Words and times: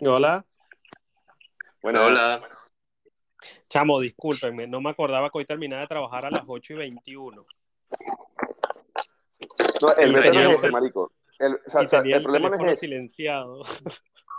Hola. 0.00 0.44
Bueno, 1.82 2.04
hola. 2.04 2.42
Chamo, 3.68 4.00
discúlpenme, 4.00 4.66
no 4.66 4.80
me 4.80 4.90
acordaba 4.90 5.30
que 5.30 5.38
hoy 5.38 5.44
terminaba 5.44 5.82
de 5.82 5.88
trabajar 5.88 6.26
a 6.26 6.30
las 6.30 6.42
8 6.46 6.74
y 6.74 6.76
21. 6.76 7.46
No, 9.80 9.94
el 9.96 10.10
Y 10.10 10.22
tenía 10.22 10.50
es 10.52 10.64
el 10.64 10.70
ese, 10.70 10.70
marico. 10.70 11.12
El, 11.38 11.54
o 11.54 11.58
sea, 11.70 11.82
Y 11.82 11.84
o 11.84 11.88
sea, 11.88 12.00
tenía 12.00 12.16
el 12.16 12.20
el 12.20 12.22
problema 12.22 12.48
no 12.48 12.50
teléfono 12.50 12.70
es 12.72 12.78
ese. 12.78 12.86
silenciado. 12.86 13.62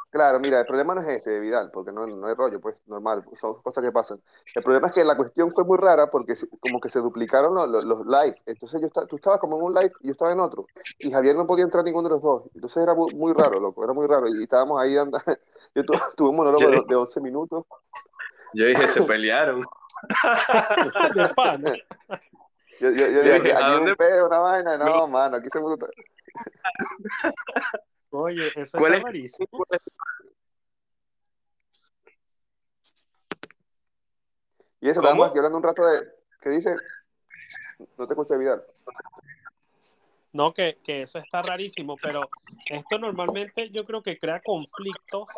Claro, 0.10 0.40
mira, 0.40 0.62
el 0.62 0.66
problema 0.66 0.96
no 0.96 1.02
es 1.02 1.08
ese, 1.08 1.40
Vidal, 1.40 1.70
porque 1.72 1.92
no, 1.92 2.08
no 2.08 2.28
hay 2.28 2.34
rollo, 2.34 2.62
pues, 2.62 2.82
normal, 2.88 3.26
son 3.34 3.62
cosas 3.62 3.84
que 3.84 3.92
pasan. 3.92 4.18
El 4.56 4.64
problema 4.64 4.88
es 4.88 4.94
que 4.96 5.04
la 5.04 5.18
cuestión 5.18 5.52
fue 5.52 5.66
muy 5.66 5.78
rara 5.78 6.10
porque 6.10 6.34
como 6.62 6.80
que 6.80 6.90
se 6.90 7.00
duplicaron 7.00 7.54
los, 7.54 7.68
los, 7.68 7.84
los 7.84 8.06
live. 8.06 8.42
Entonces 8.46 8.80
yo 8.80 8.88
estaba, 8.88 9.06
tú 9.06 9.18
estabas 9.18 9.40
como 9.40 9.58
en 9.58 9.64
un 9.64 9.74
live 9.74 9.92
y 10.02 10.08
yo 10.08 10.12
estaba 10.14 10.32
en 10.32 10.40
otro. 10.40 10.66
Y 11.00 11.12
Javier 11.12 11.36
no 11.36 11.46
podía 11.46 11.66
entrar 11.66 11.84
ninguno 11.84 12.08
de 12.08 12.14
los 12.16 12.22
dos. 12.22 12.44
Entonces 12.56 12.82
era 12.82 12.94
muy, 12.96 13.14
muy 13.16 13.34
raro, 13.34 13.60
loco, 13.60 13.84
era 13.84 13.92
muy 13.94 14.08
raro. 14.08 14.28
Y 14.28 14.44
estábamos 14.44 14.82
ahí 14.82 14.96
dando... 14.96 15.20
Yo 15.76 15.84
tu- 15.86 15.94
tuve 16.16 16.30
un 16.30 16.36
monólogo 16.38 16.72
de, 16.72 16.84
de 16.88 16.96
11 16.96 17.22
minutos. 17.22 17.66
yo 18.54 18.66
dije, 18.66 18.88
se 18.88 19.02
pelearon. 19.04 19.62
De. 21.60 21.84
Yo, 22.80 22.92
yo, 22.92 23.08
yo 23.08 23.24
Yo 23.24 23.34
dije, 23.34 23.54
¿a 23.54 23.70
dónde? 23.72 23.92
un 23.92 23.98
peo, 23.98 24.28
una 24.28 24.40
vaina. 24.40 24.78
No, 24.78 25.08
mano, 25.08 25.38
aquí 25.38 25.50
se. 25.50 25.60
Oye, 28.10 28.48
eso 28.56 28.78
¿Cuál 28.78 28.94
está 28.94 28.98
es? 28.98 29.04
rarísimo. 29.04 29.66
Y 34.80 34.90
eso, 34.90 35.00
estábamos 35.00 35.12
¿Cómo? 35.12 35.24
aquí 35.26 35.38
hablando 35.38 35.58
un 35.58 35.64
rato 35.64 35.86
de... 35.86 36.08
¿Qué 36.42 36.50
dice? 36.50 36.76
No 37.98 38.08
te 38.08 38.14
escuché, 38.14 38.38
Vidal. 38.38 38.64
No, 40.34 40.54
que, 40.54 40.78
que 40.84 41.02
eso 41.02 41.18
está 41.18 41.42
rarísimo, 41.42 41.98
pero 42.02 42.30
esto 42.70 43.00
normalmente 43.00 43.70
yo 43.72 43.86
creo 43.86 44.04
que 44.04 44.18
crea 44.18 44.40
conflictos 44.42 45.30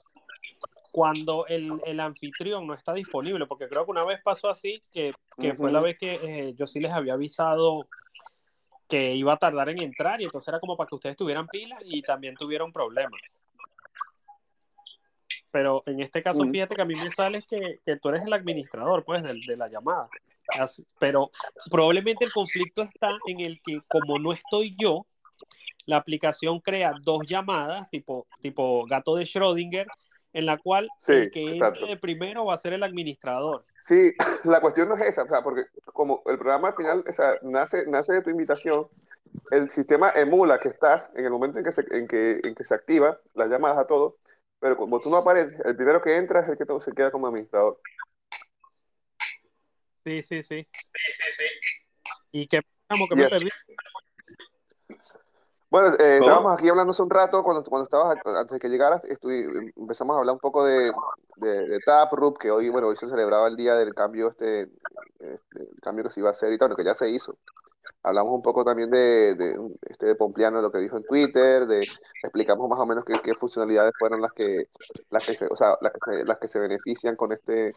cuando 0.91 1.45
el, 1.47 1.79
el 1.85 1.99
anfitrión 1.99 2.67
no 2.67 2.73
está 2.73 2.93
disponible, 2.93 3.45
porque 3.45 3.69
creo 3.69 3.85
que 3.85 3.91
una 3.91 4.03
vez 4.03 4.19
pasó 4.21 4.49
así, 4.49 4.81
que, 4.91 5.13
que 5.37 5.53
fue 5.53 5.71
la 5.71 5.79
vez 5.79 5.97
que 5.97 6.15
eh, 6.15 6.53
yo 6.55 6.67
sí 6.67 6.79
les 6.79 6.91
había 6.91 7.13
avisado 7.13 7.87
que 8.89 9.13
iba 9.15 9.33
a 9.33 9.37
tardar 9.37 9.69
en 9.69 9.79
entrar 9.79 10.19
y 10.19 10.25
entonces 10.25 10.47
era 10.47 10.59
como 10.59 10.75
para 10.75 10.87
que 10.87 10.95
ustedes 10.95 11.15
tuvieran 11.15 11.47
pila 11.47 11.77
y 11.85 12.01
también 12.01 12.35
tuvieron 12.35 12.73
problemas. 12.73 13.21
Pero 15.51 15.83
en 15.85 15.99
este 16.01 16.21
caso, 16.21 16.43
fíjate 16.45 16.75
que 16.75 16.81
a 16.81 16.85
mí 16.85 16.95
me 16.95 17.09
sale 17.11 17.41
que, 17.47 17.79
que 17.85 17.95
tú 17.97 18.09
eres 18.09 18.23
el 18.23 18.33
administrador, 18.33 19.03
pues, 19.05 19.23
de, 19.23 19.57
la 19.57 19.67
llamada. 19.67 20.09
Así- 20.59 20.85
pero 20.99 21.29
probablemente 21.69 22.25
el 22.25 22.31
conflicto 22.31 22.81
está 22.81 23.11
en 23.27 23.39
el 23.39 23.61
que, 23.61 23.79
como 23.87 24.19
no 24.19 24.31
estoy 24.31 24.75
yo, 24.77 25.05
la 25.85 25.97
aplicación 25.97 26.59
crea 26.59 26.93
dos 27.01 27.21
llamadas, 27.27 27.89
tipo, 27.89 28.27
tipo 28.41 28.85
gato 28.85 29.15
de 29.15 29.23
Schrödinger, 29.23 29.87
en 30.33 30.45
la 30.45 30.57
cual 30.57 30.87
Sí, 30.99 31.13
el 31.13 31.31
que 31.31 31.51
exacto. 31.51 31.79
entre 31.79 31.95
de 31.95 31.99
primero 31.99 32.45
va 32.45 32.53
a 32.53 32.59
ser 32.59 32.73
el 32.73 32.83
administrador. 32.83 33.65
Sí, 33.83 34.13
la 34.45 34.61
cuestión 34.61 34.89
no 34.89 34.95
es 34.95 35.03
esa, 35.03 35.23
o 35.23 35.27
sea, 35.27 35.41
porque 35.41 35.65
como 35.85 36.21
el 36.25 36.37
programa 36.37 36.69
al 36.69 36.75
final 36.75 37.03
o 37.07 37.13
sea, 37.13 37.35
nace, 37.41 37.85
nace 37.87 38.13
de 38.13 38.21
tu 38.21 38.29
invitación, 38.29 38.87
el 39.51 39.69
sistema 39.69 40.11
emula 40.15 40.59
que 40.59 40.69
estás 40.69 41.11
en 41.15 41.25
el 41.25 41.31
momento 41.31 41.59
en 41.59 41.65
que 41.65 41.71
se, 41.71 41.85
en 41.91 42.07
que, 42.07 42.39
en 42.43 42.55
que 42.55 42.63
se 42.63 42.73
activa 42.75 43.19
las 43.33 43.49
llamadas 43.49 43.77
a 43.77 43.87
todos, 43.87 44.15
pero 44.59 44.75
como 44.75 44.99
tú 44.99 45.09
no 45.09 45.17
apareces, 45.17 45.59
el 45.65 45.75
primero 45.75 46.01
que 46.01 46.15
entra 46.17 46.41
es 46.41 46.49
el 46.49 46.57
que 46.57 46.65
todo 46.65 46.79
se 46.79 46.91
queda 46.91 47.11
como 47.11 47.27
administrador. 47.27 47.79
Sí, 50.03 50.21
sí, 50.21 50.43
sí. 50.43 50.67
Y 52.31 52.47
que, 52.47 52.61
como 52.87 53.07
que 53.07 53.15
Y 53.15 53.17
me 53.17 53.29
perdí. 53.29 53.49
Bueno, 55.69 55.95
eh, 55.99 56.17
estábamos 56.19 56.53
aquí 56.53 56.67
hablando 56.67 56.91
hace 56.91 57.03
un 57.03 57.09
rato, 57.09 57.43
cuando, 57.43 57.63
cuando 57.63 57.83
estabas, 57.83 58.17
antes 58.25 58.53
de 58.53 58.59
que 58.59 58.69
llegaras, 58.69 59.03
empezamos 59.75 60.15
a 60.15 60.19
hablar 60.19 60.33
un 60.33 60.39
poco 60.39 60.63
de, 60.65 60.91
de, 61.37 61.67
de 61.67 61.79
Taproot, 61.85 62.37
que 62.39 62.49
hoy, 62.49 62.69
bueno, 62.69 62.87
hoy 62.87 62.95
se 62.95 63.07
celebraba 63.07 63.47
el 63.47 63.55
día 63.55 63.75
del 63.75 63.93
cambio, 63.93 64.29
este, 64.29 64.61
este, 65.19 65.59
el 65.61 65.79
cambio 65.81 66.03
que 66.05 66.11
se 66.11 66.21
iba 66.21 66.29
a 66.29 66.31
hacer 66.31 66.51
y 66.51 66.57
tal, 66.57 66.69
lo 66.69 66.75
que 66.75 66.83
ya 66.83 66.95
se 66.95 67.09
hizo. 67.09 67.35
Hablamos 68.01 68.33
un 68.33 68.41
poco 68.41 68.63
también 68.63 68.89
de, 68.89 69.35
de, 69.35 69.59
este, 69.89 70.07
de 70.07 70.15
Pompliano, 70.15 70.61
lo 70.61 70.71
que 70.71 70.79
dijo 70.79 70.97
en 70.97 71.03
Twitter, 71.03 71.67
de, 71.67 71.81
explicamos 72.23 72.67
más 72.69 72.79
o 72.79 72.85
menos 72.85 73.03
qué, 73.05 73.19
qué 73.21 73.33
funcionalidades 73.35 73.93
fueron 73.99 74.21
las 74.21 74.31
que, 74.31 74.69
las 75.11 75.25
que 75.25 75.33
se, 75.35 75.47
o 75.47 75.55
sea, 75.55 75.75
las 75.81 75.91
que 75.93 76.23
las 76.23 76.37
que 76.39 76.47
se 76.47 76.59
benefician 76.59 77.15
con 77.15 77.31
este, 77.31 77.73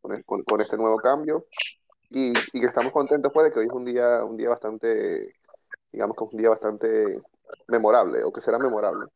con, 0.00 0.14
el- 0.14 0.24
con- 0.24 0.42
con 0.42 0.60
este 0.60 0.76
nuevo 0.76 0.98
cambio. 0.98 1.46
Y, 2.10 2.32
y 2.52 2.60
que 2.60 2.66
estamos 2.66 2.92
contentos 2.92 3.32
pues 3.32 3.44
de 3.44 3.52
que 3.52 3.60
hoy 3.60 3.66
es 3.66 3.72
un 3.72 3.84
día, 3.84 4.24
un 4.24 4.36
día 4.36 4.48
bastante, 4.50 5.34
digamos 5.94 6.16
que 6.16 6.24
es 6.24 6.32
un 6.32 6.38
día 6.38 6.50
bastante 6.50 7.22
memorable, 7.68 8.24
o 8.24 8.32
que 8.32 8.40
será 8.40 8.58
memorable. 8.58 9.06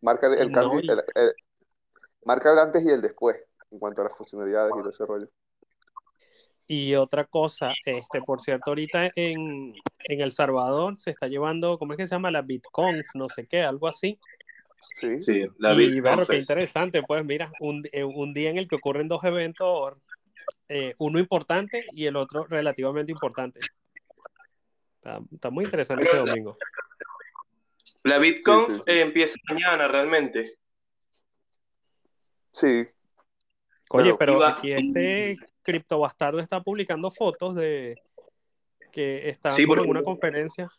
Marca 0.00 0.28
el, 0.28 0.50
cambio, 0.52 0.74
no, 0.74 0.80
y- 0.80 0.88
el- 0.88 1.04
el- 1.14 1.34
marca 2.24 2.52
el 2.52 2.58
antes 2.58 2.84
y 2.84 2.88
el 2.88 3.02
después 3.02 3.36
en 3.70 3.78
cuanto 3.78 4.00
a 4.00 4.04
las 4.04 4.16
funcionalidades 4.16 4.72
y 4.74 4.78
todo 4.78 4.90
ese 4.90 5.04
rollo. 5.06 5.28
Y 6.66 6.94
otra 6.94 7.24
cosa, 7.24 7.72
este, 7.84 8.20
por 8.20 8.40
cierto, 8.40 8.70
ahorita 8.70 9.10
en, 9.16 9.74
en 10.04 10.20
El 10.20 10.32
Salvador 10.32 10.98
se 10.98 11.10
está 11.10 11.26
llevando, 11.26 11.78
¿cómo 11.78 11.92
es 11.92 11.96
que 11.96 12.06
se 12.06 12.14
llama? 12.14 12.30
La 12.30 12.42
BitConf, 12.42 13.06
no 13.14 13.28
sé 13.28 13.46
qué, 13.46 13.62
algo 13.62 13.88
así. 13.88 14.18
Sí. 15.00 15.20
Sí, 15.20 15.46
la 15.58 15.74
y 15.74 16.00
bueno, 16.00 16.24
qué 16.26 16.36
interesante, 16.36 17.02
pues 17.02 17.24
mira, 17.24 17.50
un, 17.60 17.82
eh, 17.90 18.04
un 18.04 18.32
día 18.34 18.50
en 18.50 18.58
el 18.58 18.68
que 18.68 18.76
ocurren 18.76 19.08
dos 19.08 19.24
eventos, 19.24 19.94
eh, 20.68 20.94
uno 20.98 21.18
importante 21.18 21.84
y 21.94 22.06
el 22.06 22.16
otro 22.16 22.44
relativamente 22.44 23.12
importante. 23.12 23.60
Está, 25.08 25.20
está 25.34 25.50
muy 25.50 25.64
interesante 25.64 26.04
este 26.04 26.16
domingo. 26.18 26.56
La 28.04 28.18
BitConf 28.18 28.66
Sí, 28.68 28.72
sí, 28.74 28.78
sí. 28.86 28.92
eh, 28.92 29.00
empieza 29.00 29.34
mañana 29.48 29.88
realmente. 29.88 30.54
Sí. 32.52 32.86
Oye, 33.90 34.14
Pero- 34.18 34.44
aquí 34.44 34.72
este 34.72 35.36
cripto 35.62 35.98
bastardo 36.00 36.38
está 36.40 36.60
publicando 36.60 37.10
fotos 37.10 37.54
de 37.54 38.00
que 38.92 39.28
está 39.30 39.48
en 39.56 39.66
porque- 39.66 39.88
una 39.88 40.02
conferencia. 40.02 40.70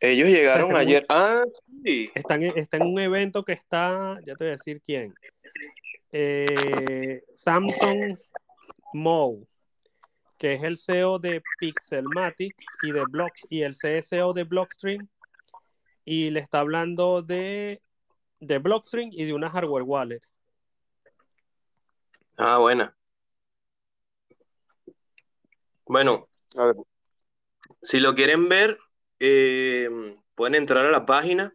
Ellos 0.00 0.28
llegaron 0.28 0.66
O 0.70 0.72
sea, 0.72 0.80
está 0.82 0.90
ayer. 0.90 1.06
Ah, 1.08 1.42
sí. 1.84 2.10
Están 2.14 2.42
en- 2.42 2.56
está 2.58 2.76
en 2.76 2.82
un 2.84 2.98
evento 3.00 3.42
que 3.44 3.52
está, 3.52 4.18
ya 4.24 4.34
te 4.34 4.44
voy 4.44 4.48
a 4.48 4.52
decir 4.52 4.80
quién. 4.82 5.14
Eh, 6.12 7.22
Samsung 7.32 8.18
Mo, 8.92 9.38
que 10.38 10.54
es 10.54 10.62
el 10.62 10.76
CEO 10.76 11.18
de 11.18 11.42
Pixelmatic 11.58 12.54
y 12.82 12.92
de 12.92 13.04
Blocks 13.10 13.46
y 13.50 13.62
el 13.62 13.74
CSO 13.74 14.32
de 14.32 14.44
Blockstream. 14.44 15.08
Y 16.04 16.30
le 16.30 16.40
está 16.40 16.60
hablando 16.60 17.22
de, 17.22 17.82
de 18.40 18.58
Blockstream 18.58 19.10
y 19.12 19.24
de 19.24 19.32
una 19.34 19.50
hardware 19.50 19.82
wallet. 19.84 20.20
Ah, 22.38 22.58
buena. 22.58 22.94
Bueno, 25.86 26.28
A 26.56 26.66
ver, 26.66 26.76
si 27.82 28.00
lo 28.00 28.14
quieren 28.14 28.48
ver, 28.48 28.78
eh, 29.20 29.88
pueden 30.34 30.54
entrar 30.56 30.86
a 30.86 30.90
la 30.90 31.06
página, 31.06 31.54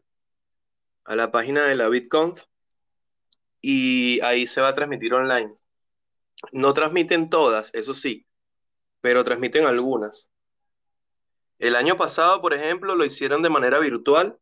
a 1.05 1.15
la 1.15 1.31
página 1.31 1.65
de 1.65 1.75
la 1.75 1.89
BitConf, 1.89 2.43
y 3.61 4.19
ahí 4.21 4.47
se 4.47 4.61
va 4.61 4.69
a 4.69 4.75
transmitir 4.75 5.13
online. 5.13 5.53
No 6.51 6.73
transmiten 6.73 7.29
todas, 7.29 7.71
eso 7.73 7.93
sí, 7.93 8.25
pero 9.01 9.23
transmiten 9.23 9.65
algunas. 9.65 10.29
El 11.59 11.75
año 11.75 11.95
pasado, 11.97 12.41
por 12.41 12.53
ejemplo, 12.55 12.95
lo 12.95 13.05
hicieron 13.05 13.43
de 13.43 13.49
manera 13.49 13.77
virtual 13.77 14.39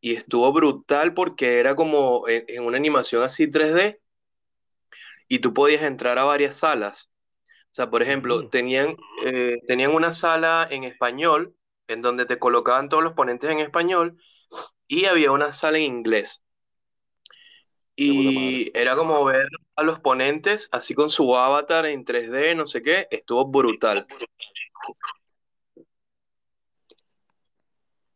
y 0.00 0.14
estuvo 0.14 0.52
brutal 0.52 1.14
porque 1.14 1.58
era 1.58 1.74
como 1.74 2.28
en, 2.28 2.64
una 2.64 2.76
animación 2.76 3.24
así 3.24 3.50
3D 3.50 4.00
y 5.28 5.40
tú 5.40 5.52
podías 5.54 5.82
entrar 5.82 6.18
a 6.18 6.24
varias 6.24 6.58
salas. 6.58 7.10
O 7.46 7.74
sea, 7.74 7.90
por 7.90 8.02
ejemplo, 8.02 8.42
Mm. 8.42 8.50
tenían, 8.50 8.96
eh, 9.24 9.56
tenían 9.66 9.92
una 9.92 10.14
sala 10.14 10.68
en 10.70 10.84
español 10.84 11.56
en 11.88 12.02
donde 12.02 12.26
te 12.26 12.38
colocaban 12.38 12.88
todos 12.88 13.02
los 13.02 13.14
ponentes 13.14 13.50
en 13.50 13.58
español 13.58 14.16
y 14.86 15.06
había 15.06 15.32
una 15.32 15.52
sala 15.52 15.78
en 15.78 15.84
inglés. 15.84 16.43
Y 17.96 18.70
era 18.76 18.96
como 18.96 19.24
ver 19.24 19.48
a 19.76 19.82
los 19.84 20.00
ponentes 20.00 20.68
así 20.72 20.94
con 20.94 21.08
su 21.08 21.36
avatar 21.36 21.86
en 21.86 22.04
3D, 22.04 22.54
no 22.56 22.66
sé 22.66 22.82
qué, 22.82 23.06
estuvo 23.10 23.46
brutal. 23.46 24.06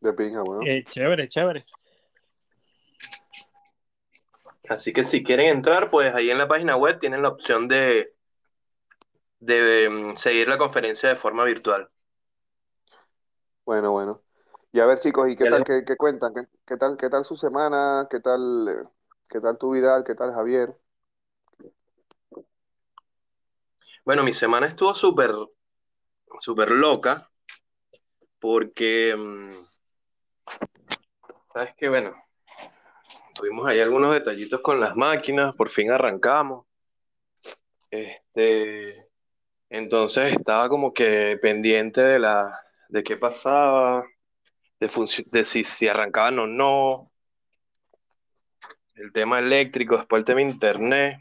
de 0.01 0.13
pinga, 0.13 0.43
weón. 0.43 0.67
Eh, 0.67 0.85
chévere, 0.85 1.29
chévere. 1.29 1.65
Así 4.69 4.93
que 4.93 5.03
si 5.05 5.23
quieren 5.23 5.49
entrar, 5.49 5.91
pues 5.91 6.15
ahí 6.15 6.31
en 6.31 6.39
la 6.39 6.49
página 6.49 6.77
web 6.77 6.99
tienen 6.99 7.23
la 7.23 7.29
opción 7.29 7.69
de, 7.69 8.15
de 9.41 9.89
mm, 9.89 10.17
seguir 10.17 10.49
la 10.49 10.59
conferencia 10.59 11.09
de 11.09 11.17
forma 11.17 11.45
virtual. 11.45 11.91
Bueno, 13.65 13.93
bueno. 13.93 14.23
Y 14.73 14.81
a 14.81 14.87
ver, 14.87 14.99
chicos, 14.99 15.29
¿y 15.31 15.37
qué 15.37 15.45
Ya 15.45 15.51
tal, 15.51 15.59
les- 15.61 15.67
qué, 15.67 15.85
qué 15.87 15.97
cuentan? 15.97 16.35
¿Qué, 16.35 16.41
qué 16.67 16.77
tal, 16.77 16.97
qué 16.97 17.09
tal 17.09 17.25
su 17.25 17.37
semana? 17.37 18.07
¿Qué 18.11 18.21
tal, 18.21 18.69
eh, 18.69 18.89
qué 19.29 19.41
tal 19.41 19.59
tu 19.59 19.73
vida? 19.73 20.03
¿Qué 20.05 20.15
tal 20.15 20.33
Javier? 20.33 20.75
Bueno, 24.05 24.23
mi 24.23 24.33
semana 24.33 24.67
estuvo 24.67 24.95
súper, 24.95 25.33
súper 26.41 26.71
loca 26.71 27.31
porque, 28.39 29.15
mm, 29.17 29.53
sabes 31.53 31.75
que, 31.77 31.89
bueno, 31.89 32.15
tuvimos 33.35 33.67
ahí 33.67 33.81
algunos 33.81 34.13
detallitos 34.13 34.61
con 34.61 34.81
las 34.81 34.97
máquinas, 34.97 35.55
por 35.55 35.69
fin 35.69 35.91
arrancamos. 35.91 36.65
Este, 37.91 39.09
entonces 39.69 40.33
estaba 40.33 40.69
como 40.69 40.95
que 40.95 41.39
pendiente 41.43 42.01
de 42.01 42.19
la, 42.19 42.59
de 42.89 43.03
qué 43.03 43.17
pasaba, 43.17 44.07
de, 44.81 44.91
de 45.27 45.45
si, 45.45 45.65
si 45.65 45.89
arrancaban 45.89 46.39
o 46.39 46.47
no, 46.47 47.11
el 48.99 49.13
tema 49.13 49.39
eléctrico, 49.39 49.97
después 49.97 50.21
el 50.21 50.27
tema 50.27 50.43
internet, 50.43 51.19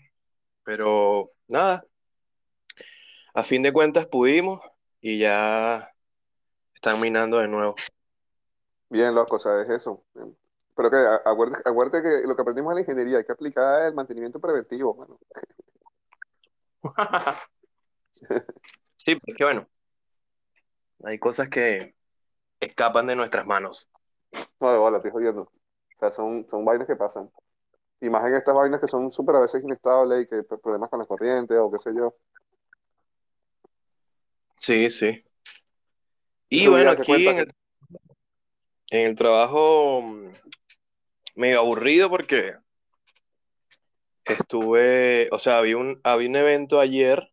pero 0.63 1.31
nada, 1.47 1.85
a 3.33 3.43
fin 3.43 3.61
de 3.61 3.71
cuentas 3.71 4.07
pudimos 4.07 4.61
y 4.99 5.19
ya 5.19 5.93
están 6.73 6.99
minando 6.99 7.37
de 7.37 7.47
nuevo. 7.47 7.75
Bien, 8.89 9.13
loco, 9.13 9.37
¿sabes 9.37 9.69
eso? 9.69 10.03
Pero 10.75 10.89
que 10.89 10.97
acuérdate, 11.65 12.01
que 12.01 12.27
lo 12.27 12.35
que 12.35 12.41
aprendimos 12.41 12.71
en 12.71 12.75
la 12.75 12.81
ingeniería 12.81 13.17
hay 13.19 13.25
que 13.25 13.31
aplicar 13.31 13.87
el 13.87 13.93
mantenimiento 13.93 14.39
preventivo, 14.39 14.95
mano. 14.95 15.19
sí, 18.97 19.15
porque 19.15 19.43
bueno, 19.43 19.67
hay 21.03 21.19
cosas 21.19 21.49
que 21.49 21.95
escapan 22.59 23.05
de 23.07 23.15
nuestras 23.15 23.45
manos. 23.45 23.87
No, 24.59 24.71
de 24.71 24.77
bola, 24.79 24.97
estoy 24.97 25.11
jodiendo. 25.11 25.41
O 25.43 25.99
sea, 25.99 26.09
son, 26.11 26.47
son 26.49 26.65
vainas 26.65 26.87
que 26.87 26.95
pasan. 26.95 27.29
Y 27.99 28.09
más 28.09 28.25
en 28.25 28.35
estas 28.35 28.53
vainas 28.53 28.79
que 28.79 28.87
son 28.87 29.11
súper 29.11 29.35
a 29.35 29.41
veces 29.41 29.63
inestables 29.63 30.23
y 30.23 30.27
que 30.27 30.43
problemas 30.43 30.89
con 30.89 30.99
la 30.99 31.05
corriente 31.05 31.57
o 31.57 31.71
qué 31.71 31.79
sé 31.79 31.91
yo. 31.95 32.15
Sí, 34.57 34.89
sí. 34.89 35.23
Y 36.49 36.67
bueno, 36.67 36.91
aquí 36.91 37.27
en 37.27 37.51
el, 38.89 39.15
trabajo 39.15 40.01
mm, 40.01 40.31
medio 41.35 41.59
aburrido 41.59 42.09
porque 42.09 42.55
estuve, 44.23 45.27
o 45.31 45.39
sea, 45.39 45.57
había 45.57 45.77
un, 45.77 45.99
había 46.03 46.29
un 46.29 46.35
evento 46.35 46.79
ayer 46.79 47.31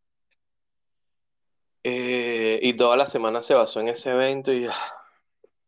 eh, 1.84 2.58
y 2.62 2.74
toda 2.74 2.96
la 2.96 3.06
semana 3.06 3.42
se 3.42 3.54
basó 3.54 3.80
en 3.80 3.88
ese 3.88 4.10
evento 4.10 4.52
y 4.52 4.66
ah, 4.66 5.03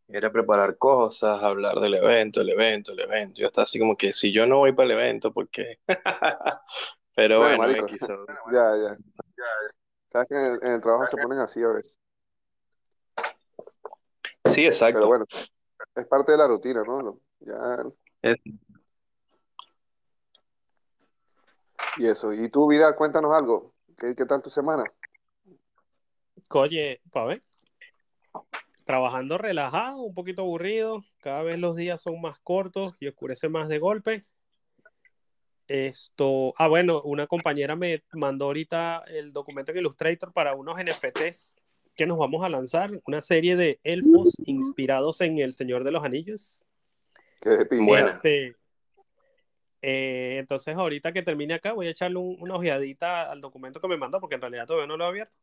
era 0.08 0.30
preparar 0.30 0.78
cosas, 0.78 1.42
hablar 1.42 1.80
del 1.80 1.94
evento, 1.94 2.40
el 2.40 2.50
evento, 2.50 2.92
el 2.92 3.00
evento. 3.00 3.40
Yo 3.40 3.48
estaba 3.48 3.64
así 3.64 3.78
como 3.78 3.96
que 3.96 4.12
si 4.12 4.32
yo 4.32 4.46
no 4.46 4.58
voy 4.58 4.72
para 4.72 4.86
el 4.86 4.92
evento, 4.92 5.32
¿por 5.32 5.48
qué? 5.48 5.80
Pero 7.16 7.40
bueno, 7.40 7.66
me 7.66 7.86
quiso. 7.86 8.24
Ya, 8.52 8.76
ya. 8.76 8.96
Sabes 10.12 10.28
que 10.28 10.34
en 10.34 10.72
el, 10.72 10.80
trabajo 10.80 11.06
se 11.08 11.16
ponen 11.16 11.38
así 11.40 11.62
a 11.62 11.68
veces. 11.68 11.98
Sí, 14.46 14.64
exacto. 14.64 15.00
Pero 15.00 15.08
bueno, 15.08 15.24
es 15.94 16.06
parte 16.06 16.32
de 16.32 16.38
la 16.38 16.46
rutina, 16.46 16.82
¿no? 16.84 17.20
Ya. 17.40 18.36
Y 21.98 22.06
eso. 22.06 22.32
¿Y 22.32 22.48
tu 22.48 22.68
vida? 22.68 22.94
Cuéntanos 22.94 23.32
algo. 23.34 23.74
¿Qué, 23.98 24.14
qué 24.14 24.24
tal 24.24 24.42
tu 24.42 24.50
semana? 24.50 24.84
Oye, 26.48 27.00
pa' 27.10 27.24
ver 27.24 27.45
trabajando 28.86 29.36
relajado, 29.36 30.00
un 30.00 30.14
poquito 30.14 30.42
aburrido. 30.42 31.04
Cada 31.18 31.42
vez 31.42 31.58
los 31.58 31.76
días 31.76 32.00
son 32.00 32.20
más 32.20 32.38
cortos 32.38 32.94
y 33.00 33.08
oscurece 33.08 33.48
más 33.48 33.68
de 33.68 33.78
golpe. 33.78 34.24
Esto, 35.66 36.54
ah, 36.56 36.68
bueno, 36.68 37.02
una 37.02 37.26
compañera 37.26 37.74
me 37.74 38.04
mandó 38.12 38.46
ahorita 38.46 39.02
el 39.08 39.32
documento 39.32 39.72
en 39.72 39.78
Illustrator 39.78 40.32
para 40.32 40.54
unos 40.54 40.78
NFTs 40.78 41.56
que 41.96 42.06
nos 42.06 42.16
vamos 42.16 42.44
a 42.44 42.48
lanzar, 42.48 42.90
una 43.06 43.20
serie 43.20 43.56
de 43.56 43.80
elfos 43.82 44.34
inspirados 44.44 45.20
en 45.20 45.38
El 45.38 45.52
Señor 45.52 45.82
de 45.82 45.90
los 45.90 46.04
Anillos. 46.04 46.64
Qué 47.40 47.66
bueno. 47.80 48.08
Este, 48.08 48.54
eh, 49.82 50.36
entonces, 50.38 50.76
ahorita 50.76 51.12
que 51.12 51.22
termine 51.22 51.54
acá, 51.54 51.72
voy 51.72 51.88
a 51.88 51.90
echarle 51.90 52.18
una 52.18 52.54
ojeadita 52.54 53.32
al 53.32 53.40
documento 53.40 53.80
que 53.80 53.88
me 53.88 53.96
mandó, 53.96 54.20
porque 54.20 54.36
en 54.36 54.42
realidad 54.42 54.66
todavía 54.66 54.86
no 54.86 54.96
lo 54.96 55.06
he 55.06 55.08
abierto 55.08 55.38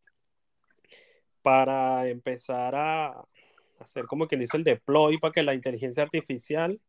para 1.44 2.08
empezar 2.08 2.74
a 2.76 3.24
hacer 3.80 4.06
como 4.06 4.28
quien 4.28 4.42
dice 4.42 4.58
el 4.58 4.64
deploy 4.64 5.20
para 5.20 5.34
que 5.34 5.44
la 5.44 5.54
inteligencia 5.54 6.02
artificial, 6.02 6.80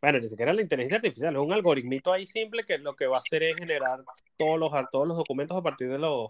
bueno, 0.00 0.20
ni 0.20 0.28
siquiera 0.28 0.52
la 0.52 0.62
inteligencia 0.62 0.98
artificial, 0.98 1.34
es 1.34 1.40
un 1.40 1.52
algoritmito 1.52 2.12
ahí 2.12 2.26
simple 2.26 2.64
que 2.64 2.78
lo 2.78 2.94
que 2.94 3.06
va 3.06 3.16
a 3.16 3.20
hacer 3.20 3.42
es 3.42 3.56
generar 3.56 4.04
todos 4.36 4.58
los, 4.60 4.70
todos 4.92 5.08
los 5.08 5.16
documentos 5.16 5.56
a 5.56 5.62
partir 5.62 5.88
de 5.88 5.98
los, 5.98 6.28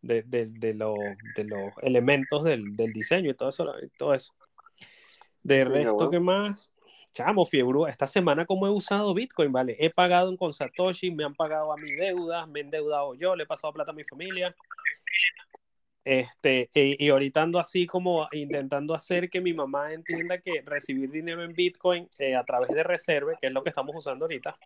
de, 0.00 0.22
de, 0.22 0.46
de, 0.46 0.74
los, 0.74 0.96
de 1.36 1.44
los 1.44 1.72
elementos 1.82 2.44
del, 2.44 2.74
del, 2.76 2.92
diseño 2.92 3.30
y 3.30 3.34
todo 3.34 3.48
eso. 3.48 3.74
todo 3.98 4.14
eso. 4.14 4.32
De 5.42 5.64
resto, 5.64 6.08
¿qué 6.08 6.20
más? 6.20 6.72
Chamo, 7.12 7.44
fiebre, 7.44 7.90
esta 7.90 8.06
semana 8.06 8.46
como 8.46 8.66
he 8.66 8.70
usado 8.70 9.12
Bitcoin, 9.12 9.52
¿vale? 9.52 9.76
He 9.78 9.90
pagado 9.90 10.34
con 10.36 10.54
Satoshi, 10.54 11.10
me 11.10 11.24
han 11.24 11.34
pagado 11.34 11.72
a 11.72 11.76
mi 11.76 11.90
deudas, 11.92 12.48
me 12.48 12.60
he 12.60 12.62
endeudado 12.62 13.14
yo, 13.14 13.36
le 13.36 13.44
he 13.44 13.46
pasado 13.46 13.72
plata 13.72 13.90
a 13.90 13.94
mi 13.94 14.04
familia. 14.04 14.54
Este, 16.04 16.68
y, 16.74 17.08
ahorita 17.10 17.42
ando 17.42 17.60
así 17.60 17.86
como 17.86 18.26
intentando 18.32 18.94
hacer 18.94 19.30
que 19.30 19.40
mi 19.40 19.52
mamá 19.52 19.92
entienda 19.92 20.38
que 20.38 20.62
recibir 20.64 21.10
dinero 21.10 21.44
en 21.44 21.52
Bitcoin 21.52 22.08
eh, 22.18 22.34
a 22.34 22.44
través 22.44 22.70
de 22.70 22.82
reserve, 22.82 23.36
que 23.40 23.46
es 23.46 23.52
lo 23.52 23.62
que 23.62 23.68
estamos 23.68 23.94
usando 23.94 24.24
ahorita, 24.24 24.58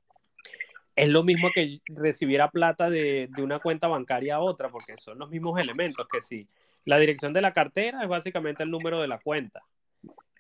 es 0.95 1.09
lo 1.11 1.23
mismo 1.25 1.51
que 1.55 1.81
recibiera 1.89 2.51
plata 2.51 2.89
de, 2.89 3.29
de, 3.31 3.43
una 3.43 3.59
cuenta 3.59 3.87
bancaria 3.87 4.37
a 4.37 4.41
otra, 4.41 4.71
porque 4.71 4.97
son 4.97 5.19
los 5.19 5.29
mismos 5.29 5.61
elementos 5.61 6.07
que 6.11 6.23
sí. 6.23 6.49
La 6.87 6.99
dirección 6.99 7.35
de 7.35 7.43
la 7.43 7.53
cartera 7.53 8.03
es 8.03 8.09
básicamente 8.09 8.63
el 8.63 8.71
número 8.71 9.01
de 9.03 9.09
la 9.09 9.19
cuenta 9.19 9.63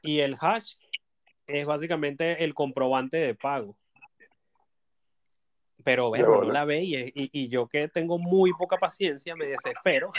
y 0.02 0.20
el 0.20 0.36
hash 0.40 0.76
es 1.46 1.66
básicamente 1.66 2.42
el 2.42 2.54
comprobante 2.54 3.18
de 3.18 3.34
pago. 3.34 3.76
Pero 5.84 6.08
bueno, 6.08 6.42
no 6.42 6.50
la 6.50 6.64
ve 6.64 6.82
y, 6.82 6.96
y, 6.96 7.12
y 7.14 7.48
yo 7.48 7.66
que 7.66 7.86
tengo 7.88 8.18
muy 8.18 8.52
poca 8.54 8.78
paciencia 8.78 9.36
me 9.36 9.46
desespero 9.46 10.10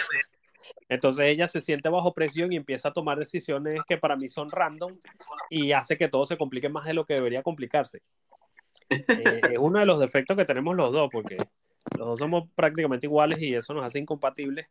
entonces 0.90 1.28
ella 1.28 1.48
se 1.48 1.62
siente 1.62 1.90
bajo 1.90 2.14
presión 2.14 2.52
y 2.52 2.56
empieza 2.56 2.90
a 2.90 2.94
tomar 2.94 3.18
decisiones 3.18 3.80
que 3.88 3.98
para 3.98 4.16
mí 4.16 4.30
son 4.30 4.50
random 4.50 4.98
y 5.50 5.72
hace 5.72 5.98
que 5.98 6.08
todo 6.08 6.26
se 6.26 6.38
complique 6.38 6.70
más 6.70 6.86
de 6.86 6.94
lo 6.94 7.06
que 7.06 7.16
debería 7.16 7.44
complicarse. 7.44 8.02
Eh, 8.90 9.42
es 9.52 9.58
uno 9.58 9.80
de 9.80 9.86
los 9.86 10.00
defectos 10.00 10.38
que 10.38 10.46
tenemos 10.46 10.76
los 10.76 10.92
dos, 10.92 11.10
porque 11.12 11.38
los 11.98 12.08
dos 12.08 12.20
somos 12.20 12.50
prácticamente 12.56 13.08
iguales 13.08 13.42
y 13.42 13.54
eso 13.54 13.74
nos 13.74 13.86
hace 13.86 14.00
incompatibles. 14.00 14.68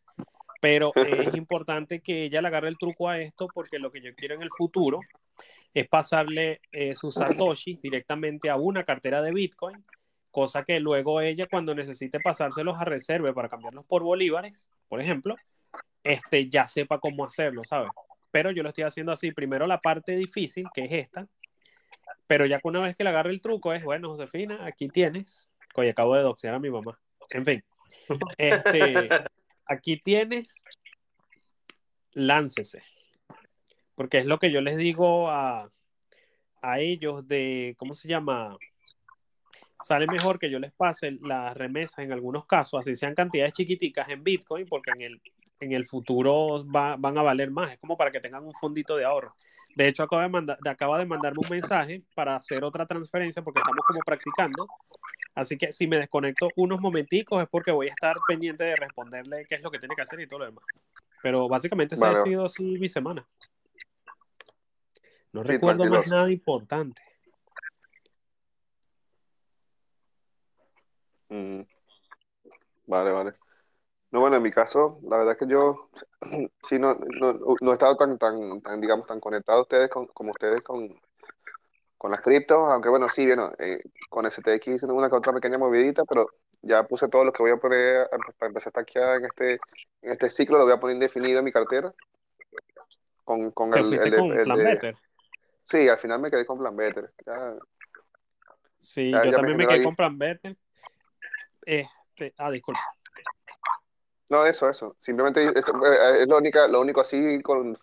Pero 0.60 0.92
es 0.94 1.34
importante 1.34 2.00
que 2.00 2.24
ella 2.24 2.40
le 2.40 2.48
agarre 2.48 2.68
el 2.68 2.78
truco 2.78 3.08
a 3.08 3.20
esto 3.20 3.46
porque 3.52 3.78
lo 3.78 3.90
que 3.92 4.00
yo 4.00 4.14
quiero 4.14 4.34
en 4.34 4.42
el 4.42 4.48
futuro 4.50 5.00
es 5.74 5.86
pasarle 5.86 6.62
eh, 6.72 6.94
sus 6.94 7.14
satoshis 7.16 7.80
directamente 7.82 8.48
a 8.48 8.56
una 8.56 8.84
cartera 8.84 9.20
de 9.20 9.32
Bitcoin, 9.32 9.84
cosa 10.36 10.64
que 10.64 10.80
luego 10.80 11.22
ella 11.22 11.46
cuando 11.50 11.74
necesite 11.74 12.20
pasárselos 12.20 12.78
a 12.78 12.84
reserve 12.84 13.32
para 13.32 13.48
cambiarlos 13.48 13.86
por 13.86 14.02
bolívares, 14.02 14.68
por 14.86 15.00
ejemplo, 15.00 15.34
este, 16.04 16.50
ya 16.50 16.66
sepa 16.66 17.00
cómo 17.00 17.24
hacerlo, 17.24 17.62
¿sabes? 17.64 17.88
Pero 18.30 18.50
yo 18.50 18.62
lo 18.62 18.68
estoy 18.68 18.84
haciendo 18.84 19.12
así, 19.12 19.32
primero 19.32 19.66
la 19.66 19.80
parte 19.80 20.14
difícil, 20.14 20.66
que 20.74 20.84
es 20.84 20.92
esta, 20.92 21.26
pero 22.26 22.44
ya 22.44 22.60
que 22.60 22.68
una 22.68 22.80
vez 22.80 22.94
que 22.94 23.02
le 23.02 23.08
agarre 23.08 23.30
el 23.30 23.40
truco 23.40 23.72
es, 23.72 23.82
bueno, 23.82 24.10
Josefina, 24.10 24.58
aquí 24.66 24.88
tienes, 24.88 25.50
oye, 25.74 25.88
acabo 25.88 26.14
de 26.14 26.20
doxear 26.20 26.52
a 26.52 26.58
mi 26.58 26.68
mamá, 26.68 27.00
en 27.30 27.46
fin, 27.46 27.64
este, 28.36 29.08
aquí 29.66 29.96
tienes, 29.96 30.64
láncese, 32.12 32.82
porque 33.94 34.18
es 34.18 34.26
lo 34.26 34.38
que 34.38 34.52
yo 34.52 34.60
les 34.60 34.76
digo 34.76 35.30
a, 35.30 35.70
a 36.60 36.80
ellos 36.80 37.26
de, 37.26 37.74
¿cómo 37.78 37.94
se 37.94 38.06
llama? 38.06 38.58
Sale 39.80 40.06
mejor 40.06 40.38
que 40.38 40.50
yo 40.50 40.58
les 40.58 40.72
pase 40.72 41.18
las 41.22 41.56
remesas 41.56 42.00
en 42.00 42.12
algunos 42.12 42.46
casos, 42.46 42.80
así 42.80 42.94
sean 42.94 43.14
cantidades 43.14 43.52
chiquiticas 43.52 44.08
en 44.08 44.24
Bitcoin, 44.24 44.66
porque 44.66 44.90
en 44.92 45.02
el 45.02 45.20
en 45.60 45.72
el 45.72 45.86
futuro 45.86 46.64
van 46.64 47.18
a 47.18 47.22
valer 47.22 47.50
más. 47.50 47.72
Es 47.72 47.78
como 47.78 47.96
para 47.96 48.10
que 48.10 48.20
tengan 48.20 48.44
un 48.44 48.52
fondito 48.54 48.96
de 48.96 49.04
ahorro. 49.04 49.34
De 49.74 49.88
hecho, 49.88 50.02
acaba 50.02 50.22
de, 50.22 50.28
mandar, 50.28 50.58
acaba 50.66 50.98
de 50.98 51.04
mandarme 51.04 51.38
un 51.42 51.50
mensaje 51.50 52.02
para 52.14 52.36
hacer 52.36 52.64
otra 52.64 52.86
transferencia 52.86 53.42
porque 53.42 53.60
estamos 53.60 53.84
como 53.86 54.00
practicando. 54.00 54.66
Así 55.34 55.58
que 55.58 55.70
si 55.70 55.86
me 55.86 55.98
desconecto 55.98 56.48
unos 56.56 56.80
momenticos 56.80 57.42
es 57.42 57.48
porque 57.48 57.70
voy 57.70 57.88
a 57.88 57.90
estar 57.90 58.16
pendiente 58.26 58.64
de 58.64 58.76
responderle 58.76 59.44
qué 59.46 59.56
es 59.56 59.62
lo 59.62 59.70
que 59.70 59.78
tiene 59.78 59.94
que 59.94 60.02
hacer 60.02 60.18
y 60.20 60.26
todo 60.26 60.40
lo 60.40 60.46
demás. 60.46 60.64
Pero 61.22 61.46
básicamente 61.46 61.94
esa 61.94 62.10
ha 62.10 62.16
sido 62.16 62.44
así 62.44 62.62
mi 62.62 62.88
semana. 62.88 63.26
No 65.32 65.42
recuerdo 65.42 65.84
más 65.84 66.06
nada 66.06 66.30
importante. 66.30 67.02
Mm. 71.28 71.62
Vale, 72.86 73.10
vale. 73.10 73.32
No, 74.12 74.20
bueno, 74.20 74.36
en 74.36 74.42
mi 74.42 74.50
caso, 74.52 75.00
la 75.02 75.18
verdad 75.18 75.32
es 75.34 75.38
que 75.38 75.46
yo 75.52 75.90
sí 76.68 76.78
no, 76.78 76.94
no, 76.94 77.70
he 77.70 77.72
estado 77.72 77.96
tan, 77.96 78.18
tan, 78.18 78.60
tan, 78.62 78.80
digamos, 78.80 79.06
tan 79.06 79.20
conectado 79.20 79.58
a 79.58 79.62
ustedes 79.62 79.90
con, 79.90 80.06
como 80.06 80.30
ustedes 80.30 80.62
con, 80.62 80.88
con 81.98 82.10
las 82.10 82.20
criptos, 82.20 82.58
aunque 82.70 82.88
bueno, 82.88 83.08
sí, 83.08 83.26
bueno, 83.26 83.52
eh, 83.58 83.80
con 84.08 84.26
STX 84.26 84.68
hice 84.68 84.86
una 84.86 85.08
que 85.10 85.16
otra 85.16 85.32
pequeña 85.32 85.58
movidita, 85.58 86.04
pero 86.04 86.26
ya 86.62 86.84
puse 86.84 87.08
todo 87.08 87.24
lo 87.24 87.32
que 87.32 87.42
voy 87.42 87.52
a 87.52 87.56
poner 87.56 88.08
para 88.38 88.48
empezar 88.48 88.70
a 88.70 88.80
taquear 88.80 89.18
en 89.18 89.24
este, 89.26 89.52
en 90.02 90.12
este 90.12 90.30
ciclo, 90.30 90.58
lo 90.58 90.64
voy 90.64 90.72
a 90.74 90.80
poner 90.80 90.94
indefinido 90.94 91.40
en 91.40 91.44
mi 91.44 91.52
cartera. 91.52 91.92
Con, 93.24 93.50
con 93.50 93.74
el, 93.74 93.92
el, 93.94 94.44
Plan 94.44 94.56
Better? 94.56 94.96
Sí, 95.64 95.88
al 95.88 95.98
final 95.98 96.20
me 96.20 96.30
quedé 96.30 96.46
con 96.46 96.58
Plan 96.58 96.76
Better. 96.76 97.12
Sí, 98.80 99.10
Ya- 99.10 99.24
yo 99.24 99.24
ya 99.24 99.30
me 99.30 99.32
también 99.32 99.56
me 99.58 99.64
generó 99.64 99.70
quedé 99.70 99.78
ahí. 99.80 99.84
con 99.84 99.96
Plan 99.96 100.16
Better. 100.16 100.56
Este, 101.66 102.32
ah, 102.38 102.50
disculpa. 102.50 102.80
No, 104.30 104.46
eso, 104.46 104.68
eso. 104.68 104.96
Simplemente 104.98 105.44
es, 105.44 105.68
eh, 105.68 106.22
es 106.22 106.28
lo, 106.28 106.38
única, 106.38 106.66
lo 106.68 106.80
único 106.80 107.00
así 107.00 107.42
con, 107.42 107.76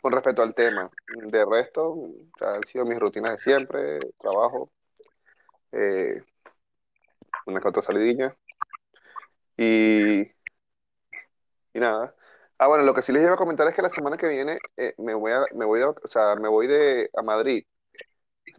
con 0.00 0.12
respecto 0.12 0.42
al 0.42 0.54
tema. 0.54 0.90
De 1.26 1.44
resto, 1.44 1.88
o 1.90 2.14
han 2.40 2.64
sido 2.64 2.84
mis 2.84 2.98
rutinas 2.98 3.32
de 3.32 3.38
siempre, 3.38 3.98
trabajo, 4.18 4.70
eh, 5.72 6.22
una 7.46 7.60
que 7.60 7.68
otra 7.68 7.82
salidilla. 7.82 8.36
Y, 9.56 10.22
y 10.22 10.32
nada. 11.74 12.14
Ah, 12.58 12.68
bueno, 12.68 12.84
lo 12.84 12.94
que 12.94 13.02
sí 13.02 13.12
les 13.12 13.22
iba 13.22 13.34
a 13.34 13.36
comentar 13.36 13.66
es 13.68 13.74
que 13.74 13.82
la 13.82 13.88
semana 13.88 14.16
que 14.16 14.28
viene 14.28 14.58
eh, 14.76 14.94
me 14.98 15.14
voy 15.14 15.32
a, 15.32 15.42
me 15.54 15.64
voy 15.64 15.80
de, 15.80 15.86
o 15.86 15.96
sea, 16.04 16.36
me 16.36 16.48
voy 16.48 16.66
de 16.66 17.10
a 17.16 17.22
Madrid. 17.22 17.64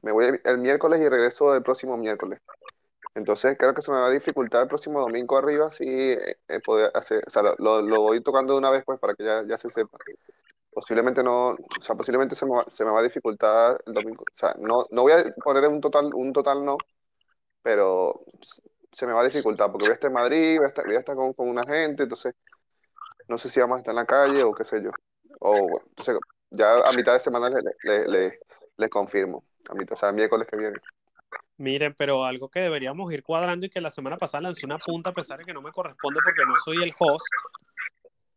Me 0.01 0.11
voy 0.11 0.39
el 0.43 0.57
miércoles 0.59 0.99
y 1.01 1.09
regreso 1.09 1.55
el 1.55 1.63
próximo 1.63 1.97
miércoles. 1.97 2.39
Entonces 3.15 3.57
creo 3.57 3.73
que 3.73 3.81
se 3.81 3.91
me 3.91 3.97
va 3.97 4.07
a 4.07 4.11
dificultar 4.11 4.63
el 4.63 4.67
próximo 4.67 5.01
domingo 5.01 5.37
arriba 5.37 5.71
si 5.71 5.85
eh, 5.87 6.37
eh, 6.49 6.59
poder 6.61 6.91
hacer, 6.95 7.23
o 7.27 7.29
sea, 7.31 7.43
lo, 7.59 7.81
lo- 7.81 8.01
voy 8.01 8.21
tocando 8.21 8.53
de 8.53 8.59
una 8.59 8.71
vez 8.71 8.83
pues 8.85 8.99
para 8.99 9.15
que 9.15 9.23
ya, 9.25 9.43
ya 9.47 9.57
se 9.57 9.69
sepa. 9.69 9.97
Posiblemente 10.71 11.23
no, 11.23 11.49
o 11.51 11.57
sea, 11.81 11.95
posiblemente 11.95 12.35
se 12.35 12.45
me 12.45 12.53
va, 12.53 12.65
se 12.69 12.85
me 12.85 12.91
va 12.91 12.99
a 13.01 13.03
dificultar 13.03 13.77
el 13.85 13.93
domingo. 13.93 14.23
O 14.23 14.37
sea, 14.37 14.55
no, 14.59 14.85
no 14.91 15.03
voy 15.03 15.13
a 15.13 15.23
poner 15.43 15.67
un 15.69 15.81
total, 15.81 16.11
un 16.13 16.33
total 16.33 16.65
no, 16.65 16.77
pero 17.63 18.23
se 18.93 19.07
me 19.07 19.13
va 19.13 19.21
a 19.21 19.25
dificultar 19.25 19.71
porque 19.71 19.85
voy 19.85 19.91
a 19.91 19.95
estar 19.95 20.09
en 20.09 20.15
Madrid, 20.15 20.57
voy 20.57 20.65
a 20.65 20.69
estar, 20.69 20.85
voy 20.85 20.95
a 20.95 20.99
estar 20.99 21.15
con, 21.15 21.33
con 21.33 21.49
una 21.49 21.65
gente, 21.65 22.03
entonces 22.03 22.35
no 23.27 23.37
sé 23.37 23.49
si 23.49 23.59
vamos 23.59 23.75
a 23.77 23.79
estar 23.79 23.91
en 23.93 23.97
la 23.97 24.05
calle 24.05 24.43
o 24.43 24.53
qué 24.53 24.63
sé 24.63 24.81
yo. 24.83 24.91
O 25.39 25.79
entonces 25.89 26.17
ya 26.51 26.73
a 26.87 26.93
mitad 26.93 27.13
de 27.13 27.19
semana 27.19 27.49
les 27.49 27.63
le, 27.83 28.07
le- 28.07 28.39
le- 28.77 28.89
confirmo, 28.89 29.45
a 29.69 29.73
mitad, 29.75 29.93
o 29.93 29.97
sea, 29.99 30.11
miércoles 30.11 30.47
que 30.49 30.57
viene. 30.57 30.77
Miren, 31.57 31.93
pero 31.97 32.25
algo 32.25 32.49
que 32.49 32.59
deberíamos 32.59 33.11
ir 33.13 33.23
cuadrando 33.23 33.65
y 33.65 33.69
que 33.69 33.79
la 33.79 33.89
semana 33.89 34.17
pasada 34.17 34.41
lancé 34.41 34.65
una 34.65 34.77
punta 34.77 35.11
a 35.11 35.13
pesar 35.13 35.39
de 35.39 35.45
que 35.45 35.53
no 35.53 35.61
me 35.61 35.71
corresponde 35.71 36.19
porque 36.23 36.43
no 36.45 36.57
soy 36.57 36.83
el 36.83 36.93
host, 36.99 37.25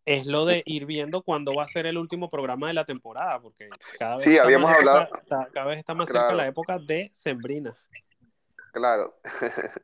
es 0.05 0.25
lo 0.27 0.45
de 0.47 0.63
ir 0.67 0.87
viendo 0.87 1.23
cuándo 1.23 1.53
va 1.55 1.65
a 1.65 1.67
ser 1.67 1.87
el 1.87 1.99
último 1.99 2.29
programa 2.29 2.69
de 2.69 2.75
la 2.75 2.85
temporada, 2.85 3.41
porque 3.41 3.69
cada 3.99 4.15
vez 4.17 4.25
Sí, 4.25 4.31
está 4.33 4.45
habíamos 4.45 4.71
más 4.71 4.79
hablado- 4.79 5.09
está- 5.17 5.49
cada 5.53 5.67
vez 5.67 5.79
está 5.79 5.95
más 5.95 6.09
cerca 6.09 6.23
Claro. 6.29 6.37
la 6.37 6.47
época 6.47 6.79
de 6.79 7.11
Sembrina. 7.13 7.77
Claro, 8.73 9.15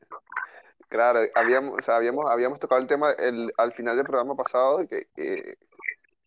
claro, 0.88 1.20
habíamos, 1.34 1.78
o 1.78 1.82
sea, 1.82 1.96
habíamos, 1.96 2.30
habíamos 2.30 2.60
tocado 2.60 2.80
el 2.80 2.86
tema 2.86 3.10
el, 3.12 3.52
al 3.56 3.72
final 3.72 3.96
del 3.96 4.06
programa 4.06 4.36
pasado, 4.36 4.86
que, 4.88 5.08
eh, 5.16 5.56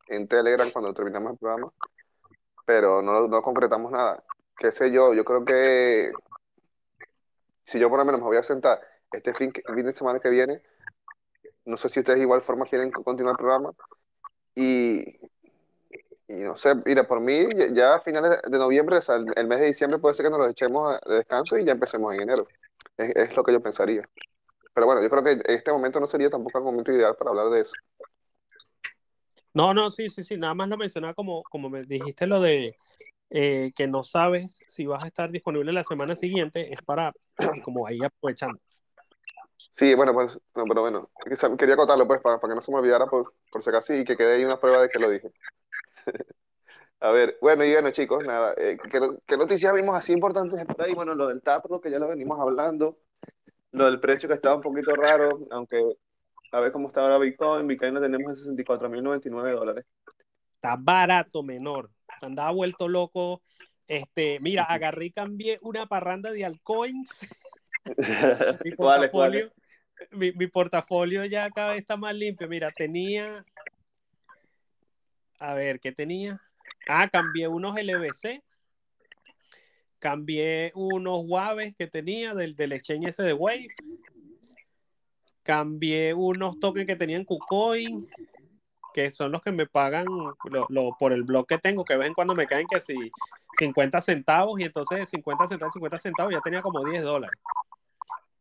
en 0.09 0.27
Telegram 0.27 0.69
cuando 0.71 0.93
terminamos 0.93 1.31
el 1.31 1.37
programa, 1.37 1.71
pero 2.65 3.01
no, 3.01 3.27
no 3.27 3.41
concretamos 3.41 3.91
nada. 3.91 4.23
Qué 4.57 4.71
sé 4.71 4.91
yo, 4.91 5.13
yo 5.13 5.23
creo 5.23 5.45
que 5.45 6.11
si 7.67 7.79
yo 7.79 7.89
por 7.89 7.99
lo 7.99 8.05
menos 8.05 8.21
me 8.21 8.27
voy 8.27 8.37
a 8.37 8.43
sentar 8.43 8.79
este 9.11 9.33
fin, 9.33 9.51
fin 9.51 9.85
de 9.85 9.91
semana 9.91 10.21
que 10.21 10.29
viene, 10.29 10.61
no 11.65 11.75
sé 11.75 11.89
si 11.89 11.99
ustedes 11.99 12.17
de 12.19 12.23
igual 12.23 12.41
forma 12.41 12.65
quieren 12.65 12.91
continuar 12.91 13.33
el 13.33 13.37
programa, 13.37 13.73
y, 14.55 15.01
y 16.29 16.35
no 16.45 16.55
sé, 16.55 16.75
mira, 16.85 17.05
por 17.05 17.19
mí 17.19 17.45
ya- 17.73 17.95
a 17.95 17.99
finales 17.99 18.41
de, 18.41 18.57
noviembre, 18.57 18.99
el, 19.35 19.47
mes 19.47 19.59
de 19.59 19.65
diciembre 19.65 19.99
puede 19.99 20.15
ser 20.15 20.25
que 20.25 20.29
nos 20.29 20.39
lo 20.39 20.47
echemos 20.47 20.97
de 21.05 21.15
descanso 21.15 21.57
y 21.57 21.65
ya 21.65 21.73
empecemos 21.73 22.13
en 22.13 22.21
enero. 22.21 22.47
Es, 22.95 23.13
es 23.17 23.35
lo 23.35 23.43
que 23.43 23.51
yo 23.51 23.61
pensaría. 23.61 24.07
Pero 24.73 24.87
bueno, 24.87 25.03
yo 25.03 25.09
creo 25.09 25.23
que 25.23 25.41
este 25.53 25.71
momento 25.73 25.99
no 25.99 26.07
sería 26.07 26.29
tampoco 26.29 26.59
el 26.59 26.63
momento 26.63 26.93
ideal 26.93 27.17
para 27.17 27.31
hablar 27.31 27.49
de 27.49 27.61
eso. 27.61 27.73
No, 29.53 29.73
no, 29.73 29.89
sí, 29.89 30.07
sí, 30.07 30.23
sí, 30.23 30.37
nada 30.37 30.53
más 30.53 30.69
lo 30.69 30.77
mencionaba 30.77 31.13
como, 31.13 31.43
como 31.43 31.69
me 31.69 31.83
dijiste 31.83 32.27
lo 32.27 32.39
de 32.39 32.77
eh, 33.29 33.71
que 33.75 33.87
no 33.87 34.03
sabes 34.03 34.63
si 34.67 34.85
vas 34.85 35.03
a 35.03 35.07
estar 35.07 35.31
disponible 35.31 35.71
la 35.73 35.83
semana 35.83 36.15
siguiente, 36.15 36.73
es 36.73 36.81
para 36.81 37.13
como 37.63 37.87
ahí 37.87 37.99
aprovechando. 38.03 38.59
Sí, 39.71 39.93
bueno, 39.93 40.13
pues, 40.13 40.39
no, 40.55 40.63
pero 40.65 40.81
bueno, 40.81 41.09
quería 41.57 41.75
acotarlo 41.75 42.07
pues 42.07 42.19
para, 42.21 42.39
para 42.39 42.51
que 42.51 42.55
no 42.55 42.61
se 42.61 42.71
me 42.71 42.79
olvidara 42.79 43.05
por, 43.05 43.33
por 43.51 43.63
si 43.63 43.69
acaso 43.69 43.93
y 43.93 44.03
que 44.03 44.17
quede 44.17 44.35
ahí 44.35 44.45
una 44.45 44.59
prueba 44.59 44.81
de 44.81 44.89
que 44.89 44.99
lo 44.99 45.09
dije. 45.09 45.31
A 46.99 47.11
ver, 47.11 47.37
bueno, 47.41 47.63
y 47.63 47.71
bueno, 47.73 47.91
chicos, 47.91 48.25
nada, 48.25 48.55
eh, 48.57 48.75
¿qué, 48.89 48.99
qué 49.27 49.37
noticias 49.37 49.71
vimos 49.71 49.95
así 49.95 50.13
importantes 50.13 50.65
por 50.65 50.81
ahí? 50.81 50.95
Bueno, 50.95 51.13
lo 51.13 51.27
del 51.27 51.43
TAPRO, 51.43 51.79
que 51.79 51.91
ya 51.91 51.99
lo 51.99 52.07
venimos 52.07 52.39
hablando, 52.39 52.97
lo 53.71 53.85
del 53.85 53.99
precio 53.99 54.27
que 54.27 54.33
estaba 54.33 54.55
un 54.55 54.63
poquito 54.63 54.95
raro, 54.95 55.45
aunque 55.51 55.79
a 56.51 56.59
ver 56.59 56.71
cómo 56.71 56.87
está 56.87 57.01
ahora 57.01 57.19
Bitcoin, 57.19 57.67
Bitcoin 57.67 57.93
lo 57.93 58.01
tenemos 58.01 58.39
en 58.45 58.55
64.099 58.55 59.51
dólares. 59.51 59.85
Está 60.55 60.75
barato, 60.75 61.43
menor. 61.43 61.89
Andaba 62.21 62.51
vuelto 62.51 62.87
loco. 62.87 63.41
Este, 63.87 64.39
mira, 64.41 64.63
agarré 64.63 65.05
y 65.05 65.11
cambié 65.11 65.59
una 65.61 65.85
parranda 65.87 66.31
de 66.31 66.45
altcoins. 66.45 67.09
Mi 68.65 68.71
¿Cuáles, 68.73 69.09
portafolio, 69.09 69.51
mi, 70.11 70.31
mi 70.33 70.47
portafolio 70.47 71.25
ya 71.25 71.49
cada 71.49 71.71
vez 71.71 71.81
está 71.81 71.97
más 71.97 72.13
limpio. 72.13 72.47
Mira, 72.47 72.71
tenía. 72.71 73.45
A 75.39 75.53
ver, 75.53 75.79
¿qué 75.79 75.91
tenía? 75.91 76.41
Ah, 76.87 77.07
cambié 77.07 77.47
unos 77.47 77.75
LBC. 77.77 78.43
Cambié 79.99 80.71
unos 80.75 81.23
Waves 81.25 81.75
que 81.75 81.87
tenía 81.87 82.33
del, 82.33 82.55
del 82.55 82.73
exchange 82.73 83.09
ese 83.09 83.23
de 83.23 83.33
Wave. 83.33 83.67
Cambié 85.43 86.13
unos 86.13 86.59
tokens 86.59 86.85
que 86.85 86.95
tenían 86.95 87.23
KuCoin, 87.23 88.07
que 88.97 89.11
son 89.11 89.31
los 89.31 89.43
que 89.43 89.51
me 89.51 89.67
pagan 89.67 90.05
por 90.97 91.13
el 91.13 91.21
blog 91.21 91.45
que 91.45 91.59
tengo, 91.59 91.85
que 91.85 91.93
de 91.93 91.99
vez 91.99 92.07
en 92.07 92.13
cuando 92.15 92.33
me 92.33 92.47
caen 92.47 92.65
que 92.65 92.79
si 92.79 93.11
50 93.59 94.01
centavos, 94.01 94.59
y 94.59 94.63
entonces 94.63 94.97
de 94.97 95.05
50 95.05 95.47
centavos, 95.47 95.73
50 95.73 95.99
centavos, 95.99 96.33
ya 96.33 96.41
tenía 96.41 96.63
como 96.63 96.83
10 96.83 97.03
dólares. 97.03 97.39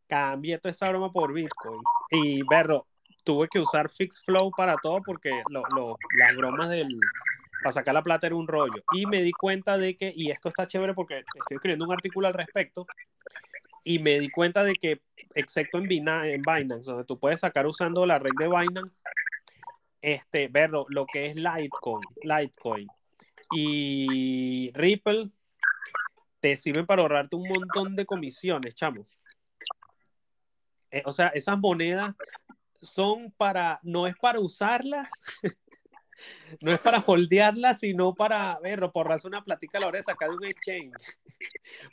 Cambié 0.07 0.57
toda 0.57 0.71
esa 0.71 0.89
broma 0.89 1.11
por 1.11 1.31
Bitcoin. 1.31 1.79
Y, 2.09 2.41
berro, 2.49 2.87
tuve 3.23 3.47
que 3.49 3.59
usar 3.59 3.87
Fix 3.87 4.23
Flow 4.25 4.49
para 4.49 4.77
todo 4.77 4.99
porque 5.05 5.43
lo- 5.51 5.95
las 6.17 6.35
bromas 6.35 6.69
del 6.69 6.87
para 7.61 7.73
sacar 7.73 7.93
la 7.93 8.01
plata 8.01 8.25
era 8.25 8.35
un 8.35 8.47
rollo. 8.47 8.81
Y 8.93 9.05
me 9.05 9.21
di 9.21 9.33
cuenta 9.33 9.77
de 9.77 9.95
que, 9.95 10.11
y 10.15 10.31
esto 10.31 10.49
está 10.49 10.65
chévere 10.65 10.95
porque 10.95 11.19
estoy 11.19 11.57
escribiendo 11.57 11.85
un 11.85 11.93
artículo 11.93 12.25
al 12.25 12.33
respecto, 12.33 12.87
y 13.83 13.99
me 13.99 14.19
di 14.19 14.29
cuenta 14.31 14.63
de 14.63 14.73
que, 14.73 15.01
excepto 15.35 15.77
en, 15.77 15.87
en 15.91 16.41
Binance, 16.41 16.89
donde 16.89 17.05
tú 17.05 17.19
puedes 17.19 17.41
sacar 17.41 17.67
usando 17.67 18.07
la 18.07 18.17
red 18.17 18.31
de 18.39 18.47
Binance, 18.47 19.03
este, 20.01 20.47
verlo, 20.47 20.85
lo 20.89 21.05
que 21.05 21.25
es 21.27 21.35
Litecoin, 21.35 22.05
Litecoin 22.21 22.87
y 23.51 24.71
Ripple, 24.73 25.29
te 26.39 26.57
sirven 26.57 26.85
para 26.85 27.01
ahorrarte 27.01 27.35
un 27.35 27.47
montón 27.47 27.95
de 27.95 28.05
comisiones, 28.05 28.75
chamo. 28.75 29.05
Eh, 30.91 31.03
o 31.05 31.11
sea, 31.11 31.27
esas 31.29 31.57
monedas 31.57 32.15
son 32.81 33.31
para, 33.31 33.79
no 33.83 34.07
es 34.07 34.15
para 34.17 34.39
usarlas, 34.39 35.09
no 36.61 36.71
es 36.71 36.79
para 36.79 37.03
holdearlas, 37.05 37.79
sino 37.79 38.13
para, 38.13 38.59
ver, 38.59 38.79
por 38.93 39.07
razón 39.07 39.33
una 39.33 39.43
platica 39.43 39.77
a 39.77 39.81
la 39.81 39.87
hora 39.87 39.97
de 39.97 40.03
sacar 40.03 40.29
de 40.29 40.35
un 40.35 40.45
exchange. 40.45 41.17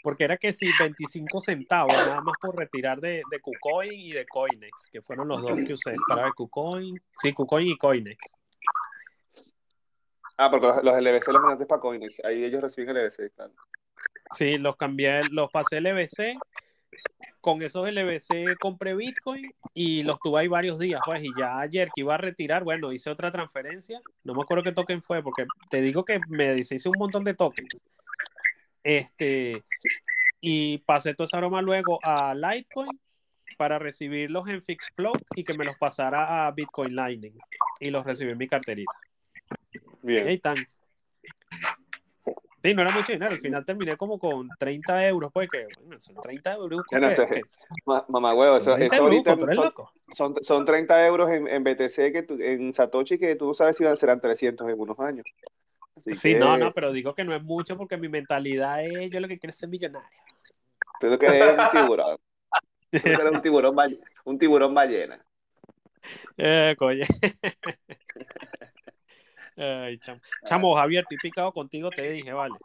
Porque 0.03 0.25
era 0.25 0.37
que 0.37 0.53
si 0.53 0.71
25 0.79 1.41
centavos, 1.41 1.95
nada 1.95 2.21
más 2.21 2.37
por 2.41 2.57
retirar 2.57 3.01
de, 3.01 3.23
de 3.31 3.41
KuCoin 3.41 3.93
y 3.93 4.13
de 4.13 4.27
Coinex, 4.27 4.89
que 4.91 5.03
fueron 5.03 5.29
los 5.29 5.43
dos 5.43 5.59
que 5.67 5.75
usé 5.75 5.95
para 6.09 6.25
ver 6.25 6.33
KuCoin, 6.35 7.01
sí, 7.17 7.33
KuCoin 7.33 7.69
y 7.69 7.77
Coinex. 7.77 8.33
Ah, 10.37 10.51
porque 10.51 10.67
los, 10.67 10.83
los 10.83 10.95
LBC 10.97 11.29
los 11.29 11.43
mandaste 11.43 11.67
para 11.67 11.81
Coinex, 11.81 12.25
ahí 12.25 12.45
ellos 12.45 12.63
reciben 12.63 12.97
LBC, 12.97 13.33
claro. 13.35 13.53
Sí, 14.33 14.59
los 14.59 14.77
cambié, 14.77 15.21
los 15.31 15.51
pasé 15.51 15.81
LBC. 15.81 16.39
Con 17.45 17.61
esos 17.61 17.87
LBC 17.87 18.57
compré 18.59 18.95
Bitcoin 18.95 19.53
y 19.75 20.03
los 20.03 20.19
tuve 20.19 20.41
ahí 20.41 20.49
varios 20.49 20.79
días, 20.79 20.99
pues, 21.05 21.23
y 21.23 21.29
ya 21.39 21.61
ayer 21.61 21.91
que 21.95 22.01
iba 22.01 22.15
a 22.15 22.17
retirar, 22.17 22.65
bueno, 22.65 22.91
hice 22.91 23.11
otra 23.11 23.31
transferencia, 23.31 24.01
no 24.23 24.33
me 24.33 24.41
acuerdo 24.41 24.65
qué 24.65 24.73
token 24.73 25.03
fue, 25.03 25.23
porque 25.23 25.45
te 25.69 25.83
digo 25.83 26.07
que 26.07 26.21
me 26.31 26.55
deshice 26.55 26.89
un 26.89 26.97
montón 26.99 27.23
de 27.23 27.35
tokens. 27.35 27.69
Este, 28.83 29.63
y 30.41 30.79
pasé 30.79 31.13
toda 31.13 31.27
esa 31.27 31.37
broma 31.37 31.61
luego 31.61 31.99
a 32.03 32.35
Litecoin 32.35 32.99
para 33.59 33.79
recibirlos 33.79 34.49
en 34.49 34.63
FixFlow 34.63 35.13
y 35.37 35.45
que 35.45 35.53
me 35.53 35.67
los 35.67 35.77
pasara 35.77 36.47
a 36.47 36.51
Bitcoin 36.51 36.97
Lightning 36.97 37.37
y 37.79 37.91
los 37.91 38.07
recibí 38.07 38.31
en 38.31 38.39
mi 38.39 38.49
carterita. 38.49 38.99
Bien. 40.01 40.29
ahí 40.29 40.37
están. 40.37 40.57
Sí, 42.65 42.73
no 42.73 42.81
era 42.81 42.93
mucho 42.93 43.13
dinero. 43.13 43.31
Al 43.33 43.41
final 43.41 43.63
terminé 43.67 43.95
como 43.99 44.19
con 44.19 44.49
30 44.57 45.07
euros, 45.07 45.31
pues 45.31 45.51
que, 45.51 45.67
bueno, 45.85 46.01
son 46.01 46.19
30 46.23 46.55
euros. 46.55 46.83
No 46.91 48.07
mamá 48.09 48.35
huevo, 48.35 48.57
eso, 48.57 48.75
30 48.75 48.97
eso 48.97 49.05
ahorita 49.05 49.33
euros, 49.33 49.45
¿tú 49.45 49.61
eres 49.61 49.75
son, 49.75 50.35
son, 50.35 50.35
son 50.43 50.65
30 50.65 51.07
euros 51.07 51.29
en, 51.29 51.47
en 51.47 51.63
BTC, 51.63 52.11
que 52.11 52.23
tú- 52.23 52.39
en 52.41 52.73
Satoshi, 52.73 53.19
que 53.19 53.37
tú 53.37 53.53
sabes 53.53 53.77
si 53.77 53.85
van- 53.85 53.99
serán 53.99 54.19
300 54.19 54.67
en 54.67 54.81
unos 54.81 54.99
años. 54.99 55.27
Así 55.95 56.15
Sí, 56.15 56.33
que 56.33 56.39
no, 56.39 56.57
no, 56.57 56.73
pero 56.73 56.91
digo 56.91 57.15
que 57.15 57.25
no 57.25 57.35
es 57.35 57.43
mucho 57.43 57.77
porque 57.77 57.99
mi 57.99 58.09
mentalidad 58.09 58.83
es 58.83 59.11
yo 59.11 59.21
lo 59.21 59.29
que 59.29 59.39
quiero 59.39 59.51
es 59.51 59.59
ser 59.59 59.69
millonario. 59.69 60.09
Tú 60.99 61.09
lo 61.09 61.19
que 61.19 61.27
eres 61.27 61.59
un 61.59 61.71
tiburón. 61.71 62.17
Tú 62.91 62.97
lo 62.97 63.03
que 63.03 63.11
eres 63.13 63.33
un 63.33 63.43
tiburón, 63.43 63.77
un 64.25 64.39
tiburón 64.39 64.73
ballena. 64.73 65.23
Eh, 66.39 66.75
coño. 66.79 67.05
Ay, 69.57 69.99
chamo. 69.99 70.21
Chamo, 70.45 70.75
Javier, 70.75 71.03
estoy 71.03 71.19
picado 71.19 71.53
contigo, 71.53 71.91
te 71.91 72.11
dije, 72.11 72.33
vale. 72.33 72.57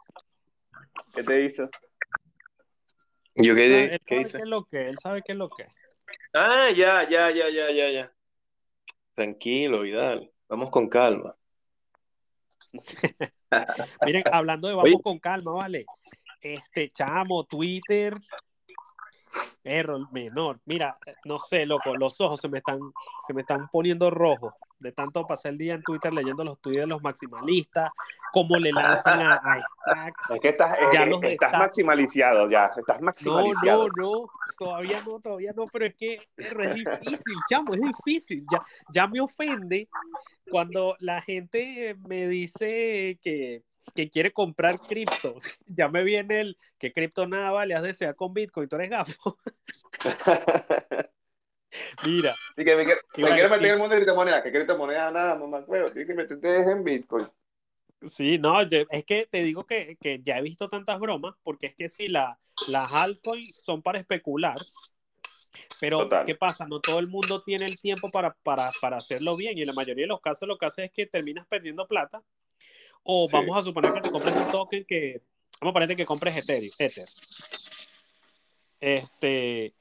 ¿Qué 1.14 1.22
te 1.22 1.44
hizo? 1.44 1.68
¿Yo 3.36 3.54
qué, 3.54 3.66
Él 3.66 3.70
sabe, 3.72 3.82
di- 3.86 3.92
él 3.94 4.00
qué 4.04 4.14
sabe 4.14 4.18
dice? 4.18 4.38
qué 4.38 4.42
es 4.42 4.48
lo 4.48 4.64
que, 4.64 4.88
él 4.88 4.98
sabe 4.98 5.22
qué 5.22 5.32
es 5.32 5.38
lo 5.38 5.48
que. 5.48 5.66
Ah, 6.32 6.68
ya, 6.74 7.08
ya, 7.08 7.30
ya, 7.30 7.48
ya, 7.48 7.70
ya, 7.70 7.90
ya. 7.90 8.12
Tranquilo, 9.14 9.80
Vidal. 9.82 10.30
Vamos 10.48 10.70
con 10.70 10.88
calma. 10.88 11.36
Miren, 14.04 14.24
hablando 14.32 14.68
de 14.68 14.74
Oye. 14.74 14.92
vamos 14.92 15.02
con 15.02 15.18
calma, 15.18 15.52
¿vale? 15.52 15.86
Este, 16.40 16.90
chamo, 16.90 17.44
Twitter, 17.44 18.16
error 19.64 20.06
menor. 20.12 20.60
Mira, 20.64 20.96
no 21.24 21.38
sé, 21.38 21.66
loco, 21.66 21.96
los 21.96 22.20
ojos 22.20 22.40
se 22.40 22.48
me 22.48 22.58
están, 22.58 22.78
se 23.26 23.34
me 23.34 23.42
están 23.42 23.68
poniendo 23.68 24.10
rojos 24.10 24.54
de 24.78 24.92
tanto 24.92 25.26
pasar 25.26 25.52
el 25.52 25.58
día 25.58 25.74
en 25.74 25.82
Twitter 25.82 26.10
leyendo 26.10 26.42
los 26.42 26.58
tweets 26.58 26.80
de 26.80 26.86
los 26.86 27.02
maximalistas, 27.02 27.90
cómo 28.32 28.56
le 28.56 28.72
lanzan 28.72 29.20
a, 29.20 29.34
a 29.34 29.60
Stacks. 29.60 30.30
Es 30.30 30.40
que 30.40 30.48
estás, 30.48 30.74
Ya 30.90 31.04
eh, 31.04 31.10
estás 31.10 31.32
Stacks. 31.50 31.58
maximalizado 31.58 32.50
ya, 32.50 32.70
estás 32.74 33.02
No, 33.02 33.06
maximalizado. 33.06 33.88
no, 33.94 34.20
no, 34.22 34.30
todavía 34.58 35.02
no, 35.06 35.20
todavía 35.20 35.52
no, 35.54 35.66
pero 35.70 35.84
es 35.84 35.94
que 35.96 36.14
es 36.36 36.74
difícil, 36.74 37.34
chamo, 37.50 37.74
es 37.74 37.82
difícil. 37.82 38.44
Ya, 38.50 38.64
ya 38.94 39.06
me 39.06 39.20
ofende 39.20 39.86
cuando 40.50 40.96
la 41.00 41.20
gente 41.20 41.94
me 42.08 42.26
dice 42.26 43.18
que, 43.22 43.62
que 43.94 44.10
quiere 44.10 44.32
comprar 44.32 44.78
cripto. 44.78 45.34
Ya 45.72 45.88
me 45.88 46.02
viene 46.02 46.40
el 46.40 46.58
que 46.78 46.92
cripto 46.92 47.26
nada 47.26 47.52
vale, 47.52 47.74
has 47.74 47.82
deseado 47.82 48.16
con 48.16 48.34
Bitcoin, 48.34 48.68
tú 48.68 48.76
eres 48.76 48.90
gafo. 48.90 49.38
Mira, 52.04 52.36
Así 52.56 52.64
que 52.64 52.76
me, 52.76 52.84
quiero- 52.84 53.00
me 53.16 53.22
meter 53.48 53.64
en 53.66 53.72
el 53.72 53.78
mundo 53.78 53.94
de 53.94 54.00
criptomonedas, 54.00 54.42
que 54.42 54.50
criptomonedas 54.52 55.12
nada, 55.12 55.36
mamá, 55.36 55.64
huevo, 55.66 55.90
tienes 55.90 56.08
que 56.08 56.14
meterte 56.14 56.56
en 56.70 56.82
Bitcoin. 56.84 57.26
sí, 58.02 58.38
no, 58.38 58.62
yo- 58.62 58.84
es 58.90 59.04
que 59.04 59.26
te 59.30 59.42
digo 59.42 59.64
que, 59.66 59.96
que 60.00 60.20
ya 60.22 60.38
he 60.38 60.42
visto 60.42 60.68
tantas 60.68 60.98
bromas, 60.98 61.34
porque 61.42 61.66
es 61.66 61.74
que 61.74 61.88
si 61.88 62.08
la, 62.08 62.38
las 62.68 62.92
altcoins 62.92 63.54
son 63.62 63.82
para 63.82 63.98
especular, 64.00 64.56
pero 65.80 65.98
Total. 65.98 66.26
¿qué 66.26 66.34
pasa? 66.34 66.66
No 66.66 66.80
todo 66.80 66.98
el 66.98 67.08
mundo 67.08 67.42
tiene 67.42 67.66
el 67.66 67.80
tiempo 67.80 68.10
para, 68.10 68.34
para, 68.42 68.70
para 68.80 68.96
hacerlo 68.98 69.36
bien 69.36 69.56
y 69.58 69.62
en 69.62 69.66
la 69.68 69.72
mayoría 69.72 70.04
de 70.04 70.08
los 70.08 70.20
casos 70.20 70.46
lo 70.48 70.58
que 70.58 70.66
hace 70.66 70.84
es 70.84 70.92
que 70.92 71.06
terminas 71.06 71.46
perdiendo 71.46 71.86
plata 71.86 72.22
o 73.02 73.26
Sí. 73.28 73.32
vamos 73.32 73.56
a 73.56 73.62
suponer 73.62 73.92
que 73.92 74.00
te 74.00 74.10
compres 74.10 74.36
un 74.36 74.46
token 74.48 74.84
que, 74.86 75.22
vamos 75.60 75.72
a 75.72 75.74
ponerte 75.74 75.96
que 75.96 76.06
compres 76.06 76.36
Ethereum, 76.36 76.70
Ether. 76.78 77.06
Este, 78.80 79.74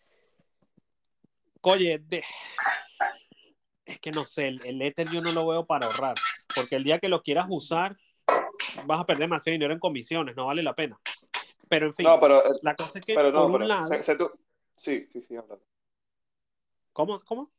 oye, 1.61 1.99
de- 1.99 2.23
es 3.85 3.99
que 3.99 4.11
no 4.11 4.25
sé, 4.25 4.47
el, 4.47 4.61
el 4.65 4.81
Ether 4.81 5.09
yo 5.09 5.21
no 5.21 5.31
lo 5.31 5.47
veo 5.47 5.65
para 5.65 5.87
ahorrar, 5.87 6.15
porque 6.53 6.75
el 6.75 6.83
día 6.83 6.99
que 6.99 7.09
lo 7.09 7.21
quieras 7.23 7.47
usar 7.49 7.95
vas 8.85 8.99
a 8.99 9.05
perder 9.05 9.21
demasiado 9.23 9.53
dinero 9.53 9.73
en 9.73 9.79
comisiones, 9.79 10.35
no 10.35 10.45
vale 10.45 10.63
la 10.63 10.75
pena. 10.75 10.97
Pero 11.69 11.85
en 11.87 11.93
fin, 11.93 12.05
No, 12.05 12.19
pero, 12.19 12.45
eh, 12.55 12.59
la 12.61 12.75
cosa 12.75 12.99
es 12.99 13.05
que 13.05 13.15
pero 13.15 13.31
no, 13.31 13.41
por 13.43 13.51
un 13.51 13.53
pero, 13.53 13.67
lado, 13.67 13.89
tú- 14.17 14.31
sí, 14.75 15.07
sí, 15.11 15.21
sí, 15.21 15.35
habla. 15.35 15.57
¿cómo? 16.93 17.21
¿Cómo? 17.23 17.51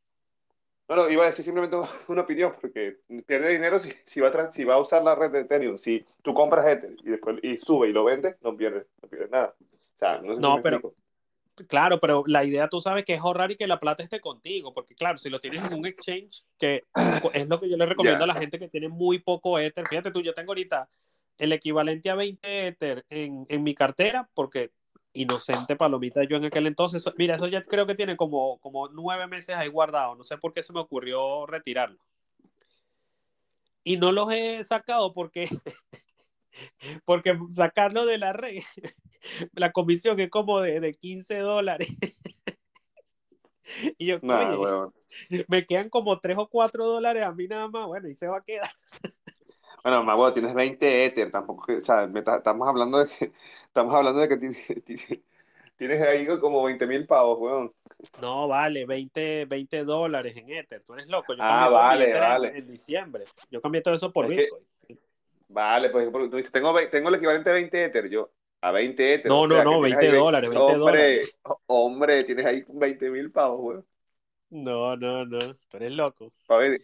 No, 0.91 0.97
no, 0.97 1.09
iba 1.09 1.23
a 1.23 1.27
decir 1.27 1.45
simplemente 1.45 1.77
una 2.09 2.23
opinión, 2.23 2.53
porque 2.61 2.99
pierde 3.25 3.51
dinero 3.51 3.79
si, 3.79 3.93
si, 4.05 4.21
va 4.21 4.29
a 4.29 4.51
si 4.53 4.65
va 4.65 4.75
a 4.75 4.79
usar 4.79 5.03
la 5.05 5.15
red 5.15 5.31
de 5.31 5.41
Ethereum. 5.43 5.79
Si 5.79 6.05
tú 6.21 6.35
compras 6.35 6.67
Ether 6.67 6.97
y 7.03 7.11
después 7.11 7.39
y 7.43 7.59
sube 7.59 7.89
y 7.89 7.93
lo 7.93 8.03
vendes, 8.05 8.37
no 8.43 8.57
pierdes, 8.57 8.87
no 9.01 9.09
pierdes 9.09 9.31
nada. 9.31 9.55
O 9.61 9.99
sea, 9.99 10.21
no 10.21 10.31
sé 10.31 10.35
si 10.37 10.41
No, 10.43 10.57
me 10.57 10.63
pero- 10.63 10.77
explico. 10.79 10.97
Claro, 11.69 12.01
pero 12.01 12.25
la 12.27 12.43
idea 12.43 12.69
tú 12.69 12.81
sabes 12.81 13.05
que 13.05 13.13
es 13.13 13.21
ahorrar 13.21 13.51
y 13.51 13.57
que 13.57 13.67
la 13.67 13.79
plata 13.79 14.03
esté 14.03 14.19
contigo, 14.19 14.73
porque 14.73 14.95
claro, 14.95 15.19
si 15.19 15.29
lo 15.29 15.41
tienes 15.41 15.63
en 15.63 15.75
un 15.75 15.85
exchange, 15.85 16.45
que 16.59 16.85
es 17.35 17.49
lo 17.49 17.61
que 17.61 17.69
yo 17.69 17.77
le 17.77 17.85
recomiendo 17.85 18.25
Ya. 18.25 18.33
a 18.33 18.35
la 18.35 18.41
gente 18.41 18.59
que 18.59 18.69
tiene 18.69 18.89
muy 18.89 19.19
poco 19.19 19.59
Ether, 19.59 19.87
fíjate 19.87 20.11
tú, 20.11 20.23
yo 20.23 20.33
tengo 20.33 20.53
ahorita 20.53 20.89
el 21.37 21.53
equivalente 21.53 22.09
a 22.09 22.15
20 22.15 22.67
Ether 22.67 23.05
en, 23.11 23.45
en 23.51 23.63
mi 23.63 23.75
cartera, 23.75 24.29
porque 24.33 24.71
inocente 25.13 25.77
palomita 25.77 26.23
yo 26.25 26.37
en 26.37 26.45
aquel 26.45 26.67
entonces, 26.67 27.05
mira, 27.17 27.35
eso 27.35 27.49
ya 27.49 27.63
creo 27.63 27.87
que 27.87 27.95
tiene 27.95 28.17
como, 28.17 28.59
como 28.59 28.89
nueve 28.89 29.27
meses 29.27 29.57
ahí 29.57 29.69
guardado, 29.69 30.15
no 30.15 30.25
sé 30.25 30.39
por 30.39 30.53
qué 30.53 30.63
se 30.63 30.73
me 30.73 30.81
ocurrió 30.81 31.47
retirarlo. 31.47 31.99
Y 33.83 33.97
no 33.97 34.13
los 34.13 34.31
he 34.33 34.63
sacado 34.65 35.13
porque, 35.13 35.49
porque 37.05 37.39
sacarlo 37.49 38.07
de 38.07 38.19
la 38.19 38.33
red, 38.33 38.63
la 39.53 39.73
comisión 39.73 40.21
es 40.21 40.31
como 40.31 40.61
de, 40.61 40.81
de 40.81 40.95
15 40.95 41.39
dólares. 41.39 41.89
Y 43.99 44.07
yo, 44.07 44.19
oye, 44.21 45.45
me 45.49 45.65
quedan 45.65 45.91
como 45.91 46.19
3 46.19 46.37
o 46.39 46.49
4 46.49 46.87
dólares 46.87 47.23
a 47.23 47.33
mí 47.33 47.47
nada 47.47 47.69
más, 47.69 47.87
bueno, 47.87 48.09
y 48.09 48.17
se 48.17 48.27
va 48.27 48.39
a 48.39 48.43
quedar. 48.43 48.69
Bueno, 49.83 50.03
más 50.05 50.17
huevo, 50.17 50.33
tienes 50.33 50.55
20 50.55 51.05
Ether, 51.07 51.31
tampoco, 51.31 51.67
que- 51.67 51.77
o 51.79 51.81
sea, 51.83 52.07
me 52.07 52.23
ta- 52.23 52.37
estamos 52.39 52.69
hablando 52.69 52.99
de 52.99 53.07
que, 53.09 53.33
estamos 53.67 53.95
hablando 53.95 54.21
de 54.21 54.29
que 54.29 54.37
tienes, 55.79 56.03
ahí 56.09 56.27
como 56.41 56.63
20 56.65 56.87
mil 56.87 57.07
pavos, 57.07 57.39
weón. 57.39 57.73
No, 58.21 58.49
vale, 58.49 58.85
20, 58.87 59.47
20 59.47 59.85
dólares 59.85 60.37
en 60.37 60.51
Ether, 60.51 60.83
tú 60.83 60.95
eres 60.95 61.07
loco. 61.09 61.35
Yo 61.35 61.43
Ah, 61.43 61.69
cambié 61.69 61.71
todo 61.71 61.79
mi 61.81 61.85
vale, 61.89 62.05
Ether 62.05 62.17
en- 62.17 62.29
vale. 62.29 62.59
En, 62.59 62.67
diciembre. 62.69 63.25
Yo 63.51 63.61
cambié 63.63 63.81
todo 63.83 63.95
eso 63.95 64.13
por 64.13 64.27
Es 64.27 64.33
que- 64.33 64.43
Bitcoin. 64.43 64.65
Vale, 65.49 65.91
pues 65.91 66.09
porque 66.11 66.29
tú 66.29 66.37
dices, 66.37 66.53
tengo, 66.53 66.73
ve- 66.73 66.87
tengo 66.87 67.09
el 67.09 67.17
equivalente 67.17 67.51
a 67.51 67.55
20 67.55 67.85
Ether, 67.85 68.09
yo, 68.09 68.31
a 68.61 68.71
20 68.71 69.15
Ether. 69.15 69.29
No, 69.29 69.41
o 69.41 69.47
no, 69.49 69.55
sea, 69.57 69.65
que 69.65 69.71
no, 69.71 69.71
tienes 69.73 69.91
20 69.91 70.07
ahí 70.07 70.13
ve- 70.13 70.19
dólares, 70.19 70.51
20 70.51 70.65
hombre, 70.65 70.79
dólares. 70.79 71.39
ho- 71.43 71.61
hombre, 71.67 72.25
tienes 72.25 72.47
ahí 72.47 72.65
20 72.69 73.11
mil 73.11 73.33
pavos, 73.33 73.61
weón. 73.61 73.87
No, 74.51 74.97
no, 74.97 75.25
no, 75.25 75.39
tú 75.69 75.77
eres 75.77 75.93
loco. 75.93 76.33
A 76.49 76.57
ver, 76.57 76.81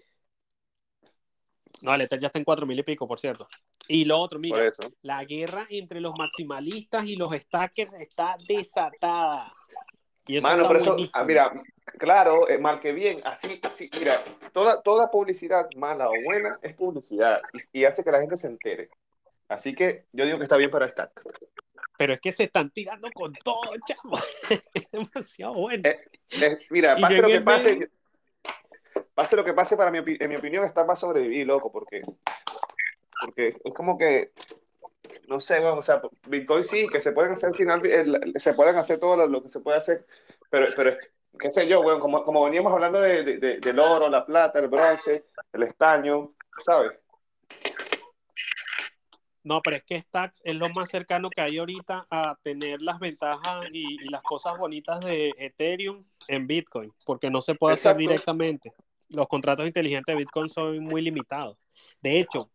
No, 1.82 1.94
el 1.94 2.00
Ether 2.00 2.20
ya 2.20 2.26
está 2.28 2.38
en 2.38 2.44
4 2.44 2.66
mil 2.66 2.78
y 2.78 2.82
pico, 2.82 3.06
por 3.06 3.20
cierto. 3.20 3.48
Y 3.88 4.04
lo 4.04 4.18
otro, 4.18 4.38
mira, 4.38 4.70
la 5.02 5.24
guerra 5.24 5.66
entre 5.70 6.00
los 6.00 6.14
maximalistas 6.18 7.04
y 7.06 7.16
los 7.16 7.32
stackers 7.32 7.92
está 7.94 8.36
desatada. 8.48 9.52
Y 10.26 10.38
eso 10.38 10.48
Mano, 10.48 10.62
está 10.62 10.68
pero 10.68 10.96
eso, 10.96 11.12
ah, 11.14 11.24
mira, 11.24 11.62
claro, 11.98 12.48
eh, 12.48 12.58
mal 12.58 12.80
que 12.80 12.92
bien, 12.92 13.20
así, 13.24 13.60
así, 13.62 13.88
mira, 13.96 14.20
toda, 14.52 14.82
toda 14.82 15.08
publicidad, 15.10 15.68
mala 15.76 16.08
o 16.08 16.14
buena, 16.24 16.58
es 16.62 16.74
publicidad 16.74 17.40
y, 17.52 17.80
y 17.80 17.84
hace 17.84 18.02
que 18.02 18.10
la 18.10 18.20
gente 18.20 18.36
se 18.36 18.48
entere. 18.48 18.88
Así 19.48 19.72
que 19.74 20.06
yo 20.12 20.24
digo 20.24 20.38
que 20.38 20.42
está 20.44 20.56
bien 20.56 20.70
para 20.70 20.88
Stack. 20.88 21.22
Pero 21.96 22.14
es 22.14 22.20
que 22.20 22.32
se 22.32 22.44
están 22.44 22.70
tirando 22.70 23.08
con 23.12 23.32
todo, 23.34 23.60
chamo. 23.86 24.18
es 24.74 24.90
demasiado 24.90 25.54
bueno. 25.54 25.88
Eh, 25.88 26.00
Eh, 26.42 26.58
mira, 26.70 26.96
pase 26.96 27.22
lo 27.22 27.28
que 27.28 27.40
pase, 27.40 27.72
medio- 27.74 27.88
pase 29.14 29.36
lo 29.36 29.44
que 29.44 29.54
pase, 29.54 29.76
para 29.76 29.90
mi, 29.90 29.98
en 29.98 30.28
mi 30.28 30.36
opinión, 30.36 30.64
está 30.64 30.86
para 30.86 30.96
sobrevivir, 30.96 31.46
loco, 31.46 31.70
porque, 31.72 32.02
porque 33.20 33.56
es 33.64 33.74
como 33.74 33.96
que, 33.98 34.32
no 35.28 35.40
sé, 35.40 35.60
bueno, 35.60 35.78
o 35.78 35.82
sea, 35.82 36.00
Bitcoin 36.28 36.64
sí, 36.64 36.86
que 36.88 37.00
se 37.00 37.12
pueden 37.12 37.32
hacer 37.32 37.48
al 37.50 37.54
final, 37.54 37.84
el- 37.86 38.32
se 38.36 38.54
pueden 38.54 38.76
hacer 38.76 38.98
todo 39.00 39.16
lo, 39.16 39.26
lo 39.26 39.42
que 39.42 39.48
se 39.48 39.60
puede 39.60 39.78
hacer, 39.78 40.06
pero, 40.50 40.66
pero 40.76 40.96
qué 41.38 41.50
sé 41.50 41.66
yo, 41.66 41.82
bueno, 41.82 41.98
como, 42.00 42.24
como 42.24 42.44
veníamos 42.44 42.72
hablando 42.72 43.00
de, 43.00 43.22
de- 43.24 43.38
de- 43.38 43.58
del 43.60 43.78
oro, 43.78 44.08
la 44.08 44.24
plata, 44.24 44.58
el 44.58 44.68
bronce, 44.68 45.24
el 45.52 45.62
estaño, 45.62 46.34
¿sabes? 46.64 46.92
No, 49.42 49.62
pero 49.62 49.76
es 49.76 49.84
que 49.84 50.00
Stacks 50.00 50.42
es 50.44 50.56
lo 50.56 50.68
más 50.70 50.90
cercano 50.90 51.30
que 51.30 51.40
hay 51.40 51.58
ahorita 51.58 52.04
a 52.10 52.36
tener 52.42 52.82
las 52.82 52.98
ventajas 52.98 53.64
y, 53.72 54.04
y 54.04 54.08
las 54.08 54.20
cosas 54.22 54.58
bonitas 54.58 55.04
de 55.04 55.32
Ethereum 55.38 56.04
en 56.26 56.48
Bitcoin, 56.48 56.92
porque 57.04 57.30
no 57.30 57.40
se 57.40 57.54
puede 57.54 57.74
hacer 57.74 57.96
directamente. 57.96 58.72
Los 59.08 59.28
contratos 59.28 59.66
inteligentes 59.66 60.14
de 60.14 60.18
Bitcoin 60.18 60.48
son 60.48 60.78
muy 60.80 61.02
limitados. 61.02 61.58
De 62.00 62.20
hecho, 62.20 62.50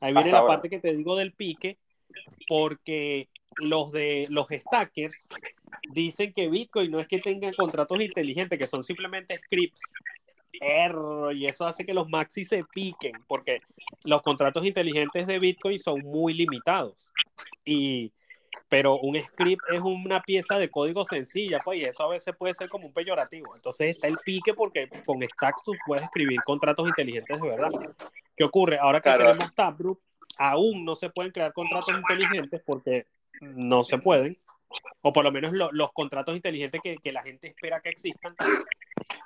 ahí 0.00 0.12
viene 0.12 0.20
Hasta 0.20 0.30
la 0.30 0.38
ahora. 0.38 0.54
parte 0.54 0.70
que 0.70 0.80
te 0.80 0.94
digo 0.94 1.16
del 1.16 1.32
pique, 1.32 1.78
porque 2.48 3.28
los 3.56 3.92
de 3.92 4.26
los 4.30 4.48
stackers 4.48 5.26
dicen 5.92 6.32
que 6.32 6.48
Bitcoin 6.48 6.90
no 6.90 7.00
es 7.00 7.08
que 7.08 7.18
tenga 7.18 7.52
contratos 7.52 8.00
inteligentes, 8.00 8.58
que 8.58 8.66
son 8.66 8.82
simplemente 8.82 9.38
scripts. 9.38 9.80
Error, 10.60 11.34
y 11.34 11.46
eso 11.46 11.66
hace 11.66 11.84
que 11.84 11.94
los 11.94 12.08
maxis 12.08 12.48
se 12.48 12.64
piquen, 12.64 13.12
porque 13.26 13.60
los 14.04 14.22
contratos 14.22 14.64
inteligentes 14.64 15.26
de 15.26 15.38
Bitcoin 15.38 15.78
son 15.78 16.00
muy 16.00 16.34
limitados. 16.34 17.12
Y, 17.64 18.12
pero 18.72 18.98
un 19.00 19.20
script 19.20 19.62
es 19.68 19.82
una 19.82 20.22
pieza 20.22 20.56
de 20.56 20.70
código 20.70 21.04
sencilla, 21.04 21.58
pues, 21.62 21.78
y 21.78 21.84
eso 21.84 22.04
a 22.04 22.08
veces 22.08 22.34
puede 22.34 22.54
ser 22.54 22.70
como 22.70 22.86
un 22.86 22.92
peyorativo. 22.94 23.54
Entonces 23.54 23.90
está 23.90 24.06
el 24.08 24.16
pique 24.24 24.54
porque 24.54 24.88
con 25.04 25.20
Stacks 25.20 25.62
tú 25.62 25.74
puedes 25.84 26.04
escribir 26.04 26.40
contratos 26.40 26.88
inteligentes 26.88 27.38
de 27.38 27.48
verdad. 27.50 27.68
¿Qué 28.34 28.44
ocurre? 28.44 28.78
Ahora 28.78 29.00
que 29.00 29.10
Claro. 29.10 29.26
tenemos 29.26 29.54
Taproot, 29.54 29.98
aún 30.38 30.86
no 30.86 30.94
se 30.96 31.10
pueden 31.10 31.32
crear 31.32 31.52
contratos 31.52 31.94
inteligentes 31.94 32.62
porque 32.64 33.04
no 33.42 33.84
se 33.84 33.98
pueden, 33.98 34.38
o 35.02 35.12
por 35.12 35.22
lo 35.24 35.30
menos 35.30 35.52
lo- 35.52 35.70
los 35.70 35.92
contratos 35.92 36.34
inteligentes 36.34 36.80
que, 36.82 36.96
que 36.96 37.12
la 37.12 37.22
gente 37.22 37.48
espera 37.48 37.78
que 37.82 37.90
existan, 37.90 38.34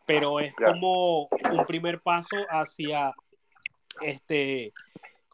pero 0.07 0.41
es 0.41 0.57
como 0.57 1.29
un 1.53 1.65
primer 1.69 2.01
paso 2.01 2.37
hacia 2.51 3.13
este, 4.01 4.73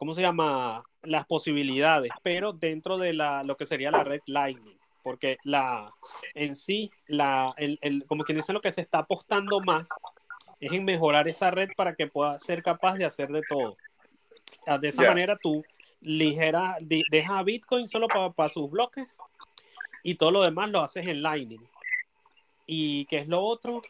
¿cómo 0.03 0.13
se 0.13 0.21
llama? 0.21 0.83
Las 1.03 1.25
posibilidades, 1.25 2.11
pero 2.21 2.51
dentro 2.51 2.97
de 2.97 3.13
la, 3.13 3.41
lo 3.43 3.55
que 3.55 3.65
sería 3.65 3.89
la 3.89 4.03
red 4.03 4.19
Lightning, 4.25 4.77
porque 5.01 5.37
la, 5.45 5.93
en 6.33 6.57
sí, 6.57 6.91
la, 7.07 7.53
el, 7.55 7.79
el- 7.81 8.05
como 8.05 8.25
quien 8.25 8.35
dice, 8.35 8.51
lo 8.51 8.59
que 8.59 8.73
se 8.73 8.81
está 8.81 8.97
apostando 8.97 9.61
más 9.61 9.97
es 10.59 10.73
en 10.73 10.83
mejorar 10.83 11.25
esa 11.29 11.51
red 11.51 11.69
para 11.77 11.95
que 11.95 12.07
pueda 12.07 12.37
ser 12.41 12.61
capaz 12.61 12.97
de 12.97 13.05
hacer 13.05 13.29
de 13.29 13.43
todo. 13.43 13.77
Ah, 14.67 14.77
De 14.77 14.89
esa 14.89 15.03
manera 15.07 15.37
tú 15.41 15.63
ligera, 16.01 16.75
de- 16.81 17.05
deja 17.09 17.37
a 17.39 17.43
Bitcoin 17.43 17.87
solo 17.87 18.09
para 18.09 18.49
sus 18.49 18.69
bloques 18.69 19.07
y 20.03 20.15
todo 20.15 20.31
lo 20.31 20.41
demás 20.41 20.69
lo 20.69 20.81
haces 20.81 21.07
en 21.07 21.21
Lightning. 21.21 21.65
¿Y 22.65 23.05
qué 23.05 23.19
es 23.19 23.29
lo 23.29 23.41
otro? 23.41 23.81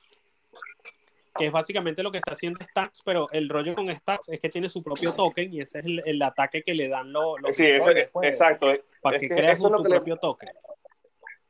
Que 1.35 1.47
es 1.47 1.51
básicamente 1.51 2.03
lo 2.03 2.11
que 2.11 2.19
está 2.19 2.33
haciendo 2.33 2.63
Stacks, 2.63 3.01
pero 3.03 3.27
el 3.31 3.49
rollo 3.49 3.73
con 3.73 3.89
Stacks 3.89 4.29
es 4.29 4.39
que 4.39 4.49
tiene 4.49 4.69
su 4.69 4.83
propio 4.83 5.13
token 5.13 5.53
y 5.53 5.61
ese 5.61 5.79
es 5.79 5.85
el, 5.85 6.21
ataque 6.21 6.61
que 6.61 6.75
le 6.75 6.87
dan 6.89 7.11
los. 7.11 7.37
sí, 7.51 7.65
eso, 7.65 7.91
exacto. 8.21 8.67
Para 9.01 9.17
que, 9.17 9.29
creas 9.29 9.59
tu 9.59 9.69
propio 9.83 10.17
token. 10.17 10.49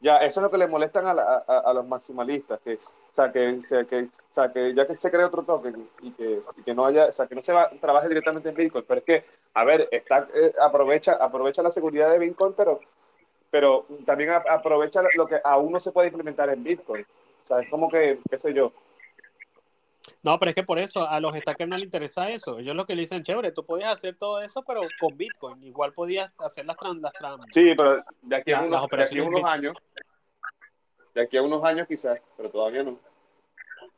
Ya, 0.04 0.18
eso 0.18 0.42
es 0.42 0.44
lo 0.44 0.52
que 0.52 0.58
le 0.58 0.68
molestan 0.68 1.06
a, 1.08 1.12
a, 1.12 1.74
los 1.74 1.88
maximalistas, 1.88 2.60
que, 2.60 2.74
o 2.74 3.14
sea, 3.14 3.32
que, 3.32 3.62
que, 3.90 4.02
o 4.02 4.34
sea, 4.34 4.52
que 4.52 4.74
ya 4.74 4.86
que 4.86 4.98
se 4.98 5.10
cree 5.10 5.24
otro 5.24 5.44
token 5.44 5.90
y 6.02 6.12
que, 6.12 6.42
y 6.58 6.62
que 6.62 6.74
no 6.74 6.86
haya, 6.86 7.06
o 7.06 7.12
sea, 7.14 7.26
que 7.26 7.36
no 7.36 7.42
se 7.42 7.54
va, 7.54 7.70
trabaje 7.80 8.10
directamente 8.10 8.50
en 8.50 8.56
Bitcoin, 8.56 8.84
pero 8.86 9.00
es 9.00 9.06
que, 9.06 9.24
a 9.54 9.64
ver, 9.64 9.88
está, 9.92 10.28
eh, 10.36 10.54
aprovecha, 10.60 11.14
aprovecha 11.14 11.62
la 11.62 11.72
seguridad 11.72 12.12
de 12.12 12.20
Bitcoin, 12.20 12.52
pero, 12.52 12.82
pero 13.50 13.86
también 14.06 14.32
aprovecha 14.32 15.02
lo 15.16 15.26
que 15.26 15.40
aún 15.42 15.72
no 15.72 15.80
se 15.80 15.94
puede 15.94 16.10
implementar 16.10 16.50
en 16.50 16.66
Bitcoin. 16.66 17.06
O 17.46 17.48
sea, 17.48 17.62
es 17.62 17.70
como 17.70 17.90
que, 17.90 18.20
qué 18.30 18.38
sé 18.38 18.54
yo. 18.54 18.74
No, 20.24 20.40
pero 20.40 20.50
es 20.50 20.56
que 20.56 20.64
por 20.64 20.80
eso 20.80 21.08
a 21.08 21.20
los 21.20 21.36
stackers 21.36 21.70
no 21.70 21.76
les 21.76 21.84
interesa 21.84 22.30
eso. 22.30 22.58
Ellos 22.58 22.76
lo 22.76 22.86
que 22.86 22.96
le 22.96 23.02
dicen, 23.02 23.24
chévere, 23.24 23.52
tú 23.52 23.66
podías 23.66 23.92
hacer 23.92 24.16
todo 24.16 24.42
eso, 24.42 24.64
pero 24.64 24.82
con 24.98 25.18
Bitcoin. 25.18 25.62
Igual 25.62 25.92
podías 25.92 26.32
hacer 26.40 26.66
las 26.66 26.78
trans. 26.78 27.02
Las 27.02 27.14
sí, 27.52 27.74
pero 27.76 28.02
de 28.22 28.36
aquí 28.38 28.54
a 28.54 28.62
unos, 28.62 28.90
de 28.90 29.04
aquí 29.04 29.20
a 29.20 29.24
unos 29.24 29.44
años, 29.44 29.76
de 31.14 31.22
aquí 31.22 31.38
a 31.38 31.42
unos 31.42 31.64
años 31.66 31.88
quizás, 31.90 32.20
pero 32.38 32.50
todavía 32.50 32.84
no. 32.84 32.98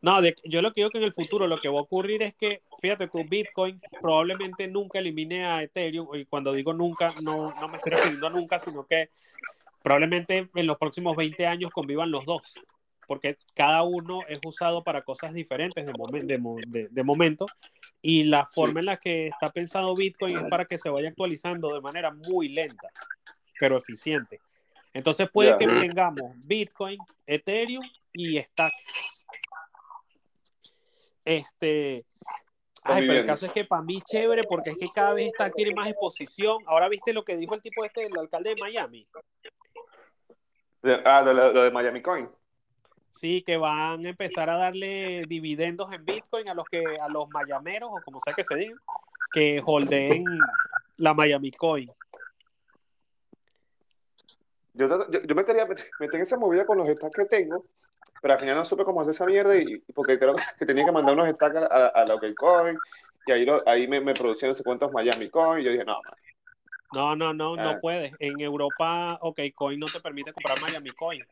No, 0.01 0.19
yo 0.43 0.61
lo 0.61 0.73
que 0.73 0.81
digo 0.81 0.89
que 0.89 0.97
en 0.97 1.03
el 1.03 1.13
futuro 1.13 1.47
lo 1.47 1.59
que 1.59 1.69
va 1.69 1.79
a 1.79 1.83
ocurrir 1.83 2.21
es 2.23 2.35
que, 2.35 2.61
fíjate, 2.81 3.07
tu 3.07 3.23
Bitcoin 3.23 3.79
probablemente 4.01 4.67
nunca 4.67 4.99
elimine 4.99 5.45
a 5.45 5.61
Ethereum, 5.61 6.07
y 6.15 6.25
cuando 6.25 6.53
digo 6.53 6.73
nunca, 6.73 7.13
no, 7.21 7.53
no 7.59 7.67
me 7.67 7.77
estoy 7.77 7.93
refiriendo 7.93 8.27
a 8.27 8.29
nunca, 8.31 8.59
sino 8.59 8.85
que 8.85 9.09
probablemente 9.81 10.49
en 10.53 10.67
los 10.67 10.77
próximos 10.77 11.15
20 11.15 11.45
años 11.45 11.71
convivan 11.71 12.11
los 12.11 12.25
dos 12.25 12.55
porque 13.07 13.37
cada 13.53 13.83
uno 13.83 14.21
es 14.27 14.39
usado 14.45 14.83
para 14.83 15.01
cosas 15.03 15.33
diferentes 15.33 15.85
de, 15.85 16.87
de, 16.89 17.03
momento 17.03 17.45
y 18.01 18.23
la 18.23 18.45
forma 18.45 18.79
en 18.79 18.87
la 18.87 18.97
que 18.97 19.27
está 19.27 19.51
pensado 19.51 19.95
Bitcoin 19.95 20.37
es 20.37 20.43
para 20.49 20.65
que 20.65 20.77
se 20.77 20.89
vaya 20.89 21.09
actualizando 21.09 21.73
de 21.73 21.81
manera 21.81 22.11
muy 22.11 22.49
lenta, 22.49 22.89
pero 23.59 23.77
eficiente. 23.77 24.39
Entonces 24.93 25.29
puede 25.31 25.57
que 25.57 25.67
tengamos 25.67 26.31
Bitcoin, 26.45 26.99
Ethereum 27.25 27.83
y 28.13 28.39
Stacks. 28.39 29.27
Este, 31.25 32.05
Ay, 32.87 33.07
pero 33.07 33.19
el 33.19 33.25
caso 33.25 33.47
es 33.47 33.51
que 33.51 33.65
para 33.65 33.81
mí 33.81 33.99
chévere 34.01 34.43
porque 34.43 34.69
es 34.69 34.77
que 34.77 34.89
cada 34.93 35.13
vez 35.13 35.25
está 35.27 35.49
tiene 35.49 35.73
más 35.73 35.87
exposición. 35.87 36.59
Ahora 36.67 36.87
viste 36.87 37.13
lo 37.13 37.25
que 37.25 37.35
dijo 37.35 37.55
el 37.55 37.61
tipo 37.61 37.83
este, 37.83 38.05
el 38.05 38.17
alcalde 38.17 38.51
de 38.51 38.55
Miami. 38.61 39.07
Ah, 41.03 41.23
lo 41.23 41.63
de 41.63 41.71
Miami 41.71 42.01
Coin. 42.03 42.29
Sí, 43.15 43.43
que 43.43 43.55
van 43.55 44.05
a 44.05 44.09
empezar 44.09 44.49
a 44.49 44.57
darle 44.57 45.23
dividendos 45.27 45.91
en 45.93 46.03
Bitcoin 46.03 46.49
a 46.49 46.53
los 46.53 46.65
que 46.65 46.83
a 46.99 47.07
los 47.07 47.29
mayameros 47.29 47.89
o 47.89 48.01
como 48.03 48.19
sea 48.19 48.33
que 48.33 48.43
se 48.43 48.55
diga, 48.55 48.75
que 49.31 49.61
holdeen 49.65 50.25
la 50.97 51.13
Miami 51.13 51.51
Coin. 51.51 51.89
Yo, 54.73 54.87
yo, 55.09 55.35
me 55.35 55.45
quería 55.45 55.65
meter, 55.99 56.15
en 56.15 56.21
esa 56.21 56.37
movida 56.37 56.65
con 56.65 56.77
los 56.77 56.89
stacks 56.89 57.15
que 57.15 57.25
tengo, 57.25 57.65
pero 58.21 58.33
al 58.33 58.39
final 58.41 58.57
no 58.57 58.65
supe 58.65 58.83
cómo 58.83 58.99
hacer 58.99 59.11
esa 59.11 59.25
mierda 59.25 59.55
y 59.55 59.79
porque 59.93 60.19
creo 60.19 60.35
que 60.59 60.65
tenía 60.65 60.83
que 60.83 60.91
mandar 60.91 61.13
unos 61.13 61.29
stacks 61.29 61.55
a, 61.55 61.87
a 61.87 62.05
la 62.05 62.33
Coin 62.35 62.77
y 63.27 63.31
ahí, 63.31 63.47
ahí 63.65 63.87
me, 63.87 64.01
me 64.01 64.13
producían 64.13 64.49
no 64.49 64.55
sé 64.55 64.63
cuántos 64.63 64.91
Miami 64.91 65.29
Coin 65.29 65.61
y 65.61 65.63
yo 65.63 65.71
dije, 65.71 65.85
no, 65.85 66.01
no, 66.93 67.15
no, 67.15 67.33
no, 67.33 67.55
no 67.55 67.69
ah. 67.69 67.79
puedes. 67.81 68.11
En 68.19 68.41
Europa, 68.41 69.17
OK 69.21 69.39
Coin 69.55 69.79
no 69.79 69.85
te 69.85 70.01
permite 70.01 70.33
comprar 70.33 70.59
Miami 70.61 70.91
Coin. 70.91 71.23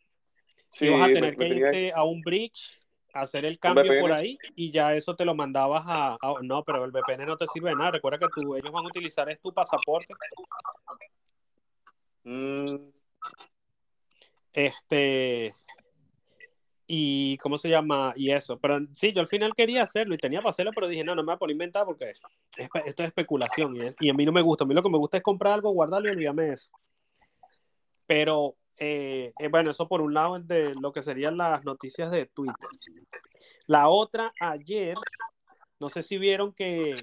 Sí, 0.73 0.89
vas 0.89 1.03
a 1.03 1.13
tener 1.13 1.37
que 1.37 1.47
irte 1.47 1.93
a 1.93 2.03
un 2.03 2.21
bridge, 2.21 2.71
hacer 3.13 3.45
el 3.45 3.59
cambio 3.59 4.01
por 4.01 4.11
ahí 4.11 4.39
y 4.55 4.71
ya 4.71 4.95
eso 4.95 5.15
te 5.15 5.23
lo 5.23 5.35
mandabas 5.35 5.83
a, 5.85 6.17
No, 6.41 6.63
pero 6.63 6.83
el 6.83 6.91
VPN 6.91 7.25
no 7.27 7.37
te 7.37 7.45
sirve 7.47 7.69
de 7.69 7.75
nada. 7.75 7.91
Recuerda 7.91 8.17
que 8.17 8.41
tú, 8.41 8.55
ellos 8.55 8.71
van 8.71 8.85
a 8.85 8.87
utilizar 8.87 9.29
es 9.29 9.39
tu 9.39 9.53
pasaporte. 9.53 10.13
Mm. 12.23 12.89
Este. 14.51 15.55
Y 16.87 17.37
cómo 17.37 17.57
se 17.57 17.69
llama, 17.69 18.13
y 18.15 18.31
eso. 18.31 18.59
Pero 18.59 18.79
sí, 18.93 19.13
yo 19.13 19.21
al 19.21 19.27
final 19.27 19.53
quería 19.55 19.83
hacerlo 19.83 20.15
y 20.15 20.17
tenía 20.17 20.39
para 20.39 20.49
hacerlo, 20.49 20.71
pero 20.73 20.87
dije, 20.87 21.03
no, 21.03 21.15
no 21.15 21.21
me 21.21 21.27
voy 21.27 21.35
a 21.35 21.37
poner 21.37 21.53
a 21.53 21.55
inventar 21.55 21.85
porque 21.85 22.13
esto 22.57 23.03
es 23.03 23.09
especulación 23.09 23.75
y, 23.75 24.07
y, 24.07 24.09
a 24.09 24.13
mí 24.13 24.25
no 24.25 24.31
me 24.31 24.41
gusta. 24.41 24.63
A 24.63 24.67
mí 24.67 24.73
lo 24.73 24.83
que 24.83 24.89
me 24.89 24.97
gusta 24.97 25.17
es 25.17 25.23
comprar 25.23 25.53
algo, 25.53 25.71
guardarlo 25.71 26.09
y 26.09 26.11
olvídame 26.11 26.53
eso. 26.53 26.71
Pero 28.05 28.57
eh, 28.77 29.33
eh, 29.39 29.47
bueno, 29.49 29.71
eso 29.71 29.87
por 29.87 30.01
un 30.01 30.13
lado 30.13 30.37
es 30.37 30.47
de 30.47 30.73
lo 30.75 30.91
que 30.91 31.03
serían 31.03 31.37
las 31.37 31.63
noticias 31.63 32.11
de 32.11 32.25
Twitter. 32.25 32.69
La 33.67 33.87
otra, 33.89 34.33
ayer, 34.39 34.95
no 35.79 35.89
sé 35.89 36.03
si 36.03 36.17
vieron 36.17 36.53
que 36.53 36.93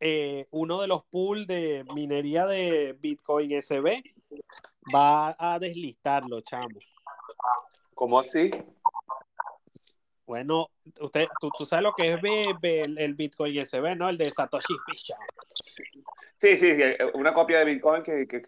eh, 0.00 0.46
uno 0.50 0.80
de 0.80 0.86
los 0.88 1.04
pools 1.04 1.46
de 1.46 1.84
minería 1.94 2.46
de 2.46 2.96
Bitcoin 2.98 3.62
SB 3.62 4.02
va 4.94 5.34
a 5.38 5.58
deslistarlo, 5.58 6.40
chamo. 6.42 6.78
¿Cómo 7.94 8.18
así? 8.18 8.50
Bueno, 10.26 10.70
usted, 11.00 11.28
tú, 11.40 11.64
sabes 11.64 11.84
lo 11.84 11.92
que 11.92 12.12
es 12.12 12.18
el, 12.96 13.14
Bitcoin 13.14 13.64
SB, 13.64 13.94
¿no? 13.94 14.08
El 14.08 14.18
de 14.18 14.32
Satoshi 14.32 14.74
Sí, 16.38 16.56
sí, 16.56 16.76
una 17.14 17.32
copia 17.32 17.60
de 17.60 17.66
Bitcoin 17.66 18.02
que, 18.02 18.26
que, 18.26 18.42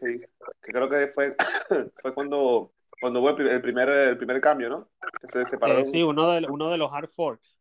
creo 0.60 0.90
que 0.90 1.06
fue, 1.06 1.36
fue 2.02 2.12
cuando, 2.12 2.72
cuando 3.00 3.20
hubo 3.20 3.30
el 3.30 3.62
primer, 3.62 3.88
el 3.88 4.18
primer 4.18 4.40
cambio, 4.40 4.68
¿no? 4.68 4.88
se 5.28 5.46
separó. 5.46 5.78
Eh, 5.78 5.84
sí, 5.84 6.02
uno 6.02 6.32
de, 6.32 6.48
uno 6.48 6.68
de 6.68 6.78
los 6.78 6.92
hard 6.92 7.10
forks. 7.10 7.56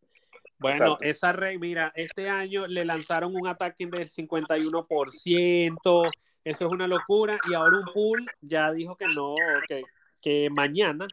Bueno, 0.60 0.98
esa 1.02 1.32
red, 1.32 1.60
mira, 1.60 1.94
este 1.96 2.28
año 2.28 2.66
le 2.66 2.84
lanzaron 2.84 3.36
un 3.36 3.48
ataque 3.48 3.86
del 3.86 4.10
51%, 4.10 6.12
eso 6.44 6.66
es 6.66 6.72
una 6.72 6.88
locura, 6.88 7.38
y 7.48 7.54
ahora 7.54 7.78
un 7.78 7.86
pool 7.94 8.26
ya 8.42 8.72
dijo 8.72 8.96
que 8.96 9.06
no, 9.06 9.36
que, 9.68 9.84
que 10.20 10.50
mañana 10.50 11.08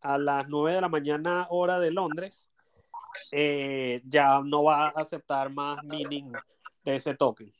a 0.00 0.18
las 0.18 0.48
9 0.48 0.74
de 0.74 0.80
la 0.80 0.88
mañana 0.88 1.46
hora 1.50 1.78
de 1.78 1.90
Londres 1.90 2.50
eh, 3.32 4.00
ya 4.04 4.40
no 4.44 4.64
va 4.64 4.88
a 4.88 4.88
aceptar 4.90 5.50
más 5.50 5.82
mining 5.84 6.32
de 6.84 6.94
ese 6.94 7.14
token. 7.14 7.52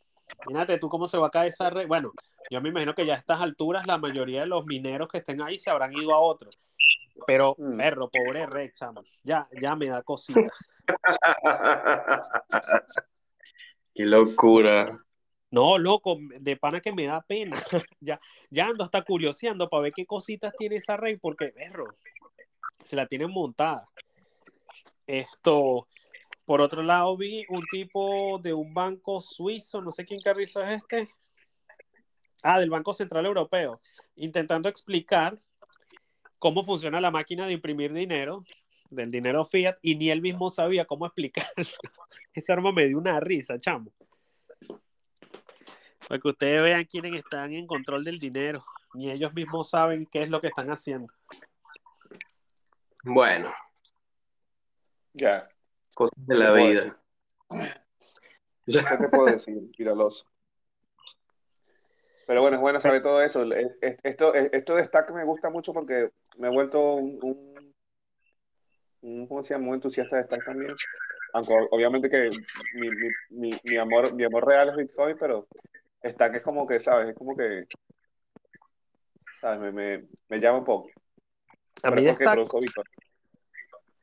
Imagínate 0.47 0.79
tú 0.79 0.89
cómo 0.89 1.07
se 1.07 1.19
va 1.19 1.27
a 1.29 1.31
caer 1.31 1.49
esa 1.49 1.71
red. 1.71 1.87
Bueno, 1.87 2.13
yo 2.51 2.61
me 2.61 2.69
imagino 2.69 2.95
que 2.95 3.05
ya 3.05 3.15
a 3.15 3.19
estas 3.19 3.41
alturas 3.41 3.87
la 3.87 3.99
mayoría 3.99 4.41
de 4.41 4.47
los 4.47 4.65
mineros 4.65 5.09
que 5.09 5.19
estén 5.19 5.43
ahí 5.43 5.59
se 5.59 5.71
habrán 5.71 5.93
ido 5.93 6.15
a 6.15 6.21
otro. 6.21 6.51
Pero, 7.27 7.55
mm. 7.59 7.77
perro, 7.77 8.11
pobre 8.11 8.47
red, 8.47 8.71
chamo. 8.73 9.03
Ya, 9.23 9.49
ya 9.61 9.77
me 9.77 9.89
da 9.89 10.03
cosita. 10.03 10.41
Qué 13.95 14.07
locura. 14.07 14.97
No, 15.51 15.79
loco, 15.79 16.17
de 16.41 16.57
pana 16.57 16.81
que 16.81 16.93
me 16.93 17.07
da 17.07 17.21
pena. 17.23 17.57
ya, 18.01 18.19
ya 18.51 18.67
ando 18.67 18.85
hasta 18.85 19.03
curioseando 19.03 19.69
para 19.69 19.83
ver 19.83 19.93
qué 19.93 20.07
cositas 20.07 20.55
tiene 20.57 20.77
esa 20.77 20.97
red, 20.97 21.19
porque, 21.21 21.49
perro, 21.49 21.97
se 22.85 22.97
la 22.97 23.07
tienen 23.07 23.31
montada. 23.31 23.89
Esto, 25.07 25.89
por 26.45 26.61
otro 26.61 26.83
lado, 26.83 27.17
vi 27.17 27.45
un 27.49 27.65
tipo 27.71 28.39
de 28.39 28.55
un 28.55 28.73
banco 28.73 29.21
suizo, 29.21 29.81
no 29.81 29.91
sé 29.91 30.05
quién 30.05 30.21
carrizo 30.21 30.63
es 30.63 30.83
este. 30.83 31.09
Ah, 32.43 32.59
del 32.59 32.71
Banco 32.71 32.93
Central 32.93 33.27
Europeo, 33.27 33.81
intentando 34.17 34.69
explicar 34.69 35.39
cómo 36.39 36.65
funciona 36.65 37.01
la 37.01 37.11
máquina 37.11 37.47
de 37.47 37.53
imprimir 37.53 37.93
dinero, 37.93 38.45
del 38.89 39.11
dinero 39.11 39.45
fiat, 39.45 39.77
y 39.83 39.95
ni 39.97 40.11
él 40.11 40.23
mismo 40.23 40.49
sabía 40.49 40.87
cómo 40.87 41.07
explicarlo. 41.07 41.51
Ese 42.35 42.53
arma 42.53 42.73
me 42.73 42.89
dio 42.89 42.99
una 42.99 43.21
risa, 43.21 43.59
chamo. 43.59 43.93
Para 46.09 46.21
que 46.21 46.29
ustedes 46.29 46.63
vean 46.63 46.85
quiénes 46.87 47.13
están 47.13 47.53
en 47.53 47.67
control 47.67 48.05
del 48.05 48.19
dinero, 48.19 48.65
ni 48.95 49.11
ellos 49.11 49.35
mismos 49.35 49.71
saben 49.71 50.07
qué 50.07 50.23
es 50.23 50.31
lo 50.31 50.41
que 50.41 50.49
están 50.49 50.71
haciendo. 50.71 51.13
Bueno. 53.05 53.53
Ya. 55.15 55.49
Cosas 55.95 56.15
de 56.27 56.37
la 56.37 56.53
vida. 56.53 57.01
¿Qué 58.67 58.97
te 58.97 59.09
puedo 59.09 59.27
decir, 59.27 59.59
Viraloso? 59.77 60.27
Pero 62.27 62.43
bueno, 62.43 62.57
es 62.57 62.61
bueno 62.61 62.81
saber 62.81 63.03
todo 63.03 63.21
eso. 63.23 63.45
Esto, 63.81 64.35
esto 64.35 64.77
de 64.77 64.85
Stack 64.85 65.13
me 65.13 65.25
gusta 65.25 65.51
mucho 65.51 65.73
porque 65.73 66.11
me 66.39 66.47
he 66.47 66.51
vuelto 66.51 66.95
un, 66.95 67.19
un, 69.01 69.27
¿cómo 69.27 69.43
se 69.43 69.55
llama? 69.55 69.67
Muy 69.67 69.75
entusiasta 69.75 70.17
de 70.17 70.25
Stack 70.25 70.45
también. 70.45 70.77
Aunque 71.33 71.55
obviamente 71.73 72.09
que 72.09 72.31
mi, 72.75 72.91
mi, 73.31 73.51
mi, 73.65 73.77
amor, 73.77 74.15
mi 74.15 74.25
amor 74.25 74.47
real 74.47 74.69
es 74.69 74.77
Bitcoin, 74.77 75.17
pero 75.19 75.49
Stack 76.05 76.37
es 76.37 76.43
como 76.43 76.67
que, 76.67 76.79
¿sabes? 76.79 77.09
Es 77.09 77.17
como 77.17 77.37
que, 77.37 77.65
¿sabes? 79.41 79.59
Me, 79.61 79.73
me, 79.73 80.07
me 80.29 80.39
llama 80.39 80.59
un 80.59 80.65
poco. 80.65 80.89
A 81.83 81.91
mí 81.91 82.03
de 82.03 82.15
Stacks, 82.15 82.53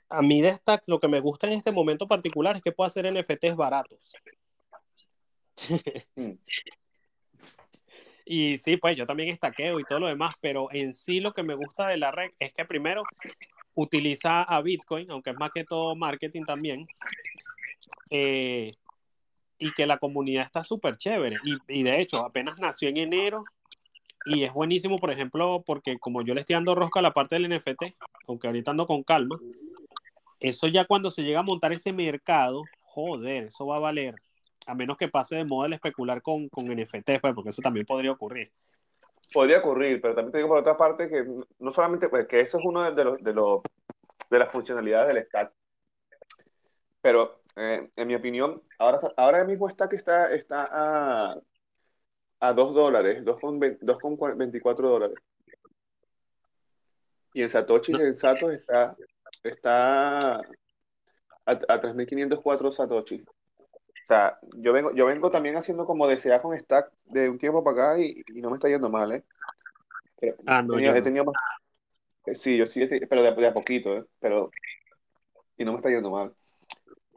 a 0.10 0.22
mí 0.22 0.42
de 0.42 0.56
Stacks 0.56 0.88
lo 0.88 1.00
que 1.00 1.08
me 1.08 1.20
gusta 1.20 1.48
en 1.48 1.54
este 1.54 1.72
momento 1.72 2.08
particular 2.08 2.56
es 2.56 2.64
que 2.64 2.72
puedo 2.72 2.88
hacer 2.88 3.12
NFTs 3.12 3.56
baratos. 3.56 4.14
Mm. 6.16 6.32
Y 8.30 8.58
sí, 8.58 8.76
pues 8.76 8.98
yo 8.98 9.06
también 9.06 9.30
estaqueo 9.30 9.80
y 9.80 9.86
todo 9.86 10.02
lo 10.02 10.08
demás, 10.08 10.36
pero 10.42 10.68
en 10.74 10.94
sí 10.94 11.22
lo 11.22 11.32
que 11.32 11.44
me 11.44 11.56
gusta 11.56 11.88
de 11.88 11.96
la 11.96 12.12
red 12.12 12.32
es 12.40 12.52
que 12.52 12.66
primero 12.66 13.04
utiliza 13.74 14.44
a 14.44 14.62
Bitcoin, 14.62 15.10
aunque 15.12 15.30
es 15.30 15.38
más 15.38 15.52
que 15.52 15.64
todo 15.64 15.96
marketing 15.96 16.44
también, 16.44 16.86
eh, 18.10 18.74
y 19.58 19.72
que 19.72 19.88
la 19.88 19.98
comunidad 19.98 20.44
está 20.44 20.62
súper 20.62 20.98
chévere. 20.98 21.38
Y, 21.46 21.80
y, 21.80 21.84
de 21.84 22.02
hecho, 22.02 22.26
apenas 22.26 22.60
nació 22.60 22.90
en 22.90 22.98
enero 22.98 23.46
y 24.28 24.44
es 24.44 24.54
buenísimo, 24.54 25.00
por 25.00 25.12
ejemplo, 25.12 25.64
porque 25.66 25.98
como 26.00 26.22
yo 26.22 26.34
le 26.34 26.42
estoy 26.42 26.56
dando 26.56 26.76
rosca 26.76 27.00
a 27.00 27.04
la 27.04 27.14
parte 27.14 27.36
del 27.36 27.50
NFT, 27.50 27.96
aunque 28.28 28.48
ahorita 28.48 28.72
ando 28.72 28.86
con 28.86 29.04
calma, 29.04 29.40
eso 30.40 30.68
ya 30.68 30.86
cuando 30.86 31.10
se 31.10 31.24
llega 31.24 31.40
a 31.40 31.44
montar 31.44 31.74
ese 31.74 31.94
mercado, 31.94 32.64
joder, 32.82 33.46
eso 33.46 33.66
va 33.66 33.78
a 33.78 33.80
valer. 33.80 34.16
A 34.66 34.76
menos 34.76 34.98
que 34.98 35.08
pase 35.08 35.38
de 35.38 35.46
moda 35.46 35.68
el 35.68 35.74
especular 35.74 36.22
con, 36.22 36.50
con 36.50 36.66
NFT, 36.66 37.20
pues, 37.22 37.34
porque 37.34 37.50
eso 37.50 37.62
también 37.62 37.86
podría 37.86 38.12
ocurrir. 38.12 38.52
Podría 39.34 39.60
ocurrir, 39.60 40.02
pero 40.02 40.14
también 40.14 40.32
te 40.32 40.38
digo 40.40 40.50
por 40.50 40.60
otra 40.60 40.78
parte 40.78 41.10
que 41.10 41.26
no 41.60 41.72
solamente, 41.72 42.10
pues, 42.10 42.28
que 42.28 42.42
eso 42.42 42.58
es 42.60 42.66
uno 42.66 42.84
de, 42.92 43.04
los, 43.04 43.24
de, 43.24 43.34
los, 43.34 43.62
de 44.30 44.40
las 44.40 44.52
funcionalidades 44.52 45.14
del 45.14 45.26
stack, 45.26 45.54
pero 47.02 47.40
eh, 47.56 47.90
en 47.96 48.08
mi 48.08 48.16
opinión, 48.16 48.62
ahora, 48.78 49.00
ahora 49.16 49.44
mismo 49.44 49.70
Stack 49.70 49.94
está, 49.94 50.34
está 50.34 50.68
a, 50.70 51.40
a 52.40 52.54
2 52.54 52.74
dólares, 52.74 53.24
2,24 53.24 54.76
dólares. 54.76 55.18
Y 57.34 57.42
en 57.42 57.50
Satoshi, 57.50 57.94
en 57.94 58.18
Satos 58.18 58.54
está, 58.54 58.96
está 59.44 60.36
a, 60.36 60.42
a 61.46 61.82
3.504 61.82 62.72
Satoshi. 62.72 63.24
O 63.24 64.08
sea, 64.08 64.40
yo 64.56 64.72
vengo, 64.72 64.94
yo 64.96 65.06
vengo 65.06 65.30
también 65.30 65.58
haciendo 65.58 65.86
como 65.86 66.08
desea 66.08 66.42
con 66.42 66.58
Stack 66.58 66.92
de 67.06 67.30
un 67.30 67.38
tiempo 67.38 67.64
para 67.64 67.92
acá 67.92 68.00
y, 68.02 68.24
y 68.28 68.42
no 68.42 68.50
me 68.50 68.56
está 68.56 68.70
yendo 68.70 68.90
mal, 68.90 69.12
¿eh? 69.12 69.24
ah, 70.46 70.62
no, 70.62 70.80
he 70.80 71.02
tenido, 71.02 71.26
más... 71.26 71.36
Sí, 72.40 72.58
yo 72.58 72.68
sí, 72.68 72.88
pero 73.10 73.22
de, 73.22 73.48
a 73.48 73.54
poquito, 73.54 73.98
¿eh? 73.98 74.06
Pero... 74.20 74.50
Y 75.58 75.66
no 75.66 75.74
me 75.74 75.80
está 75.80 75.90
yendo 75.90 76.10
mal. 76.10 76.34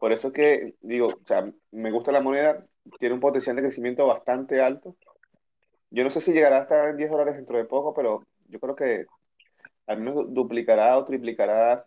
Por 0.00 0.12
eso 0.12 0.28
es 0.28 0.34
que 0.34 0.74
digo, 0.80 1.08
o 1.08 1.26
sea, 1.26 1.48
me 1.70 1.90
gusta 1.90 2.10
la 2.10 2.22
moneda, 2.22 2.64
tiene 2.98 3.14
un 3.14 3.20
potencial 3.20 3.54
de 3.54 3.62
crecimiento 3.62 4.06
bastante 4.06 4.60
alto. 4.60 4.96
Yo 5.90 6.04
no 6.04 6.10
sé 6.10 6.20
si 6.20 6.32
llegará 6.32 6.58
hasta 6.58 6.90
en 6.90 6.96
10 6.96 7.10
dólares 7.10 7.36
dentro 7.36 7.58
de 7.58 7.64
poco, 7.64 7.94
pero 7.94 8.24
yo 8.48 8.60
creo 8.60 8.76
que 8.76 9.06
al 9.86 9.98
menos 9.98 10.32
duplicará 10.32 10.96
o 10.98 11.04
triplicará 11.04 11.84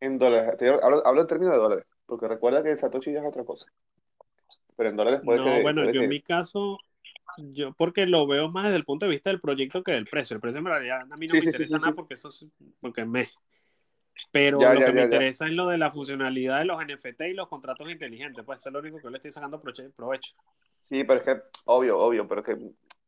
en 0.00 0.18
dólares. 0.18 0.56
Hablo, 0.82 1.06
hablo 1.06 1.20
en 1.20 1.26
términos 1.26 1.54
de 1.54 1.60
dólares, 1.60 1.86
porque 2.06 2.28
recuerda 2.28 2.62
que 2.62 2.74
Satoshi 2.76 3.12
ya 3.12 3.20
es 3.20 3.26
otra 3.26 3.44
cosa 3.44 3.66
pero 4.78 4.90
en 4.90 4.96
dólares 4.96 5.20
puede 5.24 5.40
No, 5.40 5.60
bueno, 5.60 5.90
yo 5.90 6.02
en 6.02 6.08
mi 6.08 6.22
caso, 6.22 6.78
yo 7.36 7.72
porque 7.72 8.06
lo 8.06 8.28
veo 8.28 8.48
más 8.48 8.66
desde 8.66 8.76
el 8.76 8.84
punto 8.84 9.06
de 9.06 9.10
vista 9.10 9.28
del 9.28 9.40
proyecto 9.40 9.82
que 9.82 9.90
del 9.90 10.06
precio. 10.06 10.36
El 10.36 10.40
precio 10.40 10.60
en 10.60 10.66
realidad 10.66 11.00
a 11.00 11.16
mí 11.16 11.26
no 11.26 11.32
me 11.32 11.44
interesa 11.44 11.78
nada 11.78 11.92
porque 11.92 12.14
eso 12.14 12.28
es, 12.28 12.46
porque 12.80 13.04
me. 13.04 13.28
Pero 14.30 14.60
lo 14.60 14.78
que 14.78 14.92
me 14.92 15.02
interesa 15.02 15.46
es 15.46 15.52
lo 15.52 15.66
de 15.66 15.78
la 15.78 15.90
funcionalidad 15.90 16.60
de 16.60 16.66
los 16.66 16.78
NFT 16.80 17.22
y 17.22 17.34
los 17.34 17.48
contratos 17.48 17.90
inteligentes. 17.90 18.44
Pues 18.44 18.60
eso 18.60 18.68
es 18.68 18.72
lo 18.72 18.78
único 18.78 18.98
que 18.98 19.04
yo 19.04 19.10
le 19.10 19.16
estoy 19.16 19.32
sacando 19.32 19.60
provecho. 19.60 20.36
Sí, 20.80 21.02
pero 21.02 21.18
es 21.20 21.24
que, 21.24 21.42
obvio, 21.64 21.98
obvio, 21.98 22.28
pero 22.28 22.44
que, 22.44 22.56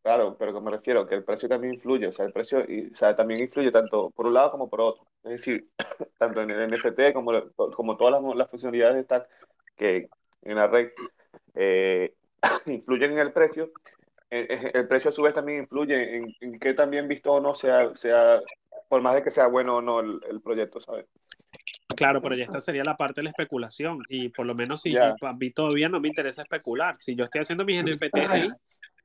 claro, 0.02 0.36
pero 0.38 0.52
que 0.52 0.60
me 0.60 0.70
refiero, 0.70 1.06
que 1.06 1.14
el 1.14 1.24
precio 1.24 1.48
también 1.48 1.74
influye, 1.74 2.06
o 2.06 2.12
sea, 2.12 2.26
el 2.26 2.32
precio, 2.32 2.64
y, 2.68 2.90
o 2.92 2.96
sea, 2.96 3.14
también 3.16 3.40
influye 3.40 3.70
tanto 3.70 4.10
por 4.10 4.26
un 4.26 4.34
lado 4.34 4.50
como 4.50 4.68
por 4.68 4.80
otro. 4.80 5.06
Es 5.24 5.32
decir, 5.32 5.68
tanto 6.18 6.42
en 6.42 6.50
el 6.50 6.70
NFT 6.70 7.12
como, 7.12 7.32
como 7.74 7.96
todas 7.96 8.22
las, 8.22 8.36
las 8.36 8.50
funcionalidades 8.50 8.96
de 8.96 9.04
Stack 9.04 9.28
que 9.76 10.08
en 10.42 10.56
la 10.56 10.66
red 10.66 10.90
eh, 11.54 12.14
influyen 12.66 13.12
en 13.12 13.18
el 13.18 13.32
precio, 13.32 13.70
el, 14.30 14.86
precio 14.86 15.10
a 15.10 15.12
su 15.12 15.22
vez 15.22 15.34
también 15.34 15.60
influye 15.60 16.16
en, 16.16 16.34
en 16.40 16.58
qué 16.58 16.72
también 16.72 17.08
visto 17.08 17.32
o 17.32 17.40
no 17.40 17.54
sea, 17.54 17.94
sea, 17.96 18.40
por 18.88 19.02
más 19.02 19.14
de 19.14 19.22
que 19.22 19.30
sea 19.30 19.48
bueno 19.48 19.76
o 19.76 19.82
no 19.82 20.00
el, 20.00 20.40
proyecto, 20.42 20.80
¿sabes? 20.80 21.06
Claro, 21.96 22.20
pero 22.20 22.34
ya 22.34 22.44
esta 22.44 22.60
sería 22.60 22.84
la 22.84 22.96
parte 22.96 23.20
de 23.20 23.24
la 23.24 23.30
especulación 23.30 24.00
y 24.08 24.28
por 24.28 24.46
lo 24.46 24.54
menos 24.54 24.82
si 24.82 24.96
a 24.96 25.14
mí 25.38 25.50
todavía 25.50 25.88
no 25.88 26.00
me 26.00 26.08
interesa 26.08 26.42
especular. 26.42 26.96
Si 26.98 27.14
yo 27.14 27.24
estoy 27.24 27.42
haciendo 27.42 27.64
mis 27.64 27.82
NFTs 27.82 28.30
ahí, 28.30 28.50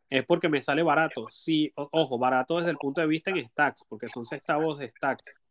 es 0.09 0.25
porque 0.25 0.49
me 0.49 0.61
sale 0.61 0.83
barato. 0.83 1.27
Sí, 1.29 1.71
ojo, 1.75 2.17
barato 2.17 2.57
desde 2.57 2.71
el 2.71 2.77
punto 2.77 3.01
de 3.01 3.07
vista 3.07 3.31
en 3.31 3.47
stacks, 3.47 3.85
porque 3.87 4.09
son 4.09 4.25
centavos 4.25 4.77
de 4.79 4.87
stacks. 4.89 5.41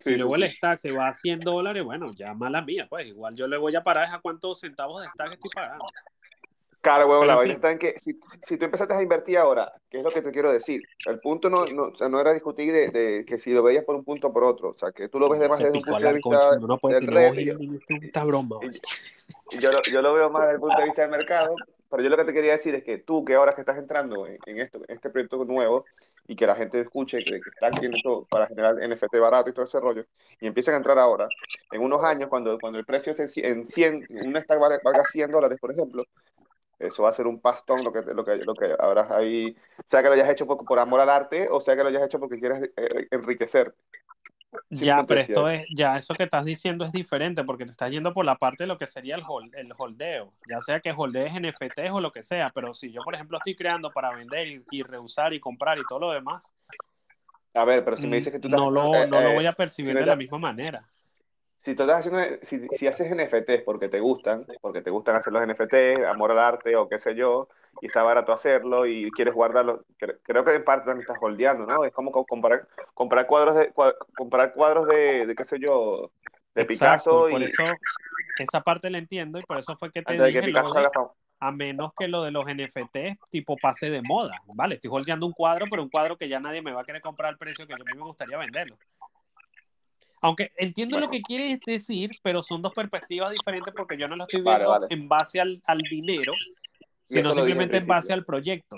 Si 0.00 0.16
luego 0.16 0.36
el 0.36 0.50
stack 0.50 0.78
se 0.78 0.90
va 0.90 1.08
a 1.08 1.12
100 1.12 1.40
dólares, 1.40 1.82
bueno, 1.84 2.06
ya 2.16 2.34
mala 2.34 2.62
mía, 2.62 2.86
pues 2.88 3.06
igual 3.06 3.34
yo 3.36 3.46
le 3.46 3.56
voy 3.56 3.74
a 3.76 3.84
parar 3.84 4.12
a 4.12 4.20
cuántos 4.20 4.60
centavos 4.60 5.02
de 5.02 5.08
stack 5.08 5.32
estoy 5.32 5.50
pagando. 5.54 5.86
Claro, 6.84 7.08
huevo, 7.08 7.24
la 7.24 7.36
vaina 7.36 7.54
está 7.54 7.72
en 7.72 7.78
que 7.78 7.98
si, 7.98 8.20
si, 8.42 8.58
tú 8.58 8.66
empezaste 8.66 8.92
a 8.92 9.02
invertir 9.02 9.38
ahora, 9.38 9.72
¿qué 9.88 9.98
es 9.98 10.04
lo 10.04 10.10
que 10.10 10.20
te 10.20 10.30
quiero 10.30 10.52
decir? 10.52 10.82
El 11.06 11.18
punto 11.18 11.48
no, 11.48 11.64
no, 11.64 11.84
o 11.84 11.96
sea, 11.96 12.10
no 12.10 12.20
era 12.20 12.34
discutir 12.34 12.74
de, 12.74 12.88
de, 12.88 13.24
que 13.24 13.38
si 13.38 13.54
lo 13.54 13.62
veías 13.62 13.84
por 13.84 13.96
un 13.96 14.04
punto 14.04 14.26
o 14.26 14.32
por 14.34 14.44
otro, 14.44 14.72
o 14.72 14.76
sea, 14.76 14.92
que 14.92 15.08
tú 15.08 15.18
lo 15.18 15.30
ves 15.30 15.40
de 15.40 15.48
más 15.48 15.60
desde 15.60 15.78
un 15.78 15.82
punto 15.82 15.98
de 15.98 16.12
vista 16.12 16.58
no 16.60 16.78
del 16.82 17.06
red. 17.06 17.34
Y 17.38 17.46
yo. 17.46 17.54
Y, 19.50 19.58
yo, 19.60 19.70
yo, 19.90 20.02
lo 20.02 20.12
veo 20.12 20.28
más 20.28 20.42
desde 20.42 20.54
el 20.56 20.60
punto 20.60 20.76
de 20.76 20.84
vista 20.84 21.02
del 21.02 21.10
mercado, 21.10 21.54
pero 21.94 22.02
yo 22.02 22.10
lo 22.10 22.16
que 22.16 22.24
te 22.24 22.32
quería 22.32 22.50
decir 22.50 22.74
es 22.74 22.82
que 22.82 22.98
tú, 22.98 23.24
que 23.24 23.36
ahora 23.36 23.52
que 23.52 23.60
estás 23.60 23.78
entrando 23.78 24.26
en, 24.26 24.58
este 24.88 25.10
proyecto 25.10 25.44
nuevo, 25.44 25.84
y 26.26 26.34
que 26.34 26.44
la 26.44 26.56
gente 26.56 26.80
escuche 26.80 27.18
que, 27.18 27.40
que 27.40 27.50
está 27.50 27.68
haciendo 27.68 27.96
esto 27.96 28.26
para 28.28 28.48
generar 28.48 28.74
NFT 28.82 29.16
barato 29.20 29.50
y 29.50 29.52
todo 29.52 29.64
ese 29.64 29.78
rollo, 29.78 30.04
y 30.40 30.48
empiezan 30.48 30.74
a 30.74 30.78
entrar 30.78 30.98
ahora, 30.98 31.28
en 31.70 31.80
unos 31.80 32.02
años, 32.02 32.28
cuando, 32.28 32.58
cuando 32.58 32.80
el 32.80 32.84
precio 32.84 33.12
esté 33.12 33.48
en 33.48 33.64
100, 33.64 34.08
un 34.26 34.40
stack 34.40 34.58
valga 34.58 35.04
100 35.04 35.30
dólares, 35.30 35.60
por 35.60 35.70
ejemplo, 35.70 36.02
eso 36.80 37.04
va 37.04 37.10
a 37.10 37.12
ser 37.12 37.28
un 37.28 37.40
pastón 37.40 37.84
lo 37.84 37.92
que, 37.92 38.02
lo 38.02 38.24
que, 38.24 38.38
lo 38.38 38.54
habrás 38.80 39.12
ahí, 39.12 39.56
sea 39.86 40.02
que 40.02 40.08
lo 40.08 40.14
hayas 40.14 40.30
hecho 40.30 40.48
por, 40.48 40.64
por 40.64 40.80
amor 40.80 41.00
al 41.00 41.10
arte 41.10 41.46
o 41.48 41.60
sea 41.60 41.76
que 41.76 41.84
lo 41.84 41.90
hayas 41.90 42.02
hecho 42.02 42.18
porque 42.18 42.40
quieres 42.40 42.72
eh, 42.76 43.06
enriquecer. 43.12 43.72
Ya, 44.70 45.02
pero 45.02 45.20
esto 45.20 45.48
es, 45.48 45.66
ya 45.74 45.96
eso 45.96 46.14
que 46.14 46.24
estás 46.24 46.44
diciendo 46.44 46.84
es 46.84 46.92
diferente 46.92 47.44
porque 47.44 47.64
te 47.64 47.72
estás 47.72 47.90
yendo 47.90 48.12
por 48.12 48.24
la 48.24 48.36
parte 48.36 48.64
de 48.64 48.68
lo 48.68 48.78
que 48.78 48.86
sería 48.86 49.16
el, 49.16 49.22
el 49.54 49.72
holdeo, 49.76 50.30
ya 50.48 50.60
sea 50.60 50.80
que 50.80 50.92
holdees 50.96 51.32
NFTs 51.40 51.90
o 51.90 52.00
lo 52.00 52.12
que 52.12 52.22
sea, 52.22 52.50
pero 52.54 52.74
si 52.74 52.92
yo, 52.92 53.02
por 53.02 53.14
ejemplo, 53.14 53.38
estoy 53.38 53.54
creando 53.56 53.90
para 53.90 54.14
vender 54.14 54.48
y, 54.48 54.64
y 54.70 54.82
reusar 54.82 55.32
y 55.32 55.40
comprar 55.40 55.78
y 55.78 55.82
todo 55.88 56.00
lo 56.00 56.12
demás. 56.12 56.52
A 57.54 57.64
ver, 57.64 57.84
pero 57.84 57.96
si 57.96 58.06
me 58.06 58.16
dices 58.16 58.32
que 58.32 58.40
tú 58.40 58.48
no, 58.48 58.70
lo, 58.70 58.94
eh, 58.94 59.06
no 59.06 59.20
lo 59.20 59.32
voy 59.32 59.46
a 59.46 59.52
percibir 59.52 59.94
de 59.94 60.06
la 60.06 60.16
misma 60.16 60.38
manera 60.38 60.88
si 61.64 61.74
tú 61.74 61.84
estás 61.84 62.06
haciendo, 62.06 62.38
si, 62.42 62.60
si, 62.72 62.86
haces 62.86 63.10
NFTs 63.10 63.62
porque 63.64 63.88
te 63.88 63.98
gustan, 63.98 64.46
porque 64.60 64.82
te 64.82 64.90
gustan 64.90 65.16
hacer 65.16 65.32
los 65.32 65.46
NFTs, 65.46 66.04
amor 66.06 66.30
al 66.32 66.38
arte 66.38 66.76
o 66.76 66.90
qué 66.90 66.98
sé 66.98 67.14
yo, 67.14 67.48
y 67.80 67.86
está 67.86 68.02
barato 68.02 68.32
hacerlo 68.32 68.86
y 68.86 69.10
quieres 69.12 69.34
guardarlo, 69.34 69.84
creo 69.96 70.44
que 70.44 70.54
en 70.54 70.64
parte 70.64 70.86
también 70.86 71.02
estás 71.02 71.18
holdeando, 71.20 71.66
¿no? 71.66 71.84
Es 71.84 71.92
como 71.92 72.10
comprar, 72.10 72.66
comprar 72.94 73.26
cuadros 73.26 73.56
de, 73.56 73.72
comprar 74.16 74.52
cuadros 74.54 74.88
de, 74.88 75.26
de, 75.26 75.34
qué 75.34 75.44
sé 75.44 75.58
yo, 75.58 76.10
de 76.54 76.64
Picasso. 76.64 77.28
Y 77.28 77.32
por 77.32 77.42
eso 77.42 77.64
esa 78.38 78.60
parte 78.60 78.90
la 78.90 78.98
entiendo 78.98 79.38
y 79.38 79.42
por 79.42 79.58
eso 79.58 79.76
fue 79.76 79.90
que 79.90 80.02
te 80.02 80.12
dije 80.12 80.40
que 80.40 80.52
a 81.40 81.50
menos 81.50 81.92
que 81.98 82.08
lo 82.08 82.22
de 82.22 82.30
los 82.30 82.44
NFTs 82.46 83.18
tipo 83.28 83.56
pase 83.56 83.90
de 83.90 84.00
moda, 84.02 84.40
¿vale? 84.54 84.76
Estoy 84.76 84.90
holdeando 84.92 85.26
un 85.26 85.32
cuadro, 85.32 85.66
pero 85.70 85.82
un 85.82 85.90
cuadro 85.90 86.16
que 86.16 86.28
ya 86.28 86.40
nadie 86.40 86.62
me 86.62 86.72
va 86.72 86.82
a 86.82 86.84
querer 86.84 87.02
comprar 87.02 87.28
al 87.28 87.38
precio 87.38 87.66
que 87.66 87.74
a 87.74 87.76
mí 87.76 87.84
me 87.94 88.02
gustaría 88.02 88.38
venderlo. 88.38 88.78
Aunque 90.22 90.52
entiendo 90.56 90.98
lo 90.98 91.10
que 91.10 91.20
quieres 91.20 91.60
decir, 91.60 92.12
pero 92.22 92.42
son 92.42 92.62
dos 92.62 92.72
perspectivas 92.72 93.30
diferentes 93.30 93.74
porque 93.76 93.98
yo 93.98 94.08
no 94.08 94.16
lo 94.16 94.24
estoy 94.24 94.40
viendo 94.40 94.86
en 94.88 95.06
base 95.06 95.38
al, 95.38 95.60
al 95.66 95.78
dinero, 95.78 96.32
sino 97.04 97.32
simplemente 97.32 97.76
en 97.76 97.86
base 97.86 98.12
al 98.12 98.24
proyecto. 98.24 98.76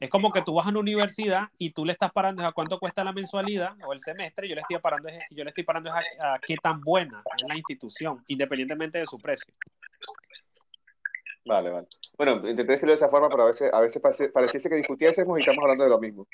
Es 0.00 0.08
como 0.08 0.32
que 0.32 0.42
tú 0.42 0.54
vas 0.54 0.66
a 0.66 0.70
una 0.70 0.80
universidad 0.80 1.48
y 1.58 1.70
tú 1.70 1.84
le 1.84 1.92
estás 1.92 2.10
parando 2.12 2.46
a 2.46 2.52
cuánto 2.52 2.78
cuesta 2.78 3.04
la 3.04 3.12
mensualidad 3.12 3.74
o 3.86 3.92
el 3.92 4.00
semestre, 4.00 4.48
yo 4.48 4.54
le 4.54 4.62
estoy 4.62 4.78
parando, 4.78 5.08
yo 5.30 5.44
le 5.44 5.50
estoy 5.50 5.64
parando 5.64 5.90
a, 5.92 6.38
qué 6.40 6.56
tan 6.56 6.80
buena 6.80 7.22
es 7.36 7.46
la 7.46 7.56
institución, 7.56 8.22
independientemente 8.28 8.98
de 8.98 9.06
su 9.06 9.18
precio. 9.18 9.52
Vale, 11.46 11.70
vale. 11.70 11.86
Bueno, 12.16 12.36
intenté 12.48 12.72
decirlo 12.72 12.92
de 12.92 12.96
esa 12.96 13.10
forma, 13.10 13.28
pero 13.28 13.42
a 13.42 13.46
veces, 13.46 13.70
a 13.72 13.80
veces 13.80 14.00
pareciese 14.32 14.70
que 14.70 14.76
discutiésemos 14.76 15.38
y 15.38 15.40
estamos 15.40 15.62
hablando 15.62 15.84
de 15.84 15.90
lo 15.90 16.00
mismo. 16.00 16.26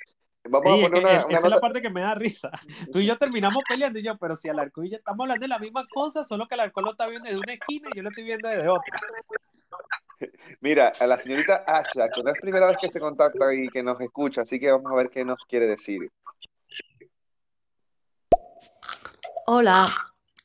Vamos 0.48 0.66
a 0.66 0.88
poner 0.88 1.04
una, 1.04 1.20
esa 1.20 1.38
es 1.38 1.50
la 1.50 1.60
parte 1.60 1.82
que 1.82 1.90
me 1.90 2.00
da 2.00 2.14
risa. 2.14 2.50
Tú 2.92 3.00
y 3.00 3.06
yo 3.06 3.16
terminamos 3.18 3.62
peleando 3.68 3.98
y 3.98 4.02
yo, 4.02 4.16
pero 4.16 4.34
si 4.34 4.48
al 4.48 4.58
arco 4.58 4.82
y 4.82 4.90
yo 4.90 4.96
estamos 4.96 5.24
hablando 5.24 5.44
de 5.44 5.48
la 5.48 5.58
misma 5.58 5.84
cosa, 5.92 6.24
solo 6.24 6.46
que 6.46 6.54
el 6.54 6.60
arco 6.60 6.80
lo 6.80 6.92
está 6.92 7.06
viendo 7.08 7.26
desde 7.26 7.38
una 7.38 7.52
esquina 7.52 7.88
y 7.92 7.96
yo 7.96 8.02
lo 8.02 8.08
estoy 8.08 8.24
viendo 8.24 8.48
desde 8.48 8.68
otra. 8.68 8.98
Mira, 10.60 10.92
a 10.98 11.06
la 11.06 11.16
señorita 11.16 11.64
Asha, 11.66 12.08
que 12.08 12.22
no 12.22 12.30
es 12.30 12.40
primera 12.40 12.66
vez 12.66 12.76
que 12.80 12.88
se 12.88 13.00
contacta 13.00 13.54
y 13.54 13.68
que 13.68 13.82
nos 13.82 14.00
escucha, 14.00 14.42
así 14.42 14.58
que 14.58 14.70
vamos 14.70 14.92
a 14.92 14.96
ver 14.96 15.10
qué 15.10 15.24
nos 15.24 15.44
quiere 15.44 15.66
decir. 15.66 16.10
Hola, 19.46 19.92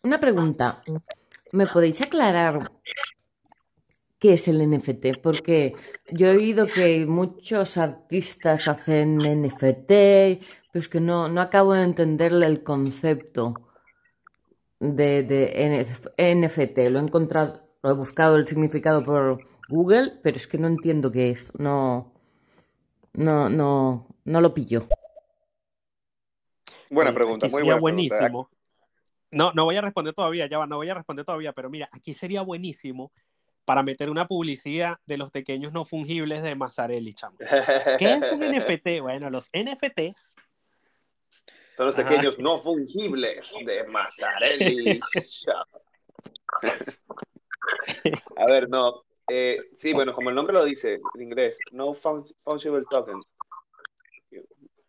una 0.04 0.20
pregunta. 0.20 0.82
¿Me 1.52 1.68
podéis 1.68 2.02
aclarar 2.02 2.72
qué 4.20 4.34
es 4.34 4.48
el 4.48 4.68
NFT, 4.68 5.22
porque 5.22 5.76
yo 6.12 6.28
he 6.28 6.36
oído 6.36 6.68
que 6.68 7.06
muchos 7.06 7.78
artistas 7.78 8.68
hacen 8.68 9.18
NFT, 9.20 9.88
pero 9.88 10.40
es 10.74 10.88
que 10.88 11.00
no, 11.00 11.28
no 11.28 11.42
acabo 11.42 11.74
de 11.74 11.84
entenderle 11.84 12.48
el 12.48 12.64
concepto 12.64 13.54
de, 14.80 15.24
de 15.24 15.96
NFT. 16.18 16.90
Lo 16.90 17.00
he 17.00 17.04
encontrado, 17.04 17.70
lo 17.84 17.90
he 17.92 17.94
buscado 17.94 18.38
el 18.38 18.48
significado 18.48 19.04
por 19.04 19.46
Google, 19.68 20.20
pero 20.24 20.38
es 20.38 20.48
que 20.48 20.58
no 20.58 20.68
entiendo 20.68 21.12
qué 21.12 21.30
es. 21.30 21.58
No, 21.60 22.14
no, 23.14 23.50
no, 23.50 24.08
no 24.24 24.42
lo 24.42 24.54
pilló. 24.54 24.88
Buena 26.90 27.14
pregunta, 27.14 27.48
aquí 27.48 27.54
muy 27.54 27.62
sería 27.62 27.76
buena 27.76 27.96
pregunta. 27.96 28.16
buenísimo. 28.18 28.50
No, 29.32 29.52
no 29.54 29.66
voy 29.66 29.76
a 29.76 29.82
responder 29.82 30.14
todavía, 30.14 30.48
ya 30.48 30.60
va, 30.60 30.68
no 30.68 30.78
voy 30.78 30.90
a 30.90 30.94
responder 30.94 31.26
todavía, 31.26 31.52
pero 31.54 31.70
mira, 31.70 31.90
aquí 31.92 32.14
sería 32.14 32.42
buenísimo 32.42 33.12
para 33.66 33.84
meter 33.84 34.10
una 34.10 34.28
publicidad 34.28 35.00
de 35.08 35.18
los 35.18 35.32
pequeños 35.32 35.74
no 35.74 35.84
fungibles 35.86 36.44
de 36.44 36.56
Mazzarelli, 36.56 37.14
chamo. 37.14 37.38
¿Qué 37.98 38.14
es 38.14 38.32
un 38.32 38.40
NFT? 38.44 39.02
Bueno, 39.02 39.30
los 39.30 39.50
NFTs 39.52 40.36
Son 41.76 41.88
los 41.88 41.98
Ajá. 41.98 42.08
pequeños 42.08 42.38
no 42.40 42.60
fungibles 42.60 43.54
de 43.66 43.84
Mazzarelli. 43.86 45.00
A 48.38 48.46
ver, 48.46 48.70
no. 48.70 49.04
Eh, 49.28 49.70
sí, 49.74 49.94
bueno, 49.94 50.14
como 50.14 50.30
el 50.30 50.36
nombre 50.36 50.54
lo 50.54 50.66
dice 50.66 51.02
en 51.14 51.22
inglés, 51.22 51.60
no 51.72 51.94
fun- 51.94 52.26
fungible 52.40 52.86
token. 52.90 53.22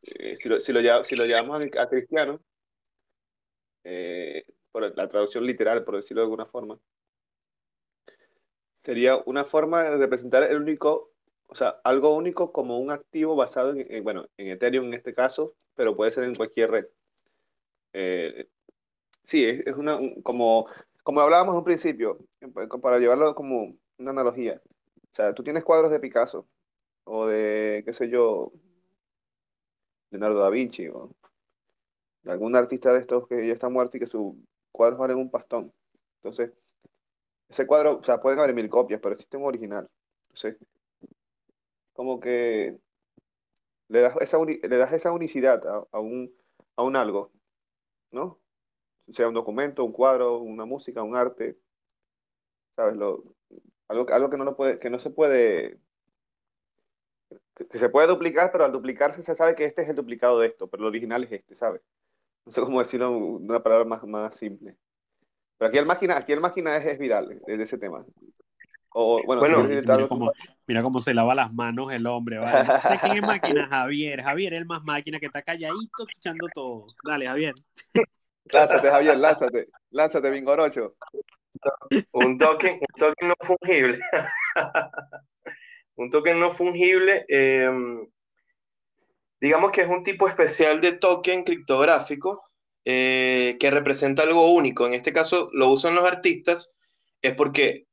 Eh, 0.03 0.37
si, 0.37 0.49
lo, 0.49 0.61
si, 0.61 0.73
lo, 0.73 1.05
si 1.05 1.17
llamamos 1.17 1.63
a, 1.79 1.89
cristiano, 1.89 2.41
eh, 3.85 4.45
por 4.71 4.95
la 4.97 5.09
traducción 5.09 5.45
literal, 5.47 5.85
por 5.85 5.97
decirlo 5.97 6.23
de 6.23 6.27
alguna 6.27 6.47
forma, 6.47 6.79
sería 8.79 9.17
una 9.27 9.45
forma 9.45 9.83
de 9.85 9.97
representar 9.97 10.43
el 10.45 10.57
único, 10.61 11.11
o 11.47 11.55
sea, 11.55 11.81
algo 11.85 12.15
único 12.15 12.53
como 12.53 12.79
un 12.79 12.91
activo 12.91 13.37
basado 13.37 13.73
en, 13.73 13.87
en, 13.93 14.05
bueno, 14.05 14.27
en 14.37 14.49
Ethereum 14.49 14.87
en 14.87 14.95
este 14.95 15.15
caso, 15.15 15.55
pero 15.75 15.97
puede 15.97 16.11
ser 16.11 16.25
en 16.25 16.35
cualquier 16.35 16.71
red. 16.71 16.87
Eh, 17.93 18.49
sí, 19.25 19.45
es, 19.47 19.77
una, 19.77 19.97
un- 19.97 20.23
como, 20.23 20.67
como 21.03 21.21
hablábamos 21.21 21.55
en 21.55 21.59
un 21.59 21.65
principio, 21.65 22.19
para 22.83 22.99
llevarlo 22.99 23.35
como 23.35 23.77
una 23.99 24.11
analogía. 24.11 24.61
O 24.65 25.15
sea, 25.15 25.35
tú 25.35 25.43
tienes 25.43 25.65
cuadros 25.65 25.91
de 25.91 26.01
Picasso 26.01 26.47
o 27.05 27.27
de, 27.27 27.83
qué 27.85 27.93
sé 27.93 28.09
yo, 28.09 28.53
Leonardo 30.11 30.41
da 30.41 30.51
Vinci 30.51 30.89
o 30.89 31.11
de 32.23 32.33
algún 32.33 32.57
artista 32.57 32.93
de 32.93 33.01
estos 33.01 33.27
que 33.29 33.47
ya 33.47 33.53
está 33.53 33.69
muerto 33.69 33.97
y 33.97 34.01
que 34.01 34.07
sus 34.07 34.35
cuadros 34.73 34.99
valen 34.99 35.19
un 35.19 35.31
pastón. 35.31 35.73
Entonces, 36.17 36.53
ese 37.49 37.67
cuadro, 37.67 37.99
o 37.99 38.05
sea, 38.05 38.21
pueden 38.21 38.39
haber 38.41 38.55
mil 38.55 38.69
copias, 38.69 39.01
pero 39.01 39.15
existe 39.15 39.37
un 39.37 39.45
original. 39.45 39.89
Entonces, 40.25 40.57
como 41.93 42.21
que 42.21 42.79
le 43.89 44.01
das 44.01 44.17
esa, 44.21 44.39
le 44.45 44.77
das 44.77 44.93
esa 44.93 45.13
unicidad 45.13 45.67
a, 45.67 45.87
a 45.93 46.01
un, 46.01 46.33
a 46.77 46.83
un 46.83 46.97
algo, 46.97 47.33
¿no? 48.13 48.41
Sea 49.11 49.29
un 49.29 49.35
documento, 49.35 49.85
un 49.85 49.93
cuadro, 49.93 50.39
una 50.39 50.65
música, 50.65 51.03
un 51.03 51.17
arte, 51.17 51.59
¿sabes? 52.75 52.97
Lo, 52.97 53.36
algo, 53.89 54.07
algo 54.13 54.31
que 54.31 54.37
no 54.37 54.45
lo 54.45 54.57
puede, 54.57 54.79
que 54.79 54.91
no 54.91 54.99
se 54.99 55.11
puede, 55.11 55.79
que, 57.55 57.79
se 57.79 57.89
puede 57.89 58.09
duplicar, 58.09 58.51
pero 58.53 58.65
al 58.65 58.73
duplicarse 58.73 59.23
se 59.23 59.35
sabe 59.35 59.55
que 59.55 59.65
este 59.65 59.83
es 59.83 59.89
el 59.89 59.97
duplicado 59.97 60.41
de 60.41 60.49
esto, 60.49 60.69
pero 60.69 60.83
el 60.83 60.89
original 60.89 61.25
es 61.25 61.33
este, 61.33 61.55
¿sabes? 61.55 61.83
No 62.45 62.53
sé 62.53 62.61
cómo 62.61 62.79
decirlo 62.79 63.11
de 63.11 63.17
una 63.17 63.63
palabra 63.63 63.85
más, 63.85 64.05
más 64.05 64.37
simple. 64.37 64.77
Pero 65.59 65.69
aquí 65.69 65.79
el 65.79 65.87
máquina, 65.87 66.17
aquí 66.17 66.33
el 66.33 66.41
máquina 66.41 66.77
es, 66.77 66.87
es 66.87 66.99
viral, 66.99 67.41
es 67.47 67.59
de 67.59 67.65
ese 67.65 67.79
tema. 67.79 68.05
O, 68.99 69.21
bueno, 69.27 69.43
si 69.43 69.53
Bueno, 69.53 69.69
intentar 69.69 69.97
Mira 69.97 70.09
cómo, 70.09 70.33
mira 70.67 70.83
cómo 70.83 71.01
se 71.01 71.13
lava 71.13 71.35
las 71.35 71.53
manos 71.53 71.93
el 71.93 72.07
hombre, 72.07 72.39
¿vale? 72.39 72.67
No 72.67 72.79
sé 72.79 72.99
quién 73.01 73.17
es 73.17 73.23
máquina, 73.23 73.67
Javier. 73.71 74.23
Javier 74.23 74.55
es 74.55 74.61
el 74.61 74.67
más 74.67 74.83
máquina 74.85 75.19
que 75.19 75.27
está 75.27 75.43
calladito 75.43 76.07
escuchando 76.09 76.47
todo. 76.55 76.87
Dale, 77.05 77.27
Javier. 77.27 77.55
Lánzate, 78.45 78.91
Javier, 78.91 79.19
lánzate, 79.19 79.69
lánzate, 79.91 80.31
Bingorocho. 80.31 80.95
Un 82.13 82.39
token, 82.39 82.75
un 82.75 82.99
token 82.99 83.29
no 83.29 83.35
fungible. 83.41 83.99
Un 85.99 86.11
token 86.11 86.39
no 86.39 86.53
fungible, 86.53 87.25
eh, 87.27 87.71
digamos 89.41 89.71
que 89.71 89.83
es 89.83 89.89
un 89.89 90.03
tipo 90.03 90.29
especial 90.29 90.81
de 90.81 90.93
token 90.93 91.43
criptográfico 91.43 92.43
eh, 92.85 93.57
que 93.59 93.71
representa 93.71 94.23
algo 94.23 94.53
único. 94.53 94.87
En 94.87 94.95
este 94.95 95.13
caso 95.13 95.49
lo 95.53 95.71
usan 95.71 95.95
los 95.95 96.05
artistas, 96.05 96.73
es 97.23 97.35
porque 97.35 97.87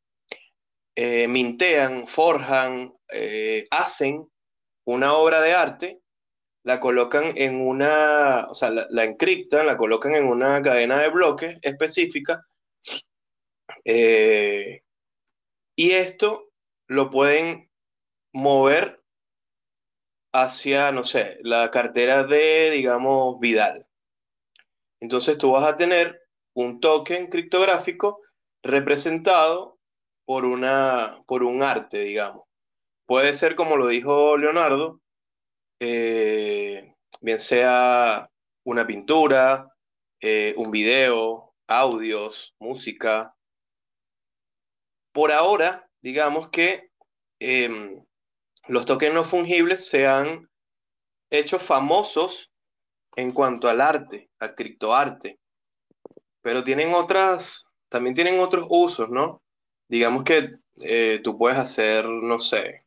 eh, 0.96 1.28
mintean, 1.28 2.08
forjan, 2.08 2.94
eh, 3.12 3.68
hacen 3.72 4.28
una 4.86 5.14
obra 5.14 5.42
de 5.42 5.54
arte, 5.54 6.00
la 6.64 6.80
colocan 6.80 7.34
en 7.36 7.60
una, 7.62 8.46
o 8.50 8.54
sea, 8.56 8.70
la 8.72 9.04
encriptan, 9.04 9.66
la 9.66 9.78
colocan 9.78 10.16
en 10.16 10.26
una 10.26 10.62
cadena 10.62 11.00
de 11.00 11.10
bloques 11.10 11.58
específica. 11.62 12.42
Eh, 13.86 14.84
y 15.76 15.92
esto 15.92 16.52
lo 16.88 17.10
pueden 17.10 17.70
mover 18.34 19.04
hacia, 20.34 20.92
no 20.92 21.04
sé, 21.04 21.38
la 21.42 21.72
cartera 21.72 22.24
de, 22.24 22.72
digamos, 22.72 23.40
Vidal. 23.40 23.88
Entonces 25.00 25.38
tú 25.38 25.52
vas 25.52 25.66
a 25.66 25.78
tener 25.78 26.22
un 26.54 26.80
token 26.80 27.28
criptográfico 27.28 28.22
representado 28.64 29.80
por 30.26 30.46
una, 30.46 31.22
por 31.28 31.44
un 31.44 31.62
arte, 31.64 32.00
digamos. 32.00 32.44
Puede 33.06 33.34
ser, 33.34 33.56
como 33.56 33.76
lo 33.76 33.88
dijo 33.88 34.38
Leonardo, 34.38 35.02
eh, 35.80 36.96
bien 37.22 37.40
sea 37.40 38.30
una 38.64 38.88
pintura, 38.88 39.76
eh, 40.22 40.54
un 40.58 40.72
video, 40.72 41.54
audios, 41.68 42.56
música. 42.60 43.36
Por 45.14 45.32
ahora, 45.32 45.88
digamos 46.02 46.50
que 46.50 46.90
em, 47.40 48.04
los 48.68 48.86
tokens 48.86 49.14
no 49.14 49.24
fungibles 49.24 49.88
se 49.88 50.08
han 50.08 50.50
hecho 51.30 51.60
famosos 51.60 52.52
en 53.16 53.32
cuanto 53.32 53.70
al 53.70 53.80
arte, 53.80 54.30
al 54.40 54.56
criptoarte, 54.56 55.40
pero 56.42 56.64
tienen 56.64 56.94
otras, 56.94 57.66
también 57.90 58.16
tienen 58.16 58.40
otros 58.40 58.66
usos, 58.70 59.10
¿no? 59.10 59.44
Digamos 59.88 60.24
que 60.24 60.56
eh, 60.82 61.22
tú 61.24 61.38
puedes 61.38 61.60
hacer, 61.60 62.06
no 62.06 62.40
sé, 62.40 62.86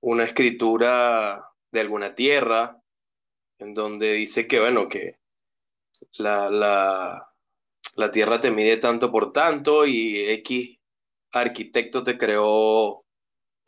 una 0.00 0.24
escritura 0.24 1.50
de 1.72 1.80
alguna 1.80 2.14
tierra 2.14 2.80
en 3.58 3.74
donde 3.74 4.12
dice 4.12 4.46
que, 4.46 4.60
bueno, 4.60 4.88
que 4.88 5.18
la, 6.18 6.48
la, 6.48 7.28
la 7.96 8.10
tierra 8.12 8.40
te 8.40 8.52
mide 8.52 8.76
tanto 8.76 9.10
por 9.10 9.32
tanto 9.32 9.84
y 9.86 10.30
X 10.30 10.78
arquitecto 11.42 12.02
te 12.04 12.18
creó 12.18 13.04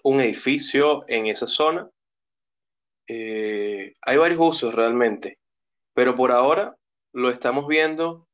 un 0.03 0.21
edificio 0.21 1.05
en 1.09 1.27
esa 1.27 1.47
zona. 1.47 1.91
Eh, 3.09 3.93
hay 4.03 4.17
varios 4.17 4.41
usos 4.41 4.75
realmente, 4.75 5.39
pero 5.95 6.15
por 6.15 6.33
ahora 6.33 6.77
lo 7.13 7.31
estamos 7.31 7.67
viendo 7.67 8.29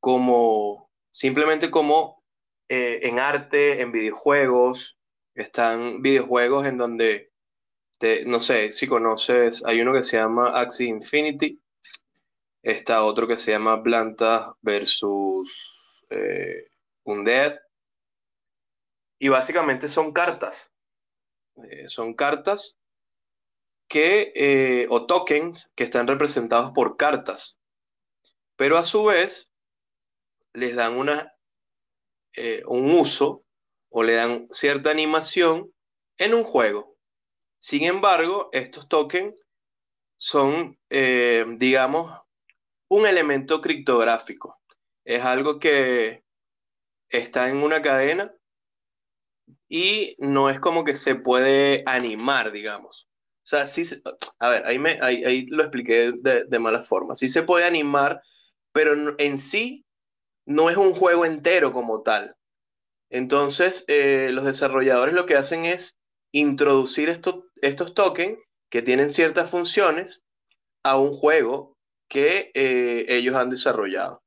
como 0.00 0.90
simplemente 1.10 1.70
como 1.70 2.22
eh, 2.68 3.00
en 3.02 3.18
arte, 3.18 3.80
en 3.80 3.92
videojuegos. 3.92 4.98
Están 5.34 6.02
videojuegos 6.02 6.66
en 6.66 6.78
donde, 6.78 7.30
no 8.26 8.40
sé 8.40 8.72
si 8.72 8.86
conoces, 8.86 9.62
hay 9.64 9.80
uno 9.80 9.92
que 9.92 10.02
se 10.02 10.18
llama 10.18 10.58
Axie 10.60 10.88
Infinity, 10.88 11.58
está 12.62 13.02
otro 13.04 13.26
que 13.26 13.36
se 13.36 13.52
llama 13.52 13.82
Plantas 13.82 14.52
versus 14.60 16.04
eh, 16.10 16.66
Undead, 17.04 17.58
y 19.22 19.28
básicamente 19.28 19.88
son 19.88 20.12
cartas. 20.12 20.72
Eh, 21.70 21.86
son 21.86 22.14
cartas 22.14 22.76
que, 23.88 24.32
eh, 24.34 24.88
o 24.90 25.06
tokens 25.06 25.70
que 25.76 25.84
están 25.84 26.08
representados 26.08 26.72
por 26.74 26.96
cartas, 26.96 27.56
pero 28.56 28.76
a 28.76 28.84
su 28.84 29.04
vez 29.04 29.48
les 30.54 30.74
dan 30.74 30.96
una, 30.96 31.36
eh, 32.34 32.64
un 32.66 32.90
uso 32.90 33.44
o 33.90 34.02
le 34.02 34.14
dan 34.14 34.48
cierta 34.50 34.90
animación 34.90 35.72
en 36.18 36.34
un 36.34 36.42
juego. 36.42 36.96
Sin 37.60 37.84
embargo, 37.84 38.48
estos 38.50 38.88
tokens 38.88 39.36
son, 40.16 40.76
digamos, 40.90 42.20
un 42.88 43.06
elemento 43.06 43.60
criptográfico. 43.60 44.60
Es 45.04 45.22
algo 45.24 45.60
que 45.60 46.24
está 47.08 47.48
en 47.48 47.58
una 47.58 47.80
cadena 47.82 48.34
y 49.72 50.16
no 50.18 50.50
es 50.50 50.60
como 50.60 50.84
que 50.84 50.96
se 50.96 51.14
puede 51.16 51.82
animar, 51.86 52.52
digamos. 52.52 53.08
O 53.44 53.48
sea, 53.48 53.66
sí, 53.66 53.86
se- 53.86 54.02
a 54.38 54.50
ver, 54.50 54.66
ahí, 54.66 54.78
me, 54.78 54.98
ahí, 55.00 55.24
ahí 55.24 55.46
lo 55.46 55.62
expliqué 55.62 56.12
de, 56.20 56.44
de 56.44 56.58
mala 56.58 56.82
forma. 56.82 57.16
Sí 57.16 57.28
se 57.30 57.42
puede 57.42 57.64
animar, 57.64 58.20
pero 58.72 58.92
en 59.18 59.38
sí 59.38 59.86
no 60.46 60.70
es 60.70 60.76
un 60.78 60.94
juego 60.94 61.24
entero 61.26 61.72
como 61.72 62.02
tal. 62.02 62.36
Entonces, 63.10 63.84
eh, 63.88 64.30
los 64.32 64.44
desarrolladores 64.44 65.14
lo 65.14 65.26
que 65.26 65.36
hacen 65.36 65.64
es 65.66 65.98
introducir 66.32 67.08
estos, 67.08 67.44
estos 67.62 67.94
tokens 67.94 68.38
que 68.70 68.82
tienen 68.82 69.10
ciertas 69.10 69.50
funciones 69.50 70.24
a 70.84 70.98
un 70.98 71.12
juego 71.12 71.76
que 72.08 72.50
eh, 72.54 73.06
ellos 73.08 73.36
han 73.36 73.50
desarrollado. 73.50 74.22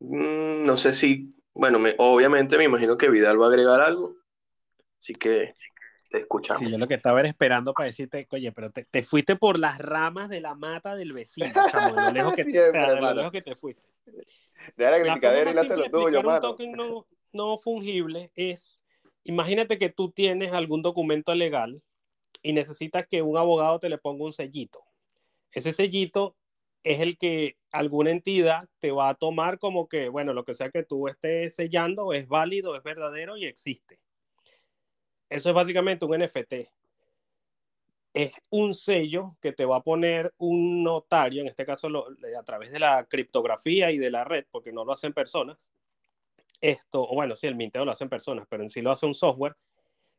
Mm, 0.00 0.66
no 0.66 0.76
sé 0.76 0.92
si, 0.94 1.31
bueno, 1.54 1.78
me- 1.78 1.94
obviamente 1.98 2.56
me 2.58 2.64
imagino 2.64 2.96
que 2.96 3.08
Vidal 3.10 3.40
va 3.40 3.46
a 3.46 3.48
agregar 3.48 3.80
algo, 3.80 4.16
así 4.98 5.14
que 5.14 5.54
te 6.10 6.18
escuchamos. 6.18 6.60
Sí, 6.60 6.70
yo 6.70 6.78
lo 6.78 6.86
que 6.86 6.94
estaba 6.94 7.20
era 7.20 7.28
esperando 7.28 7.72
para 7.74 7.86
decirte, 7.86 8.26
oye, 8.30 8.52
pero 8.52 8.70
te, 8.70 8.84
te 8.84 9.02
fuiste 9.02 9.36
por 9.36 9.58
las 9.58 9.78
ramas 9.78 10.28
de 10.28 10.40
la 10.40 10.54
mata 10.54 10.94
del 10.94 11.12
vecino, 11.12 11.48
chamo, 11.70 11.94
de 11.94 12.02
lo 12.02 12.10
lejos 12.10 12.34
que, 12.34 12.44
Siempre, 12.44 12.68
o 12.68 12.70
sea, 12.70 12.80
de 12.82 12.86
lo 12.88 12.94
hermano. 12.96 13.14
lejos 13.16 13.32
que 13.32 13.42
te 13.42 13.54
fuiste. 13.54 13.82
Deja 14.76 14.90
la 14.90 15.00
criticadera 15.00 15.50
y 15.50 15.90
tuyo, 15.90 16.20
un 16.20 16.26
mano. 16.26 16.40
token 16.40 16.72
no, 16.72 17.06
no 17.32 17.58
fungible 17.58 18.30
es, 18.36 18.82
imagínate 19.24 19.78
que 19.78 19.88
tú 19.88 20.10
tienes 20.10 20.52
algún 20.52 20.82
documento 20.82 21.34
legal 21.34 21.82
y 22.42 22.52
necesitas 22.52 23.06
que 23.06 23.22
un 23.22 23.36
abogado 23.36 23.78
te 23.78 23.88
le 23.88 23.98
ponga 23.98 24.24
un 24.24 24.32
sellito. 24.32 24.84
Ese 25.50 25.72
sellito 25.72 26.36
es 26.84 27.00
el 27.00 27.16
que 27.16 27.56
alguna 27.70 28.10
entidad 28.10 28.68
te 28.80 28.90
va 28.90 29.08
a 29.08 29.14
tomar 29.14 29.58
como 29.58 29.88
que, 29.88 30.08
bueno, 30.08 30.32
lo 30.32 30.44
que 30.44 30.54
sea 30.54 30.70
que 30.70 30.82
tú 30.82 31.08
estés 31.08 31.54
sellando 31.54 32.12
es 32.12 32.28
válido, 32.28 32.76
es 32.76 32.82
verdadero 32.82 33.36
y 33.36 33.44
existe. 33.44 34.00
Eso 35.28 35.48
es 35.48 35.54
básicamente 35.54 36.04
un 36.04 36.20
NFT. 36.20 36.68
Es 38.14 38.32
un 38.50 38.74
sello 38.74 39.36
que 39.40 39.52
te 39.52 39.64
va 39.64 39.76
a 39.76 39.82
poner 39.82 40.34
un 40.36 40.82
notario, 40.82 41.40
en 41.40 41.48
este 41.48 41.64
caso 41.64 41.88
a 41.88 42.42
través 42.42 42.72
de 42.72 42.78
la 42.78 43.06
criptografía 43.06 43.90
y 43.90 43.98
de 43.98 44.10
la 44.10 44.24
red, 44.24 44.44
porque 44.50 44.72
no 44.72 44.84
lo 44.84 44.92
hacen 44.92 45.14
personas. 45.14 45.72
Esto, 46.60 47.02
o 47.02 47.14
bueno, 47.14 47.34
sí, 47.34 47.46
el 47.46 47.54
minteo 47.54 47.84
lo 47.84 47.92
hacen 47.92 48.08
personas, 48.08 48.46
pero 48.48 48.62
en 48.62 48.68
sí 48.68 48.82
lo 48.82 48.92
hace 48.92 49.06
un 49.06 49.14
software, 49.14 49.56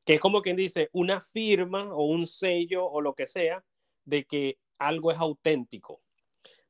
que 0.03 0.15
es 0.15 0.19
como 0.19 0.41
quien 0.41 0.55
dice 0.55 0.89
una 0.91 1.21
firma 1.21 1.93
o 1.93 2.05
un 2.05 2.25
sello 2.25 2.85
o 2.85 2.99
lo 2.99 3.13
que 3.13 3.27
sea 3.27 3.63
de 4.05 4.25
que 4.25 4.57
algo 4.79 5.11
es 5.11 5.17
auténtico. 5.17 6.02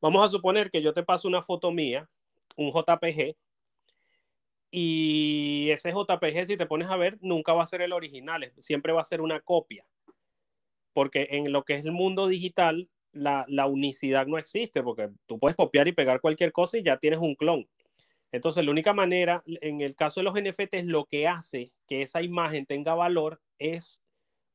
Vamos 0.03 0.25
a 0.25 0.27
suponer 0.27 0.69
que 0.69 0.81
yo 0.81 0.91
te 0.91 1.01
paso 1.01 1.29
una 1.29 1.41
foto 1.41 1.71
mía, 1.71 2.09
un 2.57 2.73
JPG, 2.73 3.37
y 4.69 5.69
ese 5.69 5.93
JPG, 5.93 6.45
si 6.45 6.57
te 6.57 6.65
pones 6.65 6.89
a 6.89 6.97
ver, 6.97 7.17
nunca 7.21 7.53
va 7.53 7.63
a 7.63 7.65
ser 7.65 7.81
el 7.81 7.93
original, 7.93 8.51
siempre 8.57 8.91
va 8.91 8.99
a 8.99 9.05
ser 9.05 9.21
una 9.21 9.39
copia, 9.39 9.85
porque 10.91 11.29
en 11.31 11.53
lo 11.53 11.63
que 11.63 11.75
es 11.75 11.85
el 11.85 11.93
mundo 11.93 12.27
digital, 12.27 12.89
la, 13.13 13.45
la 13.47 13.65
unicidad 13.65 14.27
no 14.27 14.37
existe, 14.37 14.83
porque 14.83 15.09
tú 15.25 15.39
puedes 15.39 15.55
copiar 15.55 15.87
y 15.87 15.93
pegar 15.93 16.19
cualquier 16.19 16.51
cosa 16.51 16.77
y 16.77 16.83
ya 16.83 16.97
tienes 16.97 17.19
un 17.19 17.35
clon. 17.35 17.65
Entonces, 18.33 18.65
la 18.65 18.71
única 18.71 18.91
manera, 18.91 19.41
en 19.45 19.79
el 19.79 19.95
caso 19.95 20.19
de 20.19 20.25
los 20.25 20.35
NFTs, 20.37 20.83
lo 20.83 21.05
que 21.05 21.29
hace 21.29 21.71
que 21.87 22.01
esa 22.01 22.21
imagen 22.21 22.65
tenga 22.65 22.93
valor 22.93 23.39
es 23.57 24.03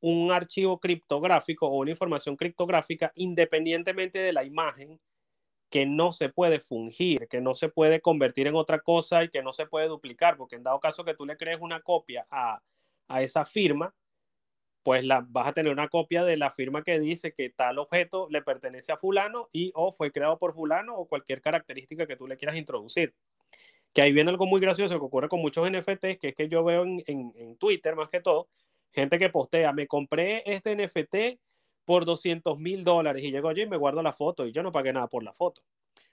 un 0.01 0.31
archivo 0.31 0.79
criptográfico 0.79 1.69
o 1.69 1.79
una 1.79 1.93
información 1.93 2.37
criptográfica 2.37 3.13
independientemente 3.15 4.19
de 4.19 4.35
la 4.35 4.45
imagen 4.45 5.01
que 5.71 5.87
no 5.87 6.13
se 6.13 6.29
puede 6.31 6.61
fungir, 6.61 7.29
que 7.29 7.41
no 7.41 7.55
se 7.55 7.69
puede 7.69 8.01
convertir 8.01 8.47
en 8.47 8.55
otra 8.55 8.81
cosa 8.81 9.25
y 9.25 9.29
que 9.29 9.43
no 9.43 9.53
se 9.53 9.67
puede 9.67 9.89
duplicar, 9.89 10.37
porque 10.37 10.57
en 10.57 10.63
dado 10.63 10.81
caso 10.81 11.05
que 11.05 11.15
tú 11.15 11.27
le 11.27 11.37
crees 11.37 11.59
una 11.61 11.81
copia 11.81 12.27
a, 12.31 12.63
a 13.09 13.23
esa 13.23 13.45
firma, 13.45 13.95
pues 14.83 15.05
la, 15.05 15.27
vas 15.29 15.49
a 15.49 15.53
tener 15.53 15.71
una 15.71 15.89
copia 15.89 16.25
de 16.25 16.37
la 16.39 16.51
firma 16.51 16.83
que 16.83 16.99
dice 16.99 17.35
que 17.35 17.51
tal 17.51 17.79
objeto 17.79 18.29
le 18.31 18.41
pertenece 18.43 18.93
a 18.93 18.97
fulano 18.97 19.49
y 19.53 19.71
o 19.75 19.93
fue 19.93 20.11
creado 20.11 20.39
por 20.39 20.55
fulano 20.55 20.97
o 20.97 21.07
cualquier 21.07 21.43
característica 21.43 22.07
que 22.07 22.17
tú 22.17 22.27
le 22.27 22.39
quieras 22.39 22.57
introducir. 22.57 23.15
Que 23.93 24.03
ahí 24.03 24.13
viene 24.13 24.31
algo 24.31 24.47
muy 24.47 24.61
gracioso 24.61 24.99
que 24.99 25.05
ocurre 25.05 25.29
con 25.29 25.41
muchos 25.41 25.71
NFTs, 25.71 26.19
que 26.19 26.29
es 26.29 26.35
que 26.35 26.49
yo 26.49 26.65
veo 26.65 26.85
en, 26.85 27.03
en, 27.07 27.33
en 27.37 27.57
Twitter 27.59 27.97
más 27.97 28.09
que 28.09 28.21
todo, 28.21 28.49
gente 28.93 29.19
que 29.19 29.29
postea, 29.29 29.73
me 29.73 29.87
compré 29.87 30.43
este 30.47 30.75
NFT 30.75 31.39
por 31.89 32.05
200 32.05 32.59
mil 32.59 32.85
dólares 32.85 33.25
y 33.25 33.31
llego 33.31 33.51
yo 33.53 33.63
y 33.63 33.67
me 33.67 33.79
guardo 33.79 34.03
la 34.03 34.13
foto 34.13 34.47
y 34.47 34.53
yo 34.53 34.63
no 34.63 34.71
pagué 34.71 34.93
nada 34.93 35.09
por 35.09 35.23
la 35.23 35.33
foto. 35.33 35.63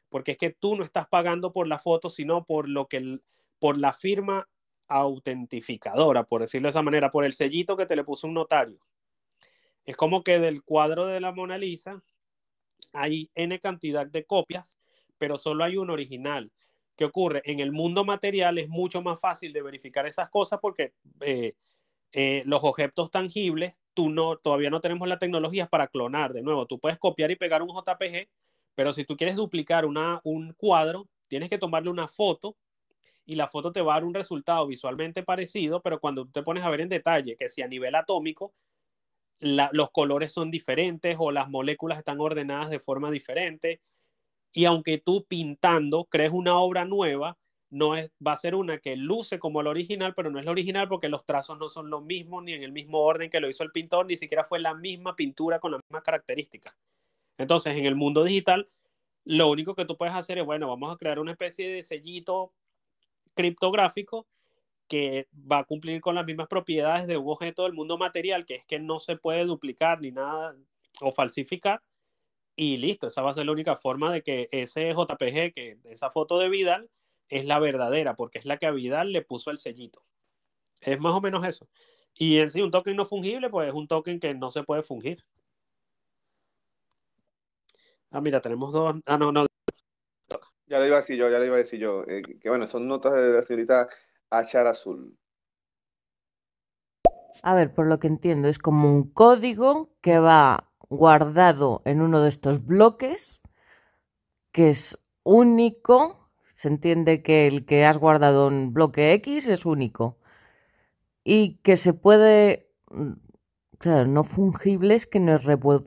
Porque 0.07 0.31
es 0.31 0.37
que 0.37 0.51
tú 0.51 0.77
no 0.77 0.85
estás 0.85 1.05
pagando 1.05 1.51
por 1.51 1.67
la 1.67 1.79
foto, 1.79 2.09
sino 2.09 2.45
por 2.45 2.69
lo 2.69 2.87
que 2.87 3.19
por 3.59 3.77
la 3.77 3.91
firma 3.91 4.47
autentificadora, 4.87 6.23
por 6.23 6.39
decirlo 6.39 6.67
de 6.67 6.69
esa 6.69 6.81
manera, 6.81 7.11
por 7.11 7.25
el 7.25 7.33
sellito 7.33 7.75
que 7.75 7.85
te 7.85 7.97
le 7.97 8.05
puso 8.05 8.25
un 8.25 8.35
notario. 8.35 8.79
Es 9.83 9.97
como 9.97 10.23
que 10.23 10.39
del 10.39 10.63
cuadro 10.63 11.07
de 11.07 11.19
la 11.19 11.33
Mona 11.33 11.57
Lisa 11.57 12.01
hay 12.93 13.29
N 13.35 13.59
cantidad 13.59 14.07
de 14.07 14.23
copias, 14.23 14.79
pero 15.17 15.37
solo 15.37 15.65
hay 15.65 15.75
un 15.75 15.89
original. 15.89 16.53
¿Qué 16.95 17.03
ocurre? 17.03 17.41
En 17.43 17.59
el 17.59 17.73
mundo 17.73 18.05
material 18.05 18.59
es 18.59 18.69
mucho 18.69 19.01
más 19.01 19.19
fácil 19.19 19.51
de 19.51 19.61
verificar 19.61 20.07
esas 20.07 20.29
cosas 20.29 20.61
porque 20.61 20.93
eh, 21.19 21.55
eh, 22.13 22.43
los 22.45 22.63
objetos 22.63 23.11
tangibles, 23.11 23.77
tú 23.95 24.09
no, 24.11 24.37
todavía 24.37 24.69
no 24.69 24.81
tenemos 24.81 25.07
la 25.07 25.17
tecnología 25.17 25.67
para 25.67 25.87
clonar. 25.87 26.33
De 26.33 26.43
nuevo, 26.43 26.67
tú 26.67 26.79
puedes 26.79 26.99
copiar 26.99 27.31
y 27.31 27.35
pegar 27.35 27.63
un 27.63 27.69
JPG, 27.69 28.29
pero 28.75 28.93
si 28.93 29.05
tú 29.05 29.17
quieres 29.17 29.35
duplicar 29.37 29.85
una, 29.85 30.21
un 30.23 30.53
cuadro, 30.53 31.07
tienes 31.27 31.49
que 31.49 31.57
tomarle 31.57 31.89
una 31.89 32.07
foto 32.07 32.55
y 33.25 33.35
la 33.35 33.47
foto 33.47 33.71
te 33.71 33.81
va 33.81 33.93
a 33.93 33.95
dar 33.95 34.03
un 34.03 34.13
resultado 34.13 34.67
visualmente 34.67 35.23
parecido, 35.23 35.81
pero 35.81 35.99
cuando 35.99 36.25
tú 36.25 36.31
te 36.31 36.43
pones 36.43 36.63
a 36.63 36.69
ver 36.69 36.81
en 36.81 36.89
detalle 36.89 37.35
que 37.37 37.49
si 37.49 37.63
a 37.63 37.67
nivel 37.67 37.95
atómico 37.95 38.53
la, 39.39 39.69
los 39.73 39.89
colores 39.91 40.31
son 40.31 40.51
diferentes 40.51 41.15
o 41.19 41.31
las 41.31 41.49
moléculas 41.49 41.97
están 41.97 42.19
ordenadas 42.19 42.69
de 42.69 42.79
forma 42.79 43.09
diferente, 43.09 43.81
y 44.53 44.65
aunque 44.65 44.99
tú 44.99 45.25
pintando 45.27 46.05
crees 46.05 46.31
una 46.31 46.59
obra 46.59 46.85
nueva, 46.85 47.37
no 47.69 47.95
es, 47.95 48.11
va 48.25 48.33
a 48.33 48.37
ser 48.37 48.55
una 48.55 48.77
que 48.77 48.95
luce 48.95 49.39
como 49.39 49.61
la 49.63 49.69
original, 49.69 50.13
pero 50.15 50.29
no 50.29 50.39
es 50.39 50.45
la 50.45 50.51
original 50.51 50.87
porque 50.87 51.09
los 51.09 51.25
trazos 51.25 51.57
no 51.57 51.69
son 51.69 51.89
los 51.89 52.03
mismos, 52.03 52.43
ni 52.43 52.53
en 52.53 52.63
el 52.63 52.71
mismo 52.71 52.99
orden 52.99 53.29
que 53.29 53.39
lo 53.39 53.49
hizo 53.49 53.63
el 53.63 53.71
pintor, 53.71 54.05
ni 54.05 54.17
siquiera 54.17 54.43
fue 54.43 54.59
la 54.59 54.73
misma 54.73 55.15
pintura 55.15 55.59
con 55.59 55.71
las 55.71 55.81
mismas 55.89 56.03
características. 56.03 56.75
Entonces, 57.37 57.75
en 57.75 57.85
el 57.85 57.95
mundo 57.95 58.23
digital, 58.23 58.67
lo 59.25 59.49
único 59.49 59.75
que 59.75 59.85
tú 59.85 59.97
puedes 59.97 60.15
hacer 60.15 60.37
es, 60.37 60.45
bueno, 60.45 60.67
vamos 60.67 60.93
a 60.93 60.97
crear 60.97 61.19
una 61.19 61.31
especie 61.31 61.67
de 61.69 61.83
sellito 61.83 62.53
criptográfico 63.33 64.27
que 64.87 65.27
va 65.33 65.59
a 65.59 65.63
cumplir 65.63 65.99
con 65.99 66.15
las 66.15 66.25
mismas 66.25 66.47
propiedades 66.47 67.07
de 67.07 67.17
un 67.17 67.29
objeto 67.29 67.63
del 67.63 67.73
mundo 67.73 67.97
material, 67.97 68.45
que 68.45 68.55
es 68.55 68.65
que 68.65 68.79
no 68.79 68.99
se 68.99 69.17
puede 69.17 69.45
duplicar 69.45 69.99
ni 69.99 70.11
nada 70.11 70.55
o 71.01 71.11
falsificar. 71.11 71.81
Y 72.55 72.77
listo, 72.77 73.07
esa 73.07 73.21
va 73.21 73.31
a 73.31 73.33
ser 73.33 73.47
la 73.47 73.51
única 73.51 73.75
forma 73.75 74.13
de 74.13 74.21
que 74.21 74.47
ese 74.51 74.93
JPG, 74.93 75.53
que 75.53 75.77
esa 75.85 76.09
foto 76.11 76.39
de 76.39 76.49
Vidal, 76.49 76.89
es 77.29 77.45
la 77.45 77.59
verdadera, 77.59 78.15
porque 78.15 78.39
es 78.39 78.45
la 78.45 78.57
que 78.57 78.65
a 78.67 78.71
Vidal 78.71 79.11
le 79.11 79.21
puso 79.21 79.51
el 79.51 79.57
sellito. 79.57 80.03
Es 80.81 80.99
más 80.99 81.13
o 81.13 81.21
menos 81.21 81.45
eso. 81.45 81.67
Y 82.13 82.39
en 82.39 82.49
sí, 82.49 82.61
un 82.61 82.71
token 82.71 82.95
no 82.95 83.05
fungible, 83.05 83.49
pues 83.49 83.67
es 83.67 83.73
un 83.73 83.87
token 83.87 84.19
que 84.19 84.33
no 84.33 84.51
se 84.51 84.63
puede 84.63 84.83
fungir. 84.83 85.25
Ah, 88.11 88.21
mira, 88.21 88.39
tenemos 88.39 88.71
dos. 88.71 88.95
Ah, 89.05 89.17
no, 89.17 89.31
no. 89.31 89.45
Ya 90.67 90.79
lo 90.79 90.85
iba 90.87 90.95
a 90.95 91.01
decir 91.01 91.17
yo, 91.17 91.29
ya 91.29 91.37
lo 91.37 91.45
iba 91.45 91.55
a 91.55 91.59
decir 91.59 91.79
yo. 91.79 92.03
eh, 92.07 92.21
que 92.21 92.49
bueno, 92.49 92.65
son 92.65 92.87
notas 92.87 93.13
de 93.13 93.33
la 93.33 93.43
señorita 93.43 93.89
Achar 94.29 94.67
Azul. 94.67 95.17
A 97.43 97.53
ver, 97.53 97.73
por 97.73 97.85
lo 97.85 97.99
que 97.99 98.07
entiendo, 98.07 98.47
es 98.47 98.57
como 98.57 98.89
un 98.89 99.11
código 99.11 99.91
que 100.01 100.17
va 100.17 100.71
guardado 100.89 101.81
en 101.85 102.01
uno 102.01 102.21
de 102.21 102.29
estos 102.29 102.65
bloques, 102.65 103.41
que 104.51 104.69
es 104.69 104.97
único. 105.23 106.24
Se 106.65 106.69
entiende 106.69 107.21
que 107.21 107.45
el 107.45 107.63
que 107.67 107.85
has 107.85 107.99
guardado 107.99 108.47
en 108.47 108.73
bloque 108.73 109.13
X 109.13 109.47
es 109.47 109.67
único. 109.67 110.17
Y 111.23 111.57
que 111.57 111.77
se 111.77 111.93
puede. 111.93 112.71
mm, 112.89 113.11
Claro, 113.77 114.07
no 114.07 114.23
fungible 114.23 114.95
es 114.95 115.05
que 115.05 115.19
no, 115.19 115.35
es 115.35 115.43
repu- 115.43 115.85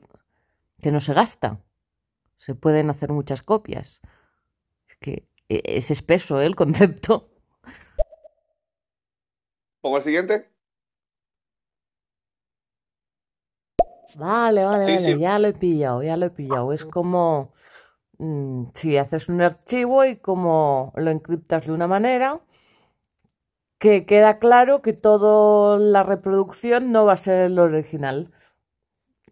que 0.81 0.89
no 0.93 1.01
se 1.01 1.13
gasta. 1.13 1.59
Se 2.37 2.55
pueden 2.55 2.89
hacer 2.89 3.11
muchas 3.11 3.43
copias. 3.43 3.99
Es 4.87 4.95
que 5.01 5.27
e- 5.49 5.63
es 5.65 5.91
espeso 5.91 6.39
¿eh? 6.39 6.45
el 6.45 6.55
concepto. 6.63 7.29
¿Pongo 9.81 9.97
el 9.97 10.03
siguiente? 10.03 10.47
Vale, 14.15 14.63
vale, 14.63 14.85
Sí, 14.85 14.91
vale, 14.93 14.97
sí. 15.15 15.19
ya 15.19 15.39
lo 15.39 15.47
he 15.49 15.53
pillado, 15.53 16.03
ya 16.03 16.15
lo 16.15 16.27
he 16.27 16.29
pillado. 16.29 16.71
Es 16.71 16.85
como 16.85 17.51
si 18.75 18.97
haces 18.97 19.29
un 19.29 19.41
archivo 19.41 20.05
y 20.05 20.17
como 20.17 20.93
lo 20.95 21.09
encriptas 21.11 21.65
de 21.65 21.71
una 21.73 21.87
manera 21.87 22.39
que 23.81 24.05
queda 24.09 24.39
claro 24.39 24.81
que 24.83 24.93
toda 24.93 25.77
la 25.79 26.03
reproducción 26.03 26.91
no 26.91 27.05
va 27.05 27.13
a 27.13 27.17
ser 27.17 27.41
el 27.41 27.59
original. 27.59 28.31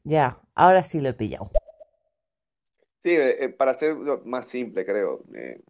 Ya, 0.03 0.39
ahora 0.55 0.83
sí 0.83 0.99
lo 1.01 1.09
he 1.09 1.13
pillado. 1.13 1.51
Sí, 3.03 3.11
eh, 3.11 3.45
eh, 3.45 3.49
para 3.49 3.71
hacerlo 3.71 4.21
más 4.25 4.47
simple, 4.47 4.85
creo. 4.85 5.23
eh, 5.33 5.61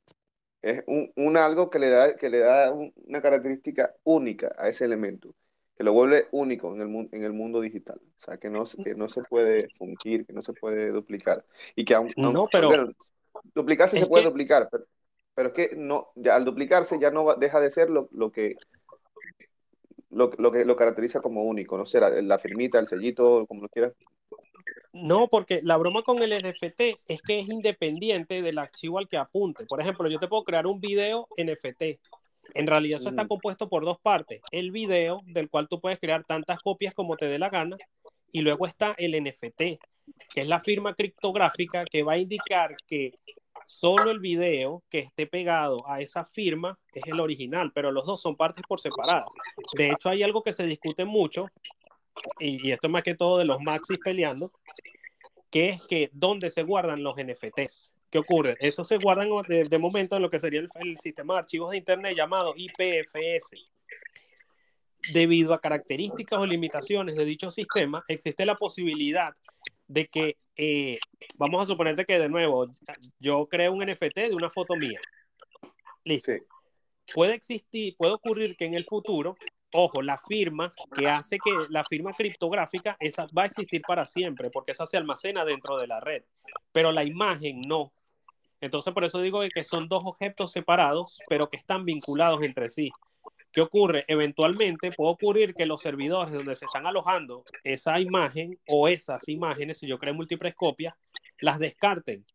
es 0.62 0.84
un, 0.88 1.12
un 1.18 1.38
algo 1.38 1.70
que 1.70 1.80
le 1.80 1.90
da, 1.90 2.16
que 2.18 2.30
le 2.30 2.40
da 2.40 2.72
un- 2.74 2.94
una 3.08 3.22
característica 3.22 3.96
única 4.04 4.54
a 4.58 4.70
ese 4.70 4.86
elemento, 4.86 5.36
que 5.78 5.84
lo 5.84 5.94
vuelve 5.94 6.28
único 6.32 6.74
en 6.74 6.82
el, 6.82 7.10
en 7.12 7.24
el 7.24 7.34
mundo 7.34 7.62
digital. 7.62 8.00
O 8.02 8.22
sea, 8.22 8.38
que 8.38 8.50
no, 8.50 8.66
se- 8.66 8.84
que 8.84 8.96
no 8.96 9.08
se 9.10 9.22
puede 9.24 9.70
fungir, 9.78 10.26
que 10.26 10.34
no 10.34 10.42
se 10.42 10.54
puede 10.54 10.92
duplicar. 10.92 11.46
Y 11.76 11.86
que 11.86 11.96
aun- 11.96 12.14
No, 12.18 12.30
aun- 12.30 12.50
pero 12.52 12.68
bueno, 12.70 12.92
duplicarse 13.54 14.00
se 14.00 14.08
puede 14.08 14.24
que- 14.24 14.30
duplicar, 14.30 14.70
pero, 14.72 14.86
pero 15.36 15.50
es 15.50 15.54
que 15.54 15.76
no, 15.76 16.10
ya 16.16 16.36
al 16.36 16.46
duplicarse 16.46 16.98
ya 17.00 17.12
no 17.12 17.26
va- 17.26 17.36
deja 17.36 17.60
de 17.60 17.70
ser 17.70 17.90
lo, 17.92 18.10
lo 18.12 18.32
que, 18.32 18.56
lo, 20.10 20.32
lo 20.38 20.52
que 20.52 20.66
lo 20.66 20.76
caracteriza 20.76 21.22
como 21.22 21.44
único, 21.44 21.78
no 21.78 21.86
sé, 21.86 22.00
la, 22.00 22.10
la 22.10 22.40
firmita, 22.40 22.80
el 22.80 22.88
sellito, 22.88 23.46
como 23.46 23.62
lo 23.62 23.70
quieras. 23.70 23.94
No, 24.94 25.28
porque 25.28 25.62
la 25.62 25.78
broma 25.78 26.02
con 26.02 26.18
el 26.24 26.32
NFT 26.34 26.96
es 27.08 27.22
que 27.22 27.40
es 27.40 27.50
independiente 27.50 28.42
del 28.42 28.58
archivo 28.58 28.98
al 28.98 29.08
que 29.08 29.18
apunte. 29.18 29.66
Por 29.66 29.80
ejemplo, 29.80 30.10
yo 30.10 30.18
te 30.18 30.28
puedo 30.28 30.44
crear 30.44 30.66
un 30.66 30.80
video 30.80 31.28
NFT 31.38 32.00
En 32.54 32.68
realidad 32.68 33.00
eso 33.00 33.10
está 33.10 33.28
compuesto 33.28 33.70
por 33.70 33.86
dos 33.86 34.00
partes. 34.00 34.42
El 34.52 34.72
video, 34.72 35.22
del 35.26 35.50
cual 35.50 35.68
tú 35.68 35.80
puedes 35.80 36.00
crear 36.00 36.24
tantas 36.24 36.60
copias 36.60 36.94
como 36.94 37.18
te 37.18 37.28
dé 37.28 37.40
la 37.40 37.50
gana, 37.50 37.78
y 38.32 38.42
luego 38.42 38.68
está 38.68 38.96
el 38.98 39.22
NFT, 39.22 39.58
que 40.34 40.42
es 40.42 40.48
la 40.48 40.60
firma 40.60 40.94
criptográfica 40.94 41.86
que 41.86 42.04
va 42.04 42.14
a 42.14 42.18
indicar 42.18 42.76
que 42.88 43.14
solo 43.66 44.12
el 44.12 44.20
video 44.20 44.84
que 44.90 45.00
esté 45.00 45.28
pegado 45.28 45.88
a 45.88 46.02
esa 46.02 46.26
firma 46.26 46.78
es 46.94 47.04
el 47.06 47.20
original, 47.20 47.72
pero 47.74 47.92
los 47.92 48.06
dos 48.06 48.22
son 48.22 48.36
partes 48.36 48.64
por 48.68 48.80
separado. 48.80 49.32
De 49.74 49.92
hecho, 49.92 50.10
hay 50.10 50.24
algo 50.24 50.44
que 50.44 50.54
se 50.54 50.66
discute 50.66 51.06
mucho, 51.06 51.48
y, 52.40 52.68
y 52.68 52.72
esto 52.72 52.88
es 52.88 52.92
más 52.92 53.04
que 53.04 53.16
todo 53.16 53.38
de 53.38 53.46
los 53.46 53.60
maxis 53.62 54.00
peleando, 54.04 54.52
que 55.50 55.70
es 55.70 55.82
que 55.88 56.10
dónde 56.14 56.50
se 56.50 56.64
guardan 56.64 57.04
los 57.04 57.16
NFTs. 57.18 57.94
¿Qué 58.18 58.22
ocurre? 58.22 58.58
Eso 58.60 58.84
se 58.84 58.98
guardan 58.98 59.30
de, 59.48 59.66
de 59.66 59.78
momento 59.78 60.16
en 60.16 60.24
lo 60.24 60.32
que 60.32 60.40
sería 60.40 60.60
el, 60.60 60.70
el 60.82 60.98
sistema 60.98 61.36
de 61.36 61.40
archivos 61.42 61.70
de 61.70 61.78
Internet 61.78 62.16
llamado 62.18 62.56
IPFS. 62.58 63.52
Debido 65.14 65.54
a 65.54 65.62
características 65.62 66.40
o 66.40 66.46
limitaciones 66.48 67.16
de 67.16 67.26
dicho 67.26 67.52
sistema, 67.52 68.04
existe 68.08 68.44
la 68.44 68.56
posibilidad 68.56 69.36
de 69.88 70.08
que, 70.08 70.38
eh, 70.56 70.98
vamos 71.36 71.62
a 71.62 71.66
suponerte 71.68 72.06
que 72.06 72.18
de 72.18 72.28
nuevo, 72.28 72.76
yo 73.20 73.46
creo 73.46 73.72
un 73.72 73.86
NFT 73.86 74.16
de 74.16 74.36
una 74.36 74.50
foto 74.50 74.76
mía. 74.76 75.00
Listo. 76.04 76.32
Sí. 76.32 76.40
Puede 77.14 77.36
existir, 77.36 77.96
puede 77.98 78.14
ocurrir 78.14 78.58
que 78.58 78.66
en 78.66 78.74
el 78.74 78.86
futuro, 78.86 79.36
ojo, 79.74 80.02
la 80.02 80.18
firma 80.18 80.74
que 80.96 81.08
hace 81.08 81.38
que 81.38 81.52
la 81.70 81.84
firma 81.84 82.14
criptográfica, 82.14 82.98
esa 83.00 83.28
va 83.38 83.44
a 83.44 83.46
existir 83.46 83.84
para 83.88 84.08
siempre, 84.08 84.50
porque 84.50 84.72
esa 84.72 84.88
se 84.88 84.98
almacena 84.98 85.46
dentro 85.46 85.78
de 85.78 85.86
la 85.86 86.00
red, 86.00 86.24
pero 86.72 86.92
la 86.92 87.04
imagen 87.04 87.62
no. 87.62 87.94
Entonces, 88.62 88.94
por 88.94 89.04
eso 89.04 89.22
digo 89.22 89.42
que 89.54 89.64
son 89.64 89.88
dos 89.88 90.04
objetos 90.06 90.52
separados, 90.52 91.20
pero 91.30 91.50
que 91.50 91.58
están 91.58 91.86
vinculados 91.86 92.44
entre 92.44 92.70
sí. 92.70 92.92
¿Qué 93.52 93.62
ocurre? 93.62 94.06
Eventualmente 94.08 94.92
puede 94.92 95.12
ocurrir 95.12 95.54
que 95.56 95.66
los 95.66 95.82
servidores 95.82 96.34
donde 96.34 96.56
se 96.56 96.66
están 96.66 96.86
alojando 96.86 97.44
esa 97.64 98.00
imagen 98.00 98.60
o 98.68 98.88
esas 98.88 99.28
imágenes, 99.30 99.80
si 99.80 99.88
yo 99.88 99.98
creo 99.98 100.14
múltiples 100.14 100.54
copias, 100.56 100.96
las 101.40 101.60
descarten. 101.60 102.26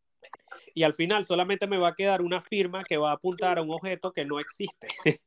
Y 0.75 0.85
al 0.85 0.95
final 0.95 1.25
solamente 1.25 1.67
me 1.67 1.79
va 1.79 1.89
a 1.89 1.95
quedar 1.95 2.23
una 2.23 2.41
firma 2.41 2.85
que 2.85 2.97
va 2.97 3.11
a 3.11 3.15
apuntar 3.15 3.59
a 3.59 3.63
un 3.63 3.71
objeto 3.71 4.13
que 4.13 4.25
no 4.25 4.41
existe. 4.41 4.89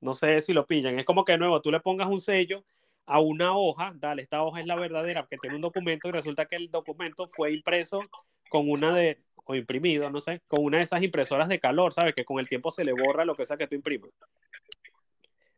no 0.00 0.12
sé 0.12 0.42
si 0.42 0.52
lo 0.52 0.66
pillan. 0.66 0.98
Es 0.98 1.04
como 1.04 1.24
que 1.24 1.32
de 1.32 1.38
nuevo 1.38 1.60
tú 1.62 1.70
le 1.70 1.80
pongas 1.80 2.08
un 2.08 2.20
sello 2.20 2.64
a 3.06 3.20
una 3.20 3.56
hoja, 3.56 3.92
dale, 3.96 4.22
esta 4.22 4.42
hoja 4.42 4.60
es 4.60 4.66
la 4.66 4.76
verdadera, 4.76 5.26
que 5.30 5.36
tiene 5.38 5.56
un 5.56 5.62
documento 5.62 6.08
y 6.08 6.12
resulta 6.12 6.46
que 6.46 6.56
el 6.56 6.70
documento 6.70 7.28
fue 7.28 7.52
impreso 7.52 8.00
con 8.48 8.70
una 8.70 8.94
de, 8.94 9.20
o 9.44 9.54
imprimido, 9.54 10.08
no 10.10 10.20
sé, 10.20 10.40
con 10.46 10.64
una 10.64 10.78
de 10.78 10.84
esas 10.84 11.02
impresoras 11.02 11.48
de 11.48 11.60
calor, 11.60 11.92
¿sabes? 11.92 12.14
Que 12.14 12.24
con 12.24 12.38
el 12.38 12.48
tiempo 12.48 12.70
se 12.70 12.84
le 12.84 12.92
borra 12.92 13.24
lo 13.24 13.34
que 13.36 13.44
sea 13.46 13.56
que 13.56 13.66
tú 13.66 13.74
imprimas. 13.74 14.10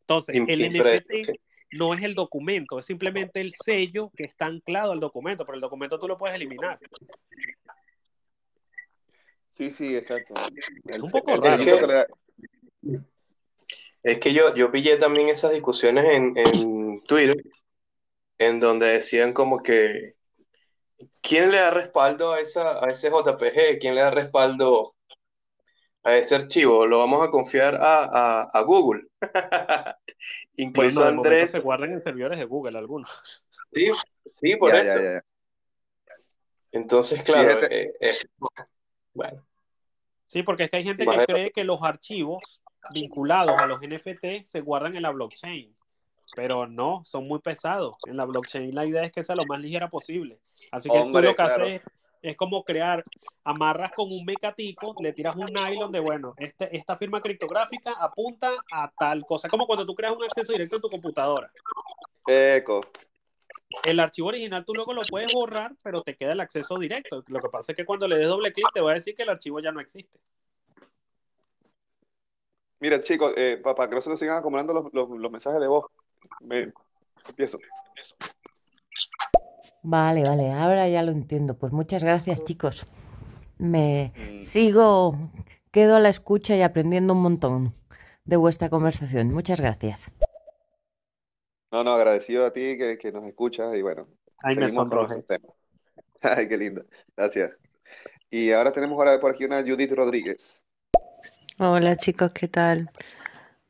Entonces, 0.00 0.36
el 0.36 0.72
NFT 0.72 1.38
no 1.72 1.94
es 1.94 2.02
el 2.02 2.14
documento, 2.14 2.78
es 2.78 2.86
simplemente 2.86 3.40
el 3.40 3.52
sello 3.52 4.10
que 4.16 4.24
está 4.24 4.46
anclado 4.46 4.92
al 4.92 5.00
documento, 5.00 5.44
pero 5.44 5.56
el 5.56 5.60
documento 5.60 5.98
tú 5.98 6.06
lo 6.08 6.16
puedes 6.16 6.36
eliminar. 6.36 6.78
Sí, 9.52 9.70
sí, 9.70 9.96
exacto. 9.96 10.34
El- 10.86 11.02
un 11.02 11.10
poco 11.10 11.36
raro. 11.36 11.62
sellito 11.62 11.80
que 11.80 11.86
le 11.86 11.92
da- 11.94 12.06
Es 14.06 14.20
que 14.20 14.32
yo, 14.32 14.54
yo 14.54 14.70
pillé 14.70 14.98
también 14.98 15.28
esas 15.28 15.50
discusiones 15.50 16.04
en, 16.12 16.32
en 16.36 17.02
Twitter, 17.02 17.34
en 18.38 18.60
donde 18.60 18.86
decían 18.86 19.32
como 19.32 19.60
que 19.62 20.14
¿quién 21.20 21.50
le 21.50 21.58
da 21.58 21.72
respaldo 21.72 22.32
a 22.32 22.40
esa, 22.40 22.84
a 22.84 22.88
ese 22.88 23.10
JPG? 23.10 23.78
¿Quién 23.80 23.96
le 23.96 24.02
da 24.02 24.10
respaldo 24.10 24.94
a 26.04 26.16
ese 26.16 26.36
archivo? 26.36 26.86
Lo 26.86 26.98
vamos 26.98 27.26
a 27.26 27.30
confiar 27.30 27.74
a, 27.74 28.04
a, 28.04 28.42
a 28.42 28.60
Google. 28.62 29.08
Incluso 30.56 31.02
Bueno, 31.02 31.20
Andrés, 31.22 31.50
se 31.50 31.60
guardan 31.60 31.92
en 31.92 32.00
servidores 32.00 32.38
de 32.38 32.44
Google 32.44 32.78
algunos. 32.78 33.42
sí, 33.72 33.90
sí, 34.24 34.54
por 34.56 34.72
Ya, 34.72 34.82
eso. 34.84 34.98
ya, 35.00 35.12
ya. 35.14 35.20
Entonces, 36.72 37.22
claro, 37.22 37.58
Fíjate. 37.58 37.84
eh, 37.86 37.92
eh, 38.00 38.18
bueno, 39.14 39.45
Sí, 40.26 40.42
porque 40.42 40.64
es 40.64 40.70
que 40.70 40.78
hay 40.78 40.84
gente 40.84 41.06
que 41.06 41.24
cree 41.24 41.50
que 41.52 41.64
los 41.64 41.82
archivos 41.82 42.62
vinculados 42.90 43.58
a 43.58 43.66
los 43.66 43.80
NFT 43.80 44.44
se 44.44 44.60
guardan 44.60 44.96
en 44.96 45.02
la 45.02 45.10
blockchain, 45.10 45.74
pero 46.34 46.66
no, 46.66 47.02
son 47.04 47.26
muy 47.28 47.38
pesados. 47.38 47.94
En 48.06 48.16
la 48.16 48.24
blockchain 48.24 48.74
la 48.74 48.86
idea 48.86 49.02
es 49.02 49.12
que 49.12 49.22
sea 49.22 49.36
lo 49.36 49.46
más 49.46 49.60
ligera 49.60 49.88
posible. 49.88 50.40
Así 50.72 50.88
que 50.88 50.98
Hombre, 50.98 51.22
tú 51.22 51.26
lo 51.28 51.30
que 51.30 51.36
claro. 51.36 51.64
haces 51.64 51.82
es, 52.22 52.36
como 52.36 52.64
crear, 52.64 53.04
amarras 53.44 53.92
con 53.92 54.10
un 54.10 54.24
mecatico, 54.24 54.94
le 55.00 55.12
tiras 55.12 55.36
un 55.36 55.46
nylon 55.46 55.92
de, 55.92 56.00
bueno, 56.00 56.34
este, 56.38 56.76
esta 56.76 56.96
firma 56.96 57.20
criptográfica 57.20 57.92
apunta 57.92 58.50
a 58.72 58.90
tal 58.98 59.24
cosa, 59.24 59.48
como 59.48 59.66
cuando 59.66 59.86
tú 59.86 59.94
creas 59.94 60.16
un 60.16 60.24
acceso 60.24 60.52
directo 60.52 60.76
en 60.76 60.82
tu 60.82 60.88
computadora. 60.88 61.50
Eco. 62.26 62.80
El 63.84 63.98
archivo 64.00 64.28
original 64.28 64.64
tú 64.64 64.74
luego 64.74 64.92
lo 64.92 65.02
puedes 65.02 65.32
borrar, 65.32 65.72
pero 65.82 66.02
te 66.02 66.14
queda 66.16 66.32
el 66.32 66.40
acceso 66.40 66.78
directo. 66.78 67.24
Lo 67.26 67.40
que 67.40 67.48
pasa 67.48 67.72
es 67.72 67.76
que 67.76 67.84
cuando 67.84 68.06
le 68.06 68.16
des 68.18 68.28
doble 68.28 68.52
clic 68.52 68.66
te 68.72 68.80
va 68.80 68.92
a 68.92 68.94
decir 68.94 69.14
que 69.14 69.22
el 69.24 69.28
archivo 69.28 69.60
ya 69.60 69.72
no 69.72 69.80
existe. 69.80 70.18
Mira, 72.78 73.00
chicos, 73.00 73.32
eh, 73.36 73.60
para 73.62 73.88
que 73.88 73.94
no 73.94 74.00
se 74.00 74.10
nos 74.10 74.18
sigan 74.20 74.36
acumulando 74.38 74.72
los, 74.74 74.92
los- 74.92 75.08
los 75.10 75.32
mensajes 75.32 75.60
de 75.60 75.66
voz, 75.66 75.86
me 76.40 76.72
empiezo. 77.28 77.58
Vale, 79.82 80.22
vale, 80.24 80.52
ahora 80.52 80.88
ya 80.88 81.02
lo 81.02 81.12
entiendo. 81.12 81.54
Pues 81.54 81.72
muchas 81.72 82.02
gracias, 82.02 82.44
chicos. 82.44 82.86
Me 83.58 84.12
Mm. 84.16 84.40
sigo, 84.42 85.16
quedo 85.70 85.96
a 85.96 86.00
la 86.00 86.08
escucha 86.10 86.54
y 86.56 86.62
aprendiendo 86.62 87.14
un 87.14 87.22
montón 87.22 87.74
de 88.24 88.36
vuestra 88.36 88.68
conversación. 88.68 89.32
Muchas 89.32 89.60
gracias. 89.60 90.10
No, 91.72 91.82
no, 91.82 91.92
agradecido 91.92 92.46
a 92.46 92.52
ti 92.52 92.78
que, 92.78 92.98
que 92.98 93.10
nos 93.10 93.24
escuchas 93.24 93.74
y 93.74 93.82
bueno, 93.82 94.08
Ay, 94.38 94.56
me 94.56 94.68
seguimos 94.68 94.88
con 94.88 94.98
nuestros 94.98 95.26
temas. 95.26 95.52
Ay, 96.22 96.48
qué 96.48 96.56
lindo. 96.56 96.84
Gracias. 97.16 97.52
Y 98.30 98.52
ahora 98.52 98.72
tenemos 98.72 98.98
ahora 98.98 99.18
por 99.20 99.32
aquí 99.32 99.44
una 99.44 99.62
Judith 99.62 99.92
Rodríguez. 99.92 100.64
Hola 101.58 101.96
chicos, 101.96 102.32
¿qué 102.32 102.48
tal? 102.48 102.90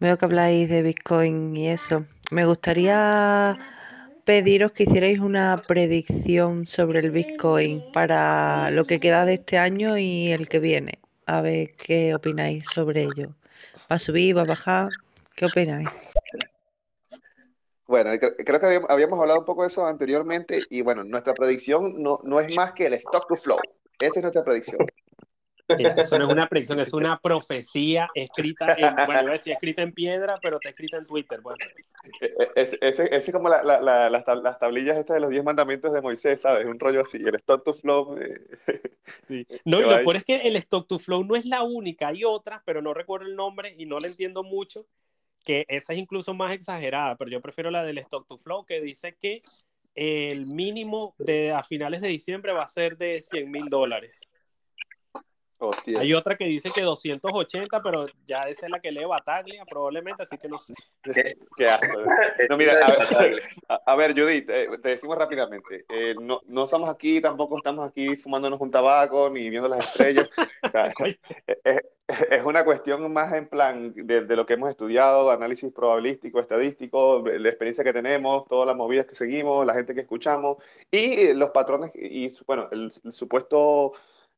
Veo 0.00 0.18
que 0.18 0.24
habláis 0.24 0.68
de 0.68 0.82
Bitcoin 0.82 1.56
y 1.56 1.68
eso. 1.68 2.04
Me 2.30 2.44
gustaría 2.44 3.56
pediros 4.24 4.72
que 4.72 4.82
hicierais 4.82 5.20
una 5.20 5.62
predicción 5.66 6.66
sobre 6.66 6.98
el 6.98 7.12
Bitcoin 7.12 7.84
para 7.92 8.70
lo 8.70 8.84
que 8.84 8.98
queda 8.98 9.24
de 9.24 9.34
este 9.34 9.56
año 9.56 9.96
y 9.96 10.32
el 10.32 10.48
que 10.48 10.58
viene. 10.58 10.98
A 11.26 11.40
ver 11.40 11.74
qué 11.76 12.14
opináis 12.14 12.66
sobre 12.66 13.04
ello. 13.04 13.34
¿Va 13.90 13.96
a 13.96 13.98
subir? 13.98 14.36
¿Va 14.36 14.42
a 14.42 14.46
bajar? 14.46 14.90
¿Qué 15.34 15.46
opináis? 15.46 15.88
Bueno, 17.86 18.10
creo 18.18 18.60
que 18.60 18.80
habíamos, 18.88 19.20
hablado 19.20 19.40
un 19.40 19.44
poco 19.44 19.62
de 19.62 19.68
eso 19.68 19.86
anteriormente 19.86 20.60
y 20.70 20.80
bueno, 20.82 21.04
nuestra 21.04 21.34
predicción 21.34 22.02
no, 22.02 22.18
no 22.24 22.40
es 22.40 22.54
más 22.54 22.72
que 22.72 22.86
el 22.86 22.94
stock 22.94 23.26
to 23.28 23.36
flow. 23.36 23.58
Esa 24.00 24.18
es 24.18 24.22
nuestra 24.22 24.44
predicción. 24.44 24.78
Eso 25.68 26.16
no 26.18 26.26
es 26.26 26.30
una 26.30 26.46
predicción, 26.48 26.78
es 26.78 26.92
una 26.92 27.18
profecía 27.18 28.08
escrita 28.14 28.74
en, 28.78 28.94
bueno, 29.04 29.22
iba 29.22 29.30
a 29.30 29.32
decir 29.32 29.52
escrita 29.52 29.82
en 29.82 29.90
piedra, 29.92 30.38
pero 30.40 30.56
está 30.56 30.68
escrita 30.68 30.96
en 30.96 31.06
Twitter. 31.06 31.40
Bueno, 31.40 31.58
E- 32.20 32.26
e- 32.26 32.48
Ese 32.54 32.78
ese- 32.80 33.04
ese 33.06 33.16
es 33.16 33.32
como 33.32 33.48
la- 33.48 33.64
la- 33.64 33.80
la- 33.80 34.08
las, 34.08 34.24
tab- 34.24 34.42
las 34.42 34.60
tablillas 34.60 34.96
estas 34.96 35.14
de 35.14 35.20
los 35.20 35.30
10 35.30 35.42
mandamientos 35.42 35.92
de 35.92 36.00
Moisés, 36.00 36.40
¿sabes? 36.40 36.66
Un 36.66 36.78
rollo 36.78 37.00
así. 37.00 37.16
El 37.18 37.34
stock 37.34 37.64
to 37.64 37.74
flow. 37.74 38.16
eh, 38.16 38.40
sí. 39.26 39.44
No, 39.64 39.78
y 39.80 39.82
lo 39.82 39.96
peor 39.98 40.16
es 40.16 40.24
que 40.24 40.36
el 40.42 40.54
Stock 40.56 40.86
to 40.86 40.98
Flow 41.00 41.24
no 41.24 41.34
es 41.34 41.44
la 41.46 41.62
única, 41.64 42.08
hay 42.08 42.22
otras, 42.24 42.62
pero 42.64 42.80
no 42.80 42.94
recuerdo 42.94 43.26
el 43.26 43.34
nombre 43.34 43.74
y 43.76 43.86
no 43.86 43.98
la 43.98 44.06
entiendo 44.06 44.44
mucho, 44.44 44.86
que 45.46 45.64
esa 45.68 45.92
es 45.92 46.00
incluso 46.00 46.34
más 46.34 46.52
exagerada, 46.52 47.16
pero 47.16 47.30
yo 47.30 47.40
prefiero 47.40 47.70
la 47.70 47.84
del 47.84 47.98
Stock 47.98 48.26
to 48.26 48.36
Flow, 48.36 48.66
que 48.66 48.80
dice 48.80 49.16
que 49.18 49.42
el 49.94 50.46
mínimo 50.46 51.14
de 51.18 51.52
a 51.52 51.62
finales 51.62 52.00
de 52.02 52.08
diciembre 52.08 52.52
va 52.52 52.64
a 52.64 52.66
ser 52.66 52.98
de 52.98 53.22
100 53.22 53.50
mil 53.50 53.64
dólares. 53.70 54.28
Hostia. 55.58 56.00
Hay 56.00 56.12
otra 56.14 56.36
que 56.36 56.44
dice 56.44 56.70
que 56.74 56.82
280, 56.82 57.82
pero 57.82 58.06
ya 58.26 58.48
esa 58.48 58.66
es 58.66 58.72
la 58.72 58.80
que 58.80 58.92
lee 58.92 59.04
Bataglia, 59.04 59.64
probablemente, 59.64 60.22
así 60.22 60.36
que 60.38 60.48
no 60.48 60.58
sé. 60.58 60.74
Qué, 61.02 61.36
qué 61.56 61.68
asco. 61.68 62.00
No, 62.48 62.56
mira, 62.56 62.74
a 62.84 63.18
ver, 63.22 63.42
a, 63.68 63.74
a 63.86 63.96
ver, 63.96 64.18
Judith, 64.18 64.48
eh, 64.50 64.68
te 64.82 64.90
decimos 64.90 65.16
rápidamente. 65.18 65.84
eh, 65.88 66.14
no, 66.20 66.40
no 66.46 66.64
estamos 66.64 66.88
aquí, 66.88 67.20
tampoco 67.20 67.56
estamos 67.58 67.88
aquí 67.88 68.16
fumándonos 68.16 68.60
un 68.60 68.70
tabaco 68.70 69.30
ni 69.30 69.48
viendo 69.50 69.68
las 69.68 69.86
estrellas. 69.86 70.28
O 70.62 70.68
sea, 70.68 70.92
es, 71.64 71.80
es 72.30 72.44
una 72.44 72.64
cuestión 72.64 73.12
más 73.12 73.32
en 73.32 73.48
plan 73.48 73.92
de, 73.94 74.22
de 74.22 74.36
lo 74.36 74.46
que 74.46 74.54
hemos 74.54 74.70
estudiado, 74.70 75.30
análisis 75.30 75.72
probabilístico, 75.72 76.40
estadístico, 76.40 77.22
la 77.26 77.48
experiencia 77.48 77.82
que 77.82 77.92
tenemos, 77.92 78.46
todas 78.46 78.66
las 78.66 78.76
movidas 78.76 79.06
que 79.06 79.14
seguimos, 79.14 79.66
la 79.66 79.74
gente 79.74 79.94
que 79.94 80.02
escuchamos 80.02 80.58
y 80.90 81.26
eh, 81.28 81.34
los 81.34 81.50
patrones 81.50 81.90
y, 81.94 82.32
bueno, 82.46 82.68
el, 82.70 82.92
el 83.04 83.12
supuesto 83.12 83.92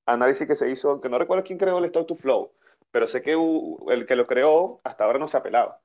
análisis 0.09 0.47
que 0.47 0.57
se 0.57 0.71
hizo, 0.71 1.01
que 1.01 1.09
no 1.09 1.19
recuerdo 1.19 1.45
quién 1.45 1.59
creó 1.59 1.79
el 1.79 1.85
Stock 1.87 2.07
to 2.07 2.15
Flow, 2.15 2.53
pero 2.91 3.07
sé 3.07 3.23
que 3.23 3.33
el 3.91 4.07
que 4.07 4.17
lo 4.17 4.27
creó 4.27 4.81
hasta 4.85 5.05
ahora 5.05 5.19
no 5.19 5.29
se 5.29 5.37
ha 5.37 5.43
pelado. 5.43 5.77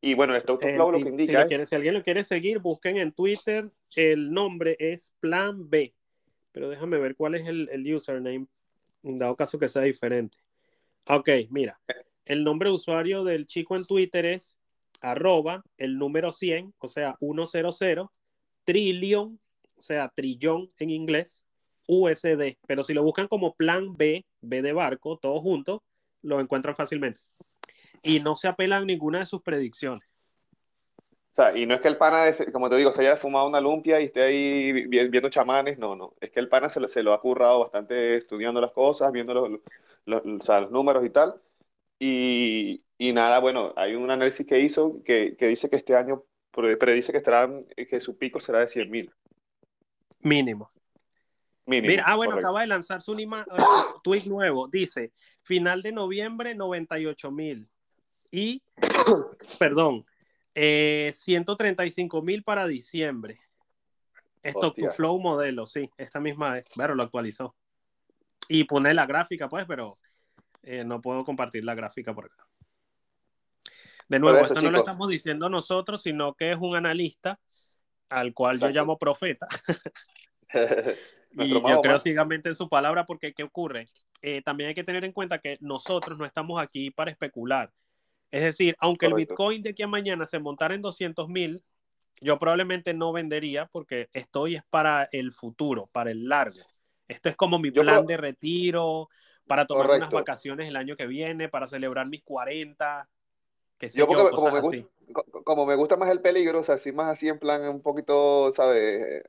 Y 0.00 0.14
bueno, 0.14 0.34
el 0.34 0.38
Stock 0.40 0.60
to 0.60 0.66
Eh, 0.66 0.74
Flow 0.74 0.90
lo 0.92 0.98
si- 0.98 1.04
que 1.04 1.08
si, 1.10 1.14
indica 1.14 1.32
lo 1.32 1.40
es... 1.40 1.48
quiere- 1.48 1.66
si 1.66 1.74
alguien 1.74 1.94
lo 1.94 2.02
quiere 2.02 2.24
seguir, 2.24 2.58
busquen 2.58 2.96
en 2.98 3.12
Twitter. 3.12 3.70
El 3.96 4.32
nombre 4.32 4.76
es 4.78 5.14
Plan 5.20 5.68
B. 5.68 5.94
Pero 6.52 6.68
déjame 6.68 6.98
ver 6.98 7.16
cuál 7.16 7.34
es 7.34 7.46
el, 7.46 7.68
el 7.72 7.94
username, 7.94 8.46
en 9.02 9.18
dado 9.18 9.34
caso 9.36 9.58
que 9.58 9.68
sea 9.68 9.82
diferente. 9.82 10.38
Ok, 11.08 11.28
mira. 11.50 11.78
El 12.24 12.44
nombre 12.44 12.68
de 12.70 12.74
usuario 12.74 13.24
del 13.24 13.46
chico 13.46 13.76
en 13.76 13.84
Twitter 13.84 14.24
es 14.24 14.58
arroba 15.00 15.62
el 15.76 15.98
número 15.98 16.32
100, 16.32 16.72
o 16.78 16.88
sea, 16.88 17.16
100, 17.20 18.08
trillón, 18.64 19.38
o 19.76 19.82
sea, 19.82 20.08
trillón 20.14 20.70
en 20.78 20.90
inglés, 20.90 21.46
USD. 21.86 22.58
Pero 22.66 22.82
si 22.82 22.94
lo 22.94 23.02
buscan 23.02 23.28
como 23.28 23.54
plan 23.54 23.94
B, 23.96 24.24
B 24.40 24.62
de 24.62 24.72
barco, 24.72 25.18
todos 25.18 25.40
juntos, 25.40 25.80
lo 26.22 26.40
encuentran 26.40 26.74
fácilmente. 26.74 27.20
Y 28.02 28.20
no 28.20 28.36
se 28.36 28.48
apelan 28.48 28.82
a 28.82 28.86
ninguna 28.86 29.20
de 29.20 29.26
sus 29.26 29.42
predicciones. 29.42 30.08
O 30.98 31.36
sea, 31.36 31.56
y 31.56 31.66
no 31.66 31.74
es 31.74 31.80
que 31.80 31.88
el 31.88 31.96
pana, 31.96 32.30
como 32.52 32.70
te 32.70 32.76
digo, 32.76 32.92
se 32.92 33.00
haya 33.00 33.16
fumado 33.16 33.48
una 33.48 33.60
lumpia 33.60 34.00
y 34.00 34.04
esté 34.04 34.22
ahí 34.22 34.86
viendo 34.86 35.28
chamanes, 35.28 35.78
no, 35.78 35.96
no. 35.96 36.14
Es 36.20 36.30
que 36.30 36.38
el 36.38 36.48
pana 36.48 36.68
se 36.68 36.78
lo, 36.78 36.86
se 36.86 37.02
lo 37.02 37.12
ha 37.12 37.20
currado 37.20 37.58
bastante 37.58 38.16
estudiando 38.16 38.60
las 38.60 38.70
cosas, 38.70 39.10
viendo 39.10 39.34
los, 39.34 39.60
los, 40.06 40.70
números 40.70 41.04
y 41.04 41.10
tal. 41.10 41.40
Y, 41.98 42.84
y, 42.98 43.12
nada, 43.12 43.40
bueno, 43.40 43.72
hay 43.76 43.96
un 43.96 44.10
análisis 44.10 44.46
que 44.46 44.60
hizo 44.60 45.02
que, 45.04 45.36
que 45.36 45.48
dice 45.48 45.68
que 45.68 45.76
este 45.76 45.96
año 45.96 46.24
predice 46.52 47.10
que, 47.10 47.18
estará, 47.18 47.50
que 47.76 48.00
su 48.00 48.16
pico 48.16 48.38
será 48.38 48.60
de 48.60 48.68
100 48.68 48.90
mil. 48.90 49.12
Mínimo. 50.20 50.70
Mínimo. 51.66 51.88
Mira, 51.88 52.04
ah, 52.06 52.16
bueno, 52.16 52.36
acaba 52.36 52.60
de 52.60 52.66
lanzarse 52.66 53.10
un 53.10 53.20
uh, 53.20 54.00
tweet 54.02 54.24
nuevo. 54.26 54.68
Dice, 54.68 55.12
final 55.42 55.82
de 55.82 55.92
noviembre, 55.92 56.54
98 56.54 57.30
mil. 57.30 57.68
Y, 58.30 58.62
perdón, 59.58 60.04
eh, 60.54 61.10
135 61.14 62.22
mil 62.22 62.42
para 62.42 62.66
diciembre. 62.66 63.40
Esto 64.42 64.74
tu 64.74 64.86
Flow 64.90 65.18
modelo, 65.20 65.66
sí, 65.66 65.90
esta 65.96 66.20
misma 66.20 66.52
vez. 66.52 66.64
Pero 66.76 66.94
lo 66.94 67.02
actualizó. 67.02 67.56
Y 68.46 68.64
pone 68.64 68.92
la 68.92 69.06
gráfica, 69.06 69.48
pues, 69.48 69.64
pero 69.66 69.98
eh, 70.62 70.84
no 70.84 71.00
puedo 71.00 71.24
compartir 71.24 71.64
la 71.64 71.74
gráfica 71.74 72.14
por 72.14 72.26
acá. 72.26 72.46
De 74.06 74.18
nuevo, 74.18 74.38
esto 74.38 74.60
no 74.60 74.70
lo 74.70 74.78
estamos 74.78 75.08
diciendo 75.08 75.48
nosotros, 75.48 76.02
sino 76.02 76.34
que 76.34 76.52
es 76.52 76.58
un 76.60 76.76
analista 76.76 77.40
al 78.10 78.34
cual 78.34 78.58
yo 78.58 78.68
llamo 78.68 78.98
profeta. 78.98 79.48
y 81.36 81.48
yo 81.48 81.80
creo 81.80 81.98
ciegamente 81.98 82.48
en 82.48 82.54
su 82.54 82.68
palabra 82.68 83.04
porque 83.06 83.32
¿qué 83.32 83.42
ocurre? 83.42 83.88
Eh, 84.22 84.42
también 84.42 84.68
hay 84.68 84.74
que 84.74 84.84
tener 84.84 85.04
en 85.04 85.12
cuenta 85.12 85.38
que 85.38 85.58
nosotros 85.60 86.18
no 86.18 86.24
estamos 86.24 86.60
aquí 86.60 86.90
para 86.90 87.10
especular. 87.10 87.72
Es 88.30 88.42
decir, 88.42 88.76
aunque 88.78 89.06
el 89.06 89.14
Bitcoin 89.14 89.62
de 89.62 89.70
aquí 89.70 89.82
a 89.82 89.86
mañana 89.86 90.26
se 90.26 90.38
montara 90.38 90.74
en 90.74 90.82
200 90.82 91.28
mil, 91.28 91.62
yo 92.20 92.38
probablemente 92.38 92.94
no 92.94 93.12
vendería 93.12 93.66
porque 93.66 94.08
estoy 94.12 94.56
es 94.56 94.62
para 94.70 95.08
el 95.12 95.32
futuro, 95.32 95.88
para 95.92 96.10
el 96.10 96.28
largo. 96.28 96.60
Esto 97.06 97.28
es 97.28 97.36
como 97.36 97.58
mi 97.58 97.70
plan 97.70 98.06
de 98.06 98.16
retiro, 98.16 99.08
para 99.46 99.66
tomar 99.66 99.90
unas 99.90 100.10
vacaciones 100.10 100.68
el 100.68 100.76
año 100.76 100.96
que 100.96 101.06
viene, 101.06 101.48
para 101.48 101.66
celebrar 101.66 102.08
mis 102.08 102.22
40, 102.22 103.08
que 103.78 103.88
yo, 103.88 104.06
como, 104.06 104.24
me 104.50 104.60
gusta, 104.60 104.88
como, 105.44 105.66
me 105.66 105.74
gusta, 105.74 105.96
más 105.96 106.10
el 106.10 106.20
peligro, 106.20 106.60
o 106.60 106.62
sea, 106.62 106.76
así 106.76 106.92
más 106.92 107.08
así 107.08 107.28
en 107.28 107.38
plan 107.38 107.68
un 107.68 107.82
poquito, 107.82 108.52
¿sabes? 108.52 109.22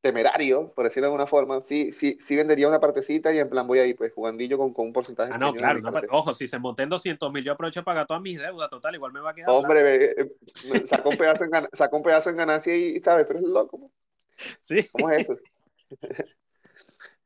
Temerario, 0.00 0.72
por 0.74 0.84
decirlo 0.84 1.06
de 1.06 1.12
alguna 1.12 1.26
forma, 1.26 1.60
sí, 1.62 1.92
sí, 1.92 2.16
sí 2.20 2.36
vendería 2.36 2.68
una 2.68 2.80
partecita 2.80 3.32
y 3.32 3.38
en 3.38 3.48
plan 3.48 3.66
voy 3.66 3.80
ahí, 3.80 3.94
pues 3.94 4.12
jugandillo 4.12 4.56
con, 4.56 4.72
con 4.72 4.86
un 4.86 4.92
porcentaje. 4.92 5.32
Ah, 5.34 5.38
no, 5.38 5.52
claro, 5.52 5.80
ojo, 6.10 6.32
si 6.32 6.46
se 6.46 6.58
monté 6.58 6.84
en 6.84 6.88
200 6.88 7.32
mil, 7.32 7.42
yo 7.42 7.52
aprovecho 7.52 7.82
para 7.82 7.96
pagar 7.96 8.06
todas 8.06 8.22
mis 8.22 8.40
deudas, 8.40 8.70
total, 8.70 8.94
igual 8.94 9.12
me 9.12 9.20
va 9.20 9.30
a 9.30 9.34
quedar. 9.34 9.50
Hombre, 9.50 10.12
eh, 10.20 10.34
saca 10.84 11.08
un, 11.08 11.16
pedazo 11.16 11.44
en, 11.44 11.50
saca 11.72 11.96
un 11.96 12.02
pedazo 12.02 12.30
en 12.30 12.36
ganancia 12.36 12.76
y, 12.76 13.00
¿sabes? 13.00 13.26
Tú 13.26 13.32
eres 13.32 13.44
loco. 13.44 13.90
Sí. 14.60 14.86
¿Cómo 14.92 15.10
es 15.10 15.22
eso? 15.22 15.36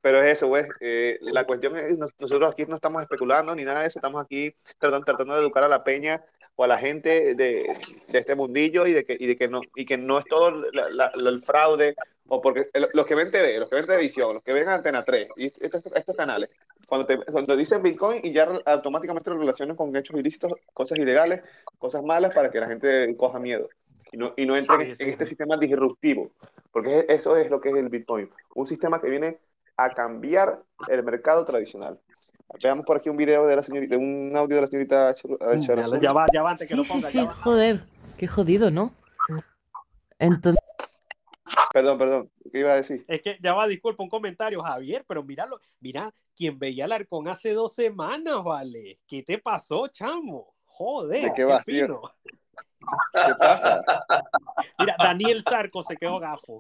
Pero 0.01 0.23
es 0.23 0.39
eso, 0.39 0.49
güey. 0.49 0.65
Eh, 0.81 1.19
la 1.21 1.45
cuestión 1.45 1.77
es, 1.77 1.99
nosotros 1.99 2.51
aquí 2.51 2.65
no 2.65 2.77
estamos 2.77 3.03
especulando 3.03 3.55
ni 3.55 3.65
nada 3.65 3.83
de 3.83 3.89
eso, 3.89 3.99
estamos 3.99 4.25
aquí 4.25 4.57
tratando, 4.79 5.05
tratando 5.05 5.35
de 5.35 5.43
educar 5.43 5.63
a 5.63 5.69
la 5.69 5.85
peña 5.85 6.25
o 6.57 6.65
a 6.65 6.69
la 6.69 6.79
gente 6.79 7.35
de, 7.35 7.77
de 8.09 8.19
este 8.19 8.35
mundillo 8.35 8.87
y 8.87 8.93
de 8.93 9.05
que, 9.05 9.17
y 9.19 9.27
de 9.27 9.37
que, 9.37 9.49
no, 9.49 9.61
y 9.75 9.85
que 9.85 9.97
no 9.97 10.19
es 10.19 10.25
todo 10.27 10.49
el 10.49 11.41
fraude, 11.41 11.95
o 12.29 12.41
porque 12.41 12.69
los 12.95 13.07
que 13.07 13.15
ven 13.15 13.31
TV, 13.31 13.59
los 13.59 13.69
que 13.69 13.77
ven 13.77 13.87
televisión, 13.87 14.35
los 14.35 14.43
que 14.43 14.53
ven 14.53 14.69
Antena 14.69 15.05
3, 15.05 15.29
y 15.37 15.47
estos, 15.47 15.83
estos 15.95 16.17
canales, 16.17 16.51
cuando 16.87 17.07
te, 17.07 17.19
cuando 17.19 17.57
dicen 17.57 17.83
Bitcoin 17.83 18.21
y 18.23 18.33
ya 18.33 18.49
automáticamente 18.67 19.31
lo 19.31 19.39
relacionan 19.39 19.77
con 19.77 19.95
hechos 19.97 20.19
ilícitos, 20.19 20.53
cosas 20.73 20.99
ilegales, 20.99 21.43
cosas 21.79 22.03
malas 22.03 22.35
para 22.35 22.51
que 22.51 22.61
la 22.61 22.69
gente 22.69 23.15
coja 23.17 23.39
miedo 23.39 23.69
y 24.13 24.17
no, 24.17 24.35
y 24.37 24.47
no 24.47 24.57
entre 24.57 24.77
en, 24.77 24.91
este 24.91 25.27
sistema 25.27 25.57
disruptivo, 25.57 26.31
porque 26.71 27.07
eso 27.09 27.37
es 27.37 27.51
lo 27.51 27.61
que 27.61 27.71
es 27.71 27.77
el 27.77 27.89
Bitcoin, 27.89 28.31
un 28.55 28.67
sistema 28.67 29.01
que 29.01 29.09
viene 29.09 29.39
a 29.77 29.91
cambiar 29.91 30.63
el 30.89 31.03
mercado 31.03 31.45
tradicional. 31.45 31.99
Veamos 32.61 32.85
por 32.85 32.97
aquí 32.97 33.09
un 33.09 33.17
video 33.17 33.47
de 33.47 33.57
la 33.57 33.63
señorita, 33.63 33.97
un 33.97 34.33
audio 34.35 34.57
de 34.57 34.63
la 34.63 34.67
señorita 34.67 35.13
Ya 36.01 36.13
va, 36.13 36.27
ya 36.33 36.43
va, 36.43 36.51
antes 36.51 36.69
que 36.69 36.77
lo 36.77 36.85
ponga. 36.85 37.09
Sí, 37.11 37.21
sí, 37.21 37.27
joder, 37.43 37.83
qué 38.17 38.27
jodido, 38.27 38.71
¿no? 38.71 38.93
Entonces... 40.19 40.63
Perdón, 41.73 41.99
perdón, 41.99 42.31
¿qué 42.51 42.61
iba 42.61 42.73
a 42.73 42.77
decir? 42.77 43.05
Es 43.09 43.23
que 43.23 43.39
ya 43.43 43.55
va, 43.55 43.67
disculpa, 43.67 44.03
un 44.03 44.09
comentario, 44.09 44.63
Javier, 44.63 45.05
pero 45.07 45.23
míralo, 45.23 45.59
mira, 45.81 46.13
quien 46.37 46.59
veía 46.59 46.85
al 46.85 46.93
arcón 46.93 47.29
hace 47.29 47.53
dos 47.53 47.75
semanas, 47.75 48.43
vale. 48.45 49.01
¿Qué 49.07 49.23
te 49.23 49.39
pasó, 49.39 49.87
chamo? 49.89 50.55
Joder, 50.65 51.25
¿De 51.25 51.33
qué, 51.35 51.45
va, 51.45 51.63
fino. 51.63 52.03
¿Qué 53.13 53.35
pasa? 53.39 53.83
Mira, 54.79 54.97
Daniel 54.99 55.43
Sarco 55.43 55.83
se 55.83 55.97
quedó 55.97 56.19
gafo. 56.19 56.59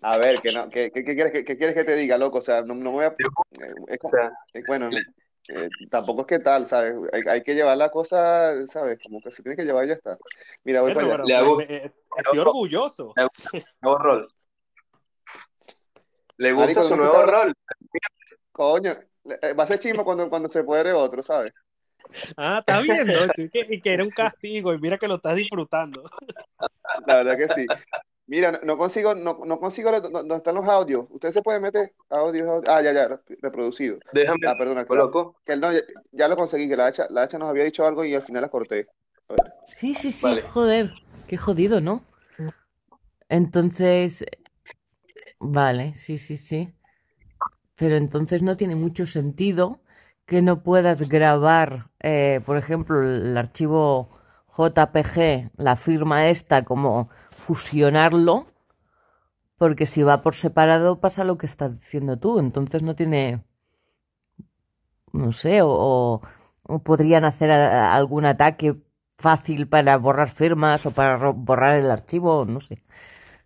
A 0.00 0.18
ver, 0.18 0.40
¿qué, 0.40 0.52
no, 0.52 0.68
qué, 0.68 0.90
qué, 0.90 1.04
quieres, 1.04 1.32
qué, 1.32 1.44
quieres, 1.44 1.74
que 1.74 1.84
te 1.84 1.94
diga, 1.94 2.18
loco? 2.18 2.38
O 2.38 2.42
sea, 2.42 2.62
no, 2.62 2.74
no 2.74 2.90
me 2.90 2.90
voy 2.90 3.04
a... 3.04 3.08
Eh, 3.08 3.98
es, 4.52 4.66
bueno, 4.66 4.90
eh, 5.48 5.68
tampoco 5.90 6.22
es 6.22 6.26
que 6.26 6.38
tal, 6.40 6.66
¿sabes? 6.66 6.94
Hay, 7.12 7.22
hay, 7.28 7.42
que 7.42 7.54
llevar 7.54 7.76
la 7.76 7.90
cosa, 7.90 8.66
¿sabes? 8.66 8.98
Como 9.02 9.20
que 9.20 9.30
se 9.30 9.42
tiene 9.42 9.56
que 9.56 9.64
llevar 9.64 9.84
y 9.84 9.88
ya 9.88 9.94
está. 9.94 10.18
Mira, 10.64 10.80
voy 10.80 10.94
para 10.94 11.22
allá. 11.22 11.42
Eh, 11.68 11.92
estoy 12.16 12.38
orgulloso. 12.38 13.14
Nuevo 13.80 13.98
rol. 13.98 14.28
Le 16.36 16.52
gusta 16.52 16.82
su 16.82 16.96
nuevo 16.96 17.22
rol. 17.22 17.54
Coño, 18.50 18.94
va 19.58 19.62
a 19.62 19.66
ser 19.66 19.78
chismo 19.78 20.04
cuando, 20.04 20.28
cuando 20.28 20.48
se 20.48 20.64
puede 20.64 20.92
otro, 20.92 21.22
¿sabes? 21.22 21.52
Ah, 22.36 22.58
está 22.58 22.80
viendo, 22.80 23.12
y 23.36 23.80
que 23.80 23.94
era 23.94 24.02
un 24.02 24.10
castigo, 24.10 24.74
y 24.74 24.78
mira 24.78 24.98
que 24.98 25.08
lo 25.08 25.16
estás 25.16 25.36
disfrutando. 25.36 26.02
La 27.06 27.22
verdad 27.22 27.36
que 27.36 27.48
sí. 27.48 27.66
Mira, 28.32 28.60
no 28.64 28.78
consigo, 28.78 29.14
no, 29.14 29.40
no 29.44 29.60
consigo 29.60 29.90
dónde 30.00 30.36
están 30.36 30.54
los 30.54 30.66
audios. 30.66 31.04
Ustedes 31.10 31.34
se 31.34 31.42
pueden 31.42 31.60
meter 31.60 31.92
audios, 32.08 32.64
Ah, 32.66 32.80
ya, 32.80 32.90
ya, 32.90 33.20
reproducido. 33.42 33.98
Déjame. 34.10 34.46
Ah, 34.46 34.56
perdona, 34.56 34.86
que, 35.44 35.56
no, 35.56 35.68
ya, 36.12 36.28
lo 36.28 36.36
conseguí, 36.36 36.66
que 36.66 36.74
la 36.74 36.86
hacha, 36.86 37.06
la 37.10 37.24
hacha 37.24 37.36
nos 37.36 37.50
había 37.50 37.64
dicho 37.64 37.86
algo 37.86 38.06
y 38.06 38.14
al 38.14 38.22
final 38.22 38.40
la 38.40 38.48
corté. 38.48 38.88
Sí, 39.66 39.92
sí, 39.92 40.12
sí, 40.12 40.40
joder, 40.50 40.94
qué 41.26 41.36
jodido, 41.36 41.82
¿no? 41.82 42.04
Entonces, 43.28 44.24
vale, 45.38 45.92
sí, 45.94 46.16
sí, 46.16 46.38
sí. 46.38 46.72
Pero 47.76 47.96
entonces 47.96 48.42
no 48.42 48.56
tiene 48.56 48.76
mucho 48.76 49.06
sentido 49.06 49.80
que 50.24 50.40
no 50.40 50.62
puedas 50.62 51.06
grabar, 51.06 51.90
eh, 52.00 52.40
por 52.46 52.56
ejemplo, 52.56 53.02
el 53.02 53.36
archivo 53.36 54.08
JPG, 54.56 55.50
la 55.58 55.76
firma 55.76 56.28
esta 56.28 56.64
como 56.64 57.10
fusionarlo, 57.46 58.46
porque 59.58 59.86
si 59.86 60.02
va 60.02 60.22
por 60.22 60.34
separado 60.34 61.00
pasa 61.00 61.24
lo 61.24 61.38
que 61.38 61.46
estás 61.46 61.80
diciendo 61.80 62.18
tú, 62.18 62.38
entonces 62.38 62.82
no 62.82 62.94
tiene, 62.94 63.42
no 65.12 65.32
sé, 65.32 65.60
o, 65.62 66.20
podrían 66.84 67.24
hacer 67.24 67.50
algún 67.50 68.24
ataque 68.24 68.76
fácil 69.18 69.68
para 69.68 69.96
borrar 69.98 70.30
firmas 70.30 70.86
o 70.86 70.92
para 70.92 71.30
borrar 71.30 71.76
el 71.76 71.90
archivo, 71.90 72.44
no 72.44 72.60
sé. 72.60 72.82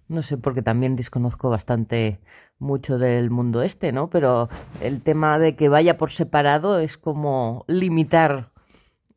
No 0.09 0.23
sé, 0.23 0.37
porque 0.39 0.63
también 0.63 0.95
desconozco 0.95 1.51
bastante 1.51 2.21
mucho 2.59 2.99
del 2.99 3.31
mundo 3.31 3.63
este, 3.63 3.91
¿no? 3.93 4.09
Pero 4.09 4.49
el 4.81 5.03
tema 5.03 5.39
de 5.39 5.57
que 5.57 5.69
vaya 5.69 5.99
por 5.99 6.13
separado 6.13 6.79
es 6.79 6.97
como 6.97 7.65
limitar 7.67 8.53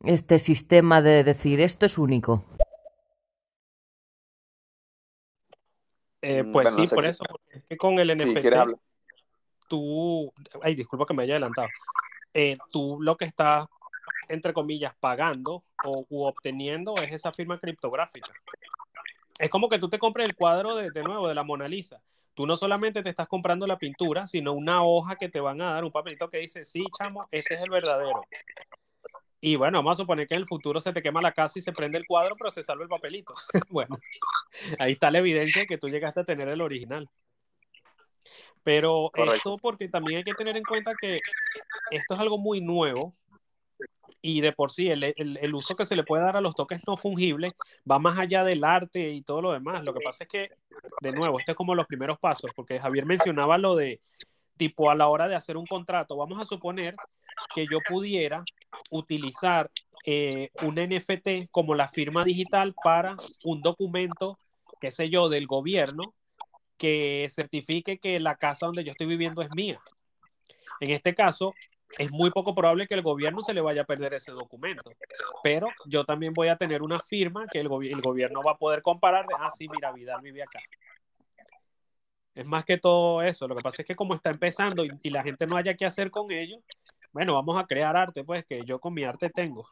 este 0.04 0.38
sistema 0.38 1.00
de 1.00 1.22
decir 1.22 1.60
esto 1.60 1.86
es 1.86 1.96
único. 1.98 2.44
Eh, 6.22 6.42
mm, 6.42 6.52
pues 6.52 6.74
sí, 6.74 6.86
por 6.86 7.04
eso, 7.04 7.24
es 7.48 7.62
que 7.68 7.76
con 7.76 7.98
el 7.98 8.10
NFT, 8.16 8.78
tú, 9.68 10.32
ay, 10.62 10.74
disculpa 10.74 11.06
que 11.06 11.14
me 11.14 11.22
haya 11.22 11.34
adelantado, 11.34 11.68
eh, 12.34 12.58
tú 12.70 12.98
lo 13.00 13.16
que 13.16 13.24
estás, 13.24 13.66
entre 14.28 14.52
comillas, 14.52 14.94
pagando 15.00 15.62
o 15.84 16.06
u 16.08 16.24
obteniendo 16.24 16.94
es 16.96 17.12
esa 17.12 17.32
firma 17.32 17.58
criptográfica. 17.58 18.32
Es 19.38 19.48
como 19.48 19.68
que 19.68 19.78
tú 19.78 19.88
te 19.88 19.98
compres 19.98 20.26
el 20.26 20.36
cuadro 20.36 20.76
de, 20.76 20.90
de 20.90 21.02
nuevo 21.02 21.26
de 21.26 21.34
la 21.34 21.42
Mona 21.42 21.66
Lisa. 21.66 22.02
Tú 22.34 22.46
no 22.46 22.56
solamente 22.56 23.02
te 23.02 23.08
estás 23.08 23.26
comprando 23.26 23.66
la 23.66 23.78
pintura, 23.78 24.26
sino 24.26 24.52
una 24.52 24.82
hoja 24.84 25.16
que 25.16 25.28
te 25.28 25.40
van 25.40 25.60
a 25.62 25.72
dar, 25.72 25.84
un 25.84 25.90
papelito 25.90 26.28
que 26.30 26.38
dice, 26.38 26.64
sí, 26.64 26.84
chamo, 26.96 27.26
este 27.30 27.54
es 27.54 27.64
el 27.64 27.70
verdadero. 27.70 28.22
Y 29.40 29.56
bueno, 29.56 29.78
vamos 29.78 29.98
a 29.98 30.02
suponer 30.02 30.26
que 30.26 30.34
en 30.34 30.42
el 30.42 30.46
futuro 30.46 30.80
se 30.80 30.92
te 30.92 31.02
quema 31.02 31.22
la 31.22 31.32
casa 31.32 31.58
y 31.58 31.62
se 31.62 31.72
prende 31.72 31.96
el 31.96 32.06
cuadro, 32.06 32.36
pero 32.36 32.50
se 32.50 32.62
salva 32.62 32.82
el 32.82 32.88
papelito. 32.88 33.34
bueno, 33.70 33.96
ahí 34.78 34.92
está 34.92 35.10
la 35.10 35.20
evidencia 35.20 35.62
de 35.62 35.66
que 35.66 35.78
tú 35.78 35.88
llegaste 35.88 36.20
a 36.20 36.24
tener 36.24 36.48
el 36.48 36.60
original. 36.60 37.08
Pero 38.62 39.10
esto 39.34 39.56
porque 39.56 39.88
también 39.88 40.18
hay 40.18 40.24
que 40.24 40.34
tener 40.34 40.56
en 40.56 40.64
cuenta 40.64 40.92
que 41.00 41.20
esto 41.90 42.14
es 42.14 42.20
algo 42.20 42.36
muy 42.36 42.60
nuevo 42.60 43.14
y 44.22 44.42
de 44.42 44.52
por 44.52 44.70
sí 44.70 44.90
el, 44.90 45.02
el, 45.02 45.38
el, 45.38 45.54
uso 45.54 45.74
que 45.74 45.86
se 45.86 45.96
le 45.96 46.04
puede 46.04 46.22
dar 46.22 46.36
a 46.36 46.42
los 46.42 46.54
tokens 46.54 46.82
no 46.86 46.98
fungibles 46.98 47.54
va 47.90 47.98
más 47.98 48.18
allá 48.18 48.44
del 48.44 48.64
arte 48.64 49.10
y 49.10 49.22
todo 49.22 49.40
lo 49.40 49.52
demás. 49.52 49.82
Lo 49.82 49.94
que 49.94 50.00
pasa 50.00 50.24
es 50.24 50.28
que, 50.28 50.50
de 51.00 51.12
nuevo, 51.12 51.38
este 51.38 51.52
es 51.52 51.56
como 51.56 51.74
los 51.74 51.86
primeros 51.86 52.18
pasos, 52.18 52.50
porque 52.54 52.78
Javier 52.78 53.06
mencionaba 53.06 53.56
lo 53.56 53.74
de 53.76 54.02
tipo 54.58 54.90
a 54.90 54.94
la 54.94 55.08
hora 55.08 55.26
de 55.26 55.36
hacer 55.36 55.56
un 55.56 55.66
contrato. 55.66 56.16
Vamos 56.16 56.40
a 56.40 56.44
suponer 56.44 56.94
que 57.54 57.66
yo 57.70 57.78
pudiera 57.88 58.44
utilizar 58.90 59.70
eh, 60.06 60.50
un 60.62 60.76
NFT 60.76 61.50
como 61.50 61.74
la 61.74 61.88
firma 61.88 62.24
digital 62.24 62.74
para 62.82 63.16
un 63.44 63.60
documento, 63.60 64.38
qué 64.80 64.90
sé 64.90 65.10
yo, 65.10 65.28
del 65.28 65.46
gobierno 65.46 66.14
que 66.78 67.28
certifique 67.30 67.98
que 67.98 68.18
la 68.18 68.36
casa 68.36 68.66
donde 68.66 68.84
yo 68.84 68.92
estoy 68.92 69.06
viviendo 69.06 69.42
es 69.42 69.54
mía. 69.54 69.78
En 70.80 70.90
este 70.90 71.14
caso, 71.14 71.52
es 71.98 72.10
muy 72.10 72.30
poco 72.30 72.54
probable 72.54 72.86
que 72.86 72.94
el 72.94 73.02
gobierno 73.02 73.42
se 73.42 73.52
le 73.52 73.60
vaya 73.60 73.82
a 73.82 73.84
perder 73.84 74.14
ese 74.14 74.32
documento, 74.32 74.90
pero 75.42 75.68
yo 75.84 76.04
también 76.04 76.32
voy 76.32 76.48
a 76.48 76.56
tener 76.56 76.82
una 76.82 77.00
firma 77.00 77.46
que 77.52 77.60
el, 77.60 77.68
gobierno 77.68 78.42
va 78.42 78.52
a 78.52 78.56
poder 78.56 78.80
comparar 78.80 79.26
de, 79.26 79.34
ah, 79.38 79.50
sí, 79.50 79.68
mira, 79.68 79.92
Vidal 79.92 80.22
vive 80.22 80.42
acá. 80.42 80.60
Es 82.34 82.46
más 82.46 82.64
que 82.64 82.78
todo 82.78 83.20
eso. 83.22 83.46
Lo 83.48 83.56
que 83.56 83.62
pasa 83.62 83.82
es 83.82 83.86
que 83.86 83.96
como 83.96 84.14
está 84.14 84.30
empezando 84.30 84.84
y, 84.84 84.90
y 85.02 85.10
la 85.10 85.22
gente 85.22 85.46
no 85.46 85.56
haya 85.56 85.74
qué 85.74 85.84
hacer 85.84 86.10
con 86.10 86.30
ello, 86.30 86.56
bueno, 87.12 87.34
vamos 87.34 87.60
a 87.60 87.66
crear 87.66 87.96
arte, 87.96 88.24
pues, 88.24 88.44
que 88.44 88.64
yo 88.64 88.78
con 88.78 88.94
mi 88.94 89.04
arte 89.04 89.30
tengo. 89.30 89.66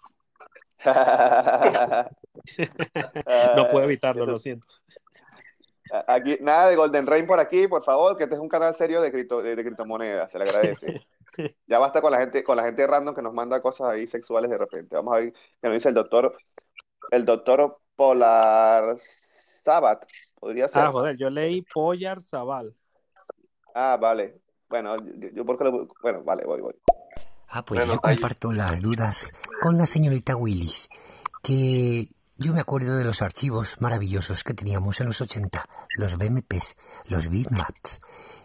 no 3.57 3.69
puedo 3.69 3.85
evitarlo, 3.85 4.27
lo 4.27 4.39
siento. 4.39 4.67
Aquí, 6.07 6.37
nada 6.41 6.69
de 6.69 6.77
Golden 6.77 7.07
Rain 7.07 7.27
por 7.27 7.41
aquí, 7.41 7.67
por 7.67 7.83
favor, 7.83 8.17
que 8.17 8.25
este 8.25 8.35
es 8.35 8.41
un 8.41 8.49
canal 8.49 8.75
serio 8.75 9.01
de, 9.01 9.11
cripto, 9.11 9.43
de, 9.43 9.57
de 9.57 9.65
criptomonedas, 9.65 10.31
se 10.31 10.39
le 10.39 10.45
agradece. 10.45 11.07
ya 11.67 11.79
basta 11.79 12.01
con 12.01 12.13
la 12.13 12.19
gente, 12.19 12.45
con 12.45 12.57
la 12.57 12.65
gente 12.65 12.87
random 12.87 13.15
que 13.15 13.23
nos 13.23 13.33
manda 13.33 13.63
cosas 13.63 13.91
ahí 13.91 14.07
sexuales 14.07 14.51
de 14.51 14.59
repente. 14.59 14.97
Vamos 14.97 15.15
a 15.15 15.19
ver 15.19 15.33
qué 15.33 15.39
nos 15.63 15.73
dice 15.73 15.89
el 15.89 15.95
doctor, 15.95 16.37
el 17.11 17.25
doctor 17.25 17.79
Polar 17.97 18.97
Sabat, 18.99 20.05
podría 20.39 20.69
ser. 20.69 20.83
Ah, 20.83 20.93
joder, 20.93 21.17
yo 21.17 21.31
leí 21.31 21.63
Polar 21.63 22.21
Zabal. 22.21 22.75
Ah, 23.75 23.97
vale. 23.99 24.41
Bueno, 24.69 24.97
yo, 24.99 25.29
yo 25.31 25.47
porque 25.47 25.65
lo, 25.65 25.89
bueno, 26.03 26.23
vale, 26.23 26.45
voy, 26.45 26.61
voy. 26.61 26.75
Ah, 27.51 27.65
pues 27.65 27.81
bueno, 27.81 27.95
yo 27.95 28.01
comparto 28.01 28.53
las 28.53 28.83
dudas 28.83 29.27
con 29.63 29.79
la 29.79 29.87
señorita 29.87 30.37
Willis, 30.37 30.89
que 31.43 32.11
yo 32.37 32.53
me 32.53 32.61
acuerdo 32.61 32.97
de 32.97 33.05
los 33.05 33.23
archivos 33.23 33.81
maravillosos 33.81 34.45
que 34.45 34.53
teníamos 34.53 35.01
en 35.01 35.07
los 35.07 35.21
80, 35.21 35.65
los 35.97 36.19
BMPs, 36.19 36.77
los 37.07 37.29
bitmaps. 37.31 38.01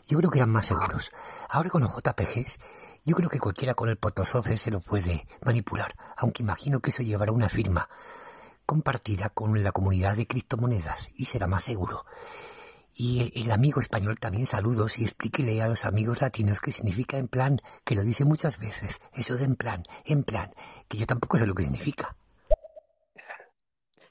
Yo 0.07 0.17
creo 0.17 0.29
que 0.29 0.39
eran 0.39 0.51
más 0.51 0.67
seguros. 0.67 1.11
Ahora 1.49 1.69
con 1.69 1.81
los 1.81 1.93
JPGs, 1.93 2.59
yo 3.03 3.15
creo 3.15 3.29
que 3.29 3.39
cualquiera 3.39 3.73
con 3.73 3.89
el 3.89 3.97
Photoshop 3.97 4.55
se 4.55 4.71
lo 4.71 4.79
puede 4.79 5.27
manipular, 5.41 5.93
aunque 6.15 6.41
imagino 6.41 6.79
que 6.79 6.91
eso 6.91 7.03
llevará 7.03 7.33
una 7.33 7.49
firma 7.49 7.89
compartida 8.65 9.29
con 9.29 9.61
la 9.63 9.73
comunidad 9.73 10.15
de 10.15 10.27
criptomonedas 10.27 11.11
y 11.15 11.25
será 11.25 11.47
más 11.47 11.65
seguro. 11.65 12.05
Y 12.95 13.31
el 13.43 13.51
amigo 13.51 13.81
español 13.81 14.19
también 14.19 14.45
saludos 14.45 14.99
y 14.99 15.03
explíquele 15.03 15.61
a 15.61 15.67
los 15.67 15.85
amigos 15.85 16.21
latinos 16.21 16.59
qué 16.59 16.71
significa 16.71 17.17
en 17.17 17.27
plan, 17.27 17.59
que 17.83 17.95
lo 17.95 18.03
dice 18.03 18.23
muchas 18.23 18.59
veces, 18.59 18.99
eso 19.13 19.35
de 19.35 19.45
en 19.45 19.55
plan, 19.55 19.83
en 20.05 20.23
plan, 20.23 20.53
que 20.87 20.97
yo 20.97 21.07
tampoco 21.07 21.39
sé 21.39 21.47
lo 21.47 21.55
que 21.55 21.63
significa. 21.63 22.15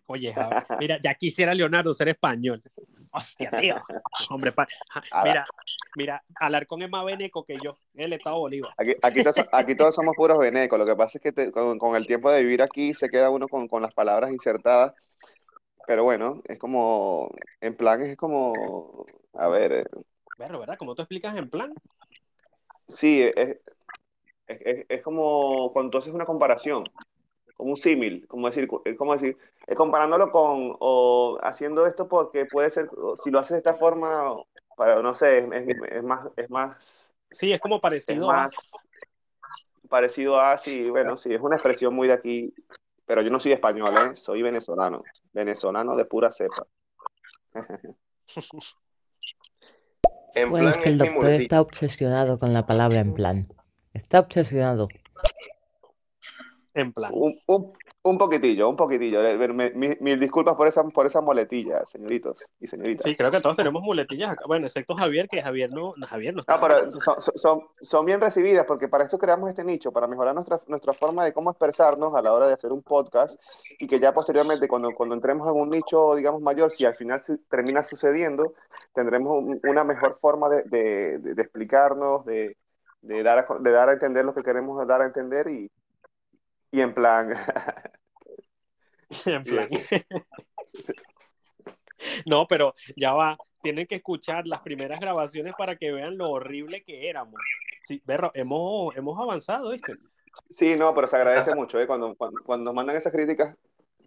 Oye, 0.07 0.35
mira, 0.81 0.99
ya 1.01 1.15
quisiera 1.15 1.55
Leonardo 1.55 1.95
ser 1.95 2.09
español. 2.09 2.61
Hostia, 3.13 3.51
tío. 3.53 3.77
Hombre, 4.31 4.53
pa... 4.53 4.67
mira, 5.23 5.47
mira, 5.97 6.23
Alarcón 6.35 6.83
es 6.83 6.91
más 6.91 7.05
veneco 7.05 7.45
que 7.45 7.59
yo, 7.63 7.79
el 7.95 8.13
Estado 8.13 8.39
Bolívar. 8.39 8.75
Aquí, 8.77 8.95
aquí, 9.01 9.23
todos, 9.23 9.37
aquí 9.53 9.75
todos 9.77 9.95
somos 9.95 10.17
puros 10.17 10.39
venecos. 10.39 10.79
Lo 10.79 10.85
que 10.85 10.97
pasa 10.97 11.19
es 11.19 11.23
que 11.23 11.33
te, 11.33 11.53
con, 11.53 11.79
con, 11.79 11.95
el 11.95 12.07
tiempo 12.07 12.31
de 12.31 12.43
vivir 12.43 12.63
aquí 12.63 12.95
se 12.95 13.09
queda 13.09 13.31
uno 13.31 13.49
con, 13.49 13.69
con 13.69 13.81
las 13.81 13.95
palabras 13.95 14.33
insertadas 14.33 14.93
pero 15.87 16.05
bueno, 16.05 16.43
es 16.45 16.59
como, 16.59 17.31
en 17.61 17.77
plan 17.77 18.03
es 18.03 18.17
como, 18.17 19.05
a 19.35 19.49
ver. 19.49 19.73
Eh, 19.73 19.85
Pero, 20.39 20.59
¿verdad? 20.61 20.77
¿Cómo 20.79 20.95
tú 20.95 21.03
explicas 21.03 21.37
en 21.37 21.49
plan? 21.49 21.73
Sí, 22.89 23.23
es, 23.23 23.59
es, 24.47 24.87
es, 24.89 25.03
como 25.03 25.73
cuando 25.73 25.91
tú 25.91 25.99
haces 25.99 26.13
una 26.13 26.27
comparación, 26.27 26.85
como 27.57 27.71
un 27.71 27.77
símil, 27.77 28.27
como 28.27 28.49
decir, 28.49 28.69
es 28.85 28.97
como 28.97 29.15
decir, 29.15 29.37
es 29.67 29.77
comparándolo 29.77 30.31
con, 30.31 30.77
o 30.81 31.39
haciendo 31.43 31.87
esto 31.87 32.09
porque 32.09 32.45
puede 32.47 32.71
ser, 32.71 32.89
si 33.23 33.31
lo 33.31 33.39
haces 33.39 33.53
de 33.53 33.59
esta 33.59 33.75
forma, 33.75 34.37
para, 34.77 35.01
no 35.03 35.15
sé, 35.15 35.39
es, 35.39 35.77
es 35.91 36.03
más, 36.03 36.29
es 36.37 36.51
más. 36.51 37.13
Sí, 37.31 37.53
es 37.53 37.61
como 37.61 37.81
parecido 37.81 38.27
más, 38.27 38.55
a. 38.55 39.89
Parecido 39.89 40.39
a, 40.39 40.59
sí, 40.59 40.91
bueno, 40.91 41.17
sí, 41.17 41.33
es 41.33 41.41
una 41.41 41.57
expresión 41.57 41.95
muy 41.95 42.09
de 42.09 42.15
aquí, 42.15 42.55
pero 43.07 43.23
yo 43.23 43.31
no 43.31 43.41
soy 43.41 43.53
español, 43.53 43.95
¿eh? 43.97 44.17
soy 44.17 44.43
venezolano, 44.43 45.03
venezolano 45.33 45.97
de 45.97 46.05
pura 46.05 46.31
cepa. 46.31 46.67
en 50.35 50.51
bueno, 50.51 50.69
plan 50.71 50.79
es 50.79 50.85
que 50.85 50.91
el 50.91 50.99
doctor 50.99 51.31
está 51.31 51.61
obsesionado 51.61 52.39
con 52.39 52.53
la 52.53 52.67
palabra 52.67 53.01
en 53.01 53.15
plan. 53.15 53.49
Está 53.93 54.21
obsesionado. 54.21 54.89
En 56.75 56.93
plan. 56.93 57.13
Un, 57.15 57.39
un, 57.47 57.73
un 58.05 58.19
poquitillo, 58.19 58.69
un 58.69 58.77
poquitillo. 58.77 59.21
Mil, 59.55 59.97
mil 60.01 60.21
disculpas 60.21 60.57
por 60.57 60.67
esa, 60.67 60.83
por 60.85 61.07
esa 61.07 61.21
muletilla, 61.21 61.87
señoritos 61.87 62.53
y 62.59 62.67
señoritas. 62.67 63.05
Sí, 63.05 63.15
creo 63.15 63.31
que 63.31 63.41
todos 63.41 63.57
tenemos 63.57 63.83
muletillas 63.83 64.33
acá. 64.33 64.45
Bueno, 64.47 64.67
excepto 64.67 64.95
Javier, 64.95 65.29
que 65.29 65.41
Javier 65.41 65.71
no, 65.73 65.95
Javier 66.07 66.35
no 66.35 66.41
está. 66.41 66.57
No, 66.57 66.61
pero 66.61 66.93
son, 66.93 67.15
son, 67.21 67.61
son, 67.81 68.05
bien 68.05 68.21
recibidas 68.21 68.67
porque 68.67 68.89
para 68.89 69.05
esto 69.05 69.19
creamos 69.19 69.49
este 69.51 69.65
nicho, 69.65 69.93
para 69.93 70.09
mejorar 70.09 70.35
nuestra, 70.35 70.61
nuestra 70.67 70.93
forma 70.93 71.25
de 71.25 71.33
cómo 71.33 71.51
expresarnos 71.51 72.15
a 72.15 72.23
la 72.23 72.33
hora 72.33 72.49
de 72.49 72.55
hacer 72.55 72.73
un 72.73 72.83
podcast 72.83 73.41
y 73.79 73.87
que 73.87 74.01
ya 74.01 74.13
posteriormente, 74.13 74.67
cuando, 74.67 74.93
cuando 74.93 75.15
entremos 75.15 75.49
en 75.49 75.61
un 75.61 75.71
nicho, 75.71 76.17
digamos, 76.17 76.43
mayor, 76.43 76.73
si 76.73 76.85
al 76.85 76.95
final 76.95 77.21
se, 77.21 77.39
termina 77.49 77.85
sucediendo, 77.85 78.55
tendremos 78.95 79.45
una 79.63 79.85
mejor 79.85 80.15
forma 80.15 80.49
de, 80.49 80.65
de, 80.65 81.19
de, 81.19 81.35
de 81.35 81.43
explicarnos, 81.43 82.25
de, 82.25 82.57
de, 83.03 83.23
dar 83.23 83.39
a, 83.39 83.59
de 83.61 83.71
dar 83.71 83.89
a 83.91 83.93
entender 83.93 84.25
lo 84.25 84.35
que 84.35 84.43
queremos 84.43 84.85
dar 84.87 85.03
a 85.03 85.07
entender 85.07 85.49
y, 85.49 85.71
y 86.73 86.81
en 86.81 86.95
plan. 86.95 87.33
en 89.27 89.45
plan. 89.45 89.69
no, 92.27 92.47
pero 92.49 92.75
ya 92.97 93.13
va. 93.13 93.37
Tienen 93.63 93.87
que 93.87 93.95
escuchar 93.95 94.45
las 94.47 94.61
primeras 94.63 94.99
grabaciones 94.99 95.55
para 95.57 95.77
que 95.77 95.93
vean 95.93 96.19
lo 96.19 96.25
horrible 96.25 96.83
que 96.83 97.09
éramos. 97.09 97.41
Sí, 97.83 98.03
Berro, 98.05 98.33
hemos, 98.35 98.97
hemos 98.97 99.17
avanzado, 99.21 99.71
¿viste? 99.71 99.95
Sí, 100.51 100.75
no, 100.77 100.93
pero 100.95 101.07
se 101.07 101.17
agradece 101.17 101.55
mucho, 101.55 101.79
¿eh? 101.79 101.87
Cuando, 101.87 102.17
cuando, 102.17 102.43
cuando 102.43 102.65
nos 102.65 102.75
mandan 102.75 102.97
esas 102.97 103.13
críticas 103.13 103.57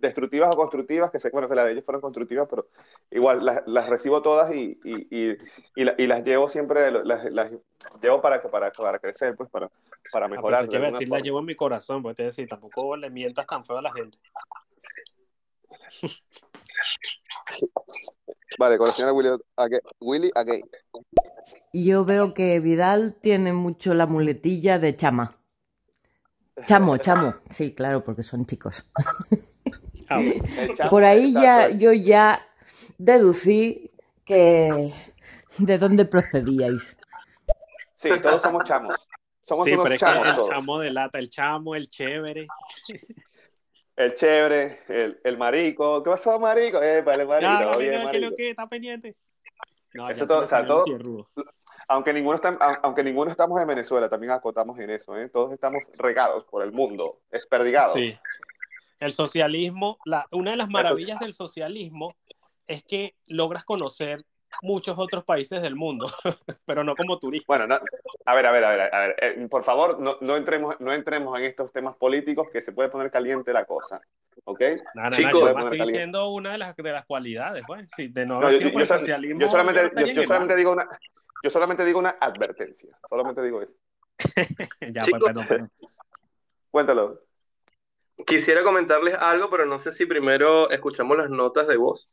destructivas 0.01 0.53
o 0.53 0.57
constructivas, 0.57 1.11
que 1.11 1.19
sé 1.19 1.29
bueno, 1.31 1.47
que 1.47 1.55
las 1.55 1.65
de 1.65 1.71
ellos 1.73 1.85
fueron 1.85 2.01
constructivas, 2.01 2.47
pero 2.49 2.67
igual 3.11 3.45
las, 3.45 3.63
las 3.65 3.89
recibo 3.89 4.21
todas 4.21 4.53
y, 4.53 4.79
y, 4.83 5.07
y, 5.09 5.37
y, 5.75 5.83
la, 5.83 5.95
y, 5.97 6.07
las 6.07 6.23
llevo 6.23 6.49
siempre, 6.49 6.91
las, 6.91 7.25
las 7.31 7.51
llevo 8.01 8.21
para, 8.21 8.41
para, 8.41 8.71
para 8.71 8.99
crecer, 8.99 9.35
pues 9.35 9.49
para, 9.49 9.69
para 10.11 10.27
mejorar. 10.27 10.63
Ah, 10.63 10.67
pues, 10.67 10.79
que 10.79 10.85
decir, 10.85 11.09
las 11.09 11.23
llevo 11.23 11.39
en 11.39 11.45
mi 11.45 11.55
corazón, 11.55 12.01
pues 12.03 12.15
te 12.15 12.23
decir, 12.23 12.47
tampoco 12.47 12.95
le 12.95 13.09
mientas 13.09 13.45
tan 13.47 13.65
feo 13.65 13.77
a 13.77 13.81
la 13.81 13.91
gente. 13.93 14.17
Vale, 18.57 18.77
con 18.77 18.87
la 18.87 18.93
señora 18.93 19.13
Willy, 19.13 19.29
okay. 19.55 19.79
Willy 19.99 20.31
okay. 20.35 20.61
Yo 21.73 22.05
veo 22.05 22.33
que 22.33 22.59
Vidal 22.59 23.15
tiene 23.21 23.53
mucho 23.53 23.93
la 23.93 24.05
muletilla 24.05 24.79
de 24.79 24.95
chama. 24.95 25.29
Chamo, 26.65 26.97
chamo. 26.97 27.35
Sí, 27.49 27.75
claro, 27.75 28.03
porque 28.03 28.23
son 28.23 28.45
chicos. 28.45 28.85
Por 30.89 31.03
ahí 31.03 31.33
ya 31.33 31.69
yo 31.69 31.93
ya 31.93 32.45
deducí 32.97 33.91
que 34.25 34.93
de 35.57 35.77
dónde 35.77 36.05
procedíais. 36.05 36.97
Sí, 37.95 38.09
todos 38.21 38.41
somos 38.41 38.63
chamos. 38.63 39.09
Somos 39.41 39.65
sí, 39.65 39.73
unos 39.73 39.85
pero 39.85 39.97
chamos. 39.97 40.29
El 40.29 40.35
todos. 40.35 40.49
chamo 40.49 40.79
de 40.79 40.91
lata, 40.91 41.19
el 41.19 41.29
chamo, 41.29 41.75
el 41.75 41.87
chévere. 41.87 42.47
El 43.95 44.13
chévere, 44.13 44.81
el, 44.89 45.19
el 45.23 45.37
marico. 45.37 46.03
¿Qué 46.03 46.09
pasó, 46.09 46.39
marico? 46.39 46.81
Eh, 46.81 47.01
vale, 47.01 47.25
marico. 47.25 47.51
No, 47.51 47.59
no, 47.61 47.77
Oye, 47.77 47.91
no, 47.91 47.99
que 47.99 48.05
marico. 48.05 48.29
lo 48.29 48.35
que 48.35 48.49
está 48.49 48.67
pendiente. 48.67 49.15
No, 49.93 50.09
Eso 50.09 50.27
todo, 50.27 50.39
o 50.41 50.45
sea, 50.45 50.65
todo, 50.65 50.83
aunque 51.87 52.11
ninguno, 52.11 52.35
está, 52.35 52.49
aunque 52.83 53.03
ninguno 53.03 53.31
estamos 53.31 53.61
en 53.61 53.67
Venezuela, 53.67 54.09
también 54.09 54.31
acotamos 54.31 54.77
en 54.79 54.89
eso, 54.89 55.15
¿eh? 55.17 55.29
Todos 55.29 55.53
estamos 55.53 55.83
regados 55.97 56.43
por 56.45 56.63
el 56.63 56.71
mundo, 56.71 57.21
desperdigados. 57.31 57.93
Sí. 57.93 58.17
El 58.99 59.11
socialismo, 59.11 59.97
la, 60.05 60.25
una 60.31 60.51
de 60.51 60.57
las 60.57 60.69
maravillas 60.69 61.19
del 61.19 61.33
socialismo 61.33 62.15
es 62.67 62.83
que 62.83 63.15
logras 63.27 63.65
conocer 63.65 64.25
muchos 64.61 64.95
otros 64.97 65.23
países 65.23 65.61
del 65.61 65.75
mundo, 65.75 66.07
pero 66.65 66.83
no 66.83 66.95
como 66.95 67.19
turista. 67.19 67.45
Bueno, 67.47 67.67
no, 67.67 67.79
a 68.25 68.35
ver, 68.35 68.45
a 68.45 68.51
ver, 68.51 68.63
a 68.63 68.69
ver, 68.69 68.95
a 68.95 68.99
ver 68.99 69.15
eh, 69.21 69.47
por 69.49 69.63
favor, 69.63 69.99
no, 69.99 70.17
no, 70.21 70.37
entremos, 70.37 70.75
no 70.79 70.93
entremos 70.93 71.37
en 71.37 71.45
estos 71.45 71.71
temas 71.71 71.95
políticos 71.97 72.49
que 72.51 72.61
se 72.61 72.71
puede 72.71 72.89
poner 72.89 73.11
caliente 73.11 73.51
la 73.51 73.65
cosa, 73.65 74.01
¿ok? 74.45 74.61
No, 74.95 75.09
Chicos, 75.11 75.33
yo 75.33 75.47
estoy 75.49 75.63
caliente. 75.63 75.85
diciendo 75.85 76.29
una 76.29 76.53
de 76.53 76.57
las, 76.57 76.75
de 76.75 76.91
las 76.91 77.05
cualidades, 77.05 77.63
pues, 77.67 77.87
sí, 77.95 78.07
de 78.07 78.25
no 78.25 78.41
yo, 78.51 78.57
yo 78.59 78.85
sol- 78.85 78.99
socialismo. 79.01 79.41
yo 79.41 79.47
solamente, 79.47 79.91
yo, 79.97 80.05
yo 80.07 80.23
solamente 80.23 80.55
digo 80.55 80.71
una, 80.71 80.87
yo 81.43 81.49
solamente 81.49 81.85
digo 81.85 81.99
una 81.99 82.11
advertencia, 82.19 82.97
solamente 83.09 83.41
digo 83.41 83.61
eso. 83.61 83.73
ya, 84.81 85.01
pues, 85.01 85.05
Chicos, 85.05 85.21
perdón, 85.25 85.45
perdón. 85.47 85.71
Cuéntalo. 86.71 87.24
Quisiera 88.25 88.63
comentarles 88.63 89.15
algo, 89.15 89.49
pero 89.49 89.65
no 89.65 89.79
sé 89.79 89.91
si 89.91 90.05
primero 90.05 90.69
escuchamos 90.69 91.17
las 91.17 91.29
notas 91.29 91.67
de 91.67 91.77
voz. 91.77 92.09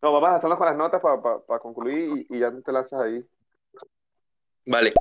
No, 0.00 0.12
vamos 0.12 0.30
a 0.30 0.36
hacernos 0.36 0.58
con 0.58 0.66
las 0.66 0.76
notas 0.76 1.00
para 1.00 1.60
concluir 1.60 2.26
y, 2.28 2.36
y 2.36 2.40
ya 2.40 2.52
te 2.52 2.72
lanzas 2.72 3.00
ahí. 3.00 3.24
Vale. 4.66 4.92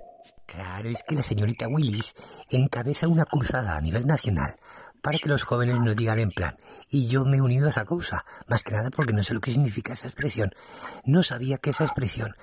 Claro, 0.45 0.89
es 0.89 1.03
que 1.03 1.15
la 1.15 1.23
señorita 1.23 1.67
Willis 1.67 2.15
encabeza 2.49 3.07
una 3.07 3.25
cruzada 3.25 3.75
a 3.75 3.81
nivel 3.81 4.07
nacional 4.07 4.55
para 5.01 5.19
que 5.19 5.29
los 5.29 5.43
jóvenes 5.43 5.79
no 5.79 5.93
digan 5.93 6.19
en 6.19 6.31
plan, 6.31 6.55
y 6.89 7.07
yo 7.07 7.23
me 7.25 7.37
he 7.37 7.41
unido 7.41 7.67
a 7.67 7.69
esa 7.69 7.85
causa, 7.85 8.25
más 8.47 8.63
que 8.63 8.73
nada 8.73 8.89
porque 8.89 9.13
no 9.13 9.23
sé 9.23 9.33
lo 9.33 9.41
que 9.41 9.51
significa 9.51 9.93
esa 9.93 10.07
expresión. 10.07 10.51
No 11.05 11.23
sabía 11.23 11.57
que 11.57 11.69
esa 11.69 11.83
expresión 11.83 12.33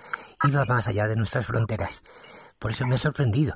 iba 0.45 0.65
más 0.65 0.87
allá 0.87 1.09
de 1.09 1.17
nuestras 1.17 1.47
fronteras. 1.47 2.03
Por 2.59 2.71
eso 2.71 2.87
me 2.87 2.95
ha 2.95 2.99
sorprendido. 2.99 3.55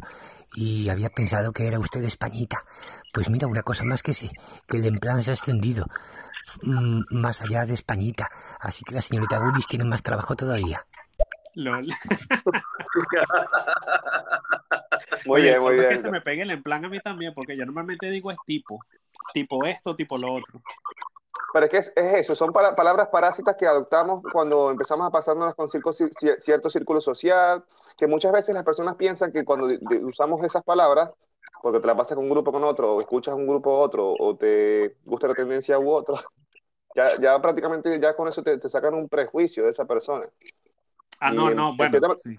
Y 0.55 0.89
había 0.89 1.11
pensado 1.11 1.53
que 1.53 1.67
era 1.67 1.79
usted 1.79 2.03
españita. 2.05 2.65
Pues 3.13 3.29
mira, 3.31 3.47
una 3.47 3.63
cosa 3.63 3.85
más 3.85 4.03
que 4.03 4.15
sí, 4.15 4.31
que 4.67 4.79
el 4.79 4.87
en 4.87 4.99
plan 4.99 5.23
se 5.23 5.31
ha 5.31 5.35
extendido 5.35 5.87
mm, 6.63 7.03
más 7.11 7.43
allá 7.43 7.67
de 7.67 7.75
españita. 7.75 8.29
Así 8.61 8.85
que 8.85 8.95
la 8.95 9.03
señorita 9.03 9.41
Willis 9.41 9.67
tiene 9.69 9.85
más 9.85 10.03
trabajo 10.03 10.35
todavía. 10.37 10.85
LOL. 11.55 11.89
Muy 15.25 15.43
Oye, 15.43 15.45
bien, 15.51 15.61
muy 15.61 15.61
¿cuándo 15.61 15.83
es 15.83 15.89
bien. 15.89 15.91
que 15.91 15.99
se 15.99 16.11
me 16.11 16.21
pegue 16.21 16.43
el 16.43 16.51
en 16.51 16.63
plan 16.63 16.85
a 16.85 16.89
mí 16.89 16.99
también, 17.01 17.33
porque 17.35 17.57
yo 17.57 17.65
normalmente 17.65 18.11
digo 18.11 18.31
es 18.31 18.39
tipo, 18.47 18.79
tipo 19.33 19.65
esto, 19.67 19.97
tipo 19.97 20.19
lo 20.19 20.35
otro. 20.35 20.61
Pero 21.53 21.65
es 21.67 21.71
que 21.71 21.79
es, 21.79 21.93
es 21.97 22.15
eso, 22.15 22.35
son 22.35 22.53
pala- 22.53 22.77
palabras 22.77 23.09
parásitas 23.09 23.57
que 23.57 23.67
adoptamos 23.67 24.23
cuando 24.33 24.71
empezamos 24.71 25.07
a 25.07 25.11
pasarnos 25.11 25.55
con 25.55 25.69
circo- 25.69 25.93
ci- 25.95 26.39
cierto 26.41 26.69
círculo 26.69 27.01
social, 27.01 27.65
que 27.97 28.07
muchas 28.07 28.33
veces 28.33 28.55
las 28.55 28.65
personas 28.65 28.97
piensan 28.97 29.33
que 29.33 29.45
cuando 29.45 29.67
usamos 30.03 30.43
esas 30.45 30.63
palabras, 30.63 31.11
porque 31.63 31.81
te 31.81 31.87
la 31.87 31.97
pasas 31.97 32.17
con 32.17 32.25
un 32.25 32.31
grupo 32.31 32.53
con 32.53 32.65
otro, 32.65 32.97
o 32.97 33.01
escuchas 33.01 33.35
un 33.35 33.47
grupo 33.47 33.77
otro, 33.79 34.15
o 34.15 34.37
te 34.37 34.97
gusta 35.05 35.29
la 35.29 35.35
tendencia 35.35 35.79
u 35.79 35.91
otra, 35.91 36.21
ya, 36.95 37.15
ya 37.21 37.41
prácticamente 37.41 37.99
ya 38.01 38.15
con 38.15 38.29
eso 38.29 38.43
te, 38.43 38.59
te 38.59 38.69
sacan 38.69 38.95
un 38.95 39.09
prejuicio 39.09 39.65
de 39.65 39.71
esa 39.71 39.85
persona. 39.87 40.29
Ah, 41.21 41.33
Y 41.33 41.37
no, 41.37 41.51
no, 41.51 41.71
en 41.71 41.77
bueno, 41.77 42.17
sí. 42.17 42.39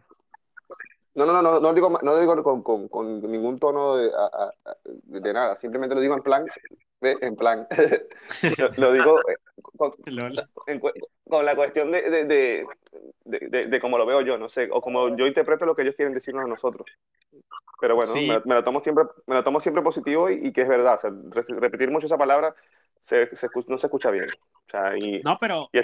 No, 1.15 1.25
no, 1.25 1.33
no, 1.33 1.41
no, 1.41 1.59
no 1.59 1.73
digo, 1.73 1.97
no 2.01 2.17
digo 2.19 2.43
con, 2.43 2.61
con- 2.63 2.87
con 2.87 3.21
ningún 3.21 3.59
tono 3.59 3.95
de, 3.97 4.09
a- 4.15 4.43
a- 4.45 4.53
a- 4.71 4.77
de 4.83 5.33
nada, 5.33 5.55
simplemente 5.55 5.95
lo 5.95 6.01
digo 6.01 6.15
en 6.15 6.21
plan, 6.23 6.45
¿ve? 7.01 7.17
en 7.21 7.35
plan, 7.35 7.67
lo, 8.57 8.69
lo 8.77 8.93
digo 8.93 9.19
eh, 9.29 9.37
con, 9.77 9.93
la 11.45 11.55
cuestión 11.55 11.91
de, 11.91 12.65
de, 13.25 13.79
cómo 13.81 13.97
lo 13.97 14.05
veo 14.05 14.21
yo, 14.21 14.37
no 14.37 14.49
sé, 14.49 14.69
o 14.71 14.81
como 14.81 15.15
yo 15.15 15.27
interpreto 15.27 15.65
lo 15.65 15.75
que 15.75 15.81
ellos 15.83 15.95
quieren 15.95 16.13
decirnos 16.13 16.45
a 16.45 16.47
nosotros. 16.47 16.87
Pero 17.81 17.95
bueno, 17.95 18.11
Sí. 18.11 18.27
me, 18.27 18.39
me 18.45 18.55
lo 18.55 18.63
tomo 18.63 18.81
siempre, 18.81 19.05
me 19.25 19.35
lo 19.35 19.43
tomo 19.43 19.59
siempre 19.61 19.81
positivo 19.81 20.29
y, 20.29 20.47
y 20.47 20.53
que 20.53 20.61
es 20.63 20.67
verdad, 20.67 20.95
o 20.95 20.99
sea, 20.99 21.11
re- 21.29 21.45
repetir 21.59 21.89
mucho 21.91 22.07
esa 22.07 22.17
palabra 22.17 22.53
se, 23.01 23.35
se 23.35 23.47
no 23.67 23.77
se 23.77 23.87
escucha 23.87 24.11
bien. 24.11 24.25
O 24.25 24.69
sea, 24.69 24.95
y, 24.97 25.21
No, 25.21 25.37
pero 25.39 25.69
y. 25.71 25.79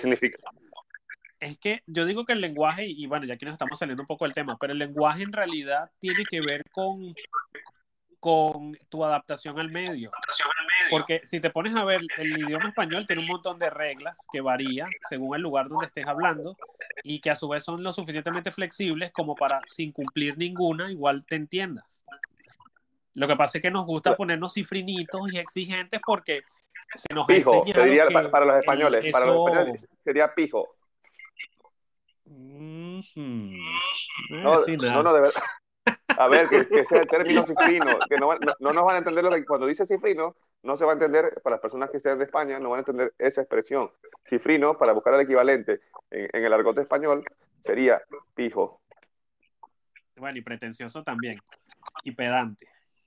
es 1.46 1.58
que 1.58 1.82
yo 1.86 2.06
digo 2.06 2.26
que 2.26 2.34
el 2.34 2.42
lenguaje, 2.42 2.86
y 2.86 3.06
bueno, 3.08 3.26
ya 3.26 3.36
aquí 3.36 3.46
nos 3.46 3.54
estamos 3.54 3.78
saliendo 3.78 4.04
un 4.04 4.08
poco 4.08 4.26
del 4.26 4.34
tema, 4.34 4.58
pero 4.60 4.74
el 4.74 4.80
lenguaje 4.80 5.24
en 5.24 5.32
realidad 5.32 5.90
tiene 6.00 6.24
que 6.26 6.42
ver 6.42 6.64
con, 6.72 7.14
con 8.20 8.76
tu 8.90 9.06
adaptación 9.06 9.60
al 9.60 9.70
medio. 9.70 10.12
Porque 10.90 11.22
si 11.24 11.40
te 11.40 11.52
pones 11.52 11.76
a 11.76 11.86
ver, 11.86 12.02
el 12.18 12.38
idioma 12.38 12.70
español 12.70 13.06
tiene 13.06 13.22
un 13.22 13.28
montón 13.28 13.60
de 13.60 13.70
reglas 13.70 14.26
que 14.32 14.42
varía 14.42 14.88
según 15.08 15.36
el 15.36 15.44
lugar 15.44 15.68
donde 15.68 15.86
estés 15.86 16.06
hablando 16.08 16.58
y 17.04 17.22
que 17.22 17.30
a 17.30 17.36
su 17.36 17.48
vez 17.48 17.64
son 17.64 17.84
lo 17.84 17.94
suficientemente 17.94 18.52
flexibles 18.52 19.12
como 19.12 19.36
para, 19.36 19.62
sin 19.68 19.92
cumplir 19.92 20.38
ninguna, 20.38 20.92
igual 20.92 21.26
te 21.26 21.36
entiendas. 21.36 22.04
Lo 23.14 23.28
que 23.28 23.36
pasa 23.36 23.60
es 23.60 23.62
que 23.62 23.72
nos 23.72 23.86
gusta 23.86 24.16
ponernos 24.16 24.54
cifrinitos 24.54 25.32
y 25.32 25.38
exigentes 25.38 26.02
porque 26.06 26.42
se 26.94 27.14
nos 27.14 27.26
Pijo, 27.28 27.60
enseñado 27.60 27.84
sería 27.84 28.08
que 28.08 28.14
para, 28.14 28.32
para 28.32 28.46
los 28.46 28.58
españoles, 28.58 29.12
para 29.12 29.26
los 29.26 29.48
españoles 29.48 29.88
sería 30.02 30.34
pijo. 30.34 30.68
No 32.26 33.02
No, 34.30 34.44
voy 34.44 34.54
a 34.54 34.58
decir 34.58 34.82
no, 34.82 35.04
no, 35.04 35.14
de 35.14 35.22
verdad. 35.22 35.42
A 36.18 36.28
ver, 36.28 36.48
que, 36.48 36.68
que 36.68 36.80
ese 36.80 36.96
es 36.96 37.02
el 37.02 37.08
término 37.08 37.46
cifrino, 37.46 38.00
que 38.10 38.16
no, 38.16 38.34
no, 38.36 38.54
no 38.60 38.74
nos 38.74 38.86
van 38.86 38.96
a 38.96 39.00
entender 39.00 39.24
lo 39.24 39.32
que 39.32 39.46
cuando 39.46 39.68
dice 39.68 39.86
cifrino, 39.86 40.36
no 40.64 40.78
se 40.78 40.86
va 40.86 40.92
a 40.92 40.94
entender, 40.94 41.42
para 41.44 41.56
las 41.56 41.62
personas 41.62 41.90
que 41.90 42.00
sean 42.00 42.18
de 42.18 42.24
España, 42.24 42.58
no 42.58 42.70
van 42.70 42.78
a 42.78 42.82
entender 42.82 43.14
esa 43.20 43.42
expresión. 43.42 43.92
Cifrino, 44.26 44.78
para 44.78 44.94
buscar 44.94 45.14
el 45.14 45.22
equivalente 45.22 45.82
en, 46.10 46.30
en 46.32 46.46
el 46.46 46.54
argot 46.54 46.78
español, 46.78 47.24
sería 47.64 48.02
pijo. 48.34 48.82
Bueno, 50.16 50.38
y 50.38 50.42
pretencioso 50.42 51.04
también. 51.04 51.38
Y 52.04 52.12
pedante. 52.12 52.66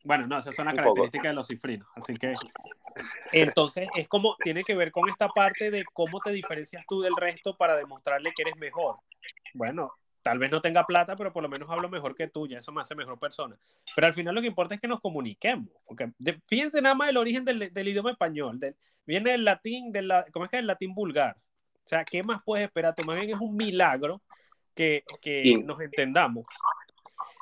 Bueno, 0.09 0.26
no, 0.26 0.38
esas 0.38 0.54
son 0.56 0.64
las 0.64 0.74
características 0.74 1.30
de 1.30 1.34
los 1.34 1.46
cifrinos. 1.46 1.86
Así 1.94 2.14
que. 2.16 2.34
Entonces, 3.32 3.88
es 3.94 4.09
como. 4.09 4.36
Tiene 4.42 4.62
que 4.62 4.74
ver 4.74 4.90
con 4.90 5.06
esta 5.09 5.28
parte 5.28 5.70
de 5.70 5.84
cómo 5.92 6.20
te 6.20 6.30
diferencias 6.30 6.82
tú 6.88 7.02
del 7.02 7.14
resto 7.14 7.54
para 7.59 7.76
demostrarle 7.76 8.32
que 8.34 8.40
eres 8.42 8.56
mejor. 8.56 8.96
Bueno, 9.52 9.92
tal 10.22 10.38
vez 10.38 10.50
no 10.50 10.62
tenga 10.62 10.84
plata, 10.86 11.14
pero 11.14 11.30
por 11.30 11.42
lo 11.42 11.50
menos 11.50 11.68
hablo 11.70 11.90
mejor 11.90 12.14
que 12.14 12.26
tú, 12.26 12.48
ya 12.48 12.56
eso 12.56 12.72
me 12.72 12.80
hace 12.80 12.94
mejor 12.94 13.18
persona. 13.18 13.54
Pero 13.94 14.06
al 14.06 14.14
final 14.14 14.34
lo 14.34 14.40
que 14.40 14.46
importa 14.46 14.74
es 14.74 14.80
que 14.80 14.88
nos 14.88 15.00
comuniquemos. 15.02 15.68
Porque 15.86 16.11
de- 16.18 16.40
fíjense 16.46 16.80
nada 16.80 16.94
más 16.94 17.11
el 17.11 17.18
origen 17.18 17.44
del, 17.44 17.70
del 17.70 17.88
idioma 17.88 18.11
español. 18.11 18.59
del- 18.59 18.76
viene 19.04 19.32
del 19.32 19.44
latín, 19.44 19.92
del, 19.92 20.11
¿cómo 20.32 20.46
es 20.46 20.50
que 20.50 20.56
es 20.56 20.61
el 20.61 20.66
latín 20.66 20.94
vulgar? 20.94 21.36
O 21.84 21.88
sea, 21.88 22.02
¿qué 22.04 22.22
más 22.22 22.38
puedes 22.42 22.64
esperar? 22.64 22.94
Tú 22.94 23.02
más 23.04 23.16
bien 23.18 23.28
es 23.30 23.40
un 23.40 23.54
milagro 23.56 24.22
que, 24.74 25.04
que 25.20 25.42
Y- 25.44 25.64
nos 25.64 25.78
entendamos. 25.82 26.46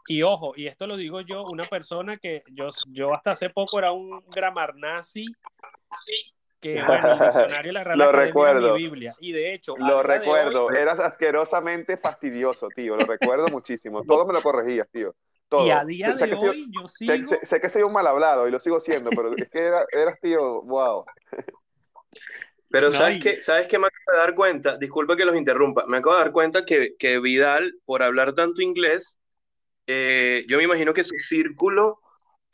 Y 0.08 0.22
ojo, 0.22 0.52
y 0.56 0.66
esto 0.66 0.86
lo 0.86 0.96
digo 0.96 1.20
yo, 1.20 1.44
una 1.44 1.66
persona 1.66 2.16
que 2.16 2.42
yo, 2.52 2.68
yo 2.88 3.12
hasta 3.14 3.32
hace 3.32 3.50
poco 3.50 3.78
era 3.78 3.92
un 3.92 4.20
gramar 4.28 4.76
nazi, 4.76 5.26
que 6.60 6.82
bueno, 6.82 7.12
el 7.12 7.18
diccionario 7.20 7.68
de 7.68 7.72
la 7.72 7.84
Real 7.84 7.98
Lo 7.98 8.04
Academia 8.04 8.26
recuerdo. 8.26 8.74
mi 8.74 8.82
Biblia. 8.82 9.14
Y 9.20 9.32
de 9.32 9.54
hecho, 9.54 9.76
Lo 9.76 10.02
recuerdo, 10.02 10.66
hoy- 10.66 10.76
eras 10.76 10.98
asquerosamente 11.00 11.96
fastidioso, 11.96 12.68
tío, 12.74 12.96
lo 12.96 13.04
recuerdo 13.04 13.48
muchísimo. 13.48 14.02
Todo 14.04 14.26
me 14.26 14.32
lo 14.32 14.42
corregías, 14.42 14.88
tío. 14.90 15.14
Todo. 15.48 15.64
y 15.64 15.70
a 15.70 15.84
día 15.84 16.10
Sé- 16.16 16.26
de 16.26 16.36
soy- 16.36 16.48
hoy 16.48 16.66
yo 16.72 16.88
sé, 16.88 17.04
sigo. 17.16 17.28
sé- 17.28 17.38
sé 17.46 17.60
que 17.60 17.68
soy 17.68 17.82
un 17.82 17.92
mal 17.92 18.04
hablado 18.08 18.48
y 18.48 18.50
lo 18.50 18.58
sigo 18.58 18.80
siendo, 18.80 19.10
pero 19.10 19.32
es 19.36 19.48
que 19.48 19.58
era- 19.60 19.86
eras, 19.92 20.18
tío, 20.20 20.62
wow. 20.62 21.04
Pero 22.68 22.86
No, 22.88 22.92
¿sabes 22.92 23.18
y- 23.18 23.20
qué? 23.20 23.40
¿Sabes 23.40 23.68
qué 23.68 23.78
me 23.78 23.86
acabo 23.86 24.12
de 24.12 24.18
dar 24.18 24.34
cuenta? 24.34 24.76
Disculpa 24.76 25.16
que 25.16 25.24
los 25.24 25.36
interrumpa. 25.36 25.84
Me 25.86 25.98
acabo 25.98 26.16
de 26.16 26.22
dar 26.22 26.32
cuenta 26.32 26.64
que, 26.64 26.96
que 26.98 27.20
Vidal, 27.20 27.74
por 27.84 28.02
hablar 28.02 28.32
tanto 28.34 28.60
inglés, 28.60 29.20
eh, 29.86 30.44
yo 30.48 30.58
me 30.58 30.64
imagino 30.64 30.94
que 30.94 31.04
su 31.04 31.16
círculo 31.18 32.00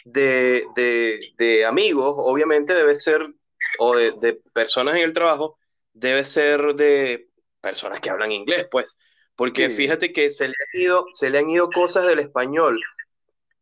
de, 0.05 0.67
de- 0.77 1.21
de 1.39 1.65
amigos, 1.67 2.15
obviamente 2.19 2.75
debe 2.75 2.95
ser, 2.97 3.35
o 3.81 3.97
de, 3.97 4.13
de 4.21 4.35
personas 4.55 4.97
en 4.97 5.03
el 5.05 5.13
trabajo, 5.13 5.59
debe 5.93 6.25
ser 6.25 6.75
de 6.77 7.31
personas 7.61 8.01
que 8.01 8.11
hablan 8.11 8.33
inglés, 8.33 8.67
pues. 8.71 8.99
Porque 9.37 9.69
Sí. 9.69 9.75
fíjate 9.75 10.13
que 10.13 10.31
se 10.31 10.49
le 10.49 10.55
han 10.59 10.83
ido, 10.83 11.07
se 11.15 11.31
le 11.31 11.39
han 11.39 11.51
ido 11.51 11.71
cosas 11.73 12.07
del 12.07 12.19
español. 12.21 12.81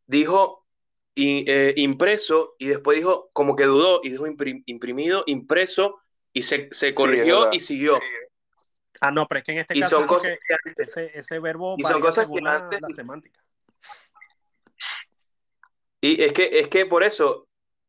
Dijo 0.07 0.66
i- 1.14 1.45
eh, 1.49 1.75
impreso 1.77 2.57
y 2.59 2.66
después 2.68 2.99
dijo, 2.99 3.31
como 3.33 3.57
que 3.57 3.64
dudó, 3.64 4.01
y 4.03 4.11
dijo 4.11 4.27
imprim- 4.27 4.62
imprimido, 4.66 5.25
impreso, 5.27 6.01
y 6.33 6.43
se, 6.43 6.68
se 6.73 6.95
corrigió 6.95 7.49
y 7.53 7.61
siguió. 7.61 8.01
Ah, 9.01 9.11
no, 9.11 9.27
pero 9.27 9.39
es 9.39 9.45
que 9.45 9.53
en 9.53 9.59
este 9.59 9.75
Y 9.75 9.81
caso 9.81 9.97
son 9.97 10.07
cosas 10.07 10.33
porque 10.33 10.39
que 10.47 10.55
antes, 10.68 10.91
ese, 10.91 11.18
ese 11.18 11.39
verbo 11.39 11.77
y 11.77 11.85
son 11.85 12.01
cosas 12.01 12.29
la 12.81 12.89
semántica. 12.91 13.41
Y 16.01 16.22
es 16.22 16.32
que, 16.32 16.48
es 16.61 16.68
que 16.68 16.86
por 16.86 17.03
eso, 17.03 17.46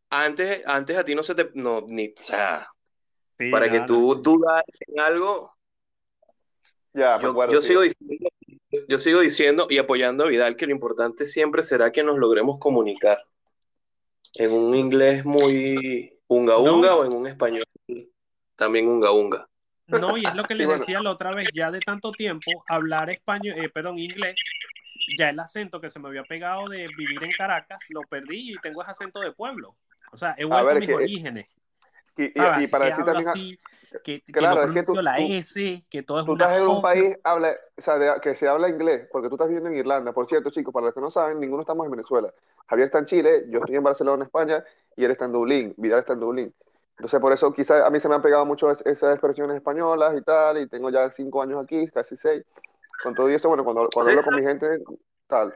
antes, 0.09 0.61
antes 0.65 0.97
a 0.97 1.05
ti 1.05 1.15
no 1.15 1.23
se 1.23 1.35
te, 1.35 1.49
no, 1.53 1.85
ni, 1.89 2.07
o 2.09 2.21
sea, 2.21 2.67
Sí, 3.37 3.49
para 3.49 3.69
que 3.71 3.81
tú 3.81 4.13
sí. 4.15 4.21
dudas 4.21 4.63
en 4.87 4.99
algo, 4.99 5.51
Ya, 6.93 7.19
yo, 7.19 7.29
acuerdo, 7.31 7.53
yo 7.53 7.61
sigo 7.61 7.81
diciendo, 7.81 8.29
yo 8.87 8.99
sigo 8.99 9.19
diciendo 9.21 9.67
y 9.69 9.77
apoyando 9.77 10.25
a 10.25 10.27
Vidal 10.27 10.55
que 10.55 10.65
lo 10.67 10.73
importante 10.73 11.25
siempre 11.25 11.63
será 11.63 11.91
que 11.91 12.03
nos 12.03 12.17
logremos 12.17 12.59
comunicar 12.59 13.23
en 14.35 14.51
un 14.51 14.75
inglés 14.75 15.25
muy 15.25 16.13
unga 16.27 16.57
unga 16.57 16.89
No. 16.89 16.97
o 16.97 17.05
en 17.05 17.13
un 17.13 17.27
español 17.27 17.65
también 18.55 18.87
unga 18.87 19.11
unga. 19.11 19.47
No, 19.87 20.17
y 20.17 20.25
es 20.25 20.35
lo 20.35 20.43
que 20.43 20.53
Sí, 20.55 20.59
les 20.59 20.67
bueno. 20.67 20.79
decía 20.79 21.01
la 21.01 21.11
otra 21.11 21.33
vez, 21.33 21.49
ya 21.53 21.71
de 21.71 21.79
tanto 21.79 22.11
tiempo, 22.11 22.63
hablar 22.67 23.09
español, 23.09 23.57
eh, 23.57 23.69
perdón, 23.69 23.97
inglés, 23.99 24.35
ya 25.17 25.29
el 25.29 25.39
acento 25.39 25.79
que 25.81 25.89
se 25.89 25.99
me 25.99 26.07
había 26.09 26.23
pegado 26.23 26.67
de 26.69 26.87
vivir 26.97 27.23
en 27.23 27.31
Caracas, 27.31 27.85
lo 27.89 28.01
perdí 28.01 28.53
y 28.53 28.57
tengo 28.61 28.81
ese 28.81 28.91
acento 28.91 29.19
de 29.19 29.31
pueblo. 29.31 29.75
O 30.11 30.17
sea, 30.17 30.35
he 30.37 30.45
vuelto 30.45 30.65
ver, 30.65 30.77
a 30.77 30.79
mis 30.79 30.87
que- 30.89 30.95
orígenes, 30.95 31.47
Y, 32.17 32.23
y- 32.23 32.27
y 32.27 32.67
para 32.67 32.85
que 32.85 32.89
decir 32.91 33.05
también, 33.05 33.27
a- 33.27 33.31
así, 33.31 33.59
que, 34.03 34.21
que 34.21 34.31
Claro, 34.31 34.67
no 34.67 34.73
es 34.73 34.87
que 34.87 34.93
tú- 34.93 35.01
la 35.01 35.17
S, 35.19 35.83
que 35.89 36.03
todo 36.03 36.19
es 36.19 36.25
tú 36.25 36.33
una 36.33 36.45
estás 36.45 36.61
en 36.61 36.67
un 36.67 36.81
país 36.81 37.17
habla, 37.23 37.55
o 37.77 37.81
sea, 37.81 37.97
de- 37.97 38.21
que 38.21 38.35
se 38.35 38.47
habla 38.47 38.69
inglés, 38.69 39.07
porque 39.11 39.29
tú 39.29 39.35
estás 39.35 39.47
viviendo 39.47 39.69
en 39.69 39.77
Irlanda. 39.77 40.11
Por 40.11 40.27
cierto, 40.27 40.49
chicos, 40.51 40.73
para 40.73 40.87
los 40.87 40.93
que 40.93 41.01
no 41.01 41.09
saben, 41.09 41.39
ninguno 41.39 41.61
estamos 41.61 41.85
en 41.85 41.91
Venezuela. 41.91 42.31
Javier 42.67 42.85
está 42.85 42.99
en 42.99 43.05
Chile, 43.05 43.45
yo 43.49 43.59
estoy 43.59 43.75
en 43.75 43.83
Barcelona, 43.83 44.25
España, 44.25 44.63
y 44.95 45.03
él 45.05 45.11
está 45.11 45.25
en 45.25 45.31
Dublín, 45.31 45.73
Vidal 45.77 45.99
está 45.99 46.13
en 46.13 46.19
Dublín. 46.19 46.53
Entonces, 46.97 47.19
por 47.19 47.33
eso 47.33 47.51
quizás 47.53 47.83
a 47.83 47.89
mí 47.89 47.99
se 47.99 48.07
me 48.07 48.15
han 48.15 48.21
pegado 48.21 48.45
mucho 48.45 48.69
es- 48.69 48.81
esas 48.85 49.13
expresiones 49.13 49.55
españolas 49.55 50.15
y 50.17 50.21
tal, 50.21 50.57
y 50.59 50.67
tengo 50.67 50.89
ya 50.89 51.09
cinco 51.11 51.41
años 51.41 51.63
aquí, 51.63 51.87
casi 51.87 52.15
seis. 52.17 52.43
Con 53.03 53.15
todo 53.15 53.29
eso, 53.29 53.47
bueno, 53.47 53.63
cuando, 53.63 53.89
cuando 53.93 54.11
hablo 54.11 54.23
con 54.23 54.35
mi 54.35 54.43
gente, 54.43 54.79
tal. 55.27 55.55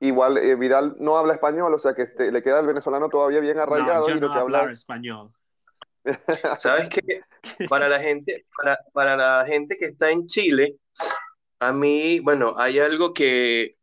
igual 0.00 0.38
eh, 0.38 0.56
Vidal 0.56 0.96
no 0.98 1.16
habla 1.16 1.34
español, 1.34 1.72
o 1.74 1.78
sea 1.78 1.94
que 1.94 2.02
este, 2.02 2.32
le 2.32 2.42
queda 2.42 2.60
el 2.60 2.66
venezolano 2.66 3.08
todavía 3.08 3.40
bien 3.40 3.58
arraigado 3.58 4.02
No, 4.02 4.08
yo 4.08 4.16
y 4.16 4.20
lo 4.20 4.28
no 4.28 4.32
que 4.32 4.38
habla 4.38 4.72
español. 4.72 5.30
¿Sabes 6.58 6.88
qué? 6.88 7.20
Para 7.68 7.88
la 7.88 8.00
gente, 8.00 8.46
para, 8.56 8.78
para 8.92 9.16
la 9.16 9.44
gente 9.46 9.76
que 9.76 9.86
está 9.86 10.10
en 10.10 10.26
Chile, 10.26 10.76
a 11.60 11.72
mí, 11.72 12.20
bueno, 12.20 12.54
hay 12.58 12.78
algo 12.78 13.12
que 13.14 13.76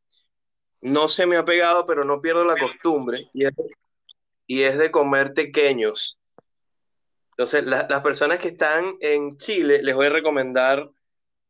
no 0.82 1.10
se 1.10 1.26
me 1.26 1.38
ha 1.38 1.46
pegado, 1.46 1.86
pero 1.86 2.06
no 2.06 2.22
pierdo 2.22 2.44
la 2.44 2.58
costumbre, 2.58 3.22
y 3.34 3.46
es, 3.46 3.56
y 4.48 4.64
es 4.64 4.78
de 4.78 4.92
comer 4.92 5.34
tequeños. 5.34 6.20
Entonces, 7.32 7.66
la- 7.66 7.88
las 7.89 8.02
personas 8.02 8.39
que 8.39 8.50
están 8.50 8.96
en 9.00 9.38
Chile, 9.38 9.82
les 9.82 9.96
voy 9.96 10.08
a 10.08 10.12
recomendar 10.12 10.89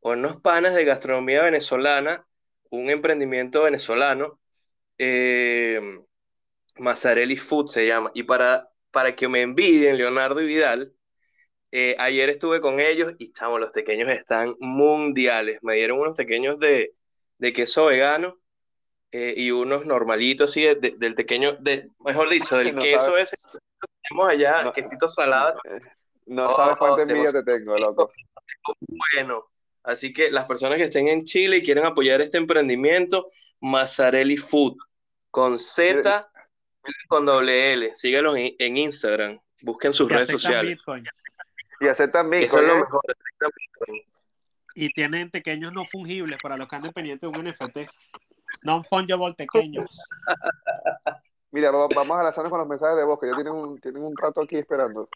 unos 0.01 0.41
panas 0.41 0.73
de 0.75 0.85
gastronomía 0.85 1.43
venezolana, 1.43 2.27
un 2.69 2.89
emprendimiento 2.89 3.63
venezolano, 3.63 4.39
eh, 4.97 5.81
Mazzarelli 6.77 7.37
Food 7.37 7.67
se 7.69 7.87
llama. 7.87 8.11
Y 8.13 8.23
para, 8.23 8.69
para 8.91 9.15
que 9.15 9.27
me 9.27 9.41
envidien, 9.41 9.97
Leonardo 9.97 10.41
y 10.41 10.45
Vidal, 10.47 10.93
eh, 11.71 11.95
ayer 11.99 12.29
estuve 12.29 12.61
con 12.61 12.79
ellos 12.79 13.13
y 13.19 13.31
chamo, 13.33 13.59
los 13.59 13.71
pequeños 13.71 14.09
están 14.09 14.55
mundiales. 14.59 15.59
Me 15.63 15.75
dieron 15.75 15.99
unos 15.99 16.15
pequeños 16.15 16.59
de, 16.59 16.93
de 17.37 17.53
queso 17.53 17.85
vegano 17.85 18.39
eh, 19.11 19.33
y 19.37 19.51
unos 19.51 19.85
normalitos 19.85 20.51
así 20.51 20.63
de- 20.63 20.75
de- 20.75 20.95
del 20.97 21.15
pequeño, 21.15 21.53
de, 21.59 21.89
mejor 21.99 22.29
dicho, 22.29 22.57
del 22.57 22.71
No 22.75 22.81
queso 22.81 22.99
sabes. 23.07 23.33
ese 23.33 23.37
que 23.37 23.87
tenemos 24.03 24.29
allá, 24.29 24.63
No. 24.63 24.73
quesitos 24.73 25.15
salados. 25.15 25.59
No 26.25 26.49
Oh, 26.49 26.55
sabes 26.55 26.77
cuánta 26.77 26.97
te 26.97 27.13
envidia 27.13 27.31
te 27.31 27.43
tengo, 27.43 27.77
loco. 27.77 28.11
Bueno, 28.87 29.45
así 29.83 30.13
que 30.13 30.31
las 30.31 30.45
personas 30.45 30.77
que 30.77 30.85
estén 30.85 31.07
en 31.07 31.25
Chile 31.25 31.57
y 31.57 31.63
quieren 31.63 31.85
apoyar 31.85 32.21
este 32.21 32.37
emprendimiento, 32.37 33.31
Mazzarelli 33.59 34.37
Food, 34.37 34.77
con 35.29 35.57
Z 35.57 36.29
y 36.85 37.07
con 37.07 37.25
doble 37.25 37.73
L. 37.73 37.95
Síguelos 37.95 38.35
en, 38.37 38.77
Instagram, 38.77 39.39
busquen 39.61 39.93
sus 39.93 40.11
redes 40.11 40.29
sociales. 40.29 40.77
Bitcoin. 40.77 41.05
Y 41.79 41.87
aceptan 41.87 42.31
Eso 42.33 42.45
es 42.45 42.51
Bitcoin, 42.53 42.67
lo 42.67 42.73
¿eh? 42.73 42.79
mejor. 42.79 43.01
Bitcoin. 43.39 44.01
Y 44.75 44.93
tienen 44.93 45.29
pequeños 45.29 45.73
no 45.73 45.85
fungibles 45.85 46.37
para 46.41 46.57
los 46.57 46.67
que 46.67 46.75
anden 46.75 46.91
pendientes 46.93 47.29
de 47.31 47.37
un 47.37 47.45
NFT. 47.47 47.89
Non-fungible 48.63 49.33
pequeños. 49.35 49.89
Mira, 51.51 51.71
va- 51.71 51.87
vamos 51.93 52.17
a 52.17 52.23
lanzarnos 52.23 52.49
con 52.49 52.59
los 52.59 52.67
mensajes 52.67 52.97
de 52.97 53.03
voz, 53.03 53.19
que 53.19 53.27
ya 53.27 53.35
tienen 53.35 53.53
un, 53.53 53.79
tienen 53.79 54.03
un 54.03 54.15
rato 54.15 54.41
aquí 54.41 54.57
esperando. 54.57 55.09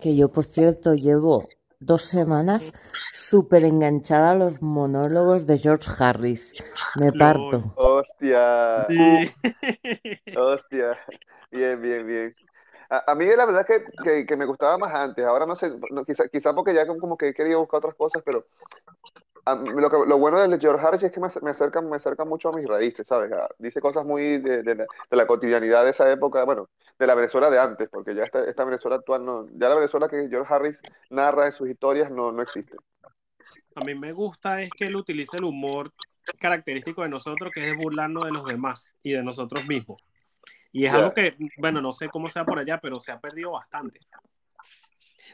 Que 0.00 0.16
yo, 0.16 0.30
por 0.30 0.44
cierto, 0.44 0.94
llevo 0.94 1.46
dos 1.86 2.02
semanas 2.02 2.72
súper 3.12 3.64
enganchada 3.64 4.30
a 4.30 4.34
los 4.34 4.62
monólogos 4.62 5.46
de 5.46 5.58
George 5.58 5.90
Harris. 5.98 6.54
Me 6.96 7.12
parto. 7.12 7.72
Hostia, 7.76 8.86
Sí. 8.88 9.30
hostia. 10.36 10.98
Bien, 11.50 11.80
bien, 11.80 12.06
bien. 12.06 12.36
A, 12.90 13.12
a 13.12 13.14
mí 13.14 13.26
la 13.26 13.46
verdad 13.46 13.66
que, 13.66 13.84
que, 14.02 14.26
que 14.26 14.36
me 14.36 14.44
gustaba 14.44 14.78
más 14.78 14.94
antes. 14.94 15.24
Ahora 15.24 15.46
no 15.46 15.56
sé, 15.56 15.72
no, 15.90 16.04
quizá, 16.04 16.28
quizá 16.28 16.54
porque 16.54 16.74
ya 16.74 16.86
como 16.86 17.16
que 17.16 17.28
he 17.28 17.34
querido 17.34 17.60
buscar 17.60 17.78
otras 17.78 17.94
cosas, 17.94 18.22
pero 18.24 18.44
a 19.46 19.56
mí 19.56 19.70
lo, 19.80 19.90
que- 19.90 20.06
lo 20.08 20.18
bueno 20.18 20.40
de 20.46 20.58
George 20.58 20.86
Harris 20.86 21.02
es 21.02 21.12
que 21.12 21.20
me, 21.20 21.28
me 21.42 21.50
acerca, 21.50 21.80
me 21.80 21.96
acerca 21.96 22.24
mucho 22.24 22.48
a 22.48 22.52
mis 22.56 22.66
raíces, 22.66 23.06
¿sabes? 23.06 23.32
A- 23.32 23.48
dice 23.58 23.80
cosas 23.80 24.04
muy 24.06 24.38
de, 24.38 24.62
de 24.62 24.74
la, 24.74 24.84
de 25.10 25.16
la 25.16 25.26
cotidianidad 25.26 25.84
de 25.84 25.90
esa 25.90 26.10
época, 26.10 26.44
bueno, 26.44 26.68
de 26.98 27.06
la 27.06 27.14
Venezuela 27.14 27.50
de 27.50 27.58
antes, 27.58 27.88
porque 27.90 28.14
ya 28.14 28.24
esta, 28.24 28.44
esta 28.44 28.64
Venezuela 28.64 28.96
actual 28.96 29.24
no, 29.24 29.46
ya 29.52 29.68
la 29.68 29.74
Venezuela 29.76 30.08
que 30.08 30.28
George 30.28 30.52
Harris 30.52 30.80
narra 31.10 31.46
en 31.46 31.52
sus 31.52 31.68
historias 31.68 32.10
no, 32.10 32.32
no 32.32 32.42
existe. 32.42 32.76
A 33.74 33.80
mí 33.84 33.94
me 33.94 34.12
gusta 34.12 34.62
es 34.62 34.70
que 34.70 34.86
él 34.86 34.96
utilice 34.96 35.36
el 35.36 35.44
humor 35.44 35.92
característico 36.38 37.02
de 37.02 37.08
nosotros, 37.08 37.52
que 37.52 37.60
es 37.68 37.76
burlarnos 37.76 38.24
de 38.24 38.30
los 38.32 38.46
demás 38.46 38.94
y 39.02 39.12
de 39.12 39.22
nosotros 39.22 39.66
mismos. 39.66 40.00
Y 40.72 40.86
es 40.86 40.92
algo 40.92 41.12
que, 41.12 41.36
bueno, 41.58 41.80
no 41.80 41.92
sé 41.92 42.08
cómo 42.08 42.28
sea 42.28 42.44
por 42.44 42.58
allá, 42.58 42.78
pero 42.80 42.98
se 42.98 43.12
ha 43.12 43.20
perdido 43.20 43.52
bastante. 43.52 44.00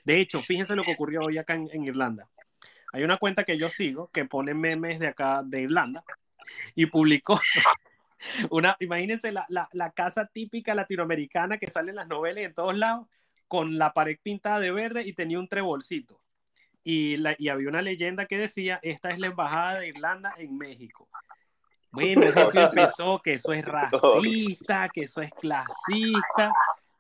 De 0.05 0.21
hecho, 0.21 0.41
fíjense 0.43 0.77
lo 0.77 0.83
que 0.83 0.93
ocurrió 0.93 1.21
hoy 1.23 1.39
acá 1.39 1.55
en, 1.55 1.69
en 1.73 1.85
Irlanda. 1.85 2.29
Hay 2.93 3.05
una 3.05 3.19
cuenta 3.19 3.45
que 3.45 3.59
yo 3.59 3.71
sigo 3.71 4.11
que 4.13 4.25
pone 4.25 4.55
memes 4.55 4.99
de 4.99 5.09
acá 5.09 5.43
de 5.45 5.63
Irlanda 5.63 6.05
y 6.75 6.87
publicó 6.87 7.41
una, 8.51 8.77
imagínense 8.81 9.33
la, 9.33 9.47
la, 9.49 9.69
la 9.73 9.91
casa 9.93 10.27
típica 10.27 10.75
latinoamericana 10.75 11.59
que 11.59 11.71
sale 11.71 11.91
en 11.91 11.97
las 11.97 12.09
novelas 12.09 12.43
y 12.43 12.47
en 12.47 12.55
todos 12.55 12.77
lados, 12.77 13.07
con 13.49 13.79
la 13.79 13.93
pared 13.93 14.17
pintada 14.23 14.61
de 14.61 14.71
verde 14.71 15.03
y 15.03 15.13
tenía 15.13 15.39
un 15.39 15.49
trebolcito. 15.49 16.21
Y, 16.85 17.17
la, 17.17 17.35
y 17.37 17.49
había 17.49 17.69
una 17.69 17.83
leyenda 17.83 18.27
que 18.27 18.39
decía, 18.39 18.79
esta 18.83 19.11
es 19.11 19.19
la 19.19 19.27
embajada 19.27 19.81
de 19.81 19.89
Irlanda 19.89 20.33
en 20.39 20.57
México. 20.57 21.09
Bueno, 21.91 22.23
gente 22.33 22.63
empezó 22.63 23.21
que 23.21 23.33
eso 23.33 23.53
es 23.53 23.65
racista, 23.65 24.89
que 24.89 25.03
eso 25.03 25.21
es 25.21 25.33
clasista. 25.33 26.53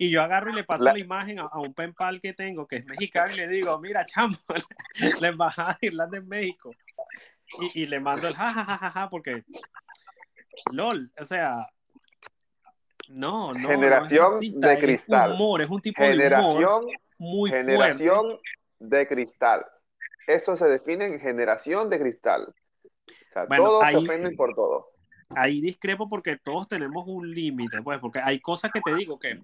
Y 0.02 0.08
yo 0.10 0.22
agarro 0.22 0.50
y 0.50 0.54
le 0.54 0.64
paso 0.64 0.84
La- 0.84 0.94
la, 0.94 0.98
imagen 0.98 1.40
a, 1.40 1.42
a 1.42 1.60
un 1.60 1.74
pen 1.74 1.92
pal 1.92 2.22
que 2.22 2.32
tengo, 2.32 2.66
que 2.66 2.76
es 2.76 2.86
mexicano, 2.86 3.34
y 3.34 3.36
le 3.36 3.48
digo, 3.48 3.78
mira, 3.80 4.04
chamo, 4.06 4.34
la 5.20 5.28
embajada 5.28 5.76
de 5.78 5.88
Irlanda 5.88 6.16
en 6.16 6.26
México. 6.26 6.70
Y, 7.60 7.82
y 7.82 7.86
le 7.86 8.00
mando 8.00 8.26
el 8.28 8.34
jajajaja, 8.34 9.10
porque, 9.10 9.44
lol, 10.72 11.10
o 11.20 11.24
sea, 11.26 11.66
no, 13.08 13.52
no. 13.52 13.68
Generación 13.68 14.22
no 14.22 14.28
es 14.28 14.34
racista, 14.36 14.68
de 14.68 14.74
es 14.74 14.80
cristal. 14.80 15.32
humor, 15.32 15.62
es 15.62 15.68
un 15.68 15.80
tipo 15.82 16.02
de 16.02 16.08
humor 16.10 16.16
Generación, 16.22 16.86
muy 17.18 17.50
fuerte. 17.50 17.66
generación 17.72 18.38
de 18.78 19.06
cristal. 19.08 19.66
Eso 20.26 20.56
se 20.56 20.66
define 20.68 21.06
en 21.06 21.20
generación 21.20 21.90
de 21.90 21.98
cristal. 21.98 22.46
O 22.48 23.32
sea, 23.32 23.44
Bueno, 23.46 23.64
todos 23.64 23.80
se 23.82 23.86
ahí- 23.88 23.96
ofenden 23.96 24.36
por 24.36 24.54
todo. 24.54 24.89
Ahí 25.36 25.60
discrepo 25.60 26.08
porque 26.08 26.36
todos 26.36 26.66
tenemos 26.66 27.04
un 27.06 27.32
límite, 27.32 27.82
pues, 27.82 28.00
porque 28.00 28.18
hay 28.18 28.40
cosas 28.40 28.72
que 28.72 28.80
te 28.80 28.94
digo 28.94 29.18
que 29.18 29.38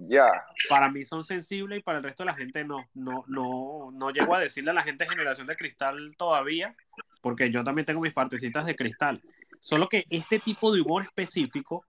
para 0.68 0.90
mí 0.90 1.04
son 1.04 1.22
sensibles 1.22 1.78
y 1.78 1.82
para 1.82 1.98
el 1.98 2.04
resto 2.04 2.24
de 2.24 2.26
la 2.26 2.34
gente 2.34 2.64
no. 2.64 2.88
No, 2.94 3.24
no, 3.28 3.90
no 3.92 4.10
llego 4.10 4.34
a 4.34 4.40
decirle 4.40 4.70
a 4.70 4.74
la 4.74 4.82
gente 4.82 5.08
generación 5.08 5.46
de 5.46 5.56
cristal 5.56 6.14
todavía, 6.16 6.74
porque 7.20 7.50
yo 7.50 7.62
también 7.62 7.86
tengo 7.86 8.00
mis 8.00 8.12
partecitas 8.12 8.66
de 8.66 8.74
cristal. 8.74 9.22
Solo 9.60 9.88
que 9.88 10.04
este 10.10 10.38
tipo 10.38 10.72
de 10.72 10.80
humor 10.80 11.04
específico 11.04 11.84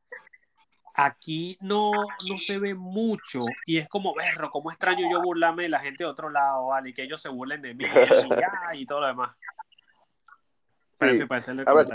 aquí 0.98 1.58
no, 1.62 1.92
no 2.28 2.38
se 2.40 2.58
ve 2.58 2.74
mucho 2.74 3.42
y 3.66 3.78
es 3.78 3.88
como, 3.88 4.16
berro, 4.16 4.50
cómo 4.50 4.72
extraño 4.72 5.10
yo 5.12 5.22
burlarme 5.22 5.64
de 5.64 5.70
la 5.70 5.80
gente 5.80 6.04
de 6.04 6.10
otro 6.10 6.30
lado, 6.30 6.68
¿vale? 6.68 6.90
Y 6.90 6.94
que 6.94 7.04
ellos 7.04 7.22
se 7.22 7.30
burlen 7.30 7.62
de 7.62 7.76
mí 7.76 7.86
y, 7.86 8.30
ya, 8.30 8.76
y 8.76 8.86
todo 8.86 9.02
lo 9.02 9.08
demás. 9.08 9.38
Sí. 11.00 11.26
para 11.26 11.38
hacerle 11.40 11.64
A 11.66 11.74
ver. 11.74 11.88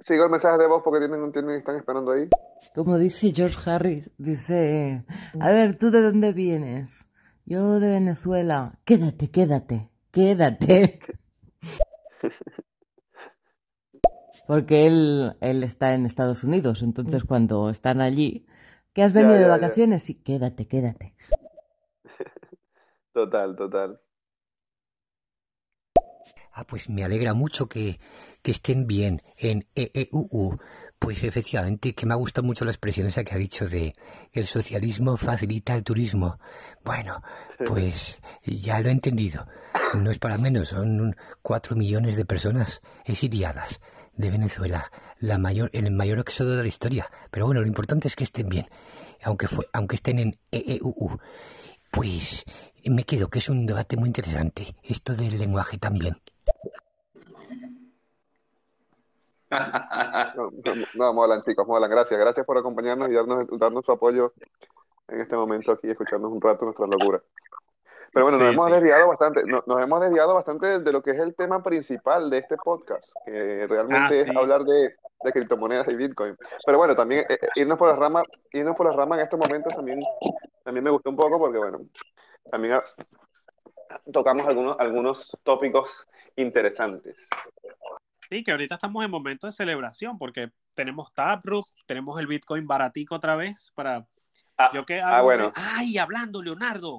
Sigo 0.00 0.24
el 0.24 0.30
mensaje 0.30 0.58
de 0.58 0.66
voz 0.66 0.82
porque 0.82 0.98
tienen, 0.98 1.32
tienen, 1.32 1.56
están 1.56 1.76
esperando 1.76 2.12
ahí. 2.12 2.28
Como 2.74 2.98
dice 2.98 3.32
George 3.34 3.58
Harris, 3.70 4.10
dice, 4.18 5.04
a 5.40 5.50
ver, 5.50 5.78
¿tú 5.78 5.90
de 5.90 6.02
dónde 6.02 6.32
vienes? 6.32 7.08
Yo 7.44 7.80
de 7.80 7.88
Venezuela. 7.88 8.78
Quédate, 8.84 9.30
quédate, 9.30 9.90
quédate. 10.10 11.00
Porque 14.46 14.86
él, 14.86 15.36
él 15.40 15.62
está 15.62 15.94
en 15.94 16.04
Estados 16.04 16.44
Unidos, 16.44 16.82
entonces 16.82 17.24
cuando 17.24 17.70
están 17.70 18.00
allí, 18.00 18.44
¿qué 18.92 19.02
has 19.02 19.12
venido 19.12 19.34
de 19.34 19.42
ya, 19.42 19.48
vacaciones? 19.48 20.02
Sí, 20.02 20.16
quédate, 20.16 20.66
quédate. 20.66 21.14
Total, 23.12 23.54
total. 23.56 24.00
Ah, 26.52 26.64
pues 26.66 26.90
me 26.90 27.04
alegra 27.04 27.34
mucho 27.34 27.68
que, 27.68 27.98
que 28.42 28.50
estén 28.50 28.86
bien 28.86 29.22
en 29.38 29.66
EEUU. 29.74 30.58
Pues 30.98 31.24
efectivamente, 31.24 31.94
que 31.94 32.06
me 32.06 32.12
ha 32.12 32.16
gustado 32.16 32.46
mucho 32.46 32.64
la 32.64 32.70
expresión 32.70 33.08
esa 33.08 33.24
que 33.24 33.34
ha 33.34 33.38
dicho 33.38 33.68
de 33.68 33.94
el 34.32 34.46
socialismo 34.46 35.16
facilita 35.16 35.74
el 35.74 35.82
turismo. 35.82 36.38
Bueno, 36.84 37.22
pues 37.66 38.20
ya 38.44 38.78
lo 38.80 38.88
he 38.88 38.92
entendido. 38.92 39.48
No 39.94 40.10
es 40.10 40.18
para 40.18 40.38
menos, 40.38 40.68
son 40.68 41.16
cuatro 41.42 41.74
millones 41.74 42.14
de 42.14 42.24
personas 42.24 42.82
exiliadas 43.04 43.80
de 44.14 44.30
Venezuela, 44.30 44.92
la 45.18 45.38
mayor, 45.38 45.70
el 45.72 45.90
mayor 45.90 46.20
éxodo 46.20 46.56
de 46.56 46.62
la 46.62 46.68
historia. 46.68 47.10
Pero 47.30 47.46
bueno, 47.46 47.62
lo 47.62 47.66
importante 47.66 48.06
es 48.06 48.14
que 48.14 48.24
estén 48.24 48.48
bien, 48.48 48.66
aunque, 49.24 49.48
fue, 49.48 49.66
aunque 49.72 49.96
estén 49.96 50.18
en 50.20 50.36
EEUU. 50.52 51.18
Pues 51.90 52.44
me 52.84 53.04
quedo 53.04 53.28
que 53.28 53.40
es 53.40 53.48
un 53.48 53.66
debate 53.66 53.96
muy 53.96 54.08
interesante, 54.08 54.76
esto 54.82 55.14
del 55.14 55.38
lenguaje 55.38 55.78
también. 55.78 56.16
No, 60.34 60.50
no, 60.50 60.86
no, 60.94 61.12
molan, 61.12 61.40
chicos, 61.42 61.66
molan. 61.66 61.90
Gracias. 61.90 62.18
Gracias 62.18 62.46
por 62.46 62.56
acompañarnos 62.58 63.08
y 63.10 63.14
darnos, 63.14 63.46
darnos 63.58 63.84
su 63.84 63.92
apoyo 63.92 64.32
en 65.08 65.20
este 65.20 65.36
momento 65.36 65.72
aquí, 65.72 65.90
escucharnos 65.90 66.30
un 66.32 66.40
rato 66.40 66.64
nuestras 66.64 66.88
locuras. 66.88 67.22
Pero 68.14 68.26
bueno, 68.26 68.38
nos 68.38 68.48
Sí, 68.48 68.54
hemos 68.54 68.66
sí. 68.66 68.72
desviado 68.72 69.08
bastante, 69.08 69.42
no- 69.44 69.62
nos 69.66 69.80
hemos 69.80 70.00
desviado 70.00 70.34
bastante 70.34 70.80
de 70.80 70.92
lo 70.92 71.02
que 71.02 71.12
es 71.12 71.18
el 71.18 71.34
tema 71.34 71.62
principal 71.62 72.28
de 72.28 72.38
este 72.38 72.56
podcast, 72.56 73.10
que 73.24 73.66
realmente 73.66 74.18
Ah, 74.18 74.20
es 74.20 74.24
sí. 74.24 74.36
hablar 74.36 74.64
de, 74.64 74.94
de 75.24 75.32
criptomonedas 75.32 75.88
y 75.88 75.94
Bitcoin. 75.96 76.36
Pero 76.66 76.78
bueno, 76.78 76.94
también 76.94 77.24
eh, 77.28 77.38
eh, 77.40 77.48
irnos 77.56 77.78
por 77.78 77.88
las 77.88 77.98
ramas, 77.98 78.24
irnos 78.52 78.76
por 78.76 78.86
las 78.86 78.96
ramas 78.96 79.18
en 79.18 79.24
estos 79.24 79.38
momentos 79.40 79.74
también, 79.74 80.00
también 80.62 80.84
me 80.84 80.90
gustó 80.90 81.08
un 81.10 81.16
poco 81.16 81.38
porque 81.38 81.56
bueno, 81.58 81.80
también 82.50 82.78
tocamos 84.12 84.46
algunos, 84.46 84.78
algunos 84.78 85.38
tópicos 85.42 86.06
interesantes. 86.36 87.28
Sí, 88.32 88.42
que 88.42 88.50
ahorita 88.50 88.76
estamos 88.76 89.04
en 89.04 89.10
momento 89.10 89.46
de 89.46 89.52
celebración, 89.52 90.16
porque 90.16 90.50
tenemos 90.72 91.12
Taproot, 91.12 91.66
tenemos 91.84 92.18
el 92.18 92.26
Bitcoin 92.26 92.66
baratico 92.66 93.16
otra 93.16 93.36
vez 93.36 93.70
para... 93.74 94.06
Ah, 94.56 94.70
yo 94.72 94.86
que 94.86 95.02
ah, 95.02 95.20
bueno. 95.20 95.52
Ay, 95.54 95.98
hablando, 95.98 96.40
Leonardo, 96.40 96.98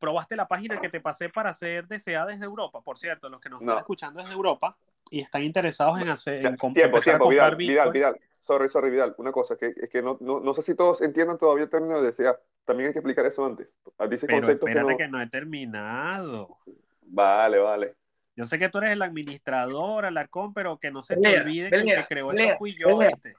probaste 0.00 0.34
la 0.34 0.48
página 0.48 0.80
que 0.80 0.88
te 0.88 1.00
pasé 1.00 1.28
para 1.28 1.50
hacer 1.50 1.86
DCA 1.86 2.26
desde 2.26 2.44
Europa, 2.44 2.80
por 2.80 2.98
cierto, 2.98 3.28
los 3.28 3.40
que 3.40 3.50
nos 3.50 3.60
No. 3.60 3.68
están 3.70 3.78
escuchando 3.82 4.18
desde 4.18 4.32
Europa 4.32 4.76
y 5.10 5.20
están 5.20 5.44
interesados 5.44 6.00
en 6.00 6.08
hacer 6.08 6.42
Ya, 6.42 6.48
en 6.48 6.56
tiempo, 6.56 6.66
empezar 6.66 7.14
a 7.14 7.18
tiempo, 7.18 7.24
comprar 7.26 7.54
Vidal, 7.54 7.56
Vidal, 7.56 7.92
Bitcoin. 7.92 7.92
Vidal. 7.92 8.20
Sorry, 8.40 8.68
sorry, 8.68 8.90
Vidal. 8.90 9.14
Una 9.18 9.30
cosa, 9.30 9.56
que, 9.56 9.74
es 9.80 9.88
que 9.88 10.02
no, 10.02 10.18
no, 10.20 10.40
no 10.40 10.54
sé 10.54 10.62
si 10.62 10.74
todos 10.74 11.02
entiendan 11.02 11.38
todavía 11.38 11.62
el 11.62 11.70
término 11.70 12.02
de 12.02 12.10
DCA. 12.10 12.36
También 12.64 12.88
hay 12.88 12.92
que 12.92 12.98
explicar 12.98 13.24
eso 13.26 13.46
antes. 13.46 13.72
Dice 14.10 14.26
Pero 14.26 14.44
que 14.44 14.52
espérate 14.54 14.90
no... 14.90 14.96
que 14.96 15.06
no 15.06 15.22
he 15.22 15.28
terminado. 15.28 16.58
Vale, 17.02 17.58
vale. 17.58 17.94
Yo 18.36 18.44
sé 18.44 18.58
que 18.58 18.68
tú 18.68 18.78
eres 18.78 18.90
el 18.90 19.02
administrador, 19.02 20.06
Alarcón, 20.06 20.52
pero 20.52 20.78
que 20.78 20.90
no 20.90 21.02
se 21.02 21.14
te 21.14 21.22
Pelea, 21.22 21.42
olvide 21.42 21.70
que 21.70 21.76
el 21.76 21.84
que 21.84 22.04
creó 22.08 22.28
pelea, 22.28 22.46
eso 22.48 22.58
fui 22.58 22.76
yo, 22.76 22.98
pelea. 22.98 23.10
¿viste? 23.14 23.34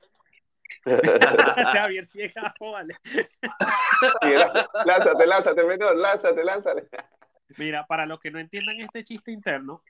Javier 1.74 2.06
Ciegajo, 2.06 2.72
vale. 2.72 2.96
Lánzate, 4.86 5.28
lánzate, 5.28 5.64
menor, 5.66 5.98
lánzate, 5.98 6.44
lánzate. 6.44 6.88
Mira, 7.58 7.86
para 7.86 8.06
los 8.06 8.20
que 8.20 8.32
no 8.32 8.40
entiendan 8.40 8.80
este 8.80 9.04
chiste 9.04 9.32
interno, 9.32 9.84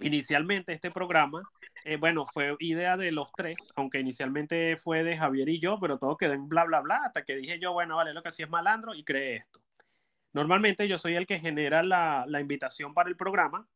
inicialmente 0.00 0.72
este 0.72 0.90
programa, 0.90 1.42
eh, 1.84 1.96
bueno, 1.96 2.26
fue 2.26 2.54
idea 2.60 2.96
de 2.96 3.12
los 3.12 3.32
tres, 3.32 3.56
aunque 3.76 3.98
inicialmente 3.98 4.76
fue 4.76 5.02
de 5.04 5.16
Javier 5.16 5.48
y 5.48 5.58
yo, 5.58 5.78
pero 5.80 5.98
todo 5.98 6.16
quedó 6.16 6.34
en 6.34 6.48
bla, 6.48 6.64
bla, 6.64 6.80
bla, 6.80 7.00
hasta 7.06 7.24
que 7.24 7.36
dije 7.36 7.58
yo, 7.58 7.72
bueno, 7.72 7.96
vale, 7.96 8.12
lo 8.12 8.22
que 8.22 8.30
sí 8.30 8.42
es 8.42 8.50
malandro 8.50 8.94
y 8.94 9.04
creé 9.04 9.36
esto. 9.36 9.60
Normalmente 10.32 10.86
yo 10.86 10.98
soy 10.98 11.16
el 11.16 11.26
que 11.26 11.40
genera 11.40 11.82
la, 11.82 12.24
la 12.28 12.40
invitación 12.40 12.92
para 12.92 13.08
el 13.08 13.16
programa 13.16 13.66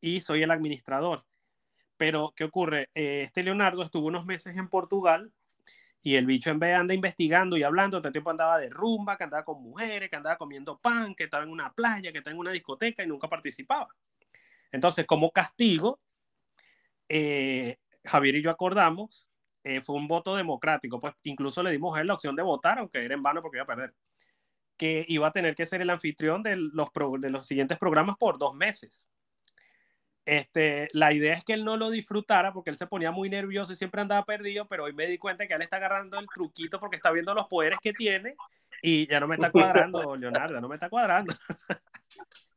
y 0.00 0.20
soy 0.20 0.42
el 0.42 0.50
administrador. 0.50 1.24
Pero, 1.96 2.32
¿qué 2.34 2.44
ocurre? 2.44 2.88
Eh, 2.94 3.22
este 3.24 3.42
Leonardo 3.42 3.82
estuvo 3.82 4.06
unos 4.06 4.26
meses 4.26 4.56
en 4.56 4.68
Portugal 4.68 5.32
y 6.02 6.14
el 6.14 6.24
bicho 6.24 6.50
en 6.50 6.58
vez 6.58 6.74
anda 6.74 6.94
investigando 6.94 7.56
y 7.56 7.62
hablando, 7.62 8.00
todo 8.00 8.10
tiempo 8.10 8.30
andaba 8.30 8.58
de 8.58 8.70
rumba, 8.70 9.18
que 9.18 9.24
andaba 9.24 9.44
con 9.44 9.62
mujeres, 9.62 10.08
que 10.08 10.16
andaba 10.16 10.38
comiendo 10.38 10.78
pan, 10.78 11.14
que 11.14 11.24
estaba 11.24 11.44
en 11.44 11.50
una 11.50 11.72
playa, 11.72 12.10
que 12.10 12.18
estaba 12.18 12.32
en 12.32 12.40
una 12.40 12.52
discoteca 12.52 13.02
y 13.02 13.06
nunca 13.06 13.28
participaba. 13.28 13.88
Entonces, 14.72 15.04
como 15.06 15.30
castigo, 15.30 16.00
eh, 17.08 17.76
Javier 18.04 18.36
y 18.36 18.42
yo 18.42 18.50
acordamos, 18.50 19.30
eh, 19.62 19.82
fue 19.82 19.96
un 19.96 20.08
voto 20.08 20.34
democrático, 20.36 20.98
pues 20.98 21.14
incluso 21.24 21.62
le 21.62 21.70
dimos 21.70 21.96
a 21.96 22.00
él 22.00 22.06
la 22.06 22.14
opción 22.14 22.34
de 22.34 22.42
votar, 22.42 22.78
aunque 22.78 23.04
era 23.04 23.14
en 23.14 23.22
vano 23.22 23.42
porque 23.42 23.58
iba 23.58 23.64
a 23.64 23.66
perder, 23.66 23.94
que 24.78 25.04
iba 25.06 25.26
a 25.26 25.32
tener 25.32 25.54
que 25.54 25.66
ser 25.66 25.82
el 25.82 25.90
anfitrión 25.90 26.42
de 26.42 26.56
los, 26.56 26.88
de 27.20 27.30
los 27.30 27.46
siguientes 27.46 27.76
programas 27.76 28.16
por 28.16 28.38
dos 28.38 28.54
meses. 28.54 29.10
Este, 30.26 30.88
la 30.92 31.12
idea 31.12 31.34
es 31.34 31.44
que 31.44 31.54
él 31.54 31.64
no 31.64 31.76
lo 31.76 31.90
disfrutara 31.90 32.52
porque 32.52 32.70
él 32.70 32.76
se 32.76 32.86
ponía 32.86 33.10
muy 33.10 33.30
nervioso 33.30 33.72
y 33.72 33.76
siempre 33.76 34.00
andaba 34.00 34.24
perdido, 34.24 34.66
pero 34.68 34.84
hoy 34.84 34.92
me 34.92 35.06
di 35.06 35.18
cuenta 35.18 35.46
que 35.46 35.54
él 35.54 35.62
está 35.62 35.76
agarrando 35.76 36.18
el 36.18 36.26
truquito 36.32 36.78
porque 36.78 36.96
está 36.96 37.10
viendo 37.10 37.34
los 37.34 37.46
poderes 37.46 37.78
que 37.82 37.92
tiene 37.92 38.36
y 38.82 39.08
ya 39.08 39.18
no 39.20 39.26
me 39.26 39.36
está 39.36 39.50
cuadrando, 39.52 40.16
Leonardo, 40.16 40.60
no 40.60 40.68
me 40.68 40.74
está 40.74 40.88
cuadrando. 40.88 41.34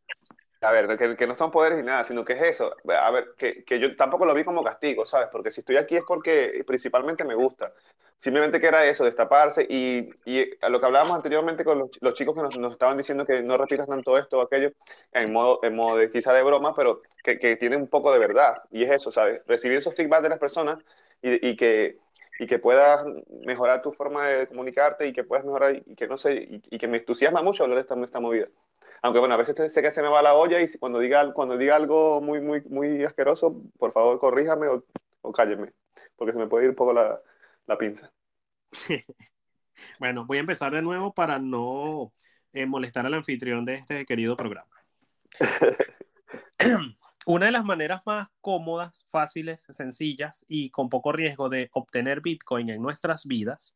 A 0.65 0.71
ver, 0.71 0.97
que, 0.97 1.17
que 1.17 1.27
no 1.27 1.35
son 1.35 1.51
poderes 1.51 1.77
ni 1.77 1.83
nada, 1.83 2.05
sino 2.05 2.23
que 2.23 2.33
es 2.33 2.41
eso. 2.41 2.73
A 2.89 3.11
ver, 3.11 3.33
que, 3.37 3.65
que 3.65 3.79
yo 3.79 3.95
tampoco 3.97 4.25
lo 4.25 4.33
vi 4.33 4.45
como 4.45 4.63
castigo, 4.63 5.05
¿sabes? 5.05 5.27
Porque 5.29 5.51
si 5.51 5.59
estoy 5.59 5.75
aquí 5.75 5.97
es 5.97 6.03
porque 6.07 6.63
principalmente 6.65 7.25
me 7.25 7.35
gusta. 7.35 7.73
Simplemente 8.17 8.61
que 8.61 8.67
era 8.67 8.85
eso, 8.85 9.03
destaparse 9.03 9.67
y, 9.69 10.09
y 10.23 10.49
a 10.63 10.69
lo 10.69 10.79
que 10.79 10.85
hablábamos 10.85 11.17
anteriormente 11.17 11.65
con 11.65 11.79
los, 11.79 11.89
los 12.01 12.13
chicos 12.13 12.33
que 12.35 12.41
nos, 12.43 12.57
nos 12.57 12.71
estaban 12.73 12.97
diciendo 12.97 13.25
que 13.25 13.43
no 13.43 13.57
repitas 13.57 13.87
tanto 13.87 14.17
esto 14.17 14.39
o 14.39 14.41
aquello, 14.41 14.71
en 15.11 15.33
modo, 15.33 15.59
en 15.63 15.75
modo 15.75 15.97
de, 15.97 16.09
quizá 16.09 16.31
de 16.33 16.43
broma, 16.43 16.73
pero 16.73 17.01
que, 17.23 17.37
que 17.39 17.57
tiene 17.57 17.75
un 17.75 17.87
poco 17.89 18.13
de 18.13 18.19
verdad. 18.19 18.55
Y 18.71 18.83
es 18.85 18.91
eso, 18.91 19.11
¿sabes? 19.11 19.41
Recibir 19.47 19.77
esos 19.79 19.93
feedback 19.95 20.23
de 20.23 20.29
las 20.29 20.39
personas 20.39 20.77
y, 21.21 21.49
y 21.49 21.55
que, 21.57 21.97
y 22.39 22.47
que 22.47 22.59
puedas 22.59 23.03
mejorar 23.45 23.81
tu 23.81 23.91
forma 23.91 24.27
de 24.29 24.47
comunicarte 24.47 25.05
y 25.07 25.13
que 25.13 25.25
puedas 25.25 25.43
mejorar 25.45 25.75
y 25.85 25.95
que 25.95 26.07
no 26.07 26.17
sé, 26.17 26.35
y, 26.35 26.61
y 26.69 26.77
que 26.77 26.87
me 26.87 26.97
entusiasma 26.99 27.41
mucho 27.41 27.63
hablar 27.63 27.75
de 27.77 27.81
esta, 27.81 27.95
de 27.95 28.05
esta 28.05 28.21
movida. 28.21 28.47
Aunque 29.03 29.19
bueno, 29.19 29.35
a 29.35 29.37
veces 29.37 29.71
sé 29.71 29.81
que 29.81 29.91
se 29.91 30.01
me 30.01 30.07
va 30.07 30.21
la 30.21 30.33
olla 30.33 30.61
y 30.61 30.77
cuando 30.79 30.97
diga, 30.97 31.33
cuando 31.33 31.57
diga 31.57 31.75
algo 31.75 32.21
muy, 32.21 32.39
muy, 32.39 32.61
muy 32.61 33.03
asqueroso, 33.03 33.61
por 33.77 33.91
favor 33.91 34.17
corríjame 34.17 34.67
o, 34.67 34.85
o 35.21 35.31
cálleme, 35.33 35.73
porque 36.15 36.31
se 36.31 36.39
me 36.39 36.47
puede 36.47 36.65
ir 36.65 36.69
un 36.69 36.75
poco 36.75 36.93
la, 36.93 37.21
la 37.67 37.77
pinza. 37.77 38.11
Bueno, 39.99 40.25
voy 40.27 40.37
a 40.37 40.41
empezar 40.41 40.71
de 40.71 40.83
nuevo 40.83 41.15
para 41.15 41.39
no 41.39 42.13
eh, 42.53 42.67
molestar 42.67 43.07
al 43.07 43.15
anfitrión 43.15 43.65
de 43.65 43.75
este 43.75 44.05
querido 44.05 44.37
programa. 44.37 44.69
Una 47.25 47.47
de 47.47 47.51
las 47.51 47.65
maneras 47.65 48.01
más 48.05 48.27
cómodas, 48.39 49.05
fáciles, 49.09 49.65
sencillas 49.69 50.45
y 50.47 50.69
con 50.69 50.89
poco 50.89 51.11
riesgo 51.11 51.49
de 51.49 51.69
obtener 51.73 52.21
Bitcoin 52.21 52.69
en 52.69 52.83
nuestras 52.83 53.25
vidas 53.25 53.75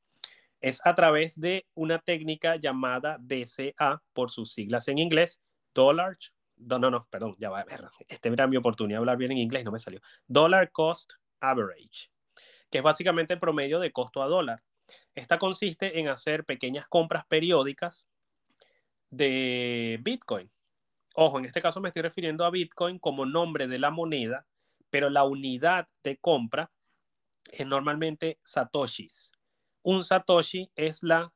es 0.62 0.86
a 0.86 0.96
través 0.96 1.40
de 1.40 1.66
una 1.74 2.00
técnica 2.00 2.56
llamada 2.56 3.18
DCA, 3.20 4.02
por 4.14 4.32
sus 4.32 4.54
siglas 4.54 4.88
en 4.88 4.98
inglés, 4.98 5.42
Dollar, 5.74 6.18
no, 6.58 6.80
no, 6.80 7.08
perdón, 7.10 7.36
ya 7.38 7.50
va 7.50 7.60
a 7.60 7.66
ver, 7.66 7.86
este 8.08 8.30
era 8.30 8.48
mi 8.48 8.58
oportunidad 8.58 8.98
de 8.98 9.02
hablar 9.02 9.18
bien 9.18 9.32
en 9.32 9.38
inglés, 9.38 9.64
no 9.64 9.72
me 9.72 9.80
salió, 9.80 10.02
Dollar 10.28 10.72
Cost 10.72 11.14
Average, 11.40 12.10
que 12.70 12.80
es 12.80 12.84
básicamente 12.84 13.34
el 13.34 13.40
promedio 13.40 13.80
de 13.80 13.92
costo 13.92 14.22
a 14.22 14.28
dólar. 14.28 14.64
Esta 15.14 15.38
consiste 15.38 16.00
en 16.00 16.08
hacer 16.08 16.46
pequeñas 16.46 16.88
compras 16.88 17.26
periódicas 17.28 18.10
de 19.10 20.00
Bitcoin. 20.02 20.52
Ojo, 21.16 21.40
en 21.40 21.46
este 21.46 21.62
caso 21.62 21.82
me 21.82 21.90
estoy 21.90 22.04
refiriendo 22.04 22.46
a 22.46 22.52
Bitcoin 22.52 23.00
como 23.00 23.26
nombre 23.26 23.68
de 23.68 23.80
la 23.80 23.92
moneda, 23.92 24.46
pero 24.90 25.10
la 25.10 25.24
unidad 25.24 25.88
de 26.04 26.18
compra 26.18 26.72
es 27.52 27.66
normalmente 27.66 28.40
satoshis. 28.44 29.32
Un 29.84 30.04
satoshi 30.04 30.72
es 30.76 31.04
la, 31.04 31.32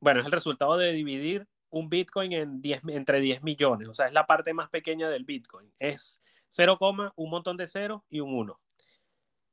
bueno, 0.00 0.20
es 0.20 0.26
el 0.26 0.32
resultado 0.32 0.76
de 0.76 0.92
dividir 0.92 1.46
un 1.70 1.88
Bitcoin 1.88 2.32
en 2.32 2.60
10, 2.60 2.82
entre 2.88 3.20
10 3.20 3.42
millones, 3.42 3.88
o 3.88 3.94
sea, 3.94 4.06
es 4.06 4.12
la 4.12 4.26
parte 4.26 4.52
más 4.52 4.68
pequeña 4.68 5.08
del 5.08 5.24
Bitcoin. 5.24 5.72
Es 5.78 6.20
0, 6.48 6.78
un 7.16 7.30
montón 7.30 7.56
de 7.56 7.66
ceros 7.66 8.02
y 8.10 8.20
un 8.20 8.34
1. 8.34 8.60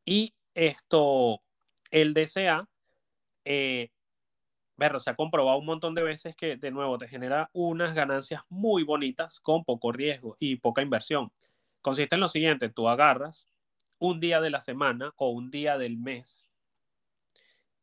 Y 0.05 0.33
esto, 0.53 1.41
el 1.91 2.13
DCA, 2.13 2.67
eh, 3.45 3.89
Berro, 4.75 4.99
se 4.99 5.09
ha 5.09 5.15
comprobado 5.15 5.57
un 5.57 5.65
montón 5.65 5.95
de 5.95 6.03
veces 6.03 6.35
que, 6.35 6.57
de 6.57 6.71
nuevo, 6.71 6.97
te 6.97 7.07
genera 7.07 7.49
unas 7.53 7.95
ganancias 7.95 8.43
muy 8.49 8.83
bonitas 8.83 9.39
con 9.39 9.63
poco 9.63 9.91
riesgo 9.91 10.35
y 10.39 10.57
poca 10.57 10.81
inversión. 10.81 11.31
Consiste 11.81 12.15
en 12.15 12.21
lo 12.21 12.27
siguiente, 12.27 12.69
tú 12.69 12.89
agarras 12.89 13.49
un 13.97 14.19
día 14.19 14.41
de 14.41 14.49
la 14.49 14.61
semana 14.61 15.13
o 15.15 15.29
un 15.29 15.51
día 15.51 15.77
del 15.77 15.97
mes 15.97 16.49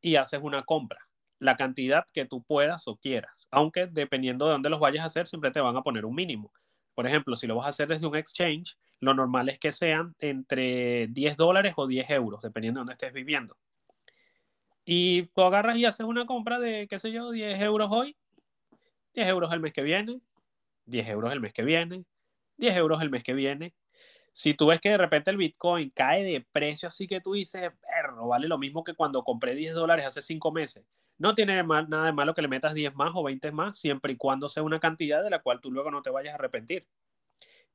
y 0.07 0.15
haces 0.15 0.39
una 0.41 0.63
compra, 0.63 1.01
la 1.41 1.57
cantidad 1.57 2.07
que 2.13 2.27
tú 2.27 2.41
puedas 2.41 2.87
o 2.87 2.97
quieras, 2.97 3.49
aunque 3.51 3.89
dependiendo 3.89 4.47
de 4.47 4.53
dónde 4.53 4.71
los 4.71 4.79
vayas 4.79 5.03
a 5.03 5.07
hacer, 5.07 5.27
siempre 5.27 5.51
te 5.51 5.59
van 5.59 5.77
a 5.77 5.83
poner 5.83 6.05
un 6.05 6.15
mínimo. 6.15 6.53
Por 6.95 7.09
ejemplo, 7.09 7.35
si 7.35 7.49
lo 7.49 7.57
vas 7.57 7.67
a 7.67 7.71
hacer 7.71 7.89
desde 7.89 8.07
un 8.07 8.15
exchange, 8.15 8.79
lo 9.01 9.15
normal 9.15 9.49
es 9.49 9.59
que 9.59 9.73
sean 9.73 10.15
entre 10.21 11.09
10 11.09 11.37
dólares 11.37 11.75
o 11.77 11.89
10 11.89 12.09
euros, 12.11 12.41
dependiendo 12.41 12.79
de 12.79 12.83
dónde 12.83 12.93
estés 12.93 13.13
viviendo. 13.13 13.57
Y 14.85 15.25
tú 15.35 15.43
agarras 15.43 15.77
y 15.77 15.87
haces 15.87 16.07
una 16.07 16.25
compra 16.25 16.61
de, 16.61 16.87
qué 16.87 17.01
sé 17.01 17.11
yo, 17.11 17.33
10 17.33 17.61
euros 17.61 17.89
hoy, 17.91 18.17
10 19.15 19.27
euros 19.27 19.53
el 19.53 19.59
mes 19.59 19.73
que 19.73 19.83
viene, 19.83 20.21
10 20.85 21.09
euros 21.09 21.33
el 21.33 21.41
mes 21.41 21.53
que 21.53 21.65
viene, 21.65 22.05
10 22.59 22.77
euros 22.77 23.03
el 23.03 23.11
mes 23.11 23.25
que 23.25 23.35
viene. 23.35 23.75
Si 24.37 24.53
tú 24.53 24.67
ves 24.67 24.83
que 24.83 24.91
de 24.91 24.99
repente 24.99 25.31
el 25.31 25.39
Bitcoin 25.39 25.89
cae 25.89 26.23
de 26.23 26.47
precio, 26.53 26.89
así 26.89 27.07
que 27.09 27.23
tú 27.23 27.33
dices, 27.33 27.71
perro, 27.81 28.29
vale 28.29 28.49
lo 28.49 28.59
mismo 28.59 28.85
que 28.85 28.93
cuando 28.93 29.25
compré 29.25 29.55
10 29.55 29.73
dólares 29.73 30.05
hace 30.05 30.21
5 30.21 30.53
meses. 30.53 30.85
No 31.17 31.35
tiene 31.35 31.63
nada 31.63 32.05
de 32.05 32.13
malo 32.13 32.35
que 32.35 32.43
le 32.43 32.49
metas 32.49 32.75
10 32.75 32.95
más 32.95 33.13
o 33.15 33.23
20 33.23 33.51
más, 33.53 33.79
siempre 33.79 34.13
y 34.13 34.17
cuando 34.19 34.51
sea 34.51 34.63
una 34.63 34.79
cantidad 34.79 35.25
de 35.25 35.31
la 35.31 35.39
cual 35.39 35.63
tú 35.63 35.73
luego 35.73 35.91
no 35.91 36.03
te 36.03 36.11
vayas 36.11 36.33
a 36.33 36.35
arrepentir. 36.35 36.87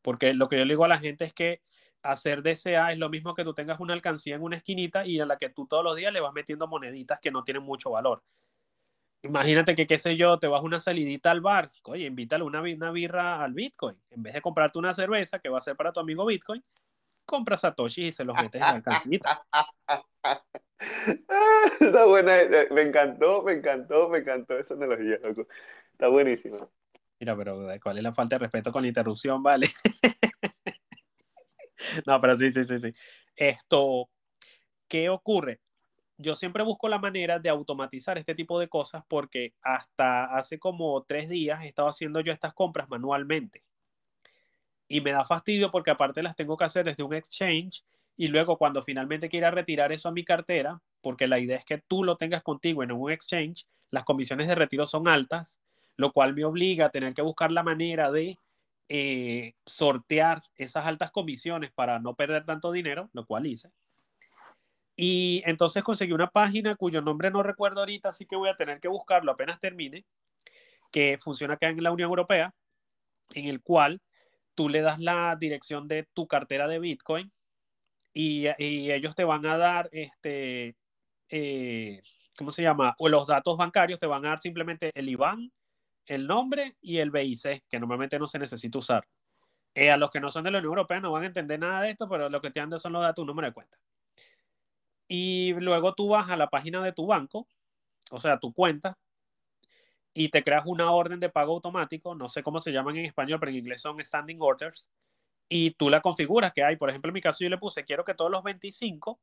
Porque 0.03 0.35
lo 0.35 0.47
que 0.49 0.59
yo 0.59 0.65
le 0.65 0.73
digo 0.73 0.85
a 0.85 0.88
la 0.88 0.99
gente 0.99 1.25
es 1.25 1.33
que 1.33 1.63
hacer 2.03 2.43
DCA 2.43 2.91
es 2.91 2.99
lo 2.99 3.09
mismo 3.09 3.33
que 3.33 3.43
tú 3.43 3.55
tengas 3.55 3.79
una 3.79 3.95
alcancía 3.95 4.35
en 4.35 4.43
una 4.43 4.57
esquinita 4.57 5.07
y 5.07 5.19
a 5.19 5.25
la 5.25 5.38
que 5.38 5.49
tú 5.49 5.65
todos 5.65 5.83
los 5.83 5.95
días 5.95 6.13
le 6.13 6.21
vas 6.21 6.31
metiendo 6.31 6.67
moneditas 6.67 7.19
que 7.19 7.31
no 7.31 7.43
tienen 7.43 7.63
mucho 7.63 7.89
valor. 7.89 8.21
Imagínate 9.23 9.76
que, 9.76 9.85
qué 9.85 9.99
sé 9.99 10.18
yo, 10.18 10.39
te 10.39 10.48
vas 10.48 10.64
una 10.64 10.80
salidita 10.80 11.30
al 11.30 11.41
bar, 11.41 11.69
oye, 11.84 12.06
invítale 12.06 12.43
una, 12.43 12.61
una 12.61 12.91
birra 12.91 13.43
al 13.43 13.53
Bitcoin. 13.53 13.95
En 14.10 14.23
vez 14.23 14.34
de 14.34 14.41
comprarte 14.41 14.80
una 14.80 14.93
cerveza 14.93 15.39
que 15.39 15.49
va 15.49 15.60
a 15.60 15.61
ser 15.61 15.76
para 15.76 15.93
tu 15.93 15.99
amigo 15.99 16.26
Bitcoin, 16.26 16.64
compra 17.26 17.56
Satoshi 17.56 18.07
y 18.07 18.11
se 18.11 18.26
los 18.26 18.35
metes 18.35 18.61
en 18.61 18.68
la 18.68 18.76
alcancita. 18.76 19.45
Está 21.80 22.06
buena, 22.06 22.41
eh, 22.41 22.68
me 22.72 22.81
encantó, 22.81 23.43
me 23.43 23.53
encantó, 23.53 24.10
me 24.10 24.19
encantó 24.19 24.57
esa 24.57 24.73
analogía, 24.73 25.19
loco. 25.23 25.48
Está 25.91 26.07
buenísimo. 26.07 26.72
Mira, 27.19 27.38
pero 27.38 27.68
¿cuál 27.84 27.98
es 27.98 28.03
la 28.03 28.14
falta 28.14 28.35
de 28.35 28.39
respeto 28.39 28.72
con 28.72 28.81
la 28.81 28.88
interrupción, 28.88 29.43
vale? 29.43 29.69
no, 32.07 32.19
pero 32.19 32.35
sí, 32.35 32.52
sí, 32.52 32.64
sí, 32.64 32.80
sí. 32.80 32.93
Esto, 33.35 34.10
¿qué 34.88 35.10
ocurre? 35.10 35.60
Yo 36.22 36.35
siempre 36.35 36.64
busco 36.64 36.88
la 36.88 36.99
manera 36.99 37.39
de 37.39 37.49
automatizar 37.49 38.18
este 38.18 38.35
tipo 38.35 38.60
de 38.60 38.68
cosas 38.68 39.03
porque 39.07 39.53
hasta 39.64 40.26
hace 40.35 40.60
como 40.60 41.03
tres 41.03 41.27
días 41.27 41.64
he 41.64 41.68
estado 41.68 41.89
haciendo 41.89 42.19
yo 42.22 42.31
estas 42.31 42.53
compras 42.53 42.88
manualmente. 42.89 43.64
Y 44.88 45.02
me 45.02 45.11
da 45.14 45.26
fastidio 45.26 45.72
porque 45.72 45.91
aparte 45.91 46.22
las 46.22 46.35
tengo 46.35 46.57
que 46.57 46.65
hacer 46.65 46.85
desde 46.85 47.03
un 47.03 47.14
exchange 47.14 47.84
y 48.15 48.27
luego 48.27 48.57
cuando 48.57 48.84
finalmente 48.84 49.30
quiera 49.30 49.49
retirar 49.49 49.91
eso 49.91 50.10
a 50.10 50.11
mi 50.11 50.23
cartera, 50.23 50.80
porque 51.02 51.27
la 51.27 51.39
idea 51.39 51.57
es 51.57 51.65
que 51.65 51.80
tú 51.80 52.03
lo 52.03 52.18
tengas 52.18 52.43
contigo 52.43 52.84
en 52.84 52.91
un 52.91 53.10
exchange, 53.10 53.65
las 53.89 54.03
comisiones 54.03 54.48
de 54.48 54.56
retiro 54.56 54.85
son 54.85 55.07
altas, 55.07 55.60
lo 55.95 56.11
cual 56.11 56.35
me 56.35 56.45
obliga 56.45 56.85
a 56.85 56.91
tener 56.91 57.14
que 57.14 57.23
buscar 57.23 57.52
la 57.52 57.64
manera 57.64 58.11
de 58.11 58.38
eh, 58.89 59.53
sortear 59.65 60.43
esas 60.56 60.85
altas 60.85 61.10
comisiones 61.10 61.72
para 61.72 61.99
no 61.99 62.14
perder 62.15 62.45
tanto 62.45 62.72
dinero, 62.72 63.10
lo 63.14 63.26
cual 63.26 63.48
hice. 63.48 63.72
Y 65.03 65.41
entonces 65.48 65.82
conseguí 65.82 66.11
una 66.14 66.30
página 66.30 66.76
cuyo 66.76 67.02
nombre 67.02 67.32
no 67.32 67.41
recuerdo 67.41 67.80
ahorita, 67.80 68.10
así 68.10 68.28
que 68.28 68.36
voy 68.36 68.49
a 68.49 68.56
tener 68.56 68.80
que 68.80 68.88
buscarlo 68.88 69.32
apenas 69.32 69.60
termine, 69.60 70.06
que 70.91 71.18
funciona 71.19 71.56
acá 71.56 71.69
en 71.69 71.82
la 71.82 71.91
Unión 71.91 72.10
Europea, 72.10 72.53
en 73.34 73.48
el 73.48 73.64
cual 73.64 73.99
tú 74.53 74.69
le 74.69 74.82
das 74.82 74.99
la 74.99 75.36
dirección 75.40 75.88
de 75.88 76.07
tu 76.14 76.28
cartera 76.28 76.68
de 76.68 76.78
Bitcoin 76.78 77.32
y, 78.14 78.45
ellos 78.60 79.15
te 79.15 79.23
van 79.23 79.44
a 79.48 79.57
dar, 79.57 79.90
este, 79.91 80.76
eh, 81.30 81.99
¿cómo 82.38 82.52
se 82.52 82.61
llama? 82.61 82.94
O 82.99 83.10
los 83.10 83.26
datos 83.26 83.57
bancarios 83.57 83.98
te 83.98 84.06
van 84.06 84.23
a 84.28 84.30
dar 84.30 84.40
simplemente 84.40 84.91
el 84.94 85.10
IBAN, 85.10 85.52
el 86.06 86.28
nombre 86.28 86.76
y 86.80 86.99
el 86.99 87.10
BIC, 87.10 87.64
que 87.68 87.80
normalmente 87.80 88.19
no 88.19 88.28
se 88.28 88.38
necesita 88.38 88.78
usar. 88.78 89.07
Eh, 89.73 89.90
a 89.90 89.98
los 89.98 90.11
que 90.11 90.19
no 90.19 90.30
son 90.30 90.44
de 90.44 90.52
la 90.52 90.60
Unión 90.60 90.73
Europea 90.73 90.99
no 90.99 91.11
van 91.11 91.23
a 91.23 91.26
entender 91.26 91.60
nada 91.60 91.82
de 91.82 91.90
esto, 91.90 92.07
pero 92.07 92.30
lo 92.30 92.40
que 92.40 92.52
te 92.52 92.60
dan 92.60 92.78
son 92.78 92.94
los 92.94 93.02
datos, 93.02 93.23
un 93.23 93.28
número 93.30 93.48
de 93.48 93.53
cuenta. 93.56 93.80
Y 95.13 95.51
luego 95.59 95.93
tú 95.93 96.07
vas 96.07 96.29
a 96.29 96.38
la 96.38 96.47
página 96.47 96.81
de 96.81 96.93
tu 96.93 97.05
banco, 97.05 97.45
o 98.11 98.19
sea, 98.21 98.39
tu 98.39 98.53
cuenta, 98.53 98.97
y 100.13 100.29
te 100.29 100.41
creas 100.41 100.63
una 100.65 100.89
orden 100.91 101.19
de 101.19 101.27
pago 101.27 101.51
automático, 101.51 102.15
no 102.15 102.29
sé 102.29 102.41
cómo 102.41 102.61
se 102.61 102.71
llaman 102.71 102.95
en 102.95 103.07
español, 103.07 103.38
pero 103.38 103.49
en 103.49 103.57
inglés 103.57 103.81
son 103.81 104.01
standing 104.01 104.38
orders, 104.39 104.89
y 105.49 105.71
tú 105.71 105.89
la 105.89 105.99
configuras 105.99 106.53
que 106.53 106.63
hay. 106.63 106.77
Por 106.77 106.89
ejemplo, 106.89 107.09
en 107.09 107.15
mi 107.15 107.19
caso 107.19 107.43
yo 107.43 107.49
le 107.49 107.57
puse, 107.57 107.83
quiero 107.83 108.05
que 108.05 108.13
todos 108.13 108.31
los 108.31 108.41
25, 108.41 109.19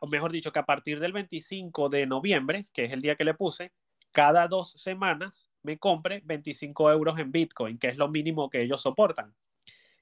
o 0.00 0.06
mejor 0.06 0.32
dicho, 0.32 0.50
que 0.50 0.60
a 0.60 0.64
partir 0.64 0.98
del 0.98 1.12
25 1.12 1.90
de 1.90 2.06
noviembre, 2.06 2.64
que 2.72 2.84
es 2.84 2.92
el 2.94 3.02
día 3.02 3.16
que 3.16 3.24
le 3.24 3.34
puse, 3.34 3.70
cada 4.12 4.48
dos 4.48 4.70
semanas 4.70 5.50
me 5.62 5.76
compre 5.76 6.22
25 6.24 6.90
euros 6.90 7.18
en 7.18 7.32
Bitcoin, 7.32 7.78
que 7.78 7.88
es 7.88 7.98
lo 7.98 8.08
mínimo 8.08 8.48
que 8.48 8.62
ellos 8.62 8.80
soportan. 8.80 9.34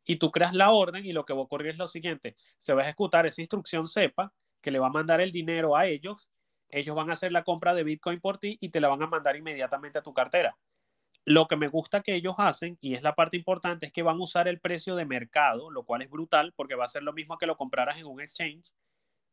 Y 0.06 0.16
tú 0.16 0.30
creas 0.30 0.54
la 0.54 0.70
orden 0.70 1.04
y 1.04 1.12
lo 1.12 1.26
que 1.26 1.34
va 1.34 1.40
a 1.40 1.42
ocurrir 1.42 1.72
es 1.72 1.78
lo 1.78 1.88
siguiente, 1.88 2.36
se 2.58 2.72
va 2.72 2.82
a 2.82 2.84
ejecutar 2.84 3.26
esa 3.26 3.42
instrucción 3.42 3.86
SEPA 3.86 4.32
que 4.62 4.70
le 4.70 4.78
va 4.78 4.86
a 4.86 4.90
mandar 4.90 5.20
el 5.20 5.32
dinero 5.32 5.76
a 5.76 5.86
ellos 5.86 6.30
ellos 6.68 6.96
van 6.96 7.10
a 7.10 7.14
hacer 7.14 7.32
la 7.32 7.44
compra 7.44 7.74
de 7.74 7.84
Bitcoin 7.84 8.20
por 8.20 8.38
ti 8.38 8.58
y 8.60 8.70
te 8.70 8.80
la 8.80 8.88
van 8.88 9.02
a 9.02 9.06
mandar 9.06 9.36
inmediatamente 9.36 9.98
a 9.98 10.02
tu 10.02 10.12
cartera. 10.12 10.58
Lo 11.24 11.46
que 11.48 11.56
me 11.56 11.68
gusta 11.68 12.02
que 12.02 12.14
ellos 12.14 12.36
hacen, 12.38 12.78
y 12.80 12.94
es 12.94 13.02
la 13.02 13.14
parte 13.14 13.36
importante, 13.36 13.86
es 13.86 13.92
que 13.92 14.02
van 14.02 14.16
a 14.16 14.22
usar 14.22 14.46
el 14.48 14.60
precio 14.60 14.94
de 14.94 15.04
mercado, 15.06 15.70
lo 15.70 15.84
cual 15.84 16.02
es 16.02 16.10
brutal 16.10 16.52
porque 16.54 16.76
va 16.76 16.84
a 16.84 16.88
ser 16.88 17.02
lo 17.02 17.12
mismo 17.12 17.36
que 17.38 17.46
lo 17.46 17.56
compraras 17.56 17.98
en 17.98 18.06
un 18.06 18.20
exchange 18.20 18.72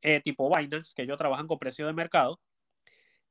eh, 0.02 0.22
tipo 0.22 0.52
Binance, 0.56 0.94
que 0.95 1.04
ellos 1.04 1.18
trabajan 1.18 1.48
con 1.48 1.60
precio 1.60 1.86
de 1.86 1.94
mercado. 1.94 2.40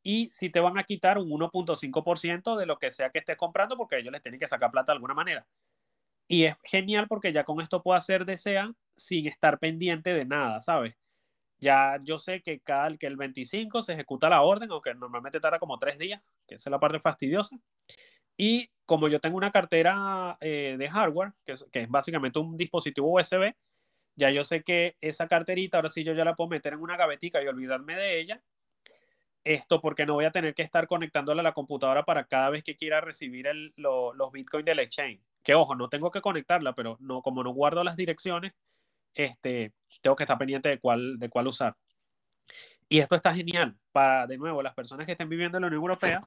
Y 0.05 0.31
si 0.31 0.51
te 0.51 0.61
van 0.61 0.79
a 0.79 0.85
quitar 0.85 1.19
un 1.19 1.31
1.5% 1.31 2.57
de 2.57 2.67
lo 2.67 2.79
que 2.79 2.91
sea 2.91 3.11
que 3.11 3.19
estés 3.19 3.37
comprando, 3.37 3.77
porque 3.77 3.99
ellos 3.99 4.13
les 4.13 4.23
tienen 4.23 4.41
que 4.41 4.49
sacar 4.49 4.71
plata 4.71 4.93
de 4.93 4.97
alguna 4.97 5.15
manera. 5.15 5.47
Y 6.33 6.47
es 6.47 6.57
genial 6.65 7.09
porque 7.09 7.31
ya 7.31 7.45
con 7.45 7.61
esto 7.61 7.83
puedo 7.83 7.95
hacer 7.95 8.25
desea 8.25 8.73
sin 8.97 9.27
estar 9.27 9.59
pendiente 9.59 10.15
de 10.15 10.25
nada, 10.25 10.63
¿sabes? 10.63 10.97
Ya 11.59 11.99
yo 12.05 12.19
sé 12.19 12.41
que 12.41 12.59
cada 12.61 12.97
que 12.97 13.07
el 13.07 13.17
25 13.19 13.83
se 13.83 13.93
ejecuta 13.93 14.31
la 14.31 14.41
orden, 14.41 14.71
aunque 14.71 14.95
normalmente 14.95 15.41
tarda 15.41 15.59
como 15.59 15.79
tres 15.79 15.99
días, 15.99 16.23
que 16.49 16.55
es 16.55 16.67
la 16.69 16.81
parte 16.81 17.01
fastidiosa. 17.01 17.59
Y 18.39 18.71
como 18.87 19.09
yo 19.09 19.21
tengo 19.21 19.37
una 19.37 19.53
cartera 19.53 20.39
eh, 20.41 20.77
de 20.79 20.89
hardware, 20.89 21.35
que 21.45 21.53
es, 21.53 21.67
que 21.71 21.81
es, 21.83 21.91
básicamente 21.91 22.39
un 22.39 22.57
dispositivo 22.57 23.13
USB, 23.13 23.55
ya 24.17 24.31
yo 24.31 24.43
sé 24.43 24.63
que 24.63 24.97
esa 25.03 25.29
carterita, 25.29 25.77
ahora 25.77 25.91
sí 25.91 26.03
yo 26.03 26.15
ya 26.15 26.25
la 26.25 26.35
puedo 26.35 26.49
meter 26.49 26.73
en 26.73 26.81
una 26.81 26.97
gavetica 26.97 27.43
y 27.43 27.47
olvidarme 27.47 27.95
de 27.95 28.21
ella. 28.21 28.43
Esto 29.45 29.83
porque 29.83 30.07
no 30.07 30.15
voy 30.15 30.25
a 30.25 30.31
tener 30.31 30.55
que 30.55 30.63
estar 30.63 30.87
conectándola 30.87 31.43
a 31.43 31.45
la 31.45 31.53
computadora 31.53 32.05
para 32.07 32.25
cada 32.25 32.49
vez 32.49 32.65
que 32.65 32.79
quiera 32.79 33.03
recibir 33.03 33.47
el, 33.49 33.75
los 33.77 34.33
bitcoins 34.33 34.65
del 34.65 34.79
exchange. 34.79 35.21
Que 35.43 35.55
ojo, 35.55 35.75
no 35.75 35.89
tengo 35.89 36.11
que 36.11 36.21
conectarla, 36.21 36.75
pero 36.75 36.97
no, 37.01 37.23
como 37.23 37.43
no 37.43 37.51
guardo 37.51 37.83
las 37.85 37.97
direcciones, 37.97 38.53
este, 39.15 39.73
tengo 40.01 40.17
que 40.17 40.25
estar 40.25 40.39
pendiente 40.39 40.69
de 40.69 40.79
cuál, 40.79 41.19
de 41.19 41.29
cuál 41.29 41.49
usar. 41.49 41.77
Y 42.89 42.99
esto 42.99 43.15
está 43.17 43.35
genial 43.35 43.79
para, 43.91 44.27
de 44.27 44.39
nuevo, 44.39 44.63
las 44.63 44.75
personas 44.75 45.07
que 45.07 45.13
estén 45.13 45.29
viviendo 45.29 45.59
en 45.59 45.63
la 45.63 45.69
Unión 45.69 45.83
Europea. 45.83 46.21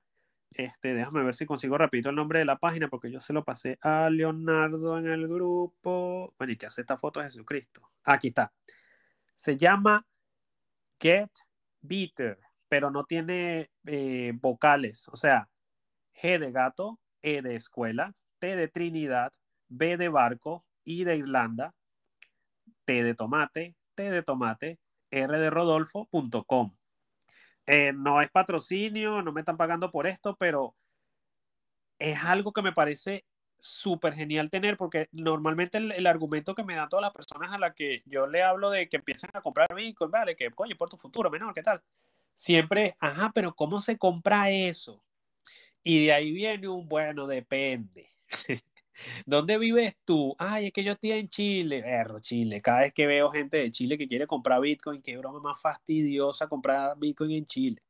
Este, 0.52 0.94
déjame 0.94 1.24
ver 1.24 1.36
si 1.36 1.46
consigo 1.46 1.78
rapidito 1.78 2.10
el 2.10 2.16
nombre 2.16 2.40
de 2.40 2.46
la 2.46 2.58
página 2.58 2.88
porque 2.88 3.12
yo 3.12 3.20
se 3.20 3.34
lo 3.34 3.44
pasé 3.44 3.78
a 3.82 4.10
Leonardo 4.10 4.98
en 4.98 5.08
el 5.08 5.28
grupo. 5.28 6.34
Bueno, 6.38 6.54
y 6.54 6.58
que 6.58 6.66
hace 6.66 6.82
esta 6.82 6.98
foto 6.98 7.20
de 7.20 7.26
Jesucristo. 7.26 7.90
Aquí 8.06 8.30
está. 8.30 8.54
Se 9.36 9.58
llama 9.58 10.06
Get 11.00 11.30
Beater, 11.82 12.40
pero 12.68 12.90
no 12.90 13.04
tiene 13.04 13.70
eh, 13.86 14.32
vocales. 14.36 15.08
O 15.10 15.16
sea, 15.18 15.50
G 16.16 16.40
de 16.40 16.52
gato, 16.52 17.00
E 17.22 17.42
de 17.42 17.56
escuela, 17.56 18.16
T 18.46 18.56
de 18.56 18.68
Trinidad, 18.68 19.34
B 19.70 19.98
de 19.98 20.08
barco, 20.08 20.64
I 20.84 21.04
de 21.04 21.16
Irlanda, 21.16 21.74
T 22.86 23.02
de 23.02 23.16
tomate, 23.16 23.76
T 23.96 24.12
de 24.12 24.22
tomate, 24.22 24.78
R 25.10 25.40
de 25.40 25.50
Rodolfo.com. 25.50 26.76
Eh, 27.66 27.92
no 27.92 28.22
es 28.22 28.30
patrocinio, 28.30 29.24
no 29.24 29.32
me 29.32 29.42
están 29.42 29.58
pagando 29.58 29.90
por 29.90 30.06
esto, 30.06 30.36
pero 30.36 30.76
es 31.98 32.24
algo 32.24 32.54
que 32.54 32.62
me 32.62 32.72
parece 32.72 33.26
súper 33.58 34.14
genial 34.14 34.52
tener 34.52 34.78
porque 34.78 35.10
normalmente 35.12 35.80
el, 35.80 36.06
argumento 36.06 36.54
que 36.54 36.64
me 36.64 36.76
dan 36.76 36.88
todas 36.88 37.02
las 37.02 37.14
personas 37.14 37.52
a 37.52 37.58
las 37.58 37.74
que 37.74 38.04
yo 38.06 38.28
le 38.28 38.44
hablo 38.44 38.70
de 38.70 38.88
que 38.90 38.98
empiecen 38.98 39.32
a 39.34 39.42
comprar 39.42 39.74
Bitcoin, 39.74 40.12
vale, 40.12 40.36
que 40.36 40.52
coño, 40.52 40.76
por 40.78 40.88
tu 40.88 40.98
futuro 40.98 41.32
menor, 41.32 41.52
¿qué 41.56 41.64
tal? 41.64 41.82
Siempre, 42.36 42.94
ajá, 43.00 43.32
pero 43.34 43.56
¿cómo 43.56 43.80
se 43.80 43.98
compra 43.98 44.52
eso? 44.52 45.04
Y 45.82 46.06
de 46.06 46.14
ahí 46.14 46.32
viene 46.32 46.68
un, 46.68 46.88
bueno, 46.88 47.26
depende. 47.26 48.15
¿Dónde 49.26 49.58
vives 49.58 49.96
tú? 50.06 50.36
Ay, 50.40 50.68
es 50.68 50.74
que 50.74 50.84
yo 50.84 50.94
estoy 50.94 51.12
en 51.12 51.30
Chile. 51.30 51.84
Erro, 51.86 52.20
Chile. 52.20 52.62
Cada 52.62 52.82
vez 52.82 52.94
que 52.94 53.06
veo 53.06 53.32
gente 53.32 53.58
de 53.58 53.72
Chile 53.72 53.98
que 53.98 54.08
quiere 54.08 54.28
comprar 54.28 54.62
Bitcoin, 54.62 55.02
qué 55.02 55.18
broma 55.18 55.40
más 55.40 55.60
fastidiosa 55.60 56.48
comprar 56.48 56.98
Bitcoin 56.98 57.32
en 57.32 57.46
Chile. 57.46 57.82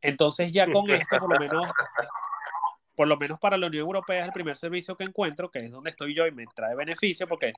Entonces 0.00 0.52
ya 0.52 0.70
con 0.70 0.88
esto, 0.90 1.18
por 1.18 1.32
lo 1.32 1.40
menos, 1.40 1.68
por 2.94 3.08
lo 3.08 3.16
menos 3.16 3.38
para 3.40 3.56
la 3.56 3.66
Unión 3.66 3.82
Europea 3.82 4.20
es 4.20 4.26
el 4.26 4.32
primer 4.32 4.56
servicio 4.56 4.96
que 4.96 5.04
encuentro, 5.04 5.50
que 5.50 5.60
es 5.60 5.70
donde 5.70 5.90
estoy 5.90 6.14
yo 6.14 6.26
y 6.26 6.32
me 6.32 6.46
trae 6.54 6.76
beneficio 6.76 7.26
porque, 7.26 7.52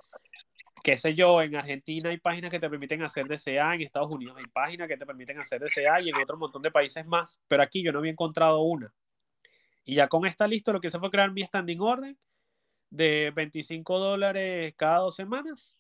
qué 0.83 0.97
sé 0.97 1.15
yo, 1.15 1.43
en 1.43 1.57
Argentina 1.57 2.11
hay 2.11 2.19
páginas 2.19 2.51
que 2.51 2.61
te 2.61 2.71
permiten 2.71 3.03
hacer 3.03 3.27
DCA, 3.27 3.75
en 3.75 3.83
Estados 3.83 4.11
Unidos 4.11 4.37
hay 4.39 4.47
páginas 4.47 4.89
que 4.89 4.97
te 4.97 5.05
permiten 5.05 5.39
hacer 5.39 5.61
DCA 5.61 6.01
y 6.01 6.09
en 6.09 6.17
otro 6.17 6.39
montón 6.39 6.63
de 6.63 6.71
países 6.71 7.05
más, 7.07 7.43
pero 7.47 7.63
aquí 7.63 7.83
yo 7.83 7.93
no 7.93 7.99
había 7.99 8.13
encontrado 8.13 8.61
una. 8.63 8.93
Y 9.85 9.97
ya 9.97 10.09
con 10.09 10.27
esta 10.27 10.47
lista 10.47 10.73
lo 10.73 10.81
que 10.81 10.89
hice 10.89 10.99
fue 10.99 11.11
crear 11.11 11.33
mi 11.33 11.43
standing 11.43 11.81
order 11.81 12.17
de 12.91 13.33
25 13.35 13.99
dólares 13.99 14.75
cada 14.77 14.99
dos 14.99 15.17
semanas. 15.17 15.77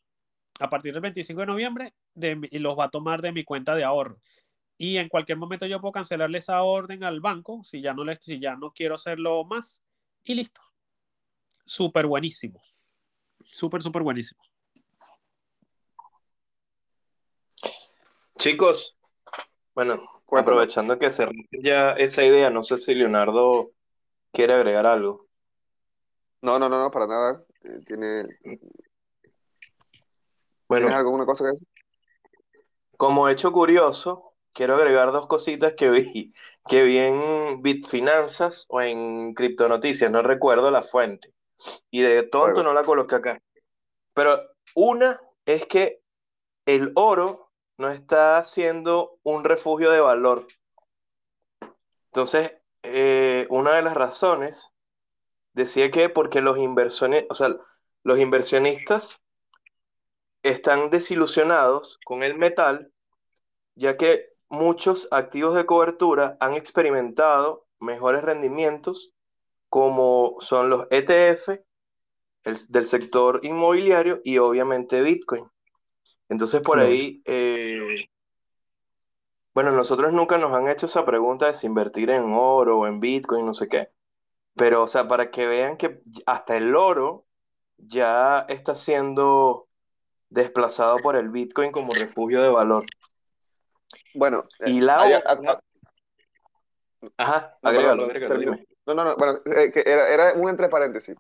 A 0.58 0.68
partir 0.68 0.92
del 0.92 1.02
25 1.02 1.40
de 1.40 1.46
noviembre 1.46 1.94
de, 2.14 2.48
y 2.50 2.58
los 2.58 2.78
va 2.78 2.84
a 2.84 2.90
tomar 2.90 3.22
de 3.22 3.32
mi 3.32 3.44
cuenta 3.44 3.74
de 3.74 3.84
ahorro. 3.84 4.20
Y 4.76 4.96
en 4.96 5.08
cualquier 5.08 5.38
momento 5.38 5.66
yo 5.66 5.80
puedo 5.80 5.92
cancelarle 5.92 6.38
esa 6.38 6.62
orden 6.62 7.04
al 7.04 7.20
banco 7.20 7.62
si 7.64 7.82
ya 7.82 7.92
no, 7.92 8.02
si 8.20 8.40
ya 8.40 8.56
no 8.56 8.72
quiero 8.72 8.94
hacerlo 8.94 9.44
más. 9.44 9.82
Y 10.24 10.34
listo. 10.34 10.60
Súper 11.64 12.06
buenísimo. 12.06 12.62
Súper, 13.44 13.82
súper 13.82 14.02
buenísimo. 14.02 14.42
Chicos, 18.38 18.96
bueno, 19.74 20.00
aprovechando 20.30 20.98
que 20.98 21.10
se 21.10 21.28
ya 21.62 21.92
esa 21.92 22.24
idea, 22.24 22.48
no 22.48 22.62
sé 22.62 22.78
si 22.78 22.94
Leonardo 22.94 23.72
¿Quiere 24.32 24.54
agregar 24.54 24.86
algo? 24.86 25.26
No, 26.42 26.58
no, 26.58 26.68
no, 26.68 26.78
no, 26.78 26.90
para 26.90 27.06
nada. 27.06 27.44
Eh, 27.64 27.80
tiene. 27.86 28.24
Bueno, 30.68 30.86
¿Tienes 30.86 30.92
alguna 30.92 31.26
cosa 31.26 31.44
que 31.44 31.50
decir? 31.52 31.68
como 33.00 33.30
hecho 33.30 33.50
curioso, 33.50 34.34
quiero 34.52 34.74
agregar 34.74 35.10
dos 35.10 35.26
cositas 35.26 35.72
que 35.72 35.88
vi, 35.88 36.34
que 36.68 36.82
vi 36.82 36.98
en 36.98 37.62
Bitfinanzas 37.62 38.66
o 38.68 38.82
en 38.82 39.32
Criptonoticias, 39.32 40.10
no 40.10 40.20
recuerdo 40.20 40.70
la 40.70 40.82
fuente. 40.82 41.32
Y 41.90 42.02
de 42.02 42.24
tonto 42.24 42.56
Bueno, 42.56 42.64
no 42.64 42.74
la 42.74 42.84
coloqué 42.84 43.14
acá. 43.14 43.42
Pero 44.14 44.38
una 44.74 45.18
es 45.46 45.64
que 45.64 46.02
el 46.66 46.92
oro 46.94 47.50
no 47.78 47.88
está 47.88 48.44
siendo 48.44 49.18
un 49.22 49.44
refugio 49.44 49.90
de 49.90 50.00
valor. 50.00 50.46
Entonces, 52.12 52.52
eh, 52.82 53.46
una 53.50 53.72
de 53.74 53.82
las 53.82 53.94
razones 53.94 54.72
decía 55.52 55.90
que 55.90 56.08
porque 56.08 56.40
los 56.40 56.58
inversiones, 56.58 57.26
o 57.28 57.34
sea, 57.34 57.56
los 58.02 58.18
inversionistas 58.18 59.20
están 60.42 60.90
desilusionados 60.90 61.98
con 62.04 62.22
el 62.22 62.34
metal, 62.34 62.92
ya 63.74 63.96
que 63.96 64.30
muchos 64.48 65.08
activos 65.10 65.54
de 65.54 65.66
cobertura 65.66 66.36
han 66.40 66.54
experimentado 66.54 67.66
mejores 67.78 68.22
rendimientos, 68.22 69.12
como 69.68 70.36
son 70.40 70.70
los 70.70 70.86
ETF 70.90 71.60
del 72.42 72.86
sector 72.86 73.40
inmobiliario 73.42 74.20
y 74.24 74.38
obviamente 74.38 75.02
Bitcoin. 75.02 75.44
Entonces 76.28 76.60
por 76.62 76.78
ahí 76.78 77.22
eh, 77.26 78.08
Bueno, 79.52 79.72
nosotros 79.72 80.12
nunca 80.12 80.38
nos 80.38 80.52
han 80.52 80.68
hecho 80.68 80.86
esa 80.86 81.04
pregunta 81.04 81.46
de 81.46 81.54
si 81.54 81.66
invertir 81.66 82.10
en 82.10 82.32
oro 82.32 82.78
o 82.80 82.86
en 82.86 83.00
Bitcoin, 83.00 83.46
no 83.46 83.54
sé 83.54 83.68
qué. 83.68 83.90
Pero, 84.54 84.82
o 84.82 84.88
sea, 84.88 85.08
para 85.08 85.30
que 85.30 85.46
vean 85.46 85.76
que 85.76 86.00
hasta 86.26 86.56
el 86.56 86.74
oro 86.76 87.26
ya 87.78 88.40
está 88.48 88.76
siendo 88.76 89.68
desplazado 90.28 90.98
por 90.98 91.16
el 91.16 91.30
Bitcoin 91.30 91.72
como 91.72 91.92
refugio 91.94 92.42
de 92.42 92.50
valor. 92.50 92.86
Bueno, 94.14 94.44
Y 94.64 94.78
eh, 94.78 94.82
la 94.82 95.00
hay- 95.00 95.14
otra, 95.14 95.32
a- 95.32 95.60
ajá, 97.16 97.58
agrégalo. 97.62 98.08
No, 98.86 98.94
no, 98.94 99.04
no, 99.04 99.16
bueno, 99.16 99.38
eh, 99.46 99.70
que 99.72 99.82
era, 99.86 100.08
era 100.08 100.34
un 100.34 100.48
entre 100.48 100.68
paréntesis. 100.68 101.16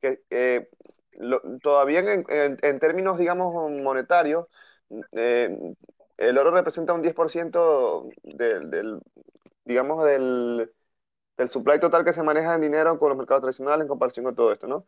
Que 0.00 0.22
eh, 0.30 0.68
lo- 1.12 1.42
todavía 1.62 2.00
en, 2.00 2.24
en- 2.28 2.58
en 2.60 2.78
términos, 2.78 3.18
digamos, 3.18 3.70
monetarios, 3.70 4.46
eh, 5.12 5.56
el 6.18 6.38
oro 6.38 6.50
representa 6.52 6.92
un 6.94 7.02
10% 7.02 8.08
del, 8.22 8.70
del, 8.70 9.00
digamos, 9.64 10.04
del, 10.04 10.72
del 11.38 11.50
supply 11.50 11.80
total 11.80 12.04
que 12.04 12.12
se 12.14 12.22
maneja 12.24 12.54
en 12.56 12.62
dinero 12.62 12.98
con 12.98 13.10
los 13.10 13.18
mercados 13.18 13.42
tradicionales 13.42 13.82
en 13.84 13.88
comparación 13.88 14.24
con 14.26 14.34
todo 14.36 14.52
esto, 14.52 14.66
¿no? 14.68 14.86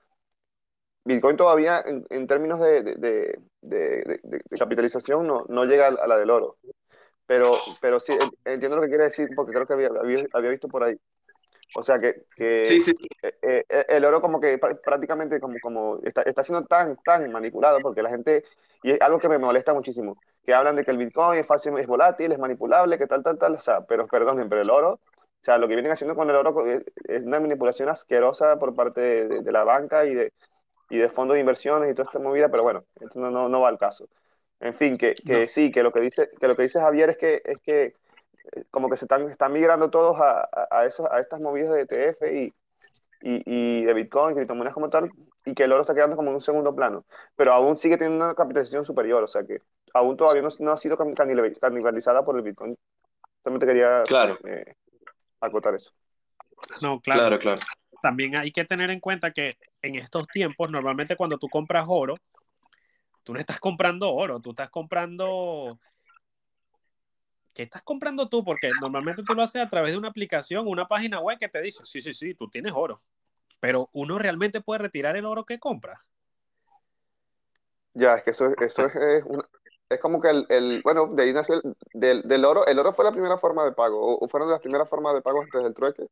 Bitcoin 1.05 1.36
todavía, 1.36 1.81
en, 1.86 2.05
en 2.11 2.27
términos 2.27 2.59
de, 2.61 2.82
de- 2.82 3.39
de- 3.62 4.20
de- 4.24 4.59
capitalización, 4.59 5.27
no, 5.27 5.44
no 5.48 5.65
llega 5.65 5.86
a 5.89 6.07
la 6.07 6.16
del 6.19 6.31
oro. 6.31 6.59
Pero, 7.27 7.66
pero 7.81 8.01
sí, 8.01 8.15
en- 8.15 8.36
entiendo 8.44 8.77
lo 8.77 8.82
que 8.82 8.89
quiere 8.90 9.05
decir, 9.05 9.31
porque 9.35 9.53
creo 9.53 9.66
que 9.66 9.74
había, 9.74 9.89
había, 9.89 10.27
había 10.32 10.51
visto 10.51 10.69
por 10.69 10.85
ahí. 10.85 10.97
O 11.73 11.82
sea, 11.82 12.01
que, 12.01 12.24
que 12.36 12.51
Sí, 12.62 12.81
sí, 12.81 12.94
eh, 13.23 13.65
eh, 13.70 13.86
el 13.90 14.05
oro 14.05 14.20
como 14.23 14.40
que 14.40 14.61
pr- 14.61 14.81
prácticamente 14.82 15.40
como, 15.40 15.61
como 15.61 16.01
está, 16.05 16.23
está 16.23 16.43
siendo 16.44 16.66
tan, 16.66 16.97
tan 17.05 17.31
manipulado, 17.32 17.82
porque 17.82 18.03
la 18.03 18.11
gente, 18.11 18.44
y 18.82 18.93
es 18.93 19.01
algo 19.03 19.20
que 19.20 19.28
me 19.31 19.39
molesta 19.39 19.74
muchísimo, 19.74 20.19
que 20.47 20.55
hablan 20.55 20.77
de 20.77 20.85
que 20.85 20.93
el 20.93 20.98
Bitcoin 20.98 21.40
es 21.40 21.47
fácil, 21.47 21.78
es 21.78 21.89
volátil, 21.89 22.32
es 22.32 22.39
manipulable, 22.40 22.98
que 22.98 23.09
tal, 23.09 23.24
tal, 23.24 23.39
tal, 23.39 23.55
o 23.56 23.60
sea, 23.60 23.82
pero 23.86 24.09
perdonen, 24.09 24.48
pero 24.48 24.62
el 24.62 24.70
oro, 24.70 24.94
o 24.94 25.01
sea, 25.44 25.59
lo 25.59 25.68
que 25.68 25.74
vienen 25.77 25.93
haciendo 25.93 26.16
con 26.16 26.31
el 26.31 26.36
oro 26.36 26.66
es, 26.66 26.85
es 27.09 27.23
una 27.24 27.40
manipulación 27.40 27.90
asquerosa 27.90 28.59
por 28.59 28.74
parte 28.77 29.01
de, 29.02 29.43
de 29.43 29.52
la 29.52 29.64
banca 29.64 30.06
y 30.06 30.14
de, 30.14 30.35
y 30.90 30.98
de 30.98 31.10
fondos 31.10 31.35
de 31.36 31.40
inversiones 31.40 31.90
y 31.90 31.94
toda 31.94 32.06
esta 32.06 32.18
movida, 32.20 32.51
pero 32.51 32.64
bueno, 32.64 32.85
esto 33.01 33.20
no, 33.20 33.31
no, 33.31 33.48
no 33.48 33.60
va 33.62 33.68
al 33.68 33.78
caso. 33.78 34.09
En 34.60 34.74
fin, 34.74 34.98
que, 34.98 35.14
que 35.24 35.47
No. 35.47 35.48
sí, 35.48 35.70
que 35.73 35.82
lo 35.82 35.93
que 35.93 36.01
dice, 36.01 36.31
que 36.40 36.48
lo 36.48 36.56
que 36.56 36.62
dice 36.64 36.81
Javier 36.81 37.10
es 37.10 37.18
que, 37.18 37.43
es 37.44 37.59
que 37.60 37.94
eh, 38.52 38.64
como 38.70 38.89
que 38.90 38.97
se 38.97 39.06
están, 39.06 39.28
están 39.31 39.52
migrando 39.52 39.90
todos 39.90 40.18
a, 40.20 40.43
a, 40.43 40.68
a 40.70 40.86
esos, 40.86 41.06
a 41.10 41.20
estas 41.20 41.40
movidas 41.40 41.70
de 41.70 41.82
ETF 41.82 42.23
y, 42.32 42.55
y, 43.20 43.43
y 43.82 43.85
de 43.85 43.94
Bitcoin, 43.94 44.35
criptomonedas 44.36 44.74
como 44.74 44.90
tal, 44.90 45.10
y 45.44 45.55
que 45.55 45.64
el 45.64 45.73
oro 45.73 45.82
está 45.82 45.94
quedando 45.94 46.16
como 46.16 46.31
en 46.31 46.36
un 46.36 46.40
segundo 46.40 46.74
plano, 46.74 47.06
pero 47.36 47.52
aún 47.52 47.78
sigue 47.78 47.97
teniendo 47.98 48.24
una 48.24 48.35
capitalización 48.35 48.85
superior, 48.85 49.23
o 49.24 49.28
sea 49.28 49.44
que 49.44 49.60
aún 49.97 50.16
todavía 50.16 50.43
no, 50.43 50.48
no 50.60 50.73
ha 50.73 50.77
sido 50.77 50.97
can- 50.97 51.14
canibal- 51.14 51.59
canibalizada 51.59 52.24
por 52.24 52.36
el 52.36 52.43
Bitcoin. 52.43 52.77
Solamente 53.43 53.66
quería 53.66 54.02
claro, 54.05 54.39
eh, 54.44 54.74
acotar 55.40 55.74
eso. 55.74 55.93
No, 56.81 57.01
claro. 57.01 57.20
claro, 57.20 57.39
claro. 57.39 57.60
También 58.02 58.36
hay 58.36 58.52
que 58.52 58.64
tener 58.64 58.90
en 58.90 59.01
cuenta 59.01 59.31
que 59.32 59.56
en 59.82 59.97
estos 59.97 60.27
tiempos, 60.28 60.70
normalmente 60.70 61.16
cuando 61.16 61.39
tú 61.39 61.48
compras 61.48 61.85
oro, 61.89 62.16
tú 63.23 63.32
no 63.32 63.40
estás 63.40 63.59
comprando 63.59 64.12
oro, 64.12 64.40
tú 64.40 64.51
estás 64.51 64.70
comprando... 64.70 65.78
¿Qué 67.55 67.62
estás 67.62 67.82
comprando 67.82 68.28
tú? 68.28 68.44
Porque 68.44 68.70
normalmente 68.82 69.23
tú 69.23 69.35
lo 69.35 69.43
haces 69.43 69.62
a 69.62 69.70
través 69.70 69.93
de 69.93 69.98
una 69.98 70.09
aplicación, 70.09 70.68
una 70.68 70.86
página 70.86 71.20
web 71.20 71.39
que 71.39 71.48
te 71.48 71.62
dice, 71.62 71.86
sí, 71.86 72.02
sí, 72.02 72.12
sí, 72.12 72.35
tú 72.35 72.51
tienes 72.51 72.73
oro. 72.77 72.98
Pero 73.60 73.89
uno 73.94 74.18
realmente 74.18 74.60
puede 74.60 74.81
retirar 74.81 75.16
el 75.16 75.24
oro 75.24 75.44
que 75.47 75.59
compra. 75.59 76.05
Ya, 77.94 78.16
es 78.16 78.24
que 78.24 78.31
eso, 78.31 78.51
es- 78.51 78.56
eso 78.60 78.85
es, 78.86 78.94
es, 78.94 79.24
una- 79.24 79.48
es 79.89 80.01
como 80.01 80.21
que 80.21 80.31
el, 80.31 80.47
el- 80.49 80.81
bueno, 80.83 81.07
de 81.09 81.23
ahí 81.23 81.33
nació 81.33 81.57
el, 81.57 81.63
del, 81.93 82.23
del 82.23 82.45
oro, 82.45 82.67
el 82.67 82.79
oro 82.79 82.93
fue 82.93 83.05
la 83.05 83.13
primera 83.13 83.39
forma 83.39 83.65
de 83.65 83.73
pago, 83.73 84.01
o, 84.01 84.25
o 84.25 84.29
fueron 84.29 84.51
las 84.51 84.61
primeras 84.61 84.89
formas 84.89 85.15
de 85.15 85.23
pago 85.23 85.43
antes 85.43 85.63
del 85.63 85.75
trueque. 85.75 86.07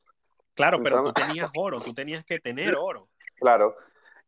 Claro, 0.55 0.81
pero 0.83 1.03
tú 1.03 1.13
tenías 1.13 1.51
oro, 1.57 1.81
tú 1.81 1.93
tenías 1.93 2.25
que 2.25 2.39
tener 2.39 2.75
oro. 2.77 3.09
Claro. 3.41 3.77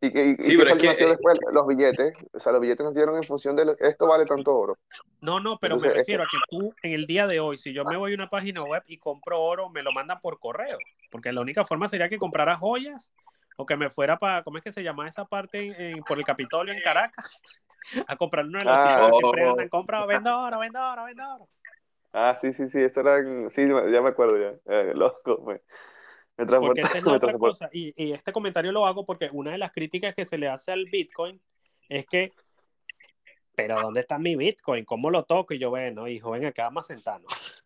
Y 0.01 0.12
que, 0.12 0.27
y, 0.27 0.31
y 0.31 0.35
Sí, 0.43 0.51
que 0.51 0.56
pero 0.56 0.64
eso 0.64 0.74
es 0.74 0.81
que, 0.82 0.86
nació 0.89 1.06
eh, 1.06 1.10
después, 1.10 1.39
los 1.52 1.66
billetes, 1.66 2.14
o 2.32 2.40
sea, 2.40 2.52
los 2.52 2.60
billetes 2.60 2.85
nacieron 2.85 3.16
en 3.16 3.23
función 3.23 3.56
de 3.56 3.64
lo- 3.64 3.78
esto 3.78 4.06
vale 4.06 4.27
tanto 4.27 4.55
oro. 4.55 4.77
No, 5.20 5.40
no, 5.40 5.59
pero 5.59 5.78
me 5.78 5.89
refiero 5.89 6.23
a 6.23 6.27
que 6.27 6.36
tú 6.51 6.74
en 6.82 6.93
el 6.93 7.06
día 7.06 7.27
de 7.27 7.40
hoy, 7.40 7.56
si 7.56 7.73
yo 7.73 7.85
me 7.85 7.97
voy 7.97 8.12
a 8.12 8.14
una 8.14 8.28
página 8.28 8.62
web 8.62 8.82
y 8.86 8.98
compro 8.98 9.40
oro, 9.40 9.70
me 9.70 9.82
lo 9.82 9.93
mandan 9.93 10.18
por 10.20 10.39
correo, 10.39 10.78
porque 11.10 11.32
la 11.32 11.40
única 11.40 11.64
forma 11.64 11.89
sería 11.89 12.09
que 12.09 12.18
comprara 12.18 12.56
joyas 12.56 13.12
o 13.56 13.64
que 13.64 13.77
me 13.77 13.89
fuera 13.89 14.18
para, 14.18 14.43
¿cómo 14.43 14.59
es 14.59 14.64
que 14.64 14.73
se 14.73 14.82
llama 14.82 15.09
esa 15.09 15.24
parte 15.24 15.60
en- 15.66 15.97
en- 15.98 16.05
por 16.05 16.18
el 16.18 16.24
Capitolio 16.24 16.74
en 16.74 16.82
Caracas? 16.82 17.40
A 18.08 18.16
comprar 18.16 18.44
uno 18.46 18.58
de 18.58 18.64
los 18.64 18.74
Ah. 18.76 19.10
siempre 19.18 19.46
Oh. 19.46 19.50
andan, 19.50 19.68
compra, 19.68 20.06
vendo 20.06 20.38
oro, 20.38 20.58
vendo 20.58 20.80
oro, 20.80 21.04
vendo 21.04 21.34
oro. 21.34 21.48
Ah, 22.12 22.34
sí, 22.34 22.52
sí, 22.52 22.66
sí, 22.68 22.80
esto 22.80 23.00
era, 23.00 23.18
en- 23.18 23.50
sí, 23.50 23.62
ya 23.68 24.00
me 24.00 24.08
acuerdo 24.08 24.38
ya, 24.38 24.58
Eh, 24.72 24.92
loco, 24.94 25.42
me, 25.46 25.60
me 26.36 26.58
Porque 26.58 26.80
esa 26.80 26.98
es 26.98 27.04
la 27.04 27.12
otra 27.12 27.36
cosa, 27.38 27.68
y, 27.72 27.92
y 28.02 28.12
este 28.12 28.32
comentario 28.32 28.72
lo 28.72 28.86
hago 28.86 29.04
porque 29.04 29.28
una 29.32 29.52
de 29.52 29.58
las 29.58 29.72
críticas 29.72 30.14
que 30.14 30.24
se 30.24 30.38
le 30.38 30.48
hace 30.48 30.72
al 30.72 30.86
Bitcoin 30.86 31.40
es 31.88 32.06
que, 32.06 32.32
pero 33.54 33.80
¿dónde 33.80 34.00
está 34.00 34.18
mi 34.18 34.36
Bitcoin? 34.36 34.84
¿Cómo 34.84 35.10
lo 35.10 35.24
toco? 35.24 35.54
Y 35.54 35.58
yo, 35.58 35.70
bueno, 35.70 36.08
hijo, 36.08 36.30
ven 36.30 36.46
acá, 36.46 36.64
vamos 36.64 36.84
a 36.90 36.94
sentarnos. 36.94 37.32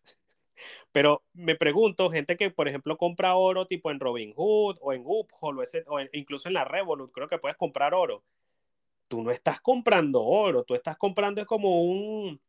Pero 0.91 1.23
me 1.33 1.55
pregunto, 1.55 2.09
gente 2.11 2.35
que, 2.35 2.49
por 2.51 2.67
ejemplo, 2.67 2.97
compra 2.97 3.35
oro 3.35 3.65
tipo 3.65 3.91
en 3.91 3.99
Robinhood 3.99 4.77
o 4.81 4.93
en 4.93 5.03
Uphold 5.05 5.59
o, 5.59 5.63
ese- 5.63 5.83
o 5.87 5.99
en- 5.99 6.09
incluso 6.13 6.49
en 6.49 6.53
la 6.53 6.65
Revolut, 6.65 7.11
creo 7.11 7.27
que 7.27 7.37
puedes 7.39 7.57
comprar 7.57 7.93
oro. 7.93 8.23
Tú 9.11 9.21
no 9.21 9.29
estás 9.29 9.59
comprando 9.59 10.23
oro, 10.23 10.63
tú 10.63 10.73
estás 10.73 10.95
comprando 10.97 11.41
es 11.41 11.45
como 11.47 11.83
un, 11.83 12.39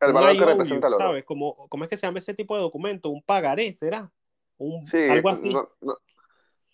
El 0.00 0.08
un 0.08 0.14
valor 0.14 0.38
que 0.38 0.44
representa 0.44 0.86
el 0.86 0.94
oro. 0.94 1.04
¿sabes? 1.06 1.24
Como, 1.24 1.68
¿Cómo 1.68 1.82
es 1.82 1.90
que 1.90 1.96
se 1.96 2.06
llama 2.06 2.18
ese 2.18 2.34
tipo 2.34 2.54
de 2.54 2.62
documento? 2.62 3.10
Un 3.10 3.20
pagaré, 3.20 3.74
¿será? 3.74 4.12
Un, 4.58 4.86
Sí, 4.86 4.96
algo 5.10 5.28
así. 5.28 5.52
no- 5.52 5.68
no- 5.80 5.96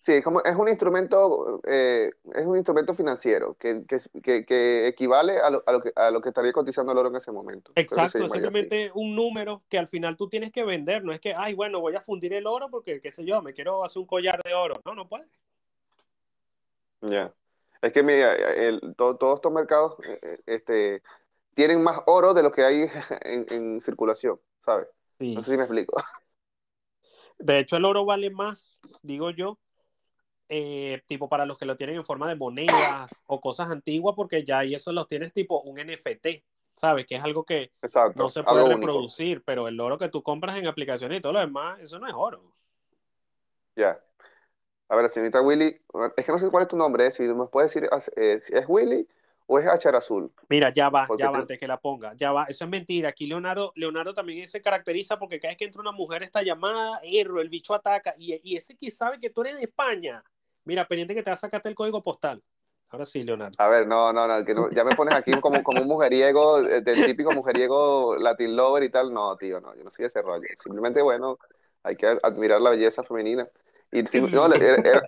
sí, 0.04 0.12
es 0.12 0.22
como, 0.24 0.42
es 0.42 0.54
un 0.54 0.68
instrumento, 0.68 1.62
eh, 1.66 2.10
es 2.34 2.46
un 2.46 2.56
instrumento 2.56 2.92
financiero 2.92 3.56
que, 3.58 3.82
que, 3.88 3.98
que, 4.22 4.44
que 4.44 4.88
equivale 4.88 5.38
a 5.38 5.48
lo, 5.48 5.62
a, 5.66 5.72
lo 5.72 5.80
que, 5.80 5.92
a 5.96 6.10
lo 6.10 6.20
que 6.20 6.28
estaría 6.28 6.52
cotizando 6.52 6.92
el 6.92 6.98
oro 6.98 7.08
en 7.08 7.16
ese 7.16 7.32
momento. 7.32 7.72
Exacto, 7.76 8.18
es 8.18 8.24
así. 8.24 8.32
simplemente 8.34 8.90
un 8.94 9.16
número 9.16 9.62
que 9.70 9.78
al 9.78 9.88
final 9.88 10.18
tú 10.18 10.28
tienes 10.28 10.52
que 10.52 10.64
vender. 10.64 11.02
No 11.02 11.12
es 11.12 11.20
que, 11.20 11.34
ay, 11.34 11.54
bueno, 11.54 11.80
voy 11.80 11.96
a 11.96 12.02
fundir 12.02 12.34
el 12.34 12.46
oro 12.46 12.68
porque, 12.68 13.00
qué 13.00 13.10
sé 13.10 13.24
yo, 13.24 13.40
me 13.40 13.54
quiero 13.54 13.84
hacer 13.84 14.00
un 14.00 14.06
collar 14.06 14.42
de 14.42 14.52
oro. 14.52 14.74
No, 14.84 14.94
no 14.94 15.08
puedes. 15.08 15.28
Ya. 17.02 17.32
Es 17.82 17.92
que 17.92 18.02
mira, 18.02 18.34
el- 18.34 18.80
to- 18.96 19.16
todos 19.16 19.36
estos 19.36 19.52
mercados 19.52 19.94
eh, 20.06 20.18
eh, 20.22 20.40
este, 20.46 21.02
tienen 21.54 21.82
más 21.82 22.00
oro 22.06 22.34
de 22.34 22.42
lo 22.42 22.52
que 22.52 22.64
hay 22.64 22.82
en, 23.22 23.46
en 23.50 23.80
circulación, 23.82 24.40
¿sabes? 24.64 24.88
Sí. 25.18 25.36
No 25.36 25.42
sé 25.42 25.52
si 25.52 25.56
me 25.58 25.64
explico. 25.64 25.96
De 27.38 27.58
hecho, 27.58 27.76
el 27.76 27.84
oro 27.84 28.04
vale 28.04 28.30
más, 28.30 28.80
digo 29.02 29.30
yo, 29.30 29.58
eh, 30.48 31.02
tipo 31.06 31.28
para 31.28 31.46
los 31.46 31.58
que 31.58 31.66
lo 31.66 31.76
tienen 31.76 31.96
en 31.96 32.04
forma 32.06 32.28
de 32.28 32.36
monedas 32.36 33.22
o 33.26 33.40
cosas 33.40 33.70
antiguas, 33.70 34.14
porque 34.16 34.44
ya 34.44 34.64
y 34.64 34.74
eso 34.74 34.92
lo 34.92 35.06
tienes 35.06 35.32
tipo 35.32 35.62
un 35.62 35.78
NFT, 35.78 36.44
¿sabes? 36.76 37.06
Que 37.06 37.16
es 37.16 37.24
algo 37.24 37.44
que 37.44 37.72
Exacto, 37.82 38.14
no 38.14 38.30
se 38.30 38.44
puede 38.44 38.64
único. 38.70 38.92
reproducir, 38.92 39.42
pero 39.44 39.68
el 39.68 39.80
oro 39.80 39.98
que 39.98 40.08
tú 40.10 40.22
compras 40.22 40.58
en 40.58 40.66
aplicaciones 40.68 41.18
y 41.18 41.22
todo 41.22 41.34
lo 41.34 41.40
demás, 41.40 41.80
eso 41.80 41.98
no 42.00 42.08
es 42.08 42.14
oro. 42.16 42.54
Ya. 43.76 44.00
A 44.90 44.96
ver, 44.96 45.08
señorita 45.08 45.40
Willy, 45.40 45.76
es 46.16 46.24
que 46.24 46.32
no 46.32 46.38
sé 46.38 46.50
cuál 46.50 46.64
es 46.64 46.68
tu 46.68 46.76
nombre, 46.76 47.06
eh, 47.06 47.10
si 47.12 47.22
me 47.22 47.46
puedes 47.46 47.72
decir 47.72 47.88
eh, 48.16 48.40
si 48.40 48.54
es 48.56 48.64
Willy 48.68 49.06
o 49.46 49.58
es 49.58 49.66
Hachar 49.66 49.94
Azul. 49.94 50.32
Mira, 50.48 50.72
ya 50.72 50.88
va, 50.88 51.06
Porque 51.06 51.22
ya 51.22 51.30
va, 51.30 51.38
antes 51.38 51.58
que 51.58 51.68
la 51.68 51.78
ponga, 51.78 52.12
ya 52.16 52.32
va, 52.32 52.44
eso 52.48 52.64
es 52.64 52.70
mentira. 52.70 53.10
Aquí 53.10 53.26
Leonardo, 53.28 53.72
Leonardo 53.76 54.12
también 54.14 54.48
se 54.48 54.60
caracteriza 54.60 55.16
porque 55.16 55.38
cada 55.38 55.52
vez 55.52 55.58
que 55.58 55.64
entra 55.64 55.80
una 55.80 55.92
mujer 55.92 56.24
esta 56.24 56.42
llamada, 56.42 56.98
erro, 57.04 57.40
el 57.40 57.48
bicho 57.48 57.72
ataca, 57.72 58.14
y, 58.18 58.40
y 58.42 58.56
ese 58.56 58.76
que 58.76 58.90
sabe 58.90 59.18
que 59.20 59.30
tú 59.30 59.42
eres 59.42 59.56
de 59.58 59.64
España. 59.64 60.24
Mira, 60.64 60.86
pendiente 60.86 61.14
que 61.14 61.22
te 61.22 61.30
vas 61.30 61.38
a 61.38 61.46
sacarte 61.46 61.68
el 61.68 61.74
código 61.76 62.02
postal. 62.02 62.42
Ahora 62.88 63.04
sí, 63.04 63.22
Leonardo. 63.22 63.54
A 63.58 63.68
ver, 63.68 63.86
no, 63.86 64.12
no, 64.12 64.26
no, 64.26 64.44
que 64.44 64.54
no- 64.54 64.70
ya 64.72 64.82
me 64.82 64.90
pones 64.94 65.14
aquí 65.14 65.32
como, 65.34 65.62
como 65.62 65.82
un 65.82 65.86
mujeriego, 65.88 66.58
eh, 66.58 66.80
del 66.82 66.96
típico 67.04 67.32
mujeriego 67.32 68.16
Latin 68.16 68.56
lover 68.56 68.82
y 68.82 68.90
tal. 68.90 69.12
No, 69.14 69.36
tío, 69.36 69.60
no, 69.60 69.74
yo 69.76 69.84
no 69.84 69.90
soy 69.90 70.06
ese 70.06 70.20
rollo. 70.20 70.48
Simplemente, 70.60 71.00
bueno, 71.00 71.38
hay 71.84 71.94
que 71.96 72.18
admirar 72.22 72.60
la 72.60 72.70
belleza 72.70 73.04
femenina. 73.04 73.48
Y 73.92 74.02
no, 74.20 74.46
era, 74.54 74.76
era, 74.84 75.02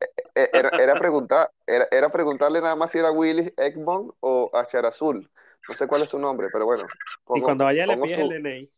era, 0.34 0.68
era 0.82 0.98
preguntar, 0.98 1.50
era, 1.66 1.86
era 1.90 2.10
preguntarle 2.10 2.60
nada 2.60 2.76
más 2.76 2.90
si 2.90 2.98
era 2.98 3.10
Willy 3.10 3.52
Egmont 3.56 4.12
o 4.20 4.50
Hachar 4.52 4.86
Azul. 4.86 5.30
No 5.68 5.74
sé 5.74 5.86
cuál 5.86 6.02
es 6.02 6.10
su 6.10 6.18
nombre, 6.18 6.48
pero 6.52 6.66
bueno. 6.66 6.86
y 7.34 7.40
cuando 7.40 7.64
vaya 7.64 7.86
le 7.86 7.94
pongo 7.94 8.06
pides 8.06 8.18
su- 8.18 8.32
el 8.32 8.42
DNI. 8.42 8.70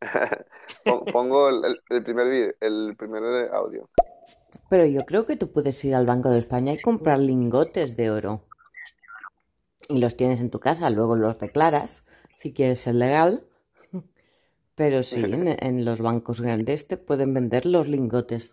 pon- 0.84 1.04
pongo 1.06 1.48
el, 1.48 1.64
el- 1.64 1.80
el 1.90 2.02
primer 2.04 2.28
video, 2.28 2.52
el 2.60 2.94
primer 2.96 3.22
audio. 3.52 3.88
Pero 4.70 4.86
yo 4.86 5.04
creo 5.04 5.26
que 5.26 5.36
tú 5.36 5.52
puedes 5.52 5.84
ir 5.84 5.94
al 5.94 6.06
Banco 6.06 6.30
de 6.30 6.38
España 6.38 6.72
y 6.72 6.78
comprar 6.80 7.18
lingotes 7.18 7.96
de 7.96 8.10
oro. 8.10 8.42
Y 9.88 9.98
los 9.98 10.16
tienes 10.16 10.40
en 10.40 10.50
tu 10.50 10.60
casa, 10.60 10.90
luego 10.90 11.14
los 11.16 11.38
declaras, 11.38 12.04
si 12.38 12.52
quieres 12.52 12.80
ser 12.80 12.94
legal. 12.94 13.44
Pero 14.74 15.02
sí, 15.02 15.22
en, 15.24 15.56
en 15.58 15.84
los 15.84 16.00
bancos 16.00 16.40
grandes 16.40 16.86
te 16.86 16.96
pueden 16.96 17.34
vender 17.34 17.66
los 17.66 17.88
lingotes. 17.88 18.52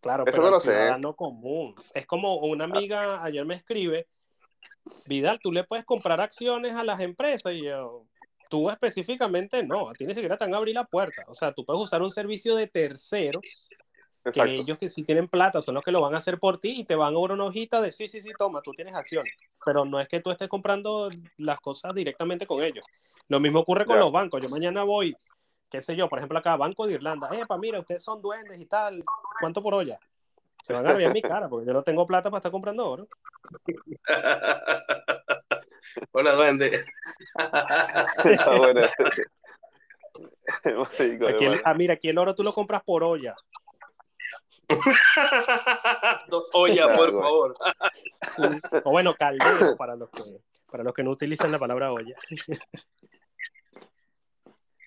Claro, 0.00 0.24
Eso 0.26 0.32
pero 0.32 0.42
no 0.42 0.50
lo 0.50 0.60
sé, 0.60 0.70
¿eh? 0.70 0.74
ciudadano 0.74 1.16
común. 1.16 1.74
Es 1.94 2.06
como 2.06 2.36
una 2.36 2.64
amiga 2.64 3.24
ayer 3.24 3.44
me 3.46 3.54
escribe, 3.54 4.06
Vidal, 5.06 5.40
tú 5.42 5.50
le 5.50 5.64
puedes 5.64 5.86
comprar 5.86 6.20
acciones 6.20 6.74
a 6.74 6.84
las 6.84 7.00
empresas 7.00 7.52
y 7.54 7.64
yo, 7.64 8.04
tú 8.50 8.68
específicamente 8.68 9.62
no, 9.62 9.88
a 9.88 9.94
ti 9.94 10.04
ni 10.06 10.12
siquiera 10.12 10.36
te 10.36 10.44
van 10.44 10.54
a 10.54 10.58
abrir 10.58 10.74
la 10.74 10.84
puerta. 10.84 11.24
O 11.28 11.34
sea, 11.34 11.52
tú 11.52 11.64
puedes 11.64 11.82
usar 11.82 12.02
un 12.02 12.10
servicio 12.10 12.54
de 12.54 12.66
terceros, 12.66 13.68
que 14.22 14.28
Exacto. 14.30 14.52
ellos 14.52 14.78
que 14.78 14.88
sí 14.88 15.04
tienen 15.04 15.28
plata 15.28 15.60
son 15.62 15.74
los 15.74 15.84
que 15.84 15.90
lo 15.90 16.00
van 16.00 16.14
a 16.14 16.18
hacer 16.18 16.38
por 16.38 16.58
ti 16.58 16.80
y 16.80 16.84
te 16.84 16.94
van 16.94 17.14
a 17.14 17.20
dar 17.20 17.32
una 17.32 17.44
hojita 17.44 17.80
de 17.80 17.90
sí, 17.92 18.06
sí, 18.06 18.22
sí, 18.22 18.30
toma, 18.38 18.60
tú 18.62 18.72
tienes 18.72 18.94
acciones. 18.94 19.32
Pero 19.64 19.84
no 19.84 20.00
es 20.00 20.08
que 20.08 20.20
tú 20.20 20.30
estés 20.30 20.48
comprando 20.48 21.10
las 21.38 21.60
cosas 21.60 21.94
directamente 21.94 22.46
con 22.46 22.62
ellos. 22.62 22.84
Lo 23.28 23.40
mismo 23.40 23.60
ocurre 23.60 23.86
con 23.86 23.98
los 23.98 24.12
bancos. 24.12 24.42
Yo 24.42 24.48
mañana 24.48 24.82
voy, 24.84 25.16
qué 25.70 25.80
sé 25.80 25.96
yo, 25.96 26.08
por 26.08 26.18
ejemplo 26.18 26.38
acá, 26.38 26.56
Banco 26.56 26.86
de 26.86 26.94
Irlanda. 26.94 27.28
Epa, 27.32 27.56
mira, 27.58 27.80
ustedes 27.80 28.02
son 28.02 28.20
duendes 28.20 28.58
y 28.58 28.66
tal. 28.66 29.02
¿Cuánto 29.40 29.62
por 29.62 29.74
olla? 29.74 29.98
Se 30.62 30.72
van 30.72 30.86
a 30.86 30.92
en 31.02 31.12
mi 31.12 31.22
cara 31.22 31.48
porque 31.48 31.66
yo 31.66 31.72
no 31.72 31.82
tengo 31.82 32.06
plata 32.06 32.30
para 32.30 32.38
estar 32.38 32.52
comprando 32.52 32.88
oro. 32.88 33.08
Hola, 36.12 36.32
duende. 36.32 36.84
Está 38.24 38.56
bueno. 38.56 38.80
Marico, 40.64 41.28
Aquí 41.28 41.44
el- 41.44 41.52
hermano. 41.52 41.62
ah, 41.64 41.74
mira, 41.74 41.94
aquí 41.94 42.08
el 42.08 42.18
oro 42.18 42.34
tú 42.34 42.42
lo 42.42 42.52
compras 42.52 42.82
por 42.82 43.02
olla. 43.04 43.34
Dos 46.28 46.50
ollas, 46.54 46.86
por 46.96 47.10
Claro. 47.10 47.22
favor. 47.22 47.56
O 48.84 48.90
bueno, 48.90 49.14
caldero 49.14 49.76
para 49.76 49.94
los 49.96 50.08
que, 50.10 50.22
para 50.74 50.82
los 50.82 50.92
que 50.92 51.04
no 51.04 51.12
utilizan 51.12 51.52
la 51.52 51.58
palabra 51.60 51.92
olla. 51.92 52.16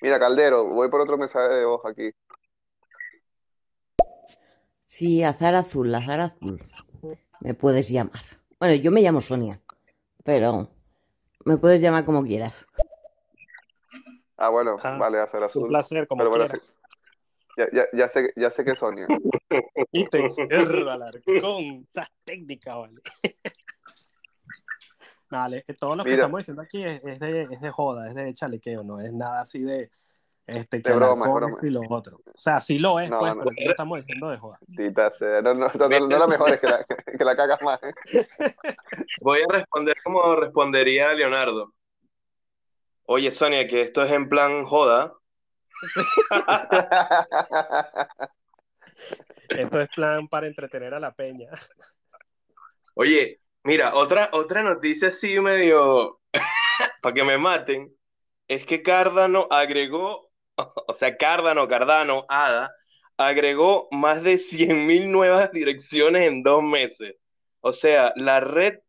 Mira, 0.01 0.19
Caldero, 0.19 0.65
voy 0.65 0.89
por 0.89 0.99
otro 0.99 1.17
mensaje 1.17 1.47
de 1.47 1.63
voz 1.63 1.79
aquí. 1.85 2.11
Sí, 4.83 5.23
azar 5.23 5.55
azul, 5.55 5.95
azar 5.95 6.19
azul. 6.19 6.61
Me 7.39 7.53
puedes 7.53 7.87
llamar. 7.87 8.21
Bueno, 8.59 8.75
yo 8.75 8.91
me 8.91 8.99
llamo 9.01 9.21
Sonia, 9.21 9.61
pero 10.25 10.67
me 11.45 11.55
puedes 11.55 11.81
llamar 11.81 12.03
como 12.03 12.21
quieras. 12.21 12.67
Ah, 14.35 14.49
bueno, 14.49 14.75
Ah, 14.83 14.97
vale, 14.97 15.19
Un 15.21 15.43
azul. 15.43 15.69
placer, 15.69 16.05
como 16.05 16.19
Pero 16.19 16.31
bueno, 16.31 16.47
quieras. 16.47 16.67
sí. 16.67 16.73
Ya, 17.55 17.67
ya, 17.71 17.85
ya 17.93 18.07
sé, 18.09 18.33
ya 18.35 18.49
sé 18.49 18.65
que 18.65 18.71
es 18.71 18.79
Sonia. 18.79 19.07
¿Viste? 19.93 20.21
Erro, 20.49 20.91
Alarcón. 20.91 21.87
Esa 21.89 22.11
técnica, 22.25 22.75
vale. 22.75 22.99
Vale, 25.29 25.63
todo 25.77 25.95
lo 25.95 26.03
que 26.03 26.11
Mira. 26.11 26.23
estamos 26.23 26.39
diciendo 26.39 26.61
aquí 26.61 26.83
es, 26.83 27.03
es 27.03 27.19
de, 27.19 27.41
es 27.43 27.61
de 27.61 27.71
joda, 27.71 28.07
es 28.07 28.15
de 28.15 28.33
chalequeo, 28.33 28.83
no 28.83 29.01
es 29.01 29.11
nada 29.11 29.41
así 29.41 29.61
de, 29.61 29.91
este, 30.47 30.81
que 30.81 30.89
De 30.91 30.95
broma, 30.95 31.25
es 31.25 31.63
y 31.63 31.69
lo 31.69 31.81
otro. 31.89 32.21
O 32.25 32.39
sea, 32.39 32.61
sí 32.61 32.79
lo 32.79 33.01
es, 33.01 33.09
No, 33.09 33.19
pues, 33.19 33.35
no. 33.35 33.43
pero 33.43 33.65
lo 33.65 33.71
estamos 33.71 33.97
diciendo 33.97 34.29
de 34.29 34.37
joda. 34.37 34.57
Sea. 35.11 35.41
No, 35.41 35.53
no, 35.53 35.67
no, 35.67 35.89
no, 35.89 36.07
no 36.07 36.19
la 36.19 36.27
mejor 36.27 36.53
es 36.53 36.61
que 36.61 36.67
la, 36.67 36.85
que 36.85 37.25
la 37.25 37.35
cagas 37.35 37.61
más. 37.61 37.79
¿eh? 37.83 37.93
Voy 39.21 39.39
a 39.41 39.51
responder 39.51 39.97
como 40.05 40.35
respondería 40.37 41.13
Leonardo. 41.13 41.73
Oye, 43.03 43.29
Sonia, 43.31 43.67
que 43.67 43.81
esto 43.81 44.03
es 44.03 44.11
en 44.11 44.29
plan 44.29 44.65
joda. 44.65 45.13
Esto 49.49 49.79
es 49.79 49.87
plan 49.89 50.27
para 50.27 50.47
entretener 50.47 50.93
a 50.93 50.99
la 50.99 51.13
peña. 51.13 51.49
Oye, 52.95 53.39
mira, 53.67 53.93
otra, 53.95 54.29
otra 54.31 54.63
noticia 54.63 55.09
así 55.09 55.41
medio 55.41 56.21
para 57.01 57.13
que 57.13 57.23
me 57.25 57.37
maten, 57.37 57.93
es 58.47 58.65
que 58.65 58.81
Cardano 58.81 59.45
agregó, 59.51 60.31
o 60.55 60.95
sea, 60.95 61.17
Cardano, 61.17 61.67
Cardano, 61.67 62.25
ADA, 62.29 62.73
agregó 63.17 63.89
más 63.91 64.23
de 64.23 64.35
100.000 64.35 65.11
nuevas 65.11 65.51
direcciones 65.51 66.23
en 66.23 66.43
dos 66.43 66.63
meses. 66.63 67.17
O 67.59 67.73
sea, 67.73 68.13
la 68.15 68.39
red, 68.39 68.79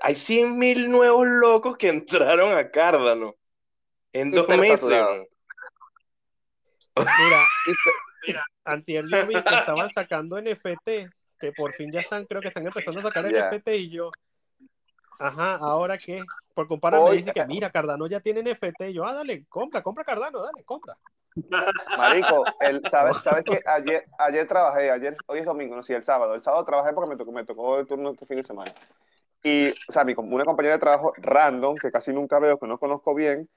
hay 0.00 0.16
100.000 0.16 0.88
nuevos 0.88 1.24
locos 1.24 1.76
que 1.76 1.88
entraron 1.88 2.58
a 2.58 2.72
Cardano 2.72 3.36
en 4.12 4.32
dos 4.32 4.48
meses. 4.48 4.82
Mira, 6.96 7.44
Hiper- 8.26 8.42
antier 8.64 9.04
yo 9.08 9.26
vi 9.28 9.34
que 9.34 9.38
estaban 9.38 9.90
sacando 9.90 10.38
NFT, 10.40 11.08
que 11.42 11.52
por 11.52 11.72
fin 11.72 11.90
ya 11.90 12.00
están, 12.00 12.24
creo 12.24 12.40
que 12.40 12.48
están 12.48 12.64
empezando 12.64 13.00
a 13.00 13.02
sacar 13.02 13.24
Ya. 13.32 13.50
NFT 13.50 13.68
y 13.68 13.90
yo, 13.90 14.10
ajá, 15.18 15.56
¿ahora 15.56 15.98
qué? 15.98 16.22
Por 16.54 16.68
comparar 16.68 17.02
me 17.02 17.16
dice 17.16 17.32
que 17.32 17.44
mira, 17.46 17.70
Cardano 17.70 18.06
ya 18.06 18.20
tiene 18.20 18.42
NFT, 18.42 18.82
y 18.90 18.92
yo, 18.92 19.04
ah, 19.04 19.12
dale, 19.12 19.44
compra, 19.48 19.82
compra 19.82 20.04
Cardano, 20.04 20.40
dale, 20.40 20.62
compra. 20.64 20.96
Marico, 21.96 22.44
el, 22.60 22.82
¿sabes, 22.90 23.16
sabes 23.22 23.44
que 23.44 23.60
ayer, 23.66 24.04
ayer 24.18 24.46
trabajé, 24.46 24.90
ayer, 24.90 25.16
hoy 25.26 25.40
es 25.40 25.46
domingo, 25.46 25.74
no, 25.74 25.82
sí, 25.82 25.94
el 25.94 26.04
sábado. 26.04 26.34
El 26.34 26.42
sábado 26.42 26.64
trabajé 26.64 26.92
porque 26.92 27.10
me 27.10 27.16
tocó, 27.16 27.32
me 27.32 27.44
tocó 27.44 27.78
el 27.78 27.86
turno 27.86 28.10
este 28.10 28.26
fin 28.26 28.36
de 28.36 28.42
semana. 28.42 28.72
Y, 29.42 29.70
o 29.70 29.92
sea, 29.92 30.04
mi, 30.04 30.14
una 30.16 30.44
compañera 30.44 30.74
de 30.74 30.80
trabajo 30.80 31.14
random, 31.16 31.76
que 31.76 31.90
casi 31.90 32.12
nunca 32.12 32.38
veo, 32.38 32.58
que 32.58 32.66
no 32.66 32.78
conozco 32.78 33.14
bien, 33.14 33.48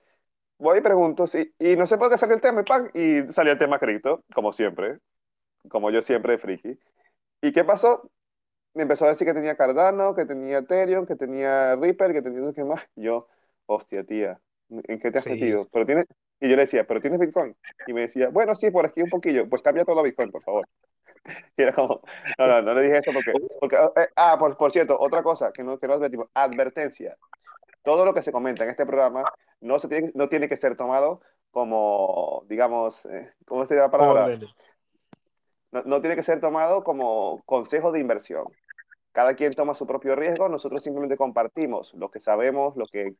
voy 0.57 0.79
y 0.79 0.81
pregunto, 0.81 1.27
sí, 1.27 1.53
y 1.59 1.75
no 1.75 1.85
sé 1.85 1.97
por 1.97 2.09
qué 2.09 2.17
salió 2.17 2.35
el 2.35 2.41
tema, 2.41 2.61
y, 2.61 2.63
pan, 2.63 2.91
y 2.93 3.31
salió 3.33 3.51
el 3.51 3.59
tema 3.59 3.77
cripto, 3.77 4.23
como 4.33 4.53
siempre, 4.53 4.99
como 5.69 5.91
yo 5.91 6.01
siempre, 6.01 6.37
friki. 6.37 6.79
¿Y 7.45 7.51
qué 7.51 7.63
pasó? 7.63 8.09
Me 8.73 8.83
empezó 8.83 9.05
a 9.05 9.09
decir 9.09 9.27
que 9.27 9.33
tenía 9.35 9.55
Cardano, 9.55 10.15
que 10.15 10.25
tenía 10.25 10.57
Ethereum, 10.57 11.05
que 11.05 11.15
tenía 11.15 11.75
Reaper, 11.75 12.11
que 12.11 12.23
tenía 12.23 12.39
no 12.39 12.47
sé 12.47 12.55
qué 12.55 12.63
más. 12.63 12.83
Y 12.95 13.03
yo, 13.03 13.27
hostia, 13.67 14.03
tía, 14.03 14.41
¿en 14.69 14.99
qué 14.99 15.11
te 15.11 15.19
has 15.19 15.25
Sí. 15.25 15.29
metido? 15.29 15.67
Pero 15.71 15.85
tiene, 15.85 16.05
y 16.39 16.49
yo 16.49 16.55
le 16.55 16.63
decía, 16.63 16.87
¿pero 16.87 17.01
tienes 17.01 17.19
Bitcoin? 17.19 17.55
Y 17.85 17.93
me 17.93 18.01
decía, 18.01 18.29
bueno, 18.29 18.55
sí, 18.55 18.71
por 18.71 18.87
aquí 18.87 19.03
un 19.03 19.11
poquillo. 19.11 19.47
Pues 19.47 19.61
cambia 19.61 19.85
todo 19.85 19.99
a 19.99 20.03
Bitcoin, 20.03 20.31
por 20.31 20.41
favor. 20.41 20.67
Y 21.55 21.61
era 21.61 21.73
como, 21.73 22.01
no, 22.39 22.47
no, 22.47 22.61
no 22.63 22.73
le 22.73 22.81
dije 22.81 22.97
eso 22.97 23.11
porque, 23.13 23.31
porque 23.59 23.75
eh, 23.75 24.09
ah, 24.15 24.37
por, 24.39 24.57
por 24.57 24.71
cierto, 24.71 24.99
otra 24.99 25.21
cosa 25.21 25.51
que 25.51 25.63
no, 25.63 25.77
que 25.77 25.87
no 25.87 25.93
advertimos, 25.93 26.29
advertencia. 26.33 27.15
Todo 27.83 28.05
lo 28.05 28.13
que 28.15 28.23
se 28.23 28.31
comenta 28.31 28.63
en 28.63 28.71
este 28.71 28.87
programa 28.87 29.23
no, 29.61 29.77
se 29.77 29.87
tiene, 29.87 30.11
no 30.15 30.29
tiene 30.29 30.49
que 30.49 30.55
ser 30.55 30.75
tomado 30.75 31.21
como, 31.51 32.43
digamos, 32.47 33.05
eh, 33.05 33.33
¿cómo 33.45 33.65
sería 33.67 33.83
la 33.83 33.91
palabra? 33.91 34.25
Órdenes. 34.25 34.74
No, 35.75 35.81
no 35.83 35.99
tiene 36.01 36.15
que 36.15 36.23
ser 36.23 36.39
tomado 36.39 36.83
como 36.85 37.41
consejo 37.45 37.91
de 37.91 37.99
inversión. 37.99 38.45
Cada 39.11 39.35
quien 39.35 39.53
toma 39.53 39.75
su 39.75 39.85
propio 39.85 40.15
riesgo, 40.15 40.47
nosotros 40.47 40.81
simplemente 40.83 41.17
compartimos 41.17 41.93
lo 41.95 42.09
que 42.09 42.19
sabemos, 42.21 42.77
lo 42.77 42.85
que 42.87 43.15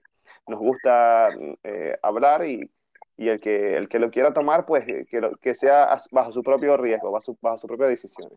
nos 0.47 0.59
gusta 0.59 1.29
eh, 1.63 1.97
hablar 2.01 2.45
y, 2.45 2.69
y 3.17 3.27
el, 3.27 3.39
que, 3.41 3.75
el 3.75 3.89
que 3.89 3.99
lo 3.99 4.09
quiera 4.09 4.33
tomar, 4.33 4.65
pues 4.65 4.87
eh, 4.87 5.05
que, 5.09 5.19
lo- 5.19 5.35
que 5.37 5.53
sea 5.53 5.97
bajo 6.11 6.31
su 6.31 6.43
propio 6.43 6.77
riesgo, 6.77 7.11
bajo 7.11 7.25
su, 7.25 7.37
bajo 7.41 7.57
su 7.57 7.67
propia 7.67 7.87
decisión. 7.87 8.29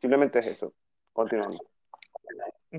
Simplemente 0.00 0.40
es 0.40 0.46
eso. 0.48 0.72
Continuamos. 1.12 1.60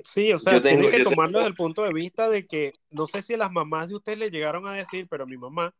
Sí, 0.04 0.32
o 0.32 0.38
sea, 0.38 0.54
Yo 0.54 0.62
tengo- 0.62 0.82
tienen 0.84 0.98
que 1.04 1.10
tomarlo 1.10 1.40
desde 1.40 1.50
el 1.50 1.56
punto 1.56 1.84
de 1.84 1.92
vista 1.94 2.30
de 2.30 2.46
que, 2.48 2.74
no 2.90 3.06
sé 3.08 3.22
si 3.22 3.34
a 3.34 3.38
las 3.38 3.52
mamás 3.52 3.90
de 3.90 3.96
ustedes 3.96 4.18
le 4.18 4.30
llegaron 4.30 4.66
a 4.68 4.74
decir, 4.74 5.08
pero 5.10 5.26
mi 5.28 5.38
mamá, 5.38 5.74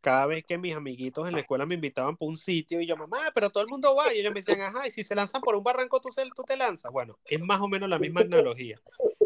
cada 0.00 0.26
vez 0.26 0.44
que 0.44 0.56
mis 0.58 0.74
amiguitos 0.76 1.26
en 1.26 1.34
la 1.34 1.40
escuela 1.40 1.66
me 1.66 1.74
invitaban 1.74 2.16
por 2.16 2.28
un 2.28 2.36
sitio 2.36 2.80
y 2.80 2.86
yo, 2.86 2.96
mamá, 2.96 3.30
pero 3.34 3.50
todo 3.50 3.62
el 3.62 3.68
mundo 3.68 3.94
va, 3.96 4.12
y 4.14 4.18
ellos 4.18 4.32
me 4.32 4.40
decían, 4.40 4.60
ajá, 4.60 4.86
y 4.86 4.90
si 4.90 5.02
se 5.02 5.14
lanzan 5.14 5.40
por 5.42 5.56
un 5.56 5.64
barranco, 5.64 6.00
tú, 6.00 6.10
se- 6.10 6.28
tú 6.34 6.42
te 6.44 6.56
lanzas. 6.56 6.92
Bueno, 6.92 7.18
es 7.24 7.40
más 7.40 7.60
o 7.60 7.68
menos 7.68 7.88
la 7.88 7.98
misma 7.98 8.20
analogía. 8.20 8.80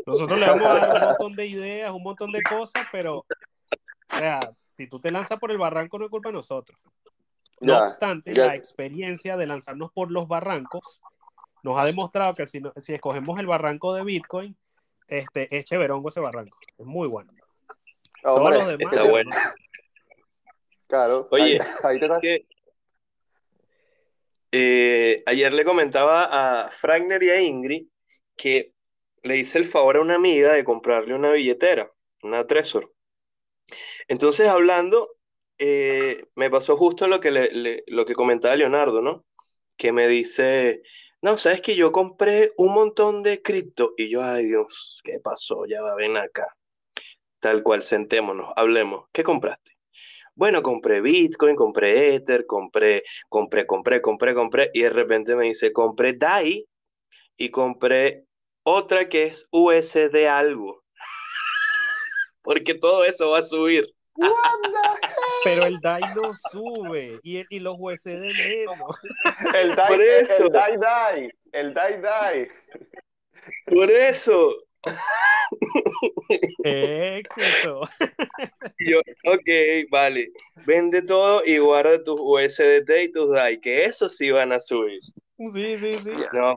Nosotros 0.07 0.39
le 0.41 0.47
vamos 0.49 0.67
a 0.67 0.75
dar 0.79 0.95
un 1.03 1.09
montón 1.09 1.33
de 1.33 1.47
ideas, 1.47 1.91
un 1.93 2.03
montón 2.03 2.33
de 2.33 2.43
cosas, 2.43 2.87
pero, 2.91 3.19
o 3.19 4.17
sea, 4.17 4.53
si 4.73 4.87
tú 4.87 4.99
te 5.01 5.11
lanzas 5.11 5.39
por 5.39 5.51
el 5.51 5.59
barranco, 5.59 5.99
no 5.99 6.07
es 6.07 6.11
culpa 6.11 6.31
de 6.31 6.35
nosotros. 6.35 6.79
No 7.61 7.79
obstante, 7.79 8.35
la 8.35 8.55
experiencia 8.55 9.37
de 9.37 9.47
lanzarnos 9.47 9.93
por 9.93 10.11
los 10.11 10.27
barrancos 10.27 11.03
nos 11.63 11.79
ha 11.79 11.85
demostrado 11.85 12.33
que 12.33 12.47
si, 12.47 12.61
no- 12.61 12.73
si 12.77 12.95
escogemos 12.95 13.39
el 13.39 13.47
barranco 13.47 13.93
de 13.93 14.03
Bitcoin, 14.03 14.57
este, 15.09 15.55
es 15.55 15.67
chéverongo 15.67 16.09
ese 16.09 16.21
barranco. 16.21 16.57
Es 16.79 16.87
muy 16.87 17.07
bueno. 17.07 17.31
Todos 18.23 18.39
Hombre, 18.41 18.59
los 18.59 18.69
demás. 18.69 18.95
está 18.95 19.05
bueno. 19.11 19.31
Claro. 20.91 21.27
Oye, 21.31 21.59
ahí, 21.59 21.59
ahí 21.85 21.99
te 21.99 22.09
da- 22.09 22.21
que 22.21 22.47
eh, 24.53 25.23
ayer 25.27 25.55
le 25.55 25.65
comentaba 25.65 26.25
a 26.65 26.71
Fragner 26.73 27.23
y 27.23 27.31
a 27.31 27.41
Ingrid 27.41 27.87
que 28.37 28.75
le 29.23 29.37
hice 29.37 29.59
el 29.59 29.67
favor 29.67 29.97
a 29.97 30.01
una 30.01 30.17
amiga 30.17 30.53
de 30.53 30.65
comprarle 30.65 31.15
una 31.15 31.31
billetera, 31.33 31.91
una 32.23 32.47
Trezor. 32.47 32.93
Entonces, 34.09 34.49
hablando, 34.49 35.11
eh, 35.59 36.25
me 36.35 36.51
pasó 36.51 36.77
justo 36.77 37.07
lo 37.07 37.21
que, 37.21 37.31
le- 37.31 37.53
le- 37.53 37.85
lo 37.87 38.05
que 38.05 38.15
comentaba 38.15 38.57
Leonardo, 38.57 39.03
¿no? 39.03 39.25
Que 39.77 39.93
me 39.93 40.09
dice, 40.09 40.83
no, 41.23 41.39
sabes 41.39 41.61
que 41.61 41.77
yo 41.77 41.93
compré 41.93 42.53
un 42.57 42.75
montón 42.75 43.23
de 43.23 43.41
cripto 43.43 43.95
y 43.97 44.09
yo, 44.09 44.23
ay 44.23 44.47
Dios, 44.47 45.01
¿qué 45.05 45.21
pasó? 45.21 45.65
Ya 45.67 45.81
va, 45.83 45.95
ven 45.95 46.17
acá. 46.17 46.57
Tal 47.39 47.63
cual, 47.63 47.83
sentémonos, 47.83 48.53
hablemos. 48.57 49.07
¿Qué 49.13 49.23
compraste? 49.23 49.73
Bueno, 50.41 50.63
compré 50.63 51.03
Bitcoin, 51.03 51.55
compré 51.55 52.15
Ether, 52.15 52.47
compré, 52.47 53.03
compré, 53.29 53.67
compré, 53.67 54.01
compré, 54.01 54.33
compré, 54.35 54.71
y 54.73 54.81
de 54.81 54.89
repente 54.89 55.37
me 55.37 55.45
dice, 55.45 55.71
compré 55.71 56.15
DAI 56.15 56.65
y 57.37 57.51
compré 57.51 58.25
otra 58.63 59.07
que 59.11 59.25
es 59.25 59.47
USD 59.51 60.27
algo. 60.27 60.83
Porque 62.43 62.73
todo 62.73 63.05
eso 63.05 63.33
va 63.33 63.41
a 63.41 63.45
subir. 63.45 63.87
What 64.15 64.31
the 64.63 65.09
Pero 65.45 65.67
el 65.67 65.79
DAI 65.79 66.01
no 66.17 66.33
sube 66.35 67.21
y, 67.23 67.37
el- 67.37 67.47
y 67.51 67.59
los 67.59 67.77
USD 67.79 68.09
menos. 68.09 68.99
El 69.55 69.75
Por 69.77 70.01
el, 70.01 70.25
eso. 70.25 70.47
el 70.47 70.53
die 70.53 70.79
die, 70.79 71.35
el 71.53 71.75
die 71.75 71.99
die. 72.01 72.49
Por 73.67 73.91
eso. 73.91 74.55
Éxito. 76.63 77.81
Yo, 78.79 79.01
ok, 79.25 79.91
vale. 79.91 80.33
Vende 80.67 81.03
todo 81.03 81.43
y 81.45 81.59
guarda 81.59 82.03
tus 82.03 82.19
USDT 82.19 83.03
y 83.05 83.13
tus 83.13 83.33
DAI, 83.33 83.61
que 83.61 83.85
eso 83.85 84.09
sí 84.09 84.31
van 84.31 84.53
a 84.53 84.61
subir. 84.61 85.01
Sí, 85.37 85.79
sí, 85.79 85.99
sí. 85.99 86.13
No, 86.33 86.55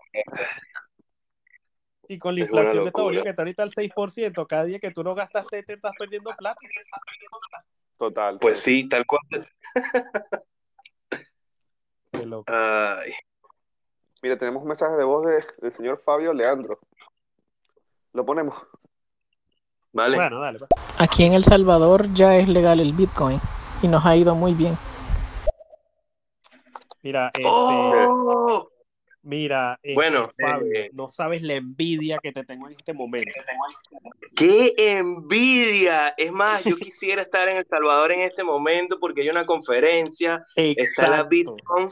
Y 2.08 2.18
con 2.20 2.36
la 2.36 2.42
Es 2.42 2.48
inflación 2.48 2.84
de 2.84 2.90
Estados 2.90 3.12
que 3.24 3.30
está 3.30 3.42
ahorita 3.42 3.64
al 3.64 3.72
6%, 3.72 4.46
cada 4.48 4.66
día 4.66 4.80
que 4.80 4.92
tú 4.92 5.04
no 5.04 5.14
gastaste 5.14 5.64
te 5.64 5.74
estás 5.74 5.94
perdiendo 5.98 6.32
plata. 6.38 6.60
Total. 7.98 8.38
pues 8.40 8.60
sí, 8.60 8.88
tal 8.90 9.06
cual. 9.06 9.22
Qué 12.12 12.26
loco. 12.26 12.52
Ay, 12.54 13.14
Mira, 14.22 14.38
tenemos 14.38 14.62
un 14.62 14.70
mensaje 14.70 14.96
de 14.96 15.04
voz 15.04 15.26
de- 15.26 15.46
del 15.58 15.72
señor 15.72 15.98
Fabio 15.98 16.32
Leandro. 16.34 16.80
Lo 18.14 18.26
ponemos. 18.26 18.56
vale. 19.92 20.16
Bueno, 20.16 20.40
dale. 20.40 20.60
pues. 20.60 20.70
Aquí 20.98 21.24
en 21.26 21.34
El 21.34 21.44
Salvador 21.44 22.14
ya 22.14 22.38
es 22.38 22.48
legal 22.48 22.80
el 22.80 22.94
Bitcoin 22.94 23.40
y 23.82 23.88
nos 23.88 24.06
ha 24.06 24.16
ido 24.16 24.36
muy 24.36 24.54
bien. 24.54 24.78
Mira, 27.02 27.32
este, 27.34 27.46
¡Oh! 27.46 28.70
mira, 29.24 29.78
este, 29.84 29.94
Bueno, 29.94 30.30
Fabio, 30.40 30.72
eh, 30.74 30.90
no 30.94 31.10
sabes 31.10 31.42
la 31.42 31.56
envidia 31.56 32.18
que 32.24 32.32
te 32.32 32.46
tengo 32.46 32.68
en 32.68 32.76
este 32.78 32.94
momento. 32.94 33.32
¡Qué 34.36 34.74
envidia! 34.78 36.14
Es 36.18 36.32
más, 36.32 36.64
yo 36.64 36.78
quisiera 36.78 37.24
estar 37.24 37.50
en 37.50 37.58
El 37.58 37.68
Salvador 37.68 38.14
en 38.14 38.22
este 38.22 38.44
momento 38.44 39.00
porque 39.02 39.22
hay 39.22 39.30
una 39.30 39.46
conferencia, 39.46 40.46
está 40.56 41.10
la 41.10 41.20
Exacto. 41.20 41.30
Bitcoin 41.30 41.90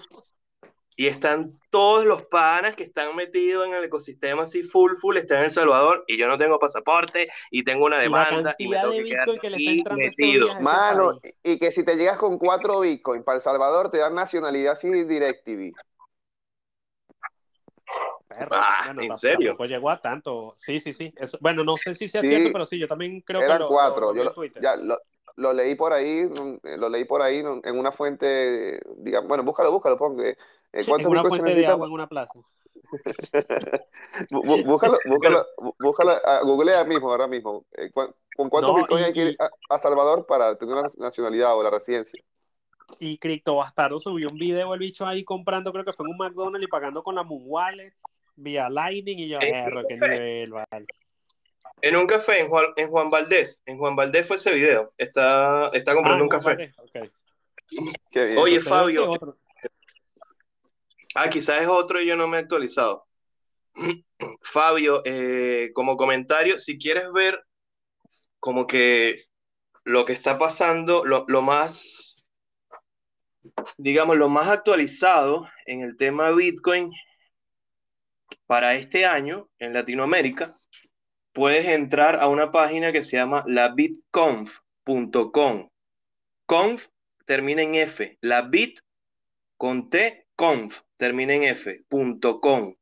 y 1.01 1.07
están 1.07 1.55
todos 1.71 2.05
los 2.05 2.21
panas 2.27 2.75
que 2.75 2.83
están 2.83 3.15
metidos 3.15 3.65
en 3.65 3.73
el 3.73 3.83
ecosistema 3.85 4.43
así 4.43 4.61
full 4.61 4.93
full, 4.97 5.17
están 5.17 5.39
en 5.39 5.45
El 5.45 5.51
Salvador 5.51 6.03
y 6.05 6.15
yo 6.15 6.27
no 6.27 6.37
tengo 6.37 6.59
pasaporte 6.59 7.27
y 7.49 7.63
tengo 7.63 7.85
una 7.85 7.95
Y 7.95 7.99
la 8.01 8.03
demanda 8.03 8.55
y 8.59 8.67
me 8.67 8.75
cantidad 8.75 8.81
tengo 8.81 8.91
de 8.93 9.03
que 9.03 9.09
quedar 9.09 9.39
que 9.39 9.49
le 9.49 9.57
está 9.57 9.93
aquí 9.93 9.99
metido. 10.03 10.47
Mano, 10.61 11.19
y 11.41 11.57
que 11.57 11.71
si 11.71 11.83
te 11.83 11.95
llegas 11.95 12.19
con 12.19 12.37
cuatro 12.37 12.81
Bitcoin 12.81 13.23
para 13.23 13.37
El 13.37 13.41
Salvador, 13.41 13.89
te 13.89 13.97
dan 13.97 14.13
nacionalidad 14.13 14.73
así 14.73 14.91
DirecTV. 14.91 15.73
Perro. 18.27 18.55
Ah, 18.57 18.83
Bueno, 18.85 19.01
¿en 19.01 19.15
serio? 19.15 19.49
Tampoco 19.49 19.65
llegó 19.65 19.89
a 19.89 19.99
tanto. 19.99 20.53
Sí, 20.55 20.79
sí, 20.79 20.93
sí. 20.93 21.11
Eso- 21.17 21.39
bueno, 21.41 21.63
no 21.63 21.77
sé 21.77 21.95
si 21.95 22.07
sea 22.09 22.21
Sí. 22.21 22.27
cierto, 22.27 22.49
pero 22.53 22.63
sí, 22.63 22.77
yo 22.77 22.87
también 22.87 23.21
creo 23.21 23.39
que 23.39 23.45
Eran 23.45 23.63
cuatro. 23.67 24.05
lo 24.05 24.11
vi 24.13 24.17
Yo 24.17 24.21
en 24.21 24.27
lo, 24.27 24.33
Twitter. 24.35 24.61
ya, 24.61 24.75
lo, 25.35 25.53
leí 25.53 25.75
por 25.75 25.93
ahí, 25.93 26.23
mm, 26.25 26.59
lo 26.79 26.89
leí 26.89 27.05
por 27.05 27.21
ahí 27.21 27.39
en 27.39 27.79
una 27.79 27.91
fuente, 27.91 28.79
digamos, 28.97 29.27
bueno, 29.27 29.43
búscalo, 29.43 29.71
búscalo, 29.71 29.97
pongo. 29.97 30.21
eh, 30.23 30.37
en 30.73 30.85
¿Cuántos 30.85 31.11
una 31.11 31.23
fuente 31.23 31.55
de 31.55 31.67
agua 31.67 31.87
en 31.87 31.93
una 31.93 32.07
plaza. 32.07 32.39
Bú- 34.29 34.43
bú- 34.43 34.63
Búscalo, 34.65 34.97
búscalo, 35.05 35.45
bú- 35.57 35.75
búscalo, 35.79 36.11
ah, 36.25 36.41
googlea 36.43 36.83
mismo, 36.83 37.11
ahora 37.11 37.27
mismo. 37.27 37.65
Eh, 37.73 37.89
¿cu- 37.91 38.13
¿Con 38.35 38.49
cuántos 38.49 38.71
No, 38.71 38.77
Bitcoin 38.77 39.01
y- 39.01 39.05
hay 39.05 39.13
que 39.13 39.25
ir 39.25 39.35
a, 39.39 39.75
a 39.75 39.79
Salvador 39.79 40.25
para 40.25 40.55
tener 40.57 40.75
la 40.75 40.89
nacionalidad 40.97 41.55
o 41.55 41.63
la 41.63 41.69
residencia? 41.69 42.19
Y 42.99 43.17
Crypto 43.17 43.55
Bastardo 43.55 43.99
subió 43.99 44.27
un 44.29 44.37
video 44.37 44.73
el 44.73 44.79
bicho 44.79 45.05
ahí 45.05 45.23
comprando, 45.23 45.71
creo 45.71 45.85
que 45.85 45.93
fue 45.93 46.05
en 46.05 46.11
un 46.11 46.17
McDonald's 46.17 46.67
y 46.67 46.69
pagando 46.69 47.03
con 47.03 47.15
la 47.15 47.23
Moon 47.23 47.43
Wallet 47.45 47.93
vía 48.35 48.69
Lightning 48.69 49.19
y 49.19 49.27
yo, 49.29 49.39
Eh, 49.39 49.49
erro, 49.49 49.81
qué 49.87 49.95
nivel, 49.97 50.51
vale. 50.51 50.85
En 51.81 51.95
un 51.95 52.05
café 52.05 52.39
en 52.39 52.47
Juan, 52.49 52.65
en 52.75 52.89
Juan 52.89 53.09
Valdés, 53.09 53.61
en 53.65 53.77
Juan 53.77 53.95
Valdés 53.95 54.27
fue 54.27 54.35
ese 54.37 54.53
video, 54.53 54.93
está, 54.97 55.69
está 55.73 55.93
comprando 55.93 56.21
Ah, 56.21 56.23
un 56.23 56.29
café. 56.29 56.49
vale, 56.55 56.73
ok. 56.77 57.11
Qué 58.11 58.25
bien. 58.25 58.37
Oye, 58.37 58.55
Entonces, 58.57 58.69
Fabio. 58.69 59.19
Ah, 61.15 61.29
quizás 61.29 61.61
es 61.61 61.67
otro 61.67 61.99
y 62.01 62.05
yo 62.05 62.15
no 62.15 62.27
me 62.27 62.37
he 62.37 62.41
actualizado. 62.41 63.05
Fabio, 64.41 65.01
eh, 65.05 65.71
como 65.73 65.97
comentario, 65.97 66.59
si 66.59 66.77
quieres 66.77 67.11
ver 67.11 67.43
como 68.39 68.67
que 68.67 69.23
lo 69.83 70.05
que 70.05 70.13
está 70.13 70.37
pasando, 70.37 71.03
lo, 71.05 71.25
lo 71.27 71.41
más, 71.41 72.17
digamos, 73.77 74.17
lo 74.17 74.29
más 74.29 74.47
actualizado 74.47 75.49
en 75.65 75.81
el 75.81 75.97
tema 75.97 76.31
Bitcoin 76.31 76.91
para 78.45 78.75
este 78.75 79.05
año 79.05 79.49
en 79.59 79.73
Latinoamérica, 79.73 80.55
puedes 81.33 81.65
entrar 81.67 82.19
a 82.19 82.27
una 82.27 82.51
página 82.51 82.91
que 82.91 83.03
se 83.03 83.17
llama 83.17 83.43
labitconf.com. 83.47 85.69
Conf 86.45 86.87
termina 87.25 87.61
en 87.61 87.75
F, 87.75 88.17
la 88.21 88.41
bit 88.41 88.79
con 89.57 89.89
T, 89.89 90.25
conf, 90.35 90.81
termina 90.97 91.33
en 91.33 91.43
F, 91.43 91.83
punto 91.87 92.37
com. 92.37 92.75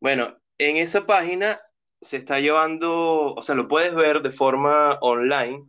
Bueno, 0.00 0.36
en 0.58 0.76
esa 0.76 1.06
página 1.06 1.60
se 2.00 2.18
está 2.18 2.40
llevando, 2.40 3.34
o 3.34 3.42
sea, 3.42 3.54
lo 3.54 3.68
puedes 3.68 3.94
ver 3.94 4.22
de 4.22 4.30
forma 4.30 4.98
online. 5.00 5.64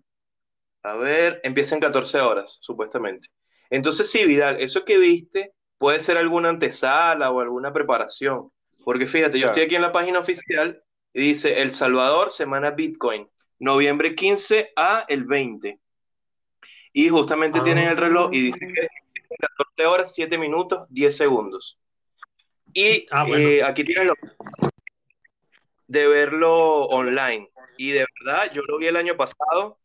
A 0.84 0.94
ver, 0.95 1.40
empieza 1.44 1.76
en 1.76 1.82
14 1.82 2.19
horas, 2.19 2.57
supuestamente. 2.61 3.30
Entonces, 3.69 4.11
sí, 4.11 4.26
Vidal, 4.26 4.60
eso 4.60 4.86
que 4.86 4.98
viste 4.98 5.53
puede 5.77 5.99
ser 5.99 6.18
alguna 6.18 6.49
antesala 6.49 7.32
o 7.32 7.40
alguna 7.40 7.73
preparación. 7.73 8.52
Porque 8.84 9.07
fíjate, 9.07 9.40
yo 9.40 9.45
Claro. 9.48 9.53
estoy 9.53 9.65
aquí 9.65 9.76
en 9.76 9.82
la 9.82 9.91
página 9.91 10.19
oficial 10.19 10.84
y 11.15 11.21
dice 11.21 11.61
El 11.61 11.73
Salvador, 11.73 12.29
semana 12.29 12.71
Bitcoin, 12.71 13.27
noviembre 13.59 14.15
15 14.15 14.73
a 14.75 15.05
el 15.07 15.23
20. 15.23 15.79
Y 16.91 17.09
justamente 17.09 17.61
tienen 17.61 17.87
el 17.87 17.97
reloj 17.97 18.29
y 18.33 18.41
dice 18.41 18.59
que 18.59 18.87
14 19.39 19.85
horas, 19.87 20.13
7 20.13 20.37
minutos, 20.37 20.87
10 20.89 21.15
segundos. 21.15 21.79
Y 22.73 23.05
Ah, 23.11 23.23
bueno. 23.23 23.47
eh, 23.47 23.63
aquí 23.63 23.85
tienen 23.85 24.07
lo 24.07 24.13
de 25.87 26.07
verlo 26.07 26.83
online. 26.87 27.49
Y 27.77 27.91
de 27.91 28.05
verdad, 28.19 28.51
yo 28.53 28.61
lo 28.63 28.77
vi 28.77 28.87
el 28.87 28.97
año 28.97 29.15
pasado 29.15 29.77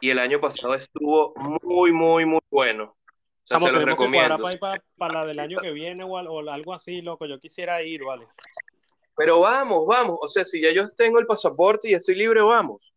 y 0.00 0.10
el 0.10 0.18
año 0.18 0.40
pasado 0.40 0.74
estuvo 0.74 1.32
muy, 1.62 1.92
muy, 1.92 2.26
muy 2.26 2.40
bueno. 2.50 2.96
O 3.44 3.46
sea, 3.46 3.60
se 3.60 3.68
los 3.70 3.78
que 3.78 3.86
recomiendo. 3.86 4.36
para, 4.60 4.82
para, 4.98 5.12
la 5.14 5.26
del 5.26 5.38
año 5.40 5.58
que 5.60 5.70
viene 5.72 6.04
o, 6.04 6.08
o 6.10 6.50
algo 6.50 6.74
así, 6.74 7.00
loco. 7.00 7.24
Yo 7.26 7.38
quisiera 7.40 7.82
ir, 7.82 8.04
vale. 8.04 8.26
Pero 9.16 9.40
vamos, 9.40 9.86
vamos. 9.86 10.18
O 10.22 10.28
sea, 10.28 10.44
si 10.44 10.60
ya 10.60 10.72
yo 10.72 10.88
tengo 10.90 11.18
el 11.18 11.26
pasaporte 11.26 11.88
y 11.90 11.94
estoy 11.94 12.14
libre, 12.14 12.40
vamos. 12.42 12.94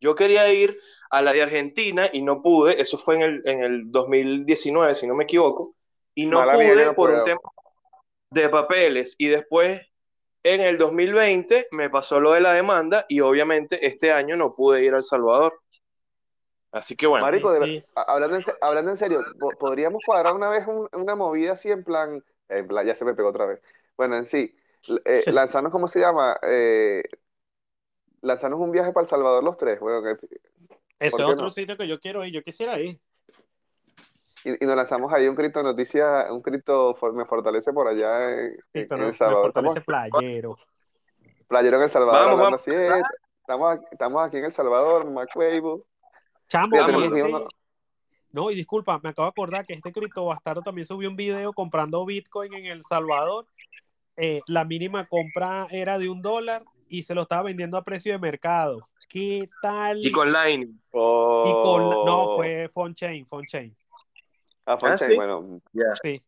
Yo 0.00 0.14
quería 0.14 0.52
ir 0.52 0.78
a 1.10 1.22
la 1.22 1.32
de 1.32 1.42
Argentina 1.42 2.08
y 2.12 2.22
no 2.22 2.42
pude. 2.42 2.80
Eso 2.80 2.98
fue 2.98 3.16
en 3.16 3.22
el, 3.22 3.42
en 3.44 3.62
el 3.62 3.90
2019, 3.90 4.94
si 4.94 5.06
no 5.06 5.14
me 5.14 5.24
equivoco. 5.24 5.74
Y 6.14 6.26
no 6.26 6.38
Mala 6.38 6.54
pude 6.54 6.86
no 6.86 6.94
por 6.94 7.10
un 7.10 7.24
tema 7.24 7.40
de 8.30 8.48
papeles. 8.48 9.14
Y 9.18 9.28
después, 9.28 9.80
en 10.42 10.60
el 10.60 10.78
2020, 10.78 11.68
me 11.72 11.90
pasó 11.90 12.20
lo 12.20 12.32
de 12.32 12.40
la 12.40 12.52
demanda 12.52 13.04
y 13.08 13.20
obviamente 13.20 13.86
este 13.86 14.12
año 14.12 14.36
no 14.36 14.54
pude 14.54 14.84
ir 14.84 14.94
a 14.94 14.98
El 14.98 15.04
Salvador. 15.04 15.54
Así 16.72 16.94
que 16.94 17.06
bueno. 17.06 17.24
Marico, 17.24 17.52
de 17.52 17.66
Sí, 17.66 17.82
hablando 17.94 18.36
en, 18.36 18.44
hablando 18.60 18.90
en 18.90 18.96
serio, 18.96 19.24
po- 19.38 19.50
¿podríamos 19.58 20.02
cuadrar 20.04 20.34
una 20.34 20.48
vez 20.48 20.66
un- 20.66 20.88
una 20.92 21.14
movida 21.14 21.52
así 21.52 21.70
en 21.70 21.82
plan, 21.84 22.22
en 22.48 22.68
plan, 22.68 22.86
ya 22.86 22.94
se 22.94 23.04
me 23.04 23.14
pegó 23.14 23.30
otra 23.30 23.46
vez. 23.46 23.60
Bueno, 23.96 24.16
en 24.16 24.26
sí, 24.26 24.54
eh, 25.04 25.22
lanzarnos, 25.32 25.72
¿cómo 25.72 25.88
se 25.88 26.00
llama? 26.00 26.36
Eh, 26.42 27.02
lanzarnos 28.22 28.60
un 28.60 28.70
viaje 28.72 28.92
para 28.92 29.02
El 29.04 29.08
Salvador 29.08 29.42
los 29.44 29.56
tres, 29.56 29.80
weón, 29.80 30.04
que- 30.04 30.26
Ese 30.98 31.10
¿Por 31.16 31.20
es 31.26 31.32
otro 31.32 31.44
no? 31.44 31.50
sitio 31.50 31.76
que 31.76 31.86
yo 31.86 32.00
quiero 32.00 32.24
ir. 32.24 32.32
Yo 32.32 32.42
quisiera 32.42 32.78
ir. 32.80 32.98
y, 34.44 34.64
y 34.64 34.66
nos 34.66 34.76
lanzamos 34.76 35.12
ahí 35.12 35.26
un 35.28 35.34
cripto 35.34 35.62
noticia, 35.62 36.26
un 36.30 36.40
cripto 36.40 36.94
for- 36.94 37.12
me 37.12 37.24
fortalece 37.24 37.72
por 37.72 37.88
allá 37.88 38.30
en. 38.30 38.56
El 38.72 38.88
Me 38.88 39.12
Salvador. 39.12 39.48
Estamos 39.48 39.74
fortalece 39.74 39.80
playero. 39.82 40.56
playero 41.48 41.76
en 41.76 41.82
El 41.82 41.90
Salvador 41.90 42.24
Vamos, 42.30 42.38
vamos. 42.40 42.60
así, 42.60 42.70
eh, 42.70 43.02
estamos, 43.40 43.76
aquí- 43.76 43.86
estamos 43.90 44.26
aquí 44.26 44.36
en 44.38 44.44
El 44.46 44.52
Salvador, 44.52 45.04
que 47.12 47.18
este- 47.20 47.22
uno- 47.34 47.48
No, 48.32 48.50
y 48.50 48.54
disculpa, 48.54 48.98
me 49.02 49.10
acabo 49.10 49.26
de 49.26 49.30
acordar 49.30 49.66
que 49.66 49.72
este 49.74 49.92
cripto 49.92 50.24
bastardo 50.26 50.62
también 50.62 50.84
subió 50.84 51.08
un 51.08 51.16
video 51.16 51.52
comprando 51.52 52.04
Bitcoin 52.04 52.52
en 52.54 52.66
El 52.66 52.82
Salvador. 52.84 53.46
Eh, 54.16 54.40
la 54.48 54.64
mínima 54.64 55.06
compra 55.06 55.66
era 55.70 55.98
de 55.98 56.08
un 56.08 56.22
dólar 56.22 56.64
y 56.88 57.02
se 57.02 57.14
lo 57.14 57.22
estaba 57.22 57.42
vendiendo 57.42 57.76
a 57.76 57.84
precio 57.84 58.12
de 58.12 58.18
mercado. 58.18 58.88
¿Qué 59.08 59.48
tal? 59.60 60.04
Y 60.04 60.10
con 60.10 60.32
con 61.62 61.88
la- 61.90 61.96
No, 61.96 62.22
Oh. 62.32 62.36
fue 62.36 62.68
Fonchain, 62.72 63.26
Fonchain. 63.26 63.76
Ah, 64.64 64.76
fue 64.78 64.90
Ah, 64.90 64.98
¿sí? 64.98 65.14
bueno, 65.14 65.60
Sí. 66.02 66.20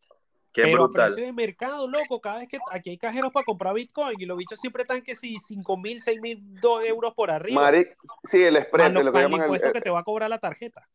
Qué 0.51 0.63
Pero 0.63 0.77
a 0.77 0.87
brutal. 0.87 1.07
precio 1.13 1.25
de 1.25 1.33
mercado, 1.33 1.87
loco, 1.87 2.19
cada 2.19 2.39
vez 2.39 2.47
que 2.47 2.57
aquí 2.71 2.89
hay 2.89 2.97
cajeros 2.97 3.31
para 3.31 3.45
comprar 3.45 3.73
Bitcoin 3.75 4.19
y 4.19 4.25
los 4.25 4.35
bichos 4.35 4.59
siempre 4.59 4.81
están 4.81 5.01
que 5.03 5.15
si 5.15 5.37
5 5.37 5.77
mil, 5.77 6.01
6 6.01 6.19
mil 6.19 6.43
euros 6.87 7.13
por 7.13 7.29
arriba. 7.29 7.61
Mari, 7.61 7.85
sí, 8.23 8.41
el 8.43 8.57
spread, 8.63 8.91
lo, 8.93 9.03
lo 9.03 9.11
que 9.11 9.19
llaman 9.19 9.41
el, 9.41 9.45
impuesto 9.45 9.67
el- 9.67 9.73
que 9.73 9.81
te 9.81 9.89
va 9.91 9.99
a 9.99 10.03
cobrar 10.03 10.27
la 10.29 10.39
tarjeta. 10.39 10.87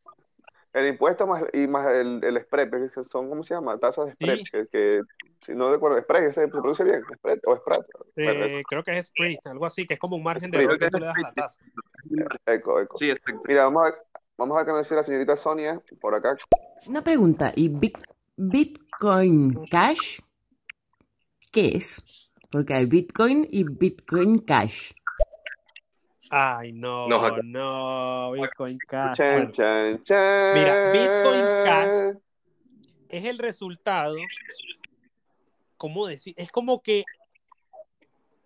El 0.74 0.88
impuesto 0.88 1.26
más, 1.26 1.44
y 1.52 1.66
más 1.66 1.86
el, 1.92 2.22
el 2.22 2.40
spread, 2.42 2.70
que 2.70 2.88
son, 3.10 3.28
¿cómo 3.28 3.42
se 3.44 3.54
llama? 3.54 3.78
Tasas 3.78 4.06
de 4.06 4.12
spread, 4.12 4.36
Sí. 4.38 4.44
que, 4.50 4.66
que 4.66 5.00
si 5.46 5.54
no 5.54 5.70
recuerdo, 5.70 6.00
spread, 6.00 6.24
ese 6.24 6.42
se 6.42 6.48
pronuncia 6.48 6.84
bien, 6.84 7.02
spread 7.16 7.38
o 7.46 7.56
spread. 7.56 7.80
Eh, 8.16 8.62
creo 8.68 8.82
que 8.82 8.98
es 8.98 9.06
Sprit, 9.06 9.46
algo 9.46 9.66
así, 9.66 9.86
que 9.86 9.94
es 9.94 10.00
como 10.00 10.16
un 10.16 10.22
margen 10.22 10.50
de 10.50 10.58
error 10.62 10.78
que 10.78 10.90
tú 10.90 10.98
le 10.98 11.06
das 11.06 11.16
a 11.16 11.20
la 11.20 11.32
tasa. 11.32 11.64
eco, 12.46 12.80
eco. 12.80 12.96
Sí, 12.96 13.10
exacto. 13.10 13.40
Mira, 13.46 13.64
vamos 13.64 13.88
a, 13.88 13.94
vamos 14.36 14.58
a 14.60 14.64
nos 14.64 14.78
dice 14.80 14.94
la 14.94 15.02
señorita 15.02 15.36
Sonia 15.36 15.80
por 16.00 16.14
acá. 16.14 16.36
Una 16.86 17.02
pregunta, 17.02 17.52
¿y 17.54 17.68
Bit- 17.68 18.04
Bitcoin 18.36 19.66
Cash? 19.70 20.18
¿Qué 21.52 21.68
es? 21.76 22.30
Porque 22.50 22.74
hay 22.74 22.86
Bitcoin 22.86 23.46
y 23.50 23.64
Bitcoin 23.64 24.38
Cash. 24.40 24.92
Ay, 26.36 26.72
no, 26.72 27.06
no, 27.44 28.32
Bitcoin 28.32 28.76
Cash. 28.88 29.16
Chan, 29.16 29.34
Bueno, 29.34 29.52
chan, 29.52 30.02
chan. 30.02 30.54
Mira, 30.54 30.90
Bitcoin 30.92 31.44
Cash. 31.62 32.16
es 33.08 33.24
el 33.24 33.38
resultado, 33.38 34.16
¿cómo 35.76 36.08
decir? 36.08 36.34
Es 36.36 36.50
como 36.50 36.82
que 36.82 37.04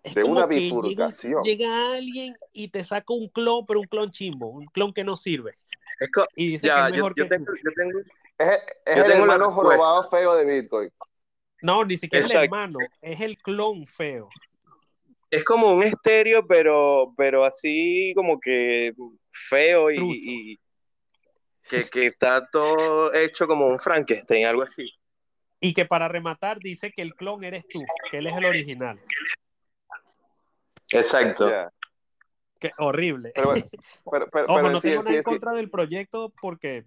es 0.03 0.13
De 0.13 0.21
como 0.21 0.33
una 0.33 0.47
que 0.47 0.59
llega, 0.59 0.75
bifurcación. 0.75 1.41
llega 1.41 1.95
alguien 1.95 2.37
y 2.53 2.67
te 2.67 2.83
saca 2.83 3.11
un 3.11 3.27
clon, 3.27 3.65
pero 3.65 3.79
un 3.79 3.87
clon 3.87 4.11
chimbo, 4.11 4.49
un 4.49 4.67
clon 4.67 4.93
que 4.93 5.03
no 5.03 5.17
sirve. 5.17 5.55
Es 5.99 6.11
co- 6.11 6.27
Y 6.35 6.51
dice 6.51 6.67
que 6.67 6.79
es 6.79 6.85
yo, 6.89 6.91
mejor 6.91 7.15
yo 7.15 7.23
que 7.23 7.29
tengo, 7.29 7.45
tú. 7.45 7.53
yo 7.63 7.71
tengo- 7.75 7.99
Es, 8.37 8.57
es 8.85 8.95
Yo 8.97 9.01
el 9.03 9.07
tengo 9.11 9.23
hermano 9.23 9.51
jorobado 9.51 10.03
feo 10.03 10.35
de 10.35 10.45
Bitcoin. 10.61 10.91
No, 11.63 11.83
ni 11.83 11.97
siquiera 11.97 12.23
el 12.23 12.43
hermano, 12.43 12.77
es 13.01 13.19
el 13.19 13.37
clon 13.39 13.87
feo. 13.87 14.29
Es 15.31 15.43
como 15.43 15.73
un 15.73 15.83
estéreo, 15.83 16.45
pero, 16.45 17.13
pero 17.17 17.45
así 17.45 18.13
como 18.15 18.39
que 18.39 18.93
feo 19.31 19.91
y, 19.91 19.97
y 19.99 20.59
que, 21.69 21.83
que 21.85 22.07
está 22.07 22.47
todo 22.49 23.13
hecho 23.13 23.47
como 23.47 23.67
un 23.67 23.79
Frankenstein, 23.79 24.45
algo 24.45 24.63
así. 24.63 24.91
Y 25.59 25.73
que 25.73 25.85
para 25.85 26.07
rematar 26.07 26.59
dice 26.59 26.91
que 26.91 27.01
el 27.01 27.13
clon 27.13 27.43
eres 27.43 27.67
tú, 27.67 27.83
que 28.09 28.17
él 28.17 28.27
es 28.27 28.33
el 28.33 28.45
original. 28.45 28.99
Exacto. 30.91 31.49
Que 32.59 32.71
horrible. 32.77 33.31
Pero 33.35 33.47
bueno, 33.49 33.65
pero, 34.11 34.27
pero, 34.29 34.45
Ojo, 34.45 34.55
pero 34.55 34.69
no 34.69 34.81
sí, 34.81 34.89
tengo 34.89 35.01
sí, 35.01 35.07
nada 35.07 35.17
en 35.17 35.23
sí. 35.23 35.29
contra 35.29 35.51
del 35.53 35.69
proyecto 35.69 36.33
porque, 36.41 36.83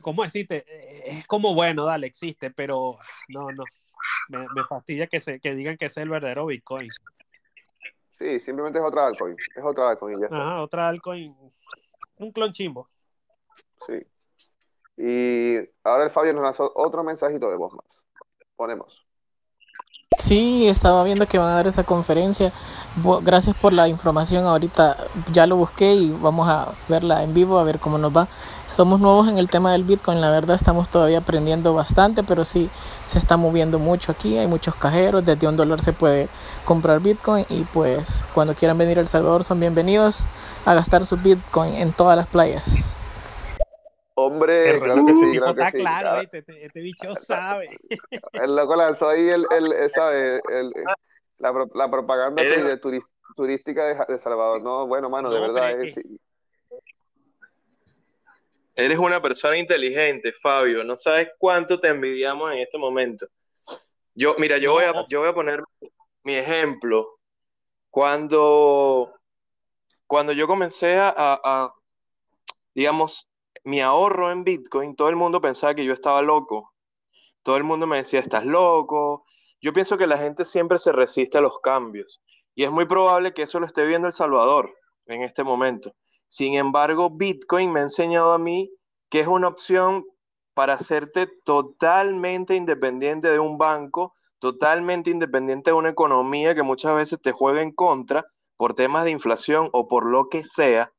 ¿cómo 0.00 0.22
decirte? 0.22 0.64
Es 1.04 1.26
como, 1.26 1.54
bueno, 1.54 1.84
dale, 1.84 2.06
existe, 2.06 2.50
pero 2.50 2.98
no, 3.28 3.50
no. 3.50 3.64
Me, 4.28 4.46
me 4.54 4.64
fastidia 4.64 5.06
que, 5.06 5.20
se, 5.20 5.40
que 5.40 5.54
digan 5.54 5.76
que 5.76 5.86
es 5.86 5.96
el 5.96 6.08
verdadero 6.08 6.46
Bitcoin. 6.46 6.90
Sí, 8.18 8.40
simplemente 8.40 8.78
es 8.78 8.84
otra 8.84 9.06
altcoin. 9.06 9.36
Es 9.54 9.64
otra 9.64 9.90
altcoin 9.90 10.18
y 10.18 10.20
ya 10.20 10.26
está. 10.26 10.36
Ajá, 10.36 10.62
otra 10.62 10.88
altcoin. 10.88 11.36
Un 12.16 12.32
clon 12.32 12.52
chimbo. 12.52 12.88
Sí. 13.86 14.06
Y 14.96 15.56
ahora 15.84 16.04
el 16.04 16.10
Fabio 16.10 16.32
nos 16.32 16.42
lanzó 16.42 16.72
otro 16.74 17.04
mensajito 17.04 17.50
de 17.50 17.56
voz 17.56 17.74
más. 17.74 18.04
Ponemos. 18.56 19.05
Sí, 20.26 20.66
estaba 20.66 21.04
viendo 21.04 21.28
que 21.28 21.38
van 21.38 21.52
a 21.52 21.54
dar 21.54 21.68
esa 21.68 21.84
conferencia. 21.84 22.52
Gracias 23.22 23.54
por 23.54 23.72
la 23.72 23.86
información. 23.86 24.44
Ahorita 24.44 24.96
ya 25.32 25.46
lo 25.46 25.54
busqué 25.54 25.94
y 25.94 26.10
vamos 26.10 26.48
a 26.48 26.70
verla 26.88 27.22
en 27.22 27.32
vivo 27.32 27.60
a 27.60 27.62
ver 27.62 27.78
cómo 27.78 27.96
nos 27.96 28.10
va. 28.10 28.26
Somos 28.66 28.98
nuevos 28.98 29.28
en 29.28 29.38
el 29.38 29.48
tema 29.48 29.70
del 29.70 29.84
Bitcoin, 29.84 30.20
la 30.20 30.28
verdad 30.28 30.56
estamos 30.56 30.88
todavía 30.88 31.18
aprendiendo 31.18 31.74
bastante, 31.74 32.24
pero 32.24 32.44
sí 32.44 32.68
se 33.06 33.18
está 33.18 33.36
moviendo 33.36 33.78
mucho 33.78 34.10
aquí. 34.10 34.36
Hay 34.36 34.48
muchos 34.48 34.74
cajeros, 34.74 35.24
desde 35.24 35.46
un 35.46 35.56
dólar 35.56 35.80
se 35.80 35.92
puede 35.92 36.28
comprar 36.64 36.98
Bitcoin 36.98 37.46
y 37.48 37.60
pues 37.62 38.24
cuando 38.34 38.56
quieran 38.56 38.78
venir 38.78 38.98
a 38.98 39.02
El 39.02 39.08
Salvador 39.08 39.44
son 39.44 39.60
bienvenidos 39.60 40.26
a 40.64 40.74
gastar 40.74 41.06
su 41.06 41.16
Bitcoin 41.18 41.74
en 41.74 41.92
todas 41.92 42.16
las 42.16 42.26
playas. 42.26 42.96
Hombre, 44.18 44.80
claro 44.80 45.04
que 45.04 45.12
sí, 45.14 45.36
claro 45.36 45.54
que 45.54 45.60
está 45.60 45.70
sí. 45.72 45.78
claro, 45.78 46.08
claro. 46.08 46.28
Este, 46.32 46.64
este 46.64 46.80
bicho 46.80 47.14
sabe. 47.14 47.68
El 48.32 48.56
loco 48.56 48.74
lanzó 48.74 49.10
ahí 49.10 49.28
el, 49.28 49.46
el, 49.50 49.72
el, 49.72 49.90
¿sabe? 49.90 50.40
el- 50.48 50.72
la, 51.38 51.52
pro- 51.52 51.70
la 51.74 51.90
propaganda 51.90 52.42
de 52.42 52.80
turi- 52.80 53.04
turística 53.36 54.06
de, 54.06 54.18
Salvador. 54.18 54.62
No, 54.62 54.86
bueno, 54.86 55.10
mano, 55.10 55.28
de 55.30 55.38
verdad. 55.38 55.68
pero 55.70 55.82
eh, 55.82 55.88
es 55.88 55.94
que- 55.94 56.02
sí. 56.02 56.20
Eres 58.74 58.98
una 58.98 59.20
persona 59.20 59.56
inteligente, 59.58 60.32
Fabio. 60.32 60.82
No 60.82 60.96
sabes 60.96 61.28
cuánto 61.38 61.78
te 61.78 61.88
envidiamos 61.88 62.52
en 62.52 62.58
este 62.58 62.78
momento. 62.78 63.26
Yo, 64.14 64.34
mira, 64.38 64.56
yo 64.58 64.68
No, 64.70 64.72
voy 64.74 64.84
a, 64.84 65.04
yo 65.08 65.20
voy 65.20 65.28
a 65.28 65.34
poner 65.34 65.62
mi 66.22 66.36
ejemplo. 66.36 67.18
Cuando, 67.90 69.12
cuando 70.06 70.32
yo 70.32 70.46
comencé 70.46 70.96
a, 70.96 71.12
a- 71.16 71.72
digamos, 72.74 73.28
mi 73.66 73.80
ahorro 73.80 74.30
en 74.30 74.44
Bitcoin, 74.44 74.94
todo 74.94 75.08
el 75.08 75.16
mundo 75.16 75.40
pensaba 75.40 75.74
que 75.74 75.84
yo 75.84 75.92
estaba 75.92 76.22
loco. 76.22 76.72
Todo 77.42 77.56
el 77.56 77.64
mundo 77.64 77.88
me 77.88 77.96
decía, 77.96 78.20
estás 78.20 78.44
loco. 78.44 79.24
Yo 79.60 79.72
pienso 79.72 79.98
que 79.98 80.06
la 80.06 80.18
gente 80.18 80.44
siempre 80.44 80.78
se 80.78 80.92
resiste 80.92 81.38
a 81.38 81.40
los 81.40 81.58
cambios. 81.60 82.22
Y 82.54 82.62
es 82.62 82.70
muy 82.70 82.86
probable 82.86 83.34
que 83.34 83.42
eso 83.42 83.58
lo 83.58 83.66
esté 83.66 83.84
viendo 83.84 84.06
El 84.06 84.12
Salvador 84.12 84.72
en 85.06 85.22
este 85.22 85.42
momento. 85.42 85.92
Sin 86.28 86.54
embargo, 86.54 87.10
Bitcoin 87.10 87.72
me 87.72 87.80
ha 87.80 87.82
enseñado 87.82 88.32
a 88.32 88.38
mí 88.38 88.72
que 89.10 89.18
es 89.18 89.26
una 89.26 89.48
opción 89.48 90.04
para 90.54 90.74
hacerte 90.74 91.28
totalmente 91.44 92.54
independiente 92.54 93.28
de 93.28 93.40
un 93.40 93.58
banco, 93.58 94.14
totalmente 94.38 95.10
independiente 95.10 95.70
de 95.70 95.76
una 95.76 95.88
economía 95.88 96.54
que 96.54 96.62
muchas 96.62 96.94
veces 96.94 97.20
te 97.20 97.32
juega 97.32 97.62
en 97.62 97.72
contra 97.72 98.24
por 98.56 98.74
temas 98.74 99.02
de 99.02 99.10
inflación 99.10 99.70
o 99.72 99.88
por 99.88 100.06
lo 100.06 100.28
que 100.28 100.44
sea. 100.44 100.92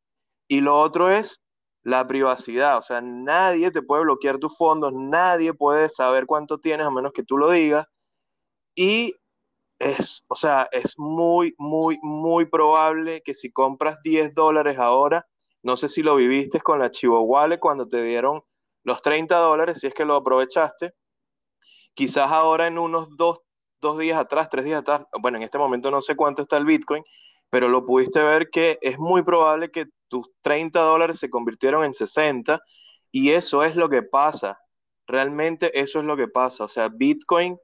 Y 0.50 0.60
lo 0.60 0.78
otro 0.78 1.10
es 1.10 1.42
la 1.88 2.06
privacidad, 2.06 2.78
o 2.78 2.82
sea, 2.82 3.00
nadie 3.00 3.72
te 3.72 3.82
puede 3.82 4.02
bloquear 4.04 4.40
tus 4.40 4.58
fondos, 4.58 4.92
nadie 4.94 5.54
puede 5.54 5.88
saber 5.88 6.26
cuánto 6.26 6.60
tienes 6.60 6.86
a 6.86 6.92
menos 6.92 7.14
que 7.14 7.24
tú 7.24 7.38
lo 7.38 7.50
digas. 7.50 7.88
Y 8.76 9.16
es, 9.80 10.26
o 10.28 10.36
sea, 10.36 10.68
es 10.74 11.00
muy, 11.00 11.56
muy, 11.58 11.98
muy 12.02 12.44
probable 12.46 13.22
que 13.24 13.34
si 13.34 13.54
compras 13.54 14.00
10 14.04 14.34
dólares 14.34 14.78
ahora, 14.80 15.26
no 15.64 15.78
sé 15.78 15.88
si 15.88 16.04
lo 16.04 16.18
viviste 16.18 16.60
con 16.60 16.80
la 16.80 16.92
Chivo 16.92 17.22
Wallet 17.22 17.58
cuando 17.58 17.88
te 17.88 18.04
dieron 18.04 18.42
los 18.84 19.02
30 19.02 19.38
dólares, 19.38 19.80
si 19.80 19.88
es 19.88 19.94
que 19.94 20.04
lo 20.04 20.16
aprovechaste, 20.16 20.94
quizás 21.94 22.30
ahora 22.34 22.68
en 22.68 22.80
unos 22.80 23.16
dos, 23.16 23.40
dos 23.80 23.98
días 23.98 24.20
atrás, 24.20 24.50
tres 24.50 24.66
días 24.66 24.82
atrás, 24.82 25.06
bueno, 25.22 25.38
en 25.38 25.44
este 25.44 25.58
momento 25.58 25.90
no 25.90 26.02
sé 26.02 26.18
cuánto 26.18 26.42
está 26.42 26.58
el 26.58 26.66
Bitcoin, 26.66 27.06
pero 27.50 27.70
lo 27.70 27.86
pudiste 27.86 28.22
ver 28.24 28.50
que 28.50 28.78
es 28.82 28.98
muy 29.00 29.24
probable 29.24 29.72
que 29.72 29.86
tus 30.08 30.30
30 30.42 30.80
dólares 30.82 31.20
se 31.20 31.30
convirtieron 31.30 31.84
en 31.84 31.94
60 31.94 32.62
y 33.12 33.32
eso 33.32 33.64
es 33.64 33.76
lo 33.76 33.90
que 33.90 34.04
pasa. 34.04 34.60
Realmente 35.06 35.80
eso 35.80 36.00
es 36.00 36.06
lo 36.06 36.18
que 36.18 36.28
pasa. 36.28 36.66
O 36.66 36.68
sea, 36.68 36.90
Bitcoin 36.90 37.58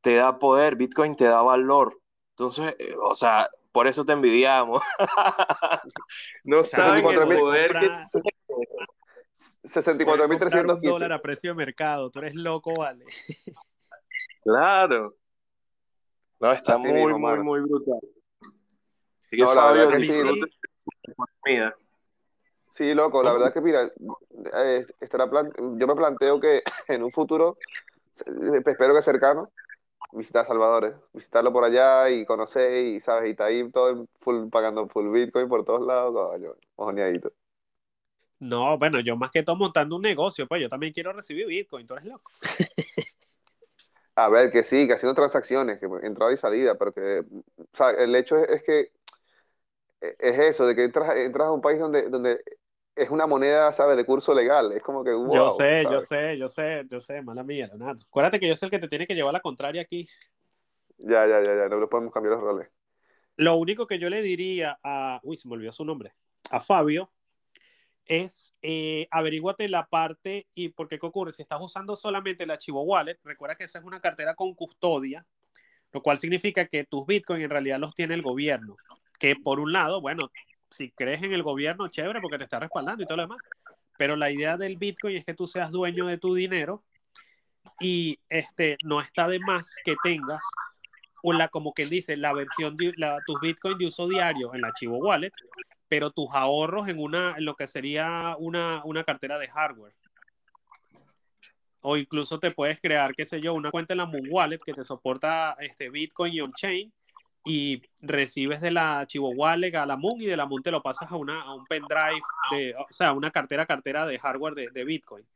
te 0.00 0.14
da 0.16 0.38
poder, 0.38 0.76
Bitcoin 0.76 1.16
te 1.16 1.24
da 1.24 1.42
valor. 1.42 1.98
Entonces, 2.36 2.74
eh, 2.78 2.94
o 3.02 3.14
sea, 3.14 3.48
por 3.72 3.86
eso 3.86 4.04
te 4.04 4.12
envidiamos. 4.12 4.82
no 6.44 6.64
saben 6.64 7.04
el 7.06 7.16
64.000 7.16 7.38
poder 7.38 7.72
que... 7.72 7.86
compra- 7.88 8.06
puedes 8.46 8.68
64.315. 9.64 10.38
comprar 10.38 10.66
un 10.66 10.80
dólar 10.82 11.12
a 11.12 11.22
precio 11.22 11.50
de 11.50 11.54
mercado. 11.54 12.10
Tú 12.10 12.18
eres 12.18 12.34
loco, 12.34 12.74
vale. 12.78 13.04
Claro. 14.42 15.14
No, 16.40 16.52
está 16.52 16.74
Así 16.74 16.82
muy, 16.82 16.92
mismo, 16.92 17.18
muy, 17.18 17.20
mano. 17.20 17.44
muy 17.44 17.60
brutal. 17.60 18.00
Así 19.30 19.36
que 19.36 19.42
No, 19.44 19.54
la 19.54 19.60
Fabio, 19.60 19.90
que 19.90 20.00
sí. 20.00 20.12
comida. 21.44 21.76
Sí, 22.74 22.94
loco, 22.94 23.22
la 23.22 23.32
verdad 23.32 23.52
que 23.52 23.60
mira, 23.60 23.90
eh, 24.54 24.86
estará 25.00 25.30
plan- 25.30 25.52
yo 25.78 25.86
me 25.86 25.94
planteo 25.94 26.40
que 26.40 26.62
en 26.88 27.04
un 27.04 27.12
futuro, 27.12 27.56
eh, 28.26 28.62
espero 28.66 28.94
que 28.94 29.02
cercano, 29.02 29.52
visitar 30.12 30.46
Salvador, 30.46 30.84
eh, 30.86 30.94
visitarlo 31.12 31.52
por 31.52 31.64
allá 31.64 32.10
y 32.10 32.24
conocer 32.26 32.86
y, 32.86 33.00
¿sabes? 33.00 33.28
Y 33.28 33.30
está 33.32 33.44
ahí 33.46 33.70
todo 33.70 33.90
en 33.90 34.08
full, 34.20 34.48
pagando 34.50 34.88
full 34.88 35.10
Bitcoin 35.10 35.48
por 35.48 35.64
todos 35.64 35.86
lados, 35.86 36.12
coño, 36.14 36.54
mojoneadito. 36.76 37.32
No, 38.40 38.78
bueno, 38.78 39.00
yo 39.00 39.16
más 39.16 39.30
que 39.30 39.42
todo 39.42 39.56
montando 39.56 39.96
un 39.96 40.02
negocio, 40.02 40.46
pues 40.48 40.62
yo 40.62 40.68
también 40.68 40.92
quiero 40.94 41.12
recibir 41.12 41.46
Bitcoin. 41.46 41.86
Tú 41.86 41.94
eres 41.94 42.06
loco. 42.06 42.32
A 44.16 44.28
ver, 44.28 44.50
que 44.50 44.62
sí, 44.64 44.86
que 44.86 44.94
haciendo 44.94 45.14
transacciones, 45.14 45.78
que 45.78 45.86
entrada 46.02 46.32
y 46.32 46.36
salida, 46.36 46.74
pero 46.76 46.92
que, 46.92 47.20
o 47.20 47.76
sea, 47.76 47.90
el 47.90 48.14
hecho 48.14 48.36
es, 48.36 48.48
es 48.50 48.62
que 48.64 48.92
es 50.00 50.38
eso, 50.38 50.66
de 50.66 50.74
que 50.74 50.84
entras, 50.84 51.16
entras 51.16 51.48
a 51.48 51.52
un 51.52 51.60
país 51.60 51.78
donde, 51.78 52.08
donde 52.08 52.42
es 52.96 53.10
una 53.10 53.26
moneda, 53.26 53.72
¿sabes? 53.72 53.96
De 53.96 54.04
curso 54.04 54.34
legal, 54.34 54.72
es 54.72 54.82
como 54.82 55.04
que, 55.04 55.12
wow, 55.12 55.34
yo 55.34 55.50
sé, 55.50 55.84
yo 55.84 56.00
sé, 56.00 56.38
yo 56.38 56.48
sé, 56.48 56.84
yo 56.88 57.00
sé, 57.00 57.22
mala 57.22 57.42
mía, 57.42 57.66
Leonardo. 57.66 58.04
Acuérdate 58.06 58.40
que 58.40 58.48
yo 58.48 58.56
soy 58.56 58.66
el 58.66 58.70
que 58.70 58.78
te 58.78 58.88
tiene 58.88 59.06
que 59.06 59.14
llevar 59.14 59.32
la 59.32 59.40
contraria 59.40 59.82
aquí. 59.82 60.08
Ya, 60.98 61.26
ya, 61.26 61.40
ya, 61.42 61.56
ya, 61.56 61.68
no 61.68 61.80
le 61.80 61.86
podemos 61.86 62.12
cambiar 62.12 62.34
los 62.34 62.42
roles. 62.42 62.68
Lo 63.36 63.56
único 63.56 63.86
que 63.86 63.98
yo 63.98 64.10
le 64.10 64.20
diría 64.22 64.76
a, 64.84 65.20
uy, 65.22 65.38
se 65.38 65.48
me 65.48 65.54
olvidó 65.54 65.72
su 65.72 65.84
nombre, 65.84 66.12
a 66.50 66.60
Fabio, 66.60 67.10
es 68.04 68.54
eh, 68.60 69.06
averíguate 69.10 69.68
la 69.68 69.86
parte 69.86 70.46
y 70.52 70.70
porque 70.70 70.98
qué 70.98 71.06
ocurre, 71.06 71.32
si 71.32 71.42
estás 71.42 71.60
usando 71.62 71.94
solamente 71.96 72.44
el 72.44 72.50
archivo 72.50 72.82
wallet, 72.82 73.18
recuerda 73.22 73.54
que 73.54 73.64
esa 73.64 73.78
es 73.78 73.84
una 73.84 74.00
cartera 74.00 74.34
con 74.34 74.54
custodia, 74.54 75.24
lo 75.92 76.02
cual 76.02 76.18
significa 76.18 76.66
que 76.66 76.84
tus 76.84 77.06
bitcoins 77.06 77.44
en 77.44 77.50
realidad 77.50 77.78
los 77.78 77.94
tiene 77.94 78.14
el 78.14 78.22
gobierno, 78.22 78.76
que 79.20 79.36
por 79.36 79.60
un 79.60 79.72
lado, 79.72 80.00
bueno, 80.00 80.32
si 80.70 80.90
crees 80.90 81.22
en 81.22 81.32
el 81.32 81.44
gobierno, 81.44 81.88
chévere, 81.88 82.20
porque 82.20 82.38
te 82.38 82.44
está 82.44 82.58
respaldando 82.58 83.04
y 83.04 83.06
todo 83.06 83.18
lo 83.18 83.22
demás, 83.24 83.38
pero 83.96 84.16
la 84.16 84.30
idea 84.30 84.56
del 84.56 84.76
bitcoin 84.78 85.18
es 85.18 85.24
que 85.24 85.34
tú 85.34 85.46
seas 85.46 85.70
dueño 85.70 86.06
de 86.06 86.18
tu 86.18 86.34
dinero 86.34 86.82
y 87.78 88.18
este, 88.30 88.78
no 88.82 89.00
está 89.00 89.28
de 89.28 89.38
más 89.38 89.76
que 89.84 89.94
tengas 90.02 90.42
una, 91.22 91.48
como 91.48 91.74
quien 91.74 91.90
dice, 91.90 92.16
la 92.16 92.32
versión 92.32 92.78
de 92.78 92.94
la, 92.96 93.18
tus 93.26 93.38
bitcoins 93.40 93.78
de 93.78 93.86
uso 93.86 94.08
diario 94.08 94.54
en 94.54 94.60
el 94.60 94.64
archivo 94.64 94.96
wallet, 94.96 95.32
pero 95.86 96.10
tus 96.10 96.28
ahorros 96.32 96.88
en 96.88 96.98
una 96.98 97.34
en 97.36 97.44
lo 97.44 97.54
que 97.56 97.66
sería 97.66 98.36
una, 98.38 98.82
una 98.84 99.04
cartera 99.04 99.38
de 99.38 99.48
hardware. 99.48 99.92
O 101.82 101.98
incluso 101.98 102.38
te 102.38 102.50
puedes 102.50 102.80
crear, 102.80 103.14
qué 103.14 103.26
sé 103.26 103.40
yo, 103.42 103.52
una 103.52 103.70
cuenta 103.70 103.92
en 103.92 103.98
la 103.98 104.06
Moon 104.06 104.26
Wallet 104.30 104.60
que 104.64 104.72
te 104.72 104.84
soporta 104.84 105.56
este 105.60 105.90
Bitcoin 105.90 106.32
y 106.32 106.40
on-chain 106.40 106.92
y 107.44 107.82
recibes 108.00 108.60
de 108.60 108.70
la 108.70 109.04
Chivo 109.06 109.30
Wallet 109.30 109.74
a 109.74 109.86
la 109.86 109.96
Moon 109.96 110.20
y 110.20 110.26
de 110.26 110.36
la 110.36 110.46
Moon 110.46 110.62
te 110.62 110.70
lo 110.70 110.82
pasas 110.82 111.10
a, 111.10 111.16
una, 111.16 111.42
a 111.42 111.54
un 111.54 111.64
pendrive, 111.64 112.20
de, 112.50 112.74
o 112.76 112.86
sea, 112.90 113.12
una 113.12 113.30
cartera, 113.30 113.66
cartera 113.66 114.06
de 114.06 114.18
hardware 114.18 114.54
de, 114.54 114.70
de 114.70 114.84
Bitcoin. 114.84 115.26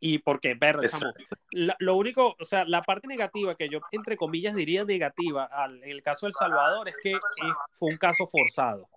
Y 0.00 0.18
porque, 0.18 0.54
ver, 0.54 0.78
lo 1.50 1.96
único, 1.96 2.36
o 2.38 2.44
sea, 2.44 2.64
la 2.64 2.82
parte 2.82 3.08
negativa 3.08 3.54
que 3.54 3.68
yo, 3.68 3.80
entre 3.92 4.16
comillas, 4.16 4.54
diría 4.54 4.84
negativa 4.84 5.44
al, 5.44 5.82
en 5.82 5.90
el 5.90 6.02
caso 6.02 6.26
de 6.26 6.28
El 6.28 6.34
Salvador 6.34 6.88
es 6.88 6.96
que 7.02 7.18
fue 7.72 7.90
un 7.90 7.98
caso 7.98 8.26
forzado. 8.28 8.88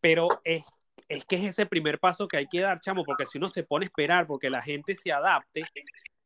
Pero 0.00 0.28
es, 0.44 0.66
es 1.08 1.24
que 1.24 1.36
es 1.36 1.44
ese 1.44 1.66
primer 1.66 1.98
paso 1.98 2.28
que 2.28 2.36
hay 2.36 2.46
que 2.48 2.60
dar, 2.60 2.80
chamo, 2.80 3.04
porque 3.04 3.24
si 3.24 3.38
uno 3.38 3.48
se 3.48 3.62
pone 3.62 3.86
a 3.86 3.88
esperar 3.88 4.26
porque 4.26 4.50
la 4.50 4.60
gente 4.60 4.94
se 4.94 5.10
adapte, 5.10 5.62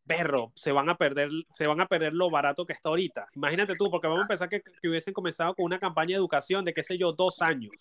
perro, 0.06 0.52
se 0.54 0.72
van 0.72 0.88
a 0.88 0.96
perder, 0.96 1.30
se 1.52 1.66
van 1.66 1.80
a 1.80 1.86
perder 1.86 2.12
lo 2.12 2.30
barato 2.30 2.64
que 2.64 2.72
está 2.72 2.88
ahorita. 2.88 3.28
Imagínate 3.34 3.74
tú, 3.76 3.90
porque 3.90 4.06
vamos 4.06 4.22
a 4.22 4.24
empezar 4.24 4.48
que, 4.48 4.62
que 4.62 4.88
hubiesen 4.88 5.12
comenzado 5.12 5.54
con 5.54 5.64
una 5.64 5.78
campaña 5.78 6.10
de 6.10 6.16
educación 6.16 6.64
de, 6.64 6.72
qué 6.72 6.82
sé 6.82 6.96
yo, 6.96 7.12
dos 7.12 7.42
años. 7.42 7.72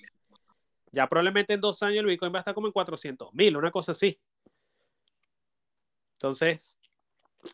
Ya 0.91 1.07
probablemente 1.07 1.53
en 1.53 1.61
dos 1.61 1.84
años 1.84 1.99
el 1.99 2.06
Bitcoin 2.06 2.34
va 2.34 2.39
a 2.39 2.41
estar 2.41 2.53
como 2.53 2.68
en 2.68 2.73
400 2.73 3.34
mil, 3.34 3.57
una 3.57 3.69
cosa 3.69 3.91
así. 3.91 4.18
Entonces, 6.14 6.80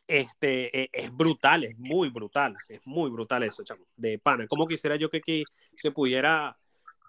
este, 0.07 0.83
e, 0.83 0.89
es, 0.93 1.15
brutal, 1.15 1.63
es 1.63 1.77
muy 1.77 2.09
brutal, 2.09 2.55
es 2.67 2.81
muy 2.85 3.09
brutal 3.09 3.43
eso, 3.43 3.63
chamo, 3.63 3.85
de 3.95 4.19
pana. 4.19 4.47
Como 4.47 4.67
quisiera 4.67 4.95
yo 4.95 5.09
que 5.09 5.17
aquí 5.17 5.43
se 5.75 5.91
pudiera, 5.91 6.55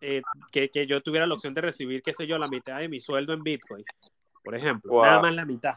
eh, 0.01 0.23
que, 0.51 0.71
que, 0.71 0.87
yo 0.87 1.03
tuviera 1.03 1.27
la 1.27 1.35
opción 1.35 1.55
de 1.55 1.61
recibir, 1.61 2.03
qué 2.03 2.15
sé 2.15 2.27
yo, 2.27 2.39
la 2.39 2.49
mitad 2.49 2.79
de 2.79 2.89
mi 2.89 2.99
sueldo 2.99 3.33
en 3.35 3.43
Bitcoin, 3.43 3.85
por 4.43 4.55
ejemplo, 4.55 5.03
nada 5.03 5.21
más 5.21 5.35
la 5.35 5.45
mitad. 5.45 5.75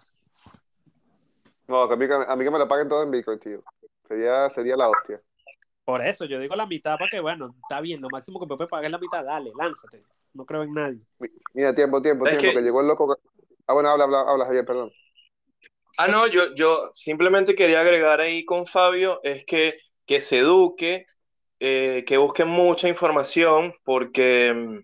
No, 1.67 1.81
a 1.83 1.95
mí, 1.95 2.05
a 2.05 2.35
mí 2.35 2.43
que 2.43 2.51
me 2.51 2.59
lo 2.59 2.67
paguen 2.67 2.89
todo 2.89 3.03
en 3.03 3.11
Bitcoin, 3.11 3.39
tío. 3.39 3.63
Sería, 4.07 4.49
sería 4.49 4.77
la 4.77 4.89
hostia. 4.89 5.21
Por 5.83 6.05
eso, 6.05 6.25
yo 6.25 6.39
digo 6.39 6.55
la 6.55 6.65
mitad 6.65 6.97
para 6.97 7.09
que, 7.09 7.19
bueno, 7.19 7.55
está 7.61 7.79
bien, 7.79 8.01
lo 8.01 8.09
máximo 8.09 8.39
que 8.39 8.47
me 8.47 8.57
puede 8.57 8.67
pagar 8.67 8.85
es 8.85 8.91
la 8.91 8.97
mitad, 8.97 9.23
dale, 9.23 9.51
lánzate. 9.57 10.03
No 10.33 10.45
creo 10.45 10.63
en 10.63 10.73
nadie. 10.73 10.99
Mira, 11.53 11.73
tiempo, 11.73 12.01
tiempo, 12.01 12.25
tiempo, 12.25 12.41
que... 12.41 12.61
llegó 12.61 12.81
el 12.81 12.87
loco. 12.87 13.17
Ah, 13.67 13.73
bueno, 13.73 13.89
habla, 13.89 14.03
habla, 14.03 14.21
habla, 14.21 14.45
Javier, 14.45 14.65
perdón. 14.65 14.91
Ah, 15.97 16.07
no, 16.07 16.27
yo, 16.27 16.53
yo 16.55 16.89
simplemente 16.91 17.55
quería 17.55 17.81
agregar 17.81 18.19
ahí 18.19 18.43
con 18.43 18.67
Fabio, 18.67 19.21
es 19.23 19.45
que, 19.45 19.79
que 20.05 20.21
se 20.21 20.39
eduque, 20.39 21.05
eh, 21.59 22.03
que 22.05 22.17
busque 22.17 22.45
mucha 22.45 22.89
información, 22.89 23.73
porque, 23.83 24.53
mm, 24.53 24.79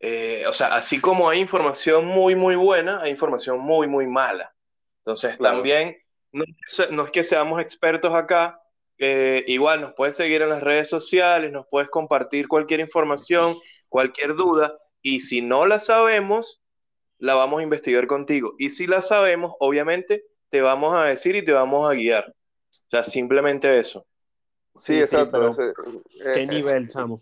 eh, 0.00 0.44
o 0.46 0.52
sea, 0.52 0.74
así 0.74 1.00
como 1.00 1.30
hay 1.30 1.40
información 1.40 2.04
muy, 2.04 2.34
muy 2.34 2.56
buena, 2.56 3.00
hay 3.00 3.12
información 3.12 3.60
muy, 3.60 3.86
muy 3.86 4.06
mala. 4.06 4.52
Entonces, 5.10 5.38
también, 5.38 5.96
no, 6.32 6.44
es 7.04 7.10
que 7.10 7.24
seamos 7.24 7.60
expertos 7.60 8.14
acá, 8.14 8.62
eh, 8.98 9.44
igual 9.48 9.80
nos 9.80 9.94
puedes 9.94 10.14
seguir 10.14 10.42
en 10.42 10.50
las 10.50 10.62
redes 10.62 10.88
sociales, 10.88 11.50
nos 11.50 11.66
puedes 11.68 11.90
compartir 11.90 12.46
cualquier 12.46 12.78
información, 12.78 13.56
cualquier 13.88 14.36
duda, 14.36 14.78
y 15.02 15.20
si 15.20 15.42
no 15.42 15.66
la 15.66 15.80
sabemos, 15.80 16.62
la 17.18 17.34
vamos 17.34 17.58
a 17.58 17.64
investigar 17.64 18.06
contigo. 18.06 18.54
Y 18.58 18.70
si 18.70 18.86
la 18.86 19.02
sabemos, 19.02 19.54
obviamente, 19.58 20.24
te 20.48 20.60
vamos 20.60 20.94
a 20.94 21.04
decir 21.04 21.34
y 21.34 21.44
te 21.44 21.52
vamos 21.52 21.90
a 21.90 21.94
guiar. 21.94 22.32
O 22.70 22.90
sea, 22.90 23.02
simplemente 23.02 23.78
eso. 23.80 24.06
Sí, 24.76 24.96
exacto. 24.98 25.56
¿Qué 25.56 26.42
eh, 26.42 26.46
nivel, 26.46 26.86
chamo? 26.86 27.20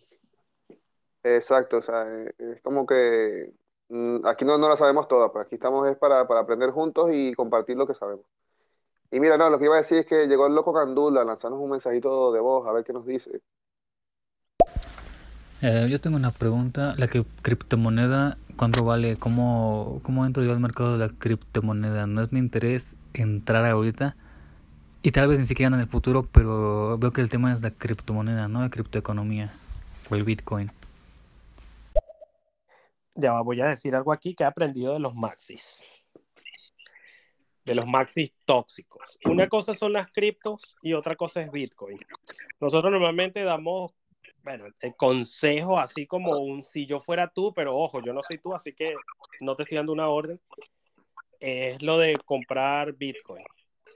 Exacto, 1.22 1.78
o 1.78 1.82
sea, 1.82 2.06
es 2.38 2.60
como 2.62 2.86
que 2.86 3.50
aquí 4.24 4.44
no, 4.44 4.58
no 4.58 4.68
la 4.68 4.76
sabemos 4.76 5.08
toda, 5.08 5.32
pues 5.32 5.46
aquí 5.46 5.54
estamos 5.54 5.88
es 5.88 5.96
para, 5.96 6.20
aprender 6.20 6.70
juntos 6.70 7.10
y 7.12 7.34
compartir 7.34 7.76
lo 7.76 7.86
que 7.86 7.94
sabemos. 7.94 8.24
Y 9.10 9.20
mira, 9.20 9.38
no, 9.38 9.48
lo 9.48 9.58
que 9.58 9.64
iba 9.64 9.74
a 9.74 9.78
decir 9.78 9.98
es 9.98 10.06
que 10.06 10.26
llegó 10.26 10.46
el 10.46 10.54
loco 10.54 10.74
Candula 10.74 11.24
lanzarnos 11.24 11.60
un 11.60 11.70
mensajito 11.70 12.32
de 12.32 12.40
voz, 12.40 12.66
a 12.66 12.72
ver 12.72 12.84
qué 12.84 12.92
nos 12.92 13.06
dice. 13.06 13.40
Eh, 15.62 15.88
yo 15.90 16.00
tengo 16.00 16.16
una 16.16 16.30
pregunta. 16.30 16.94
¿La 16.98 17.08
criptomoneda 17.42 18.36
cuánto 18.56 18.84
vale? 18.84 19.16
¿Cómo, 19.16 20.00
¿Cómo 20.04 20.26
entro 20.26 20.42
yo 20.44 20.52
al 20.52 20.60
mercado 20.60 20.92
de 20.92 20.98
la 20.98 21.08
criptomoneda? 21.08 22.06
No 22.06 22.22
es 22.22 22.32
mi 22.32 22.38
interés 22.38 22.96
entrar 23.14 23.64
ahorita 23.64 24.14
y 25.02 25.10
tal 25.10 25.28
vez 25.28 25.38
ni 25.38 25.46
siquiera 25.46 25.74
en 25.74 25.80
el 25.80 25.88
futuro, 25.88 26.24
pero 26.30 26.98
veo 26.98 27.12
que 27.12 27.20
el 27.20 27.28
tema 27.28 27.52
es 27.52 27.62
la 27.62 27.70
criptomoneda, 27.70 28.48
¿no? 28.48 28.60
La 28.60 28.70
criptoeconomía 28.70 29.52
o 30.10 30.14
el 30.14 30.24
Bitcoin. 30.24 30.70
Ya 33.20 33.40
voy 33.42 33.60
a 33.60 33.66
decir 33.66 33.96
algo 33.96 34.12
aquí 34.12 34.32
que 34.32 34.44
he 34.44 34.46
aprendido 34.46 34.92
de 34.92 35.00
los 35.00 35.12
maxis. 35.12 35.84
De 37.64 37.74
los 37.74 37.84
maxis 37.84 38.32
tóxicos. 38.44 39.18
Una 39.24 39.48
cosa 39.48 39.74
son 39.74 39.92
las 39.92 40.12
criptos 40.12 40.76
y 40.82 40.92
otra 40.92 41.16
cosa 41.16 41.42
es 41.42 41.50
Bitcoin. 41.50 41.98
Nosotros 42.60 42.92
normalmente 42.92 43.42
damos 43.42 43.92
bueno, 44.44 44.66
el 44.80 44.94
consejo, 44.94 45.80
así 45.80 46.06
como 46.06 46.38
un 46.38 46.62
si 46.62 46.86
yo 46.86 47.00
fuera 47.00 47.26
tú, 47.26 47.52
pero 47.52 47.76
ojo, 47.76 48.00
yo 48.00 48.12
no 48.12 48.22
soy 48.22 48.38
tú, 48.38 48.54
así 48.54 48.72
que 48.72 48.94
no 49.40 49.56
te 49.56 49.64
estoy 49.64 49.76
dando 49.76 49.92
una 49.92 50.08
orden, 50.08 50.40
es 51.40 51.82
lo 51.82 51.98
de 51.98 52.16
comprar 52.24 52.92
Bitcoin. 52.92 53.44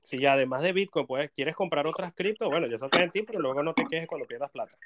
Si 0.02 0.26
además 0.26 0.62
de 0.62 0.72
Bitcoin 0.72 1.06
pues, 1.06 1.30
quieres 1.30 1.54
comprar 1.54 1.86
otras 1.86 2.12
cripto, 2.12 2.50
bueno, 2.50 2.66
ya 2.66 2.76
sabes 2.76 3.00
en 3.00 3.10
ti, 3.12 3.22
pero 3.22 3.38
luego 3.38 3.62
no 3.62 3.72
te 3.72 3.86
quejes 3.86 4.08
cuando 4.08 4.26
pierdas 4.26 4.50
plata. 4.50 4.76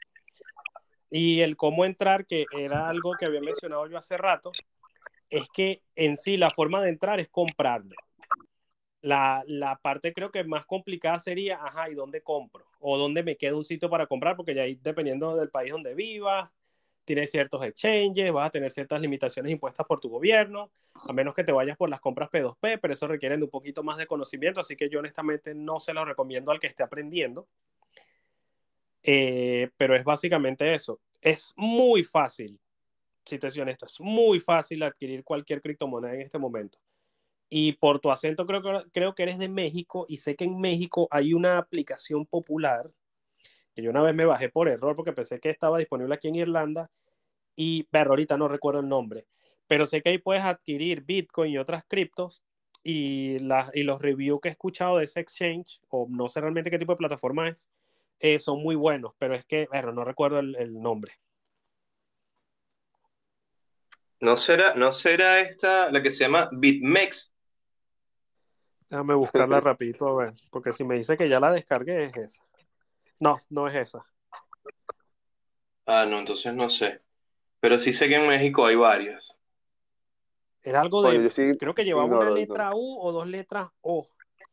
Y 1.11 1.41
el 1.41 1.57
cómo 1.57 1.85
entrar, 1.85 2.27
que 2.27 2.47
era 2.57 2.89
algo 2.89 3.13
que 3.19 3.27
había 3.27 3.41
mencionado 3.41 3.87
yo 3.87 3.99
hace 3.99 4.17
rato, 4.17 4.53
es 5.31 5.49
que 5.53 5.83
en 5.95 6.17
sí 6.17 6.37
la 6.37 6.51
forma 6.51 6.83
de 6.83 6.91
entrar 6.91 7.21
es 7.21 7.29
comprarlo. 7.29 7.95
La, 9.03 9.45
la, 9.47 9.77
parte 9.77 10.13
creo 10.13 10.33
que 10.33 10.43
más 10.43 10.67
complicada 10.67 11.19
sería, 11.21 11.63
ajá, 11.63 11.91
¿y 11.91 11.95
dónde 11.95 12.23
compro? 12.23 12.67
O 12.81 12.99
dónde 12.99 13.23
me 13.23 13.37
queda 13.37 13.57
un 13.57 13.65
sitio 13.65 13.89
para 13.89 14.07
comprar, 14.07 14.37
porque 14.37 14.55
ya 14.55 14.63
ahí 14.63 14.79
dependiendo 14.83 15.37
del 15.37 15.51
país 15.51 15.71
donde 15.71 15.95
vivas, 15.95 16.51
tienes 17.07 17.31
ciertos 17.31 17.65
exchanges, 17.65 18.33
vas 18.33 18.49
a 18.49 18.51
tener 18.51 18.71
ciertas 18.73 19.01
limitaciones 19.01 19.53
impuestas 19.53 19.87
por 19.87 20.01
tu 20.01 20.11
gobierno, 20.11 20.71
a 21.09 21.13
menos 21.13 21.35
que 21.35 21.45
te 21.45 21.53
vayas 21.53 21.77
por 21.77 21.89
las 21.89 22.01
compras 22.01 22.29
P2P, 22.31 22.81
pero 22.81 22.93
eso 22.93 23.07
requiere 23.07 23.37
de 23.37 23.45
un 23.45 23.51
poquito 23.51 23.83
más 23.83 23.97
de 23.97 24.07
conocimiento, 24.07 24.61
así 24.61 24.77
que 24.77 24.91
yo 24.91 24.99
honestamente 24.99 25.55
no 25.55 25.79
se 25.79 25.95
lo 25.95 26.05
recomiendo 26.05 26.51
al 26.51 26.59
que 26.59 26.67
esté 26.67 26.83
aprendiendo. 26.83 27.47
Eh, 29.09 29.71
pero 29.77 29.95
es 29.95 30.05
básicamente 30.05 30.75
eso. 30.75 31.01
Es 31.21 31.55
muy 31.57 32.03
fácil, 32.03 32.59
si 33.25 33.39
te 33.39 33.51
soy 33.51 33.63
honesto, 33.63 33.87
es 33.87 34.01
muy 34.01 34.41
fácil 34.41 34.83
adquirir 34.83 35.23
cualquier 35.25 35.63
criptomoneda 35.63 36.15
en 36.15 36.23
este 36.23 36.39
momento 36.39 36.79
y 37.49 37.73
por 37.73 38.01
tu 38.01 38.11
acento 38.11 38.47
creo 38.47 38.63
que, 38.63 38.91
creo 38.93 39.15
que 39.15 39.23
eres 39.23 39.39
de 39.39 39.49
México 39.49 40.07
y 40.09 40.17
sé 40.17 40.35
que 40.35 40.45
en 40.45 40.61
México 40.61 41.09
hay 41.11 41.33
una 41.33 41.59
aplicación 41.59 42.27
popular 42.27 42.91
que 43.75 43.83
yo 43.83 43.91
una 43.91 44.03
vez 44.03 44.15
me 44.15 44.25
bajé 44.25 44.49
por 44.49 44.69
error 44.69 44.97
porque 44.97 45.13
pensé 45.13 45.39
que 45.39 45.51
estaba 45.51 45.79
disponible 45.79 46.15
aquí 46.15 46.29
en 46.29 46.37
Irlanda 46.37 46.91
y, 47.55 47.85
pero 47.85 48.11
ahorita 48.11 48.37
no 48.37 48.49
recuerdo 48.49 48.81
el 48.81 48.89
nombre, 48.89 49.27
pero 49.67 49.87
sé 49.87 50.03
que 50.03 50.11
ahí 50.11 50.19
puedes 50.19 50.43
adquirir 50.43 51.03
Bitcoin 51.05 51.53
y 51.53 51.59
otras 51.59 51.85
criptos 51.87 52.43
y, 52.83 53.39
la, 53.41 53.71
y 53.75 53.83
los 53.83 54.01
reviews 54.01 54.41
que 54.41 54.49
he 54.49 54.53
escuchado 54.53 54.99
de 54.99 55.05
ese 55.05 55.21
exchange, 55.21 55.81
o 55.89 56.07
no 56.09 56.29
sé 56.29 56.41
realmente 56.41 56.71
qué 56.71 56.79
tipo 56.79 56.93
de 56.93 56.99
plataforma 56.99 57.49
es, 57.49 57.71
eh, 58.21 58.39
son 58.39 58.63
muy 58.63 58.77
buenos, 58.77 59.13
pero 59.19 59.35
es 59.35 59.45
que, 59.45 59.69
pero 59.71 59.93
no 59.93 60.05
recuerdo 60.05 60.39
el, 60.39 60.57
el 60.57 60.81
nombre. 60.81 61.13
¿No 64.21 64.37
será, 64.37 64.75
¿No 64.75 64.93
será 64.93 65.41
esta 65.41 65.91
la 65.91 66.03
que 66.03 66.11
se 66.11 66.25
llama 66.25 66.49
BitMEX? 66.53 67.35
Déjame 68.89 69.15
buscarla 69.15 69.61
rapidito 69.61 70.09
a 70.09 70.25
ver, 70.25 70.35
porque 70.51 70.73
si 70.73 70.85
me 70.85 70.97
dice 70.97 71.17
que 71.17 71.29
ya 71.29 71.41
la 71.41 71.53
descargué 71.53 72.05
es 72.05 72.17
esa. 72.17 72.43
No, 73.21 73.39
no 73.51 73.67
es 73.69 73.75
esa. 73.75 74.07
Ah, 75.87 76.07
no, 76.09 76.19
entonces 76.19 76.55
no 76.55 76.69
sé. 76.69 77.03
Pero 77.61 77.79
sí 77.79 77.93
sé 77.93 78.09
que 78.09 78.17
en 78.17 78.27
México 78.27 78.67
hay 78.67 78.77
varias. 78.77 79.37
Era 80.63 80.81
algo 80.81 81.03
de, 81.03 81.57
creo 81.59 81.75
que 81.75 81.85
llevaba 81.85 82.19
una 82.19 82.31
letra 82.31 82.75
U 82.75 82.99
o 83.01 83.13
dos 83.13 83.29
letras 83.29 83.69
O. 83.83 84.07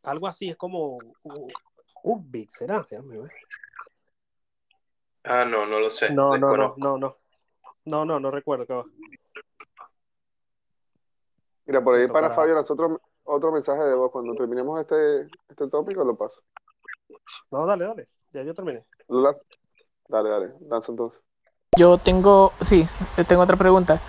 Algo 0.03 0.27
así, 0.27 0.49
es 0.49 0.57
como 0.57 0.97
Ubbit, 2.03 2.49
¿será? 2.49 2.85
Ah, 5.23 5.45
no, 5.45 5.65
no 5.65 5.79
lo 5.79 5.89
sé. 5.89 6.11
No, 6.11 6.37
no, 6.37 6.55
no, 6.55 6.75
no, 6.77 6.97
no. 6.97 7.15
No, 7.85 8.05
no, 8.05 8.19
no 8.19 8.31
recuerdo 8.31 8.65
qué 8.65 8.73
va. 8.73 8.85
Mira, 11.65 11.83
por 11.83 11.95
ahí 11.95 12.07
para 12.07 12.31
Fabio, 12.31 12.55
nosotros 12.55 12.99
otro 13.23 13.51
mensaje 13.51 13.83
de 13.83 13.95
voz. 13.95 14.11
Cuando 14.11 14.35
terminemos 14.35 14.79
este, 14.81 15.27
este 15.49 15.69
tópico, 15.69 16.03
lo 16.03 16.15
paso. 16.15 16.41
No, 17.51 17.65
dale, 17.65 17.85
dale. 17.85 18.07
Ya 18.31 18.43
yo 18.43 18.53
terminé. 18.53 18.85
Dale, 20.07 20.29
dale. 20.29 20.53
Lanza 20.67 20.91
entonces. 20.91 21.21
Yo 21.77 21.97
tengo, 21.97 22.51
sí, 22.59 22.83
tengo 23.27 23.41
otra 23.43 23.57
pregunta. 23.57 24.01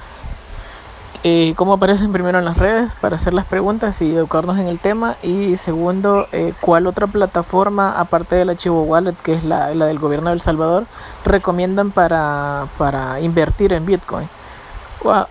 Eh, 1.27 1.55
¿Cómo 1.57 1.73
aparecen 1.73 2.13
primero 2.13 2.39
en 2.39 2.45
las 2.45 2.59
redes 2.59 2.95
para 3.01 3.17
hacer 3.17 3.33
las 3.33 3.47
preguntas 3.47 4.03
y 4.03 4.15
educarnos 4.15 4.59
en 4.59 4.69
el 4.69 4.79
tema? 4.79 5.17
Y 5.23 5.57
segundo, 5.57 6.29
eh, 6.33 6.53
¿cuál 6.61 6.87
otra 6.87 7.07
plataforma, 7.07 7.99
aparte 7.99 8.37
de 8.37 8.45
la 8.45 8.57
Chivo 8.57 8.83
Wallet, 8.83 9.15
que 9.15 9.33
es 9.33 9.43
la, 9.43 9.75
la 9.75 9.87
del 9.87 9.99
gobierno 9.99 10.29
de 10.29 10.35
El 10.35 10.43
Salvador, 10.43 10.85
recomiendan 11.25 11.93
para, 11.93 12.69
para 12.77 13.21
invertir 13.21 13.73
en 13.73 13.87
Bitcoin? 13.87 14.29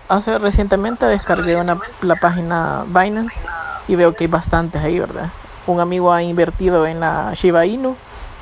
hace 0.08 0.38
recientemente 0.38 1.04
descargué 1.06 1.56
una, 1.56 1.78
la 2.00 2.14
página 2.14 2.84
Binance 2.86 3.44
y 3.88 3.96
veo 3.96 4.14
que 4.14 4.24
hay 4.24 4.28
bastantes 4.28 4.82
ahí, 4.82 5.00
¿verdad? 5.00 5.30
Un 5.66 5.80
amigo 5.80 6.12
ha 6.12 6.22
invertido 6.22 6.86
en 6.86 7.00
la 7.00 7.32
Shiba 7.34 7.66
Inu 7.66 7.96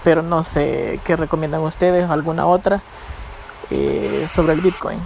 pero 0.05 0.23
no 0.23 0.43
sé 0.43 1.01
qué 1.05 1.17
recomiendan 1.17 1.61
ustedes, 1.63 2.11
alguna 2.11 2.47
otra 2.47 2.81
eh, 3.71 4.27
sobre 4.29 4.53
el 4.53 4.61
Bitcoin. 4.61 4.99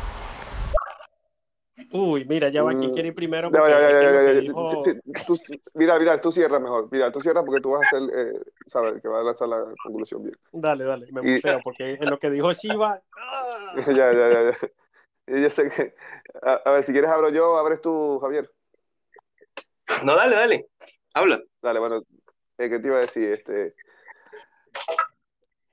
Uy, 1.93 2.25
mira, 2.25 2.49
ya 2.49 2.63
va, 2.63 2.77
¿quién 2.77 2.93
quiere 2.93 3.09
ir 3.09 3.15
primero? 3.15 3.51
Mira, 5.75 5.99
mira, 5.99 6.21
tú 6.21 6.33
cierras 6.33 6.61
mejor. 6.61 6.89
Mira, 6.91 7.13
tú 7.13 7.21
cierras 7.21 7.45
porque 7.45 7.61
tú 7.61 7.71
vas 7.71 7.81
a 7.93 7.97
hacer, 7.97 8.11
eh, 8.15 8.41
sabes, 8.67 9.01
que 9.01 9.09
vas 9.09 9.21
a 9.21 9.25
lanzar 9.25 9.49
la 9.49 9.65
conclusión 9.83 10.23
bien. 10.25 10.37
Dale, 10.53 10.85
dale, 10.85 11.07
me 11.13 11.21
Y- 11.21 11.35
muteo, 11.35 11.61
porque 11.63 11.95
en 11.95 12.11
lo 12.11 12.19
que 12.19 12.31
dijo 12.31 12.53
Shiva... 12.53 13.01
¡ah! 13.17 13.75
Ya, 13.87 14.13
ya, 14.13 14.29
ya, 14.31 14.51
ya. 14.51 14.57
Yo 15.41 15.51
sé 15.51 15.69
que. 15.69 15.95
A, 16.43 16.53
a 16.65 16.71
ver, 16.71 16.85
si 16.85 16.93
quieres 16.93 17.11
abro 17.11 17.29
yo, 17.31 17.59
abres 17.59 17.81
tú, 17.81 18.19
Javier. 18.21 18.51
No, 20.05 20.15
dale, 20.17 20.37
dale. 20.37 20.67
Habla. 21.15 21.41
Dale, 21.63 21.81
bueno, 21.81 22.03
eh, 22.59 22.69
¿qué 22.71 22.79
te 22.79 22.87
iba 22.87 22.97
a 22.97 23.01
decir? 23.01 23.33
Este. 23.33 23.75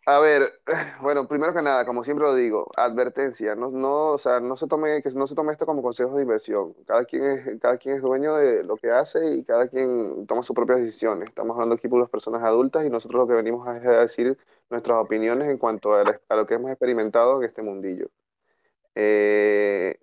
A 0.05 0.19
ver, 0.19 0.59
bueno, 1.01 1.27
primero 1.27 1.53
que 1.53 1.61
nada, 1.61 1.85
como 1.85 2.03
siempre 2.03 2.25
lo 2.25 2.35
digo, 2.35 2.69
advertencia, 2.75 3.55
no, 3.55 3.69
no, 3.71 4.09
o 4.11 4.17
sea, 4.17 4.41
no 4.41 4.57
se 4.57 4.67
tome, 4.67 5.01
que 5.01 5.11
no 5.11 5.27
se 5.27 5.35
tome 5.35 5.53
esto 5.53 5.65
como 5.65 5.81
consejo 5.81 6.17
de 6.17 6.23
inversión. 6.23 6.73
Cada 6.85 7.05
quien 7.05 7.23
es, 7.23 7.61
cada 7.61 7.77
quien 7.77 7.95
es 7.95 8.01
dueño 8.01 8.35
de 8.35 8.63
lo 8.63 8.75
que 8.75 8.91
hace 8.91 9.35
y 9.35 9.43
cada 9.45 9.67
quien 9.69 10.27
toma 10.27 10.43
sus 10.43 10.55
propias 10.55 10.79
decisiones. 10.79 11.29
Estamos 11.29 11.55
hablando 11.55 11.75
aquí 11.75 11.87
por 11.87 12.01
las 12.01 12.09
personas 12.09 12.43
adultas 12.43 12.85
y 12.85 12.89
nosotros 12.89 13.21
lo 13.21 13.27
que 13.27 13.33
venimos 13.35 13.65
es 13.77 13.85
a 13.85 13.91
decir 14.01 14.37
nuestras 14.69 14.97
opiniones 14.97 15.47
en 15.49 15.57
cuanto 15.57 15.93
a, 15.93 16.03
lo 16.35 16.47
que 16.47 16.55
hemos 16.55 16.71
experimentado 16.71 17.41
en 17.41 17.47
este 17.47 17.61
mundillo. 17.61 18.09
Eh, 18.95 19.97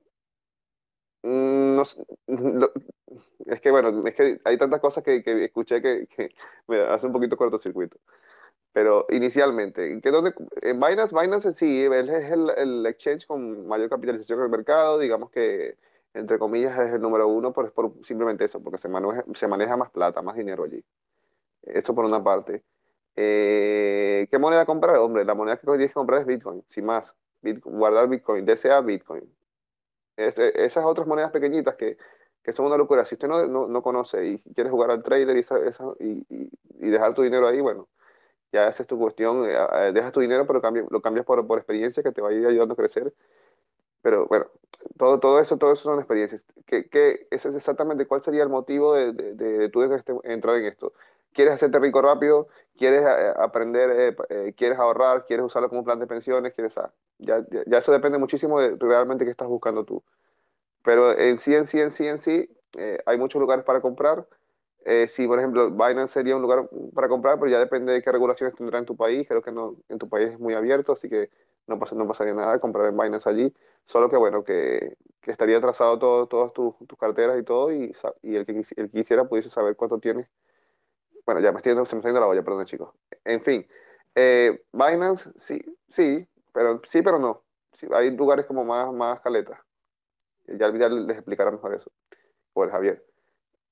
mm, 1.23 1.77
no 1.77 1.83
es 3.47 3.61
que 3.61 3.71
bueno, 3.71 4.07
es 4.07 4.15
que 4.15 4.41
hay 4.45 4.59
tantas 4.59 4.81
cosas 4.81 5.05
que, 5.05 5.23
que 5.23 5.45
escuché 5.45 5.83
que 5.83 6.09
me 6.69 6.81
hace 6.81 7.07
un 7.07 7.13
poquito 7.13 7.37
cortocircuito. 7.37 7.99
Pero 8.73 9.07
inicialmente, 9.11 10.01
¿qué 10.01 10.11
dónde, 10.11 10.33
en 10.63 10.79
Binance, 10.81 11.15
Binance 11.19 11.55
sí 11.55 11.85
es 11.85 12.31
el, 12.31 12.51
el 12.57 12.87
exchange 12.87 13.27
con 13.27 13.67
mayor 13.67 13.89
capitalización 13.91 14.39
en 14.41 14.45
el 14.47 14.51
mercado, 14.51 14.99
digamos 14.99 15.31
que 15.31 15.77
entre 16.15 16.39
comillas 16.39 16.79
es 16.79 16.93
el 16.95 17.01
número 17.01 17.27
uno, 17.29 17.53
pero 17.53 17.67
es 17.69 17.73
por 17.73 17.93
simplemente 18.05 18.45
eso, 18.45 18.63
porque 18.63 18.79
se 18.79 18.89
maneja, 18.89 19.25
se 19.35 19.49
maneja 19.49 19.77
más 19.77 19.91
plata, 19.91 20.23
más 20.23 20.37
dinero 20.37 20.65
allí. 20.65 20.85
Eso 21.63 21.95
por 21.95 22.05
una 22.05 22.23
parte. 22.23 22.63
Eh, 23.17 24.29
¿qué 24.31 24.39
moneda 24.39 24.67
comprar? 24.67 24.97
Hombre, 24.99 25.25
la 25.25 25.35
moneda 25.35 25.57
que 25.59 25.67
tienes 25.67 25.89
que 25.91 25.95
comprar 25.95 26.21
es 26.23 26.27
Bitcoin, 26.27 26.65
sin 26.71 26.85
más. 26.87 27.15
Guardar 27.65 28.09
Bitcoin, 28.09 28.45
desea 28.47 28.81
Bitcoin. 28.81 29.25
Es- 30.17 30.39
esas 30.39 30.85
otras 30.85 31.07
monedas 31.07 31.31
pequeñitas 31.31 31.77
que, 31.77 31.97
que 32.43 32.53
son 32.53 32.67
una 32.67 32.77
locura. 32.77 33.05
Si 33.05 33.15
usted 33.15 33.29
no, 33.29 33.47
no, 33.47 33.67
no 33.69 33.83
conoce 33.83 34.27
y 34.27 34.39
quiere 34.55 34.71
jugar 34.71 34.91
al 34.91 35.03
trader 35.03 35.37
y, 35.37 35.45
y, 36.05 36.27
y- 36.29 36.51
y 36.81 36.91
dejar 36.91 37.15
tu 37.15 37.23
dinero 37.23 37.47
ahí, 37.49 37.61
bueno, 37.61 37.89
ya 38.53 38.69
esa 38.69 38.83
es 38.83 38.87
tu 38.89 38.99
cuestión. 38.99 39.45
eh, 39.49 39.93
dejas 39.93 40.13
tu 40.13 40.21
dinero, 40.21 40.47
pero 40.47 40.61
lo 40.91 41.03
cambias 41.03 41.27
por, 41.27 41.47
por 41.47 41.59
experiencia 41.59 42.03
que 42.03 42.13
te 42.13 42.21
va 42.23 42.31
a 42.31 42.33
ir 42.33 42.47
ayudando 42.47 42.75
a 42.75 42.77
crecer. 42.77 43.13
Pero 44.03 44.27
bueno, 44.27 44.47
todo, 44.99 45.21
todo 45.21 45.41
eso, 45.41 45.59
todo 45.59 45.73
eso 45.73 45.83
son 45.85 45.99
experiencias. 45.99 46.43
¿Qué, 46.67 46.89
qué- 46.89 47.27
es 47.31 47.45
exactamente 47.47 48.07
cuál 48.07 48.23
sería 48.23 48.43
el 48.43 48.49
motivo 48.49 48.95
de, 48.95 49.13
de, 49.13 49.35
de- 49.35 49.59
de 49.59 49.69
tú 49.69 49.83
este- 49.83 50.15
entrar 50.25 50.57
en 50.57 50.67
esto? 50.67 50.93
¿Quieres 51.33 51.55
hacerte 51.55 51.79
rico 51.79 52.01
rápido? 52.03 52.49
¿Quieres 52.77 53.03
eh, 53.05 53.35
aprender? 53.39 53.91
eh, 53.91 54.17
eh, 54.31 54.55
¿Quieres 54.57 54.79
ahorrar? 54.79 55.27
¿Quieres 55.27 55.45
usarlo 55.47 55.69
como 55.69 55.85
plan 55.85 55.99
de 56.01 56.07
pensiones? 56.07 56.55
¿Quieres, 56.55 56.77
ah, 56.79 56.93
ya, 57.19 57.45
ya, 57.51 57.63
ya 57.67 57.79
eso 57.79 57.93
depende 57.93 58.19
muchísimo 58.19 58.59
de 58.61 58.77
realmente 58.81 59.25
qué 59.25 59.31
estás 59.31 59.49
buscando 59.49 59.85
tú. 59.85 60.03
Pero 60.83 61.17
en 61.19 61.39
sí, 61.39 61.55
en 61.55 61.67
sí, 61.67 61.81
en 61.81 61.93
sí, 61.93 62.07
en 62.07 62.21
sí, 62.21 62.51
eh, 62.79 62.99
hay 63.07 63.19
muchos 63.19 63.41
lugares 63.41 63.65
para 63.65 63.81
comprar. 63.81 64.27
Eh, 64.85 65.09
si, 65.09 65.27
por 65.27 65.39
ejemplo, 65.39 65.70
Binance 65.70 66.15
sería 66.15 66.36
un 66.36 66.43
lugar 66.43 66.69
para 66.94 67.09
comprar, 67.09 67.39
pero 67.39 67.51
ya 67.51 67.59
depende 67.59 67.93
de 67.93 68.02
qué 68.02 68.11
regulaciones 68.12 68.55
tendrá 68.57 68.78
en 68.78 68.86
tu 68.86 68.97
país. 68.97 69.27
Creo 69.28 69.43
que 69.43 69.52
no, 69.52 69.77
en 69.89 69.98
tu 69.98 70.09
país 70.09 70.31
es 70.32 70.39
muy 70.40 70.55
abierto, 70.55 70.93
así 70.93 71.09
que 71.09 71.31
no, 71.66 71.78
pasa, 71.78 71.94
no 71.94 72.07
pasaría 72.09 72.35
nada 72.35 72.59
comprar 72.61 72.86
en 72.89 72.97
Binance 72.97 73.28
allí. 73.28 73.52
Solo 73.86 74.09
que, 74.09 74.16
bueno, 74.16 74.43
que, 74.44 74.97
que 75.20 75.31
estaría 75.32 75.61
trazado 75.61 75.98
todo, 75.98 76.27
todas 76.27 76.52
tus, 76.52 76.74
tus 76.86 76.98
carteras 76.98 77.39
y 77.39 77.44
todo, 77.44 77.73
y, 77.73 77.94
y 78.23 78.36
el 78.36 78.47
que, 78.47 78.52
el 78.52 78.65
que 78.65 78.90
quisiera 78.90 79.24
pudiese 79.24 79.51
saber 79.51 79.77
cuánto 79.77 79.98
tienes. 79.98 80.28
Bueno, 81.27 81.40
ya 81.40 81.52
me 81.52 81.59
estoy 81.59 81.73
se 81.74 81.94
me 81.94 82.01
está 82.01 82.09
yendo 82.09 82.20
la 82.20 82.27
olla, 82.27 82.43
perdón, 82.43 82.65
chicos. 82.65 82.90
En 83.24 83.43
fin, 83.43 83.66
eh, 84.15 84.65
Binance, 84.73 85.31
sí, 85.39 85.61
sí, 85.90 86.27
pero 86.52 86.81
sí, 86.89 87.02
pero 87.02 87.19
no. 87.19 87.44
Sí, 87.73 87.86
hay 87.93 88.11
lugares 88.16 88.47
como 88.47 88.65
más, 88.65 88.93
más 88.93 89.20
caletas. 89.20 89.59
Ya, 90.47 90.73
ya 90.77 90.89
les 90.89 91.16
explicará 91.19 91.51
mejor 91.51 91.74
eso, 91.74 91.90
el 92.57 92.70
Javier. 92.70 93.10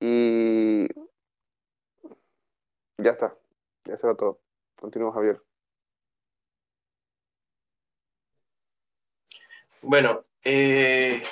Y 0.00 0.86
ya 2.98 3.10
está, 3.12 3.36
ya 3.84 3.96
será 3.96 4.14
todo. 4.14 4.40
Continúa, 4.76 5.12
Javier. 5.12 5.42
Bueno, 9.82 10.24
eh, 10.44 11.22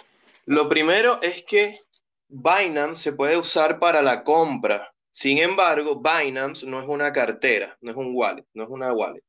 lo 0.46 0.68
primero 0.68 1.20
es 1.22 1.42
que 1.44 1.80
Binance 2.28 3.02
se 3.02 3.12
puede 3.12 3.36
usar 3.36 3.78
para 3.78 4.02
la 4.02 4.24
compra. 4.24 4.92
Sin 5.10 5.38
embargo, 5.38 6.00
Binance 6.00 6.66
no 6.66 6.80
es 6.80 6.88
una 6.88 7.12
cartera, 7.12 7.76
no 7.80 7.90
es 7.90 7.96
un 7.96 8.12
wallet, 8.14 8.46
no 8.54 8.64
es 8.64 8.68
una 8.70 8.92
wallet. 8.92 9.22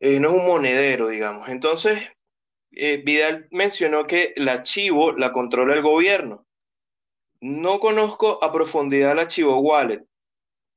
Eh, 0.00 0.18
no 0.20 0.30
es 0.30 0.34
un 0.34 0.46
monedero, 0.46 1.08
digamos. 1.08 1.48
Entonces, 1.48 2.00
eh, 2.72 3.02
Vidal 3.04 3.48
mencionó 3.50 4.06
que 4.06 4.32
el 4.36 4.48
archivo 4.48 5.12
la 5.12 5.32
controla 5.32 5.74
el 5.74 5.82
gobierno. 5.82 6.47
No 7.40 7.78
conozco 7.78 8.42
a 8.42 8.52
profundidad 8.52 9.12
el 9.12 9.20
archivo 9.20 9.58
wallet. 9.58 10.04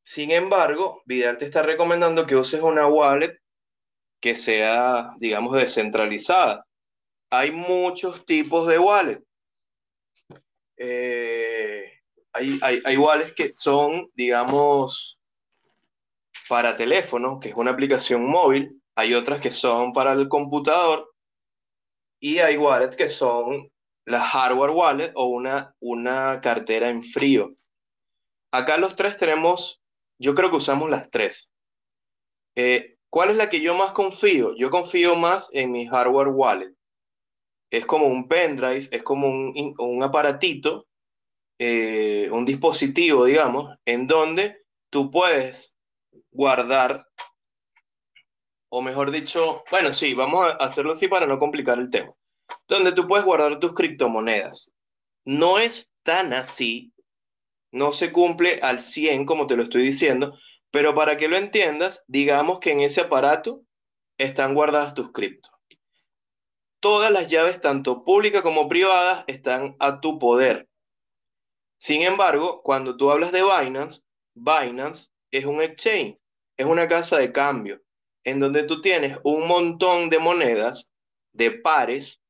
Sin 0.03 0.31
embargo, 0.31 1.01
Vidal 1.05 1.37
te 1.37 1.45
está 1.45 1.63
recomendando 1.63 2.25
que 2.25 2.35
uses 2.35 2.61
una 2.61 2.87
wallet 2.87 3.39
que 4.19 4.35
sea, 4.35 5.13
digamos, 5.17 5.55
descentralizada. 5.55 6.65
Hay 7.31 7.51
muchos 7.51 8.25
tipos 8.25 8.67
de 8.67 8.77
wallet. 8.77 9.23
Eh, 10.77 11.91
hay, 12.33 12.59
hay, 12.61 12.81
hay 12.85 12.97
wallets 12.97 13.33
que 13.33 13.51
son, 13.51 14.09
digamos, 14.13 15.19
para 16.47 16.77
teléfono, 16.77 17.39
que 17.39 17.49
es 17.49 17.55
una 17.55 17.71
aplicación 17.71 18.23
móvil. 18.25 18.79
Hay 18.95 19.13
otras 19.15 19.39
que 19.39 19.51
son 19.51 19.93
para 19.93 20.13
el 20.13 20.27
computador. 20.27 21.11
Y 22.19 22.37
hay 22.37 22.57
wallets 22.57 22.95
que 22.95 23.09
son 23.09 23.71
la 24.05 24.21
hardware 24.21 24.71
wallet 24.71 25.11
o 25.15 25.25
una, 25.25 25.75
una 25.79 26.41
cartera 26.41 26.89
en 26.89 27.03
frío. 27.03 27.55
Acá 28.51 28.77
los 28.77 28.95
tres 28.95 29.17
tenemos, 29.17 29.81
yo 30.19 30.35
creo 30.35 30.49
que 30.49 30.57
usamos 30.57 30.89
las 30.89 31.09
tres. 31.09 31.51
Eh, 32.55 32.97
¿cuál 33.09 33.29
es 33.29 33.37
la 33.37 33.49
que 33.49 33.61
yo 33.61 33.75
más 33.75 33.91
confío? 33.91 34.55
Yo 34.55 34.69
confío 34.69 35.15
más 35.15 35.49
en 35.53 35.71
mi 35.71 35.87
hardware 35.87 36.29
wallet. 36.29 36.73
Es 37.69 37.85
como 37.85 38.07
un 38.07 38.27
pendrive, 38.27 38.89
es 38.91 39.03
como 39.03 39.27
un, 39.27 39.75
un 39.77 40.03
aparatito, 40.03 40.87
eh, 41.59 42.27
un 42.31 42.43
dispositivo, 42.43 43.25
digamos, 43.25 43.77
en 43.85 44.07
donde 44.07 44.65
tú 44.89 45.11
puedes 45.11 45.77
guardar, 46.31 47.07
o 48.69 48.81
mejor 48.81 49.11
dicho, 49.11 49.63
bueno, 49.69 49.93
sí, 49.93 50.13
vamos 50.13 50.45
a 50.45 50.51
hacerlo 50.53 50.93
así 50.93 51.07
para 51.07 51.27
no 51.27 51.37
complicar 51.37 51.77
el 51.77 51.89
tema, 51.89 52.13
donde 52.67 52.91
tú 52.91 53.07
puedes 53.07 53.25
guardar 53.25 53.59
tus 53.59 53.73
criptomonedas. 53.73 54.71
No 55.25 55.59
es 55.59 55.93
tan 56.03 56.33
así, 56.33 56.93
no 57.71 57.93
se 57.93 58.11
cumple 58.11 58.59
al 58.61 58.81
100 58.81 59.25
como 59.25 59.47
te 59.47 59.55
lo 59.55 59.63
estoy 59.63 59.83
diciendo, 59.83 60.37
pero 60.71 60.93
para 60.93 61.17
que 61.17 61.27
lo 61.27 61.37
entiendas, 61.37 62.03
digamos 62.07 62.59
que 62.59 62.71
en 62.71 62.81
ese 62.81 63.01
aparato 63.01 63.61
están 64.17 64.53
guardadas 64.53 64.93
tus 64.93 65.11
criptos. 65.11 65.51
Todas 66.79 67.11
las 67.11 67.29
llaves, 67.29 67.61
tanto 67.61 68.03
públicas 68.03 68.41
como 68.41 68.67
privadas, 68.67 69.23
están 69.27 69.75
a 69.79 70.01
tu 70.01 70.17
poder. 70.17 70.67
Sin 71.77 72.01
embargo, 72.01 72.61
cuando 72.63 72.97
tú 72.97 73.11
hablas 73.11 73.31
de 73.31 73.43
Binance, 73.43 74.01
Binance 74.33 75.09
es 75.31 75.45
un 75.45 75.61
exchange, 75.61 76.17
es 76.57 76.65
una 76.65 76.87
casa 76.87 77.17
de 77.17 77.31
cambio, 77.31 77.81
en 78.23 78.39
donde 78.39 78.63
tú 78.63 78.81
tienes 78.81 79.17
un 79.23 79.47
montón 79.47 80.09
de 80.09 80.19
monedas, 80.19 80.91
de 81.33 81.51
pares, 81.51 82.20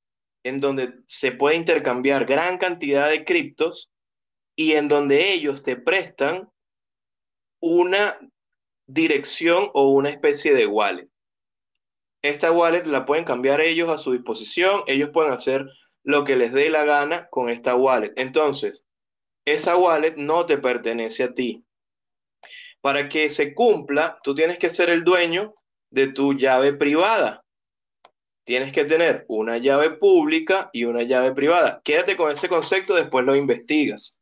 en 0.43 0.59
donde 0.59 0.95
se 1.05 1.31
puede 1.31 1.55
intercambiar 1.55 2.25
gran 2.25 2.57
cantidad 2.57 3.09
de 3.09 3.25
criptos 3.25 3.91
y 4.55 4.73
en 4.73 4.87
donde 4.87 5.33
ellos 5.33 5.63
te 5.63 5.75
prestan 5.75 6.49
una 7.61 8.17
dirección 8.87 9.69
o 9.73 9.89
una 9.89 10.09
especie 10.09 10.53
de 10.53 10.67
wallet. 10.67 11.09
Esta 12.21 12.51
wallet 12.51 12.85
la 12.85 13.05
pueden 13.05 13.25
cambiar 13.25 13.61
ellos 13.61 13.89
a 13.89 13.97
su 13.97 14.11
disposición, 14.11 14.83
ellos 14.87 15.09
pueden 15.09 15.33
hacer 15.33 15.65
lo 16.03 16.23
que 16.23 16.35
les 16.35 16.53
dé 16.53 16.69
la 16.69 16.83
gana 16.83 17.27
con 17.29 17.49
esta 17.49 17.75
wallet. 17.75 18.13
Entonces, 18.15 18.87
esa 19.45 19.75
wallet 19.75 20.15
no 20.17 20.45
te 20.45 20.57
pertenece 20.57 21.23
a 21.23 21.33
ti. 21.33 21.63
Para 22.81 23.09
que 23.09 23.29
se 23.29 23.53
cumpla, 23.53 24.19
tú 24.23 24.35
tienes 24.35 24.57
que 24.57 24.69
ser 24.69 24.89
el 24.89 25.03
dueño 25.03 25.55
de 25.91 26.07
tu 26.07 26.33
llave 26.33 26.73
privada. 26.73 27.40
Tienes 28.43 28.73
que 28.73 28.85
tener 28.85 29.25
una 29.27 29.57
llave 29.57 29.91
pública 29.91 30.69
y 30.73 30.85
una 30.85 31.03
llave 31.03 31.33
privada. 31.33 31.81
Quédate 31.83 32.17
con 32.17 32.31
ese 32.31 32.49
concepto, 32.49 32.95
después 32.95 33.25
lo 33.25 33.35
investigas. 33.35 34.17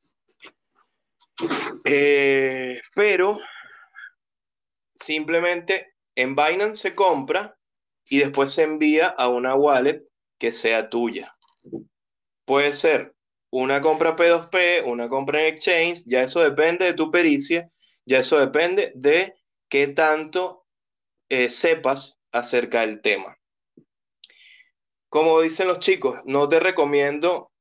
Eh, 1.85 2.81
pero 2.93 3.39
simplemente 4.95 5.93
en 6.15 6.35
Binance 6.35 6.81
se 6.81 6.95
compra 6.95 7.57
y 8.09 8.19
después 8.19 8.51
se 8.51 8.63
envía 8.63 9.07
a 9.07 9.29
una 9.29 9.55
wallet 9.55 10.03
que 10.37 10.51
sea 10.51 10.89
tuya. 10.89 11.35
Puede 12.45 12.73
ser 12.73 13.15
una 13.51 13.81
compra 13.81 14.15
P2P, 14.15 14.83
una 14.85 15.07
compra 15.07 15.41
en 15.41 15.53
exchange, 15.53 16.03
ya 16.05 16.23
eso 16.23 16.41
depende 16.41 16.85
de 16.85 16.93
tu 16.93 17.11
pericia, 17.11 17.69
ya 18.05 18.19
eso 18.19 18.39
depende 18.39 18.91
de 18.95 19.35
qué 19.69 19.87
tanto 19.87 20.65
eh, 21.29 21.49
sepas 21.49 22.19
acerca 22.31 22.81
del 22.81 23.01
tema. 23.01 23.38
Como 25.09 25.41
dicen 25.41 25.67
los 25.67 25.79
chicos, 25.79 26.19
no 26.25 26.47
te 26.47 26.59
recomiendo, 26.59 27.51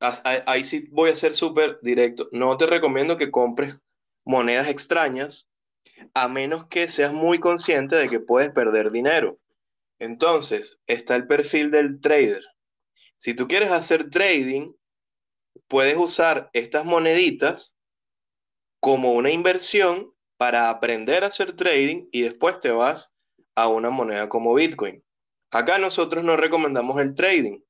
ahí 0.00 0.64
sí 0.64 0.88
voy 0.90 1.10
a 1.10 1.16
ser 1.16 1.34
súper 1.34 1.78
directo, 1.82 2.28
no 2.32 2.56
te 2.56 2.66
recomiendo 2.66 3.16
que 3.16 3.30
compres 3.30 3.76
monedas 4.24 4.68
extrañas 4.68 5.48
a 6.12 6.28
menos 6.28 6.66
que 6.66 6.88
seas 6.88 7.12
muy 7.12 7.38
consciente 7.38 7.96
de 7.96 8.08
que 8.08 8.20
puedes 8.20 8.50
perder 8.50 8.90
dinero. 8.90 9.38
Entonces, 10.00 10.80
está 10.86 11.14
el 11.14 11.26
perfil 11.26 11.70
del 11.70 12.00
trader. 12.00 12.44
Si 13.16 13.34
tú 13.34 13.46
quieres 13.46 13.70
hacer 13.70 14.10
trading, 14.10 14.72
puedes 15.68 15.96
usar 15.96 16.50
estas 16.52 16.84
moneditas 16.84 17.76
como 18.80 19.12
una 19.12 19.30
inversión 19.30 20.12
para 20.36 20.68
aprender 20.68 21.24
a 21.24 21.28
hacer 21.28 21.54
trading 21.54 22.08
y 22.10 22.22
después 22.22 22.60
te 22.60 22.70
vas 22.70 23.12
a 23.54 23.68
una 23.68 23.90
moneda 23.90 24.28
como 24.28 24.52
Bitcoin. 24.54 25.02
Acá 25.54 25.78
nosotros 25.78 26.24
no 26.24 26.36
recomendamos 26.36 27.00
el 27.00 27.14
trading. 27.14 27.60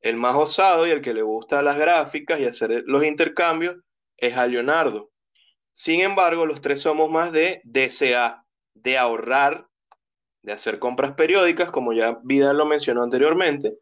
El 0.00 0.16
más 0.16 0.34
osado 0.34 0.88
y 0.88 0.90
el 0.90 1.00
que 1.00 1.14
le 1.14 1.22
gusta 1.22 1.62
las 1.62 1.78
gráficas 1.78 2.40
y 2.40 2.46
hacer 2.46 2.82
los 2.86 3.04
intercambios 3.04 3.76
es 4.16 4.36
a 4.36 4.48
Leonardo. 4.48 5.12
Sin 5.70 6.00
embargo, 6.00 6.46
los 6.46 6.60
tres 6.60 6.80
somos 6.80 7.08
más 7.08 7.30
de 7.30 7.60
DCA, 7.62 8.44
de 8.74 8.98
ahorrar, 8.98 9.68
de 10.42 10.52
hacer 10.52 10.80
compras 10.80 11.12
periódicas, 11.12 11.70
como 11.70 11.92
ya 11.92 12.18
Vidal 12.24 12.58
lo 12.58 12.66
mencionó 12.66 13.04
anteriormente, 13.04 13.78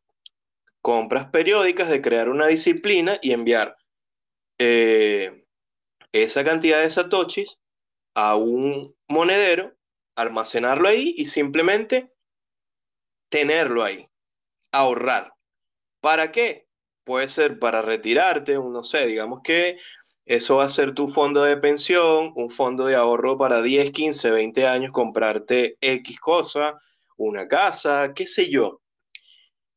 compras 0.82 1.30
periódicas, 1.30 1.88
de 1.88 2.02
crear 2.02 2.28
una 2.28 2.48
disciplina 2.48 3.18
y 3.22 3.32
enviar 3.32 3.74
eh, 4.58 5.46
esa 6.12 6.44
cantidad 6.44 6.82
de 6.82 6.90
satoshis 6.90 7.62
a 8.14 8.36
un 8.36 8.94
monedero, 9.08 9.72
almacenarlo 10.14 10.88
ahí 10.88 11.14
y 11.16 11.24
simplemente 11.24 12.12
tenerlo 13.28 13.84
ahí, 13.84 14.08
ahorrar. 14.72 15.32
¿Para 16.00 16.32
qué? 16.32 16.66
Puede 17.04 17.28
ser 17.28 17.58
para 17.58 17.82
retirarte, 17.82 18.54
no 18.54 18.84
sé, 18.84 19.06
digamos 19.06 19.40
que 19.42 19.78
eso 20.26 20.56
va 20.56 20.64
a 20.64 20.70
ser 20.70 20.92
tu 20.94 21.08
fondo 21.08 21.44
de 21.44 21.56
pensión, 21.56 22.32
un 22.34 22.50
fondo 22.50 22.86
de 22.86 22.96
ahorro 22.96 23.38
para 23.38 23.62
10, 23.62 23.92
15, 23.92 24.30
20 24.32 24.66
años, 24.66 24.92
comprarte 24.92 25.76
X 25.80 26.18
cosa, 26.18 26.80
una 27.16 27.46
casa, 27.46 28.12
qué 28.14 28.26
sé 28.26 28.50
yo. 28.50 28.80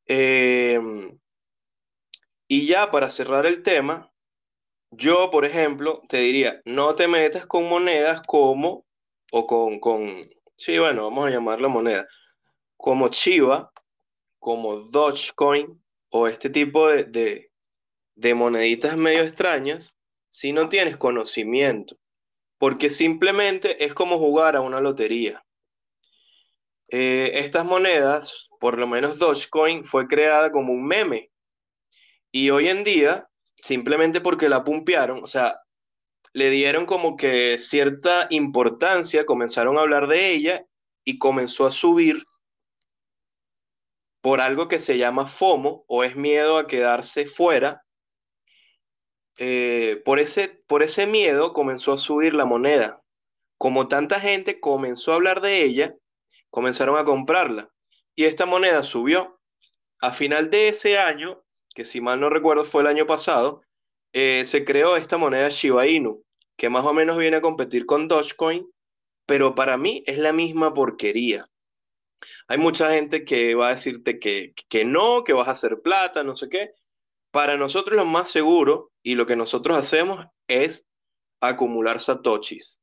Em, 0.07 1.19
y 2.47 2.67
ya 2.67 2.89
para 2.91 3.11
cerrar 3.11 3.45
el 3.45 3.61
tema, 3.61 4.11
yo, 4.91 5.29
por 5.31 5.45
ejemplo, 5.45 6.01
te 6.09 6.17
diría, 6.17 6.61
no 6.65 6.95
te 6.95 7.07
metas 7.07 7.45
con 7.45 7.69
monedas 7.69 8.21
como, 8.25 8.85
o 9.31 9.45
con, 9.45 9.79
con, 9.79 10.29
sí, 10.57 10.79
bueno, 10.79 11.03
vamos 11.03 11.27
a 11.27 11.31
llamarla 11.31 11.67
moneda, 11.67 12.07
como 12.79 13.09
Chiva, 13.09 13.73
como 14.39 14.77
Dogecoin, 14.77 15.83
o 16.11 16.29
este 16.29 16.49
tipo 16.49 16.87
de, 16.87 17.51
de, 18.15 18.33
moneditas 18.33 18.95
medio 18.95 19.23
extrañas, 19.23 19.93
si 20.29 20.53
no 20.53 20.69
tienes 20.69 20.95
conocimiento, 20.95 21.97
porque 22.57 22.89
simplemente 22.89 23.83
es 23.83 23.93
como 23.93 24.17
jugar 24.17 24.55
a 24.55 24.61
una 24.61 24.79
lotería. 24.79 25.43
Eh, 26.87 27.31
estas 27.33 27.65
monedas, 27.65 28.49
por 28.61 28.79
lo 28.79 28.87
menos 28.87 29.19
Dogecoin, 29.19 29.83
fue 29.83 30.07
creada 30.07 30.49
como 30.49 30.71
un 30.71 30.87
meme. 30.87 31.31
Y 32.31 32.49
hoy 32.49 32.69
en 32.69 32.85
día, 32.85 33.27
simplemente 33.57 34.21
porque 34.21 34.47
la 34.47 34.63
pumpearon, 34.63 35.21
o 35.21 35.27
sea, 35.27 35.59
le 36.31 36.49
dieron 36.49 36.85
como 36.85 37.17
que 37.17 37.59
cierta 37.59 38.27
importancia, 38.29 39.25
comenzaron 39.25 39.77
a 39.77 39.81
hablar 39.81 40.07
de 40.07 40.31
ella 40.31 40.65
y 41.03 41.19
comenzó 41.19 41.65
a 41.65 41.73
subir 41.73 42.23
por 44.21 44.41
algo 44.41 44.67
que 44.67 44.79
se 44.79 44.97
llama 44.97 45.29
FOMO 45.29 45.85
o 45.87 46.03
es 46.03 46.15
miedo 46.15 46.57
a 46.57 46.67
quedarse 46.67 47.27
fuera 47.27 47.83
eh, 49.41 50.01
por, 50.03 50.19
ese, 50.19 50.49
por 50.67 50.83
ese 50.83 51.07
miedo 51.07 51.53
comenzó 51.53 51.93
a 51.93 51.97
subir 51.97 52.33
la 52.33 52.43
moneda. 52.43 53.01
Como 53.57 53.87
tanta 53.87 54.19
gente 54.19 54.59
comenzó 54.59 55.13
a 55.13 55.15
hablar 55.15 55.39
de 55.39 55.63
ella, 55.63 55.95
comenzaron 56.49 56.97
a 56.97 57.05
comprarla. 57.05 57.69
Y 58.15 58.25
esta 58.25 58.45
moneda 58.45 58.83
subió. 58.83 59.39
A 60.01 60.11
final 60.11 60.49
de 60.49 60.67
ese 60.67 60.97
año, 60.97 61.41
que 61.73 61.85
si 61.85 62.01
mal 62.01 62.19
no 62.19 62.29
recuerdo 62.29 62.65
fue 62.65 62.81
el 62.81 62.87
año 62.87 63.07
pasado, 63.07 63.61
eh, 64.13 64.43
se 64.45 64.65
creó 64.65 64.97
esta 64.97 65.17
moneda 65.17 65.49
Shiba 65.49 65.87
Inu, 65.87 66.23
que 66.57 66.69
más 66.69 66.85
o 66.85 66.93
menos 66.93 67.17
viene 67.17 67.37
a 67.37 67.41
competir 67.41 67.85
con 67.85 68.07
Dogecoin, 68.09 68.69
pero 69.25 69.55
para 69.55 69.77
mí 69.77 70.03
es 70.05 70.17
la 70.17 70.33
misma 70.33 70.73
porquería. 70.73 71.45
Hay 72.47 72.57
mucha 72.57 72.91
gente 72.91 73.25
que 73.25 73.55
va 73.55 73.69
a 73.69 73.71
decirte 73.71 74.19
que, 74.19 74.53
que 74.67 74.85
no, 74.85 75.23
que 75.23 75.33
vas 75.33 75.47
a 75.47 75.51
hacer 75.51 75.81
plata, 75.81 76.23
no 76.23 76.35
sé 76.35 76.49
qué. 76.49 76.71
Para 77.31 77.57
nosotros 77.57 77.95
lo 77.95 78.05
más 78.05 78.31
seguro 78.31 78.91
y 79.03 79.15
lo 79.15 79.25
que 79.25 79.35
nosotros 79.35 79.77
hacemos 79.77 80.25
es 80.47 80.87
acumular 81.41 81.99
satoshis, 81.99 82.79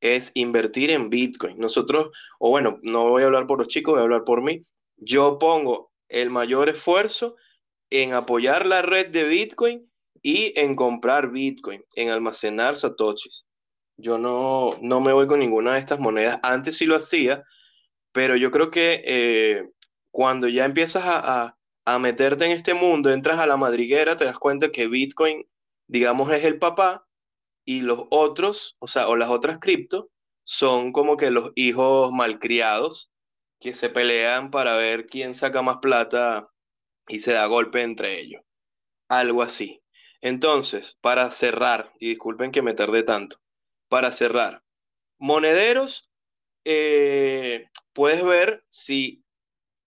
es 0.00 0.30
invertir 0.34 0.90
en 0.90 1.10
Bitcoin. 1.10 1.58
Nosotros, 1.58 2.10
o 2.38 2.50
bueno, 2.50 2.78
no 2.82 3.08
voy 3.08 3.22
a 3.22 3.26
hablar 3.26 3.46
por 3.46 3.58
los 3.58 3.68
chicos, 3.68 3.94
voy 3.94 4.00
a 4.00 4.04
hablar 4.04 4.24
por 4.24 4.42
mí. 4.42 4.62
Yo 4.96 5.38
pongo 5.38 5.92
el 6.08 6.30
mayor 6.30 6.68
esfuerzo 6.68 7.36
en 7.90 8.12
apoyar 8.12 8.66
la 8.66 8.82
red 8.82 9.08
de 9.08 9.24
Bitcoin 9.24 9.90
y 10.22 10.58
en 10.58 10.74
comprar 10.74 11.30
Bitcoin, 11.30 11.82
en 11.94 12.10
almacenar 12.10 12.76
satoshis. 12.76 13.44
Yo 13.96 14.18
no, 14.18 14.76
no 14.80 15.00
me 15.00 15.12
voy 15.12 15.26
con 15.26 15.38
ninguna 15.38 15.74
de 15.74 15.80
estas 15.80 16.00
monedas. 16.00 16.40
Antes 16.42 16.76
sí 16.76 16.86
lo 16.86 16.96
hacía, 16.96 17.44
pero 18.14 18.36
yo 18.36 18.52
creo 18.52 18.70
que 18.70 19.02
eh, 19.04 19.70
cuando 20.12 20.46
ya 20.48 20.64
empiezas 20.64 21.02
a, 21.04 21.58
a 21.84 21.98
meterte 21.98 22.44
en 22.46 22.52
este 22.52 22.72
mundo, 22.72 23.10
entras 23.10 23.40
a 23.40 23.46
la 23.46 23.56
madriguera, 23.56 24.16
te 24.16 24.24
das 24.24 24.38
cuenta 24.38 24.70
que 24.70 24.86
Bitcoin, 24.86 25.44
digamos, 25.88 26.30
es 26.30 26.44
el 26.44 26.60
papá 26.60 27.08
y 27.64 27.80
los 27.80 28.04
otros, 28.10 28.76
o 28.78 28.86
sea, 28.86 29.08
o 29.08 29.16
las 29.16 29.30
otras 29.30 29.58
cripto, 29.58 30.10
son 30.44 30.92
como 30.92 31.16
que 31.16 31.32
los 31.32 31.50
hijos 31.56 32.12
malcriados 32.12 33.10
que 33.60 33.74
se 33.74 33.90
pelean 33.90 34.52
para 34.52 34.76
ver 34.76 35.06
quién 35.06 35.34
saca 35.34 35.62
más 35.62 35.78
plata 35.78 36.48
y 37.08 37.18
se 37.18 37.32
da 37.32 37.46
golpe 37.46 37.82
entre 37.82 38.20
ellos. 38.20 38.42
Algo 39.08 39.42
así. 39.42 39.82
Entonces, 40.20 40.98
para 41.00 41.32
cerrar, 41.32 41.92
y 41.98 42.10
disculpen 42.10 42.52
que 42.52 42.62
me 42.62 42.74
tardé 42.74 43.02
tanto, 43.02 43.40
para 43.88 44.12
cerrar, 44.12 44.62
monederos, 45.18 46.08
eh, 46.64 47.66
puedes 47.94 48.22
ver 48.22 48.64
si 48.70 49.24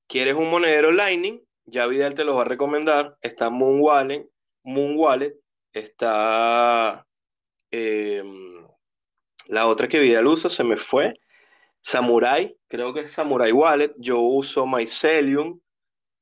quieres 0.07 0.35
un 0.35 0.49
monedero 0.49 0.91
Lightning, 0.91 1.41
ya 1.65 1.85
Vidal 1.85 2.15
te 2.15 2.23
los 2.23 2.35
va 2.35 2.41
a 2.41 2.45
recomendar. 2.45 3.17
Está 3.21 3.49
Moon 3.49 3.79
Wallet, 3.81 4.27
Moon 4.63 4.95
Wallet 4.97 5.35
está 5.73 7.05
em, 7.71 8.65
la 9.47 9.67
otra 9.67 9.88
que 9.88 9.99
Vidal 9.99 10.27
usa, 10.27 10.49
se 10.49 10.63
me 10.63 10.77
fue. 10.77 11.13
Samurai, 11.81 12.57
creo 12.67 12.93
que 12.93 13.01
es 13.01 13.11
Samurai 13.11 13.51
Wallet. 13.51 13.93
Yo 13.97 14.19
uso 14.19 14.65
Mycelium. 14.65 15.59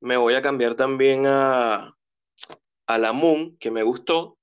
Me 0.02 0.18
voy 0.18 0.36
a 0.36 0.41
cambiar 0.41 0.76
también 0.76 1.26
a, 1.26 1.95
a 2.88 2.98
la 2.98 3.14
Moon, 3.14 3.57
que 3.57 3.72
me 3.72 3.84
gustó. 3.84 4.38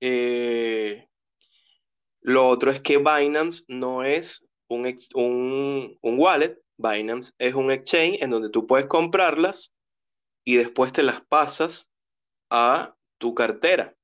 Eh, 0.00 1.08
lo 2.20 2.48
otro 2.48 2.70
es 2.70 2.80
que 2.80 2.98
Binance 2.98 3.64
no 3.68 4.04
es 4.04 4.47
un, 4.68 4.98
un, 5.14 5.98
un 6.00 6.18
wallet. 6.18 6.58
Binance 6.80 7.32
es 7.38 7.54
un 7.54 7.72
exchange 7.72 8.22
en 8.22 8.30
donde 8.30 8.50
tú 8.50 8.66
puedes 8.66 8.86
comprarlas 8.86 9.74
y 10.44 10.56
después 10.56 10.92
te 10.92 11.02
las 11.02 11.22
pasas 11.22 11.90
a 12.50 12.96
tu 13.18 13.34
cartera. 13.34 13.96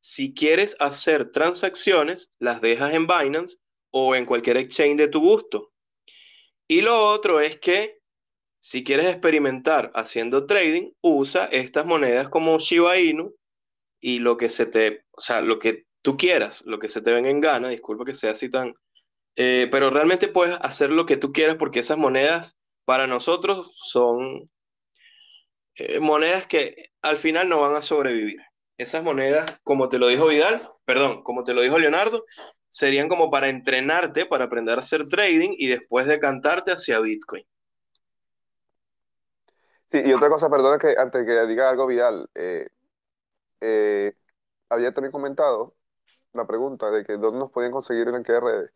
Si 0.00 0.32
quieres 0.32 0.76
hacer 0.80 1.30
transacciones, 1.30 2.32
las 2.38 2.62
dejas 2.62 2.94
en 2.94 3.06
Binance 3.06 3.58
o 3.90 4.14
en 4.14 4.24
cualquier 4.24 4.56
exchange 4.56 4.96
de 4.96 5.08
tu 5.08 5.20
gusto. 5.20 5.72
Y 6.66 6.80
lo 6.80 7.10
otro 7.10 7.40
es 7.40 7.58
que 7.58 8.00
si 8.60 8.84
quieres 8.84 9.06
experimentar 9.08 9.90
haciendo 9.94 10.46
trading, 10.46 10.92
usa 11.02 11.46
estas 11.46 11.84
monedas 11.84 12.28
como 12.28 12.58
Shiba 12.58 12.98
Inu 12.98 13.34
y 14.00 14.20
lo 14.20 14.36
que 14.36 14.50
se 14.50 14.66
te, 14.66 15.04
o 15.10 15.20
sea, 15.20 15.40
lo 15.40 15.58
que 15.58 15.86
tú 16.02 16.16
quieras, 16.16 16.62
lo 16.64 16.78
que 16.78 16.88
se 16.88 17.02
te 17.02 17.12
venga 17.12 17.28
en 17.28 17.40
gana, 17.40 17.68
disculpa 17.68 18.04
que 18.04 18.14
sea 18.14 18.32
así 18.32 18.48
tan, 18.48 18.74
eh, 19.42 19.68
pero 19.72 19.88
realmente 19.88 20.28
puedes 20.28 20.58
hacer 20.60 20.90
lo 20.90 21.06
que 21.06 21.16
tú 21.16 21.32
quieras 21.32 21.56
porque 21.56 21.80
esas 21.80 21.96
monedas 21.96 22.58
para 22.84 23.06
nosotros 23.06 23.72
son 23.74 24.50
eh, 25.76 25.98
monedas 25.98 26.46
que 26.46 26.90
al 27.00 27.16
final 27.16 27.48
no 27.48 27.58
van 27.58 27.74
a 27.74 27.80
sobrevivir. 27.80 28.38
Esas 28.76 29.02
monedas, 29.02 29.58
como 29.62 29.88
te 29.88 29.98
lo 29.98 30.08
dijo 30.08 30.26
Vidal, 30.26 30.70
perdón, 30.84 31.22
como 31.22 31.42
te 31.42 31.54
lo 31.54 31.62
dijo 31.62 31.78
Leonardo, 31.78 32.26
serían 32.68 33.08
como 33.08 33.30
para 33.30 33.48
entrenarte, 33.48 34.26
para 34.26 34.44
aprender 34.44 34.76
a 34.76 34.82
hacer 34.82 35.08
trading 35.08 35.54
y 35.56 35.68
después 35.68 36.04
decantarte 36.04 36.72
hacia 36.72 37.00
Bitcoin. 37.00 37.46
Sí, 39.90 40.02
y 40.04 40.12
otra 40.12 40.28
cosa, 40.28 40.50
perdona 40.50 40.78
que 40.78 40.94
antes 40.98 41.24
que 41.24 41.46
diga 41.46 41.70
algo 41.70 41.86
Vidal, 41.86 42.28
eh, 42.34 44.12
había 44.68 44.92
también 44.92 45.12
comentado 45.12 45.74
la 46.34 46.46
pregunta 46.46 46.90
de 46.90 47.06
que 47.06 47.14
dónde 47.14 47.38
nos 47.38 47.50
podían 47.50 47.72
conseguir 47.72 48.06
en 48.08 48.22
qué 48.22 48.38
redes. 48.38 48.70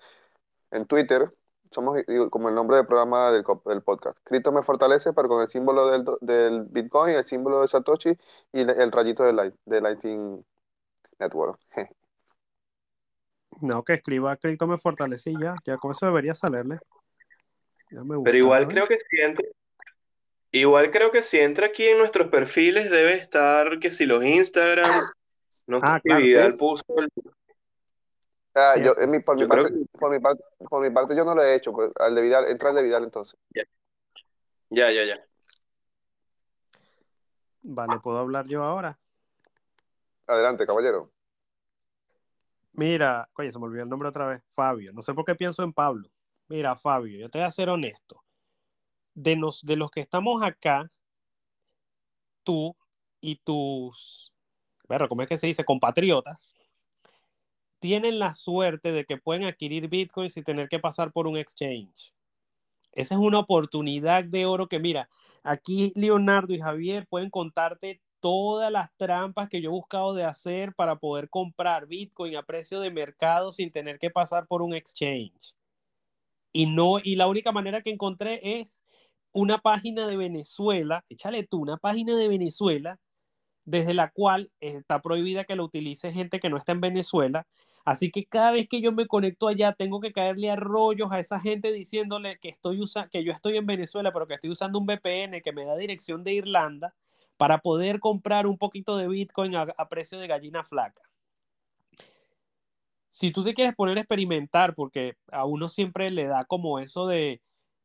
En 0.75 0.87
Twitter, 0.87 1.33
somos 1.71 1.99
como 2.31 2.49
el 2.49 2.55
nombre 2.55 2.77
del 2.77 2.87
programa 2.87 3.31
del, 3.31 3.45
del 3.65 3.83
podcast. 3.83 4.19
Cripto 4.25 4.51
me 4.51 4.65
fortalece, 4.65 5.13
pero 5.13 5.29
con 5.29 5.41
el 5.41 5.49
símbolo 5.49 5.89
del, 5.89 6.05
del 6.21 6.65
Bitcoin, 6.65 7.15
el 7.15 7.25
símbolo 7.25 7.61
de 7.61 7.69
Satoshi 7.69 8.11
y 8.53 8.61
el, 8.61 8.91
rayito 8.91 9.23
de, 9.23 9.33
Light, 9.33 9.55
de 9.65 9.81
Lightning 9.81 10.45
Network. 11.21 11.61
no, 13.61 13.85
que 13.85 13.95
escriba 13.95 14.37
Cripto 14.37 14.67
me 14.67 14.79
fortalece 14.79 15.31
y 15.31 15.41
ya, 15.41 15.55
ya 15.65 15.77
con 15.77 15.93
eso 15.93 16.07
debería 16.07 16.35
salirle. 16.35 16.81
pero 18.25 18.37
igual 18.37 18.67
creo 18.67 18.89
que 18.89 18.99
si 18.99 19.21
entra, 19.21 19.47
igual 20.51 20.91
creo 20.91 21.13
que 21.13 21.23
si 21.23 21.39
entra 21.39 21.67
aquí 21.67 21.87
en 21.87 21.99
nuestros 21.99 22.29
perfiles 22.29 22.91
debe 22.91 23.15
estar 23.15 23.79
que 23.79 23.93
si 23.93 24.07
los 24.07 24.25
Instagram, 24.25 24.91
no 25.69 25.79
sé 25.79 25.87
ah, 25.87 26.01
claro, 26.03 26.57
puso 26.57 26.83
el, 26.99 27.09
Ah, 28.55 28.77
yo, 28.77 28.95
mi, 29.09 29.19
por, 29.19 29.37
mi 29.37 29.47
parte, 29.47 29.73
por, 29.99 30.13
mi 30.13 30.21
parte, 30.21 30.45
por 30.71 30.83
mi 30.83 30.91
parte 30.91 31.17
yo 31.17 31.25
no 31.25 31.35
lo 31.35 31.43
he 31.43 31.57
hecho, 31.57 31.73
pues, 31.73 31.91
al 31.99 32.15
de 32.15 32.23
Vidal, 32.23 32.47
entra 32.47 32.69
al 32.71 32.77
de 32.77 32.83
Vidal 32.83 33.03
entonces. 33.03 33.39
Ya, 33.51 33.65
ya, 34.71 34.91
ya. 34.93 35.05
ya. 35.05 35.27
Vale, 37.63 37.99
¿puedo 37.99 38.19
hablar 38.19 38.47
yo 38.47 38.63
ahora? 38.63 38.99
Adelante, 40.27 40.67
caballero. 40.67 41.11
Mira, 42.73 43.29
oye, 43.35 43.51
se 43.51 43.59
me 43.59 43.65
olvidó 43.65 43.85
el 43.85 43.89
nombre 43.89 44.09
otra 44.09 44.27
vez, 44.27 44.43
Fabio. 44.55 44.93
No 44.93 45.01
sé 45.01 45.15
por 45.15 45.25
qué 45.25 45.35
pienso 45.35 45.63
en 45.63 45.73
Pablo. 45.73 46.09
Mira, 46.49 46.77
Fabio, 46.77 47.19
yo 47.19 47.31
te 47.31 47.39
voy 47.39 47.47
a 47.47 47.51
ser 47.51 47.69
honesto. 47.69 48.23
De, 49.15 49.37
los 49.37 49.63
de 49.63 49.77
los 49.77 49.91
que 49.91 50.01
estamos 50.01 50.43
acá, 50.43 50.91
tú 52.43 52.77
y 53.21 53.37
tus, 53.37 54.35
bueno, 54.89 55.09
¿cómo 55.09 55.23
es 55.23 55.29
que 55.29 55.39
se 55.39 55.47
dice? 55.47 55.65
Compatriotas, 55.65 56.55
tienen 57.85 58.19
la 58.19 58.33
suerte 58.33 58.93
de 58.93 59.05
que 59.05 59.19
pueden 59.19 59.45
adquirir 59.45 59.91
Bitcoin 59.91 60.31
sin 60.31 60.43
tener 60.43 60.71
que 60.71 60.79
pasar 60.79 61.13
por 61.13 61.27
un 61.27 61.37
exchange. 61.37 62.15
Esa 62.93 63.15
es 63.15 63.21
una 63.21 63.41
oportunidad 63.41 64.25
de 64.25 64.47
oro 64.47 64.69
que, 64.69 64.79
mira, 64.79 65.11
aquí 65.43 65.93
Leonardo 65.95 66.55
y 66.55 66.61
Javier 66.61 67.07
pueden 67.07 67.29
contarte 67.29 68.01
todas 68.21 68.73
las 68.73 68.89
trampas 68.97 69.51
que 69.51 69.61
yo 69.61 69.69
he 69.69 69.73
buscado 69.73 70.15
de 70.15 70.25
hacer 70.25 70.75
para 70.75 70.97
poder 70.97 71.29
comprar 71.29 71.87
Bitcoin 71.87 72.37
a 72.37 72.43
precio 72.43 72.81
de 72.81 72.91
mercado 72.91 73.53
sin 73.53 73.71
tener 73.71 73.99
que 73.99 74.09
pasar 74.09 74.47
por 74.47 74.63
un 74.63 74.73
exchange. 74.73 75.55
Y 76.55 76.65
no, 76.65 77.01
y 77.03 77.17
la 77.17 77.27
única 77.27 77.53
manera 77.53 77.83
que 77.83 77.91
encontré 77.91 78.61
es 78.61 78.83
una 79.31 79.59
página 79.59 80.07
de 80.07 80.17
Venezuela, 80.17 81.05
échale 81.11 81.43
tú, 81.43 81.61
una 81.61 81.77
página 81.77 82.17
de 82.17 82.29
Venezuela, 82.29 82.99
desde 83.67 83.93
la 83.93 84.11
cual 84.11 84.51
está 84.61 85.03
prohibida 85.03 85.45
que 85.45 85.55
lo 85.55 85.65
utilice 85.65 86.15
gente 86.15 86.41
que 86.41 86.49
no 86.49 86.57
está 86.57 86.73
en 86.73 86.81
Venezuela, 86.81 87.47
Así 87.85 88.11
que 88.11 88.25
cada 88.25 88.53
vez 88.53 88.67
que 88.69 88.81
yo 88.81 88.93
me 88.93 89.07
conecto 89.07 89.47
allá, 89.47 89.73
tengo 89.73 90.01
que 90.01 90.13
caerle 90.13 90.51
a 90.51 90.57
rollos 90.57 91.13
a 91.13 91.21
esa 91.21 91.39
gente 91.39 91.71
diciéndole 91.71 92.39
que, 92.39 92.49
estoy 92.49 92.81
que 93.11 93.25
yo 93.25 93.33
estoy 93.33 93.59
en 93.59 93.67
Venezuela, 93.67 94.11
pero 94.13 94.27
que 94.27 94.35
estoy 94.35 94.51
usando 94.51 94.79
un 94.79 94.87
VPN 94.87 95.43
que 95.43 95.53
me 95.53 95.67
da 95.67 95.77
dirección 95.77 96.25
de 96.25 96.33
Irlanda 96.33 96.95
para 97.37 97.59
poder 97.59 98.01
comprar 98.01 98.47
un 98.47 98.57
poquito 98.57 98.97
de 98.97 99.09
Bitcoin 99.09 99.55
a, 99.57 99.89
precio 99.89 100.19
de 100.19 100.27
gallina 100.27 100.65
flaca. 100.65 101.03
Si 103.09 103.31
tú 103.33 103.45
te 103.45 103.55
quieres 103.55 103.75
poner 103.75 103.99
a 103.99 104.01
experimentar, 104.01 104.75
porque 104.75 105.17
a 105.31 105.45
uno 105.45 105.69
siempre 105.69 106.11
le 106.11 106.27
da 106.27 106.47
como 106.47 106.79
eso 106.79 107.07
de, 107.07 107.43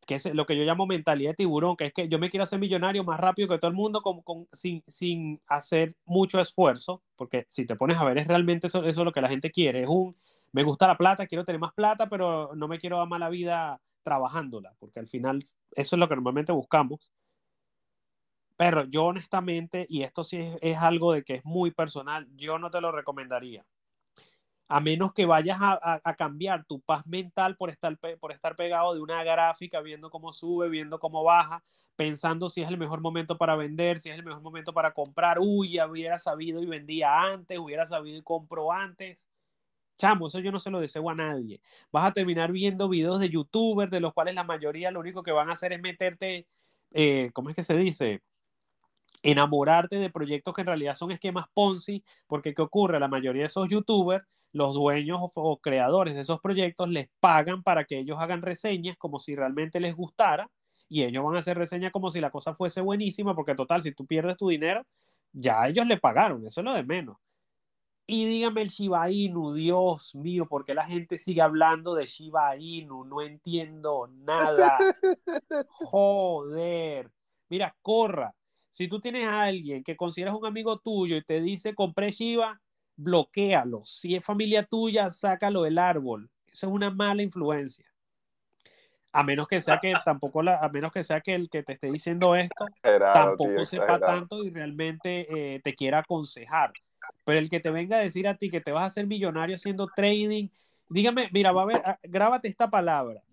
que 0.09 0.15
es 0.15 0.25
lo 0.33 0.47
que 0.47 0.57
yo 0.57 0.63
llamo 0.63 0.87
mentalidad 0.87 1.33
de 1.33 1.35
tiburón, 1.35 1.75
que 1.75 1.85
es 1.85 1.93
que 1.93 2.09
yo 2.09 2.17
me 2.17 2.31
quiero 2.31 2.43
hacer 2.43 2.57
millonario 2.57 3.03
más 3.03 3.19
rápido 3.19 3.47
que 3.47 3.59
todo 3.59 3.69
el 3.69 3.77
mundo 3.77 4.01
con, 4.01 4.47
sin, 4.51 4.81
sin, 4.87 5.39
hacer 5.45 5.95
mucho 6.03 6.41
esfuerzo, 6.41 7.03
porque 7.15 7.45
si 7.47 7.67
te 7.67 7.75
pones 7.75 7.95
a 7.99 8.03
ver 8.05 8.17
es 8.17 8.25
realmente 8.25 8.65
eso, 8.65 8.83
eso 8.85 9.03
lo 9.03 9.11
que 9.11 9.21
la 9.21 9.29
gente 9.29 9.51
quiere, 9.51 9.83
es 9.83 9.87
un, 9.87 10.15
me 10.51 10.63
gusta 10.63 10.87
la 10.87 10.97
plata, 10.97 11.27
quiero 11.27 11.45
tener 11.45 11.61
más 11.61 11.73
plata, 11.73 12.09
pero 12.09 12.55
no 12.55 12.67
me 12.67 12.79
quiero 12.79 12.97
dar 12.97 13.07
mala 13.07 13.29
vida 13.29 13.79
trabajándola, 14.01 14.73
porque 14.79 14.99
al 14.99 15.05
final 15.05 15.43
eso 15.43 15.95
es 15.95 15.99
lo 15.99 16.09
que 16.09 16.15
normalmente 16.15 16.53
buscamos. 16.53 17.11
Pero 18.57 18.85
yo 18.85 19.05
honestamente, 19.05 19.85
y 19.87 20.01
esto 20.01 20.23
sí 20.23 20.39
es 20.59 20.77
algo 20.79 21.13
de 21.13 21.23
que 21.23 21.35
es 21.35 21.45
muy 21.45 21.69
personal, 21.69 22.27
yo 22.35 22.57
no 22.57 22.71
te 22.71 22.81
lo 22.81 22.91
recomendaría 22.91 23.63
a 24.69 24.79
menos 24.79 25.13
que 25.13 25.25
vayas 25.25 25.57
a, 25.59 26.15
cambiar 26.15 26.63
tu 26.63 26.79
paz 26.79 27.05
mental 27.07 27.57
por 27.57 27.71
estar, 27.71 27.97
por 28.19 28.31
estar 28.31 28.55
pegado 28.55 28.93
de 28.93 29.01
una 29.01 29.23
gráfica, 29.23 29.81
viendo 29.81 30.11
cómo 30.11 30.31
sube, 30.31 30.69
viendo 30.69 30.99
cómo 30.99 31.23
baja, 31.23 31.63
pensando 31.95 32.49
si 32.49 32.61
es 32.61 32.69
el 32.69 32.77
mejor 32.77 33.01
momento 33.01 33.35
para 33.35 33.55
vender, 33.55 33.99
si 33.99 34.11
es 34.11 34.15
el 34.15 34.23
mejor 34.23 34.43
momento 34.43 34.71
para 34.71 34.93
comprar. 34.93 35.39
Uy, 35.39 35.81
hubiera 35.81 36.19
sabido 36.19 36.61
y 36.61 36.67
vendía 36.67 37.19
antes, 37.19 37.57
hubiera 37.57 37.87
sabido 37.87 38.19
y 38.19 38.21
compro 38.21 38.71
antes. 38.71 39.27
Chamo, 39.97 40.27
eso 40.27 40.39
yo 40.39 40.51
no 40.51 40.59
se 40.59 40.69
lo 40.69 40.79
deseo 40.79 41.09
a 41.09 41.15
nadie. 41.15 41.59
Vas 41.91 42.05
a 42.05 42.13
terminar 42.13 42.51
viendo 42.51 42.87
videos 42.87 43.19
de 43.19 43.29
youtubers, 43.29 43.89
de 43.89 43.99
los 43.99 44.13
cuales 44.13 44.35
la 44.35 44.43
mayoría 44.43 44.91
lo 44.91 44.99
único 44.99 45.23
que 45.23 45.31
van 45.31 45.49
a 45.49 45.53
hacer 45.53 45.73
es 45.73 45.81
meterte, 45.81 46.47
eh, 46.91 47.31
¿cómo 47.33 47.49
es 47.49 47.55
que 47.55 47.63
se 47.63 47.75
dice? 47.75 48.21
enamorarte 49.21 49.97
de 49.97 50.09
proyectos 50.09 50.53
que 50.53 50.61
en 50.61 50.67
realidad 50.67 50.95
son 50.95 51.11
esquemas 51.11 51.47
Ponzi, 51.53 52.05
porque 52.25 52.53
¿qué 52.53 52.61
ocurre? 52.61 53.01
La 53.01 53.09
mayoría 53.09 53.41
de 53.41 53.47
esos 53.47 53.67
youtubers 53.67 54.23
los 54.51 54.73
dueños 54.73 55.19
o, 55.21 55.59
creadores 55.59 56.15
de 56.15 56.21
esos 56.21 56.39
proyectos 56.39 56.89
les 56.89 57.09
pagan 57.19 57.63
para 57.63 57.85
que 57.85 57.99
ellos 57.99 58.17
hagan 58.19 58.41
reseñas 58.41 58.97
como 58.97 59.19
si 59.19 59.35
realmente 59.35 59.79
les 59.79 59.95
gustara 59.95 60.49
y 60.87 61.03
ellos 61.03 61.23
van 61.23 61.35
a 61.35 61.39
hacer 61.39 61.57
reseñas 61.57 61.91
como 61.91 62.09
si 62.09 62.19
la 62.19 62.31
cosa 62.31 62.55
fuese 62.55 62.81
buenísima, 62.81 63.35
porque 63.35 63.53
total, 63.53 63.81
si 63.81 63.93
tú 63.93 64.07
pierdes 64.07 64.37
tu 64.37 64.49
dinero, 64.49 64.85
ya 65.31 65.67
ellos 65.67 65.85
le 65.85 65.97
pagaron, 65.97 66.45
eso 66.45 66.61
es 66.61 66.65
lo 66.65 66.73
de 66.73 66.83
menos. 66.83 67.17
Y 68.07 68.25
dígame 68.25 68.63
el 68.63 68.69
Shiba 68.69 69.11
Inu, 69.11 69.53
Dios 69.53 70.15
mío, 70.15 70.47
¿por 70.47 70.65
qué 70.65 70.73
la 70.73 70.87
gente 70.87 71.19
sigue 71.19 71.43
hablando 71.43 71.93
de 71.93 72.07
Shiba 72.07 72.57
Inu? 72.57 73.05
No 73.05 73.21
entiendo 73.21 74.07
nada. 74.07 74.79
Joder. 75.69 77.11
Mira, 77.49 77.75
corra. 77.83 78.33
Si 78.71 78.87
tú 78.87 78.99
tienes 78.99 79.27
a 79.27 79.43
alguien 79.43 79.83
que 79.83 79.95
consideras 79.95 80.33
un 80.33 80.47
amigo 80.47 80.79
tuyo 80.79 81.17
y 81.17 81.23
te 81.23 81.39
dice 81.39 81.75
compré 81.75 82.09
Shiba, 82.09 82.59
bloquealo. 82.99 83.83
Si 83.85 84.15
es 84.15 84.23
familia 84.23 84.63
tuya, 84.63 85.09
sácalo 85.09 85.63
del 85.63 85.77
árbol. 85.77 86.29
Eso 86.51 86.67
es 86.67 86.73
una 86.73 86.89
mala 86.89 87.23
influencia. 87.23 87.85
A 89.11 89.23
menos 89.23 89.47
que 89.47 89.59
sea 89.59 89.79
que 89.79 89.93
tampoco 90.05 90.43
la, 90.43 90.57
a 90.57 90.69
menos 90.69 90.91
que 90.91 91.03
sea 91.03 91.21
que 91.21 91.33
el 91.33 91.49
que 91.49 91.63
te 91.63 91.73
esté 91.73 91.91
diciendo 91.91 92.35
esto 92.35 92.65
tampoco 92.83 93.65
sepa 93.65 93.99
tanto 93.99 94.43
y 94.43 94.51
realmente 94.51 95.55
eh, 95.55 95.61
te 95.61 95.73
quiera 95.73 95.99
aconsejar. 95.99 96.73
Pero 97.25 97.39
el 97.39 97.49
que 97.49 97.59
te 97.59 97.71
venga 97.71 97.97
a 97.97 98.01
decir 98.01 98.27
a 98.27 98.35
ti 98.35 98.51
que 98.51 98.61
te 98.61 98.71
vas 98.71 98.83
a 98.83 98.87
hacer 98.87 99.07
millonario 99.07 99.55
haciendo 99.55 99.87
trading, 99.87 100.49
dígame, 100.89 101.29
mira, 101.31 101.51
va 101.51 101.63
a 101.63 101.65
ver, 101.65 101.81
ah, 101.85 101.97
grábate 102.03 102.49
esta 102.49 102.69
palabra, 102.69 103.23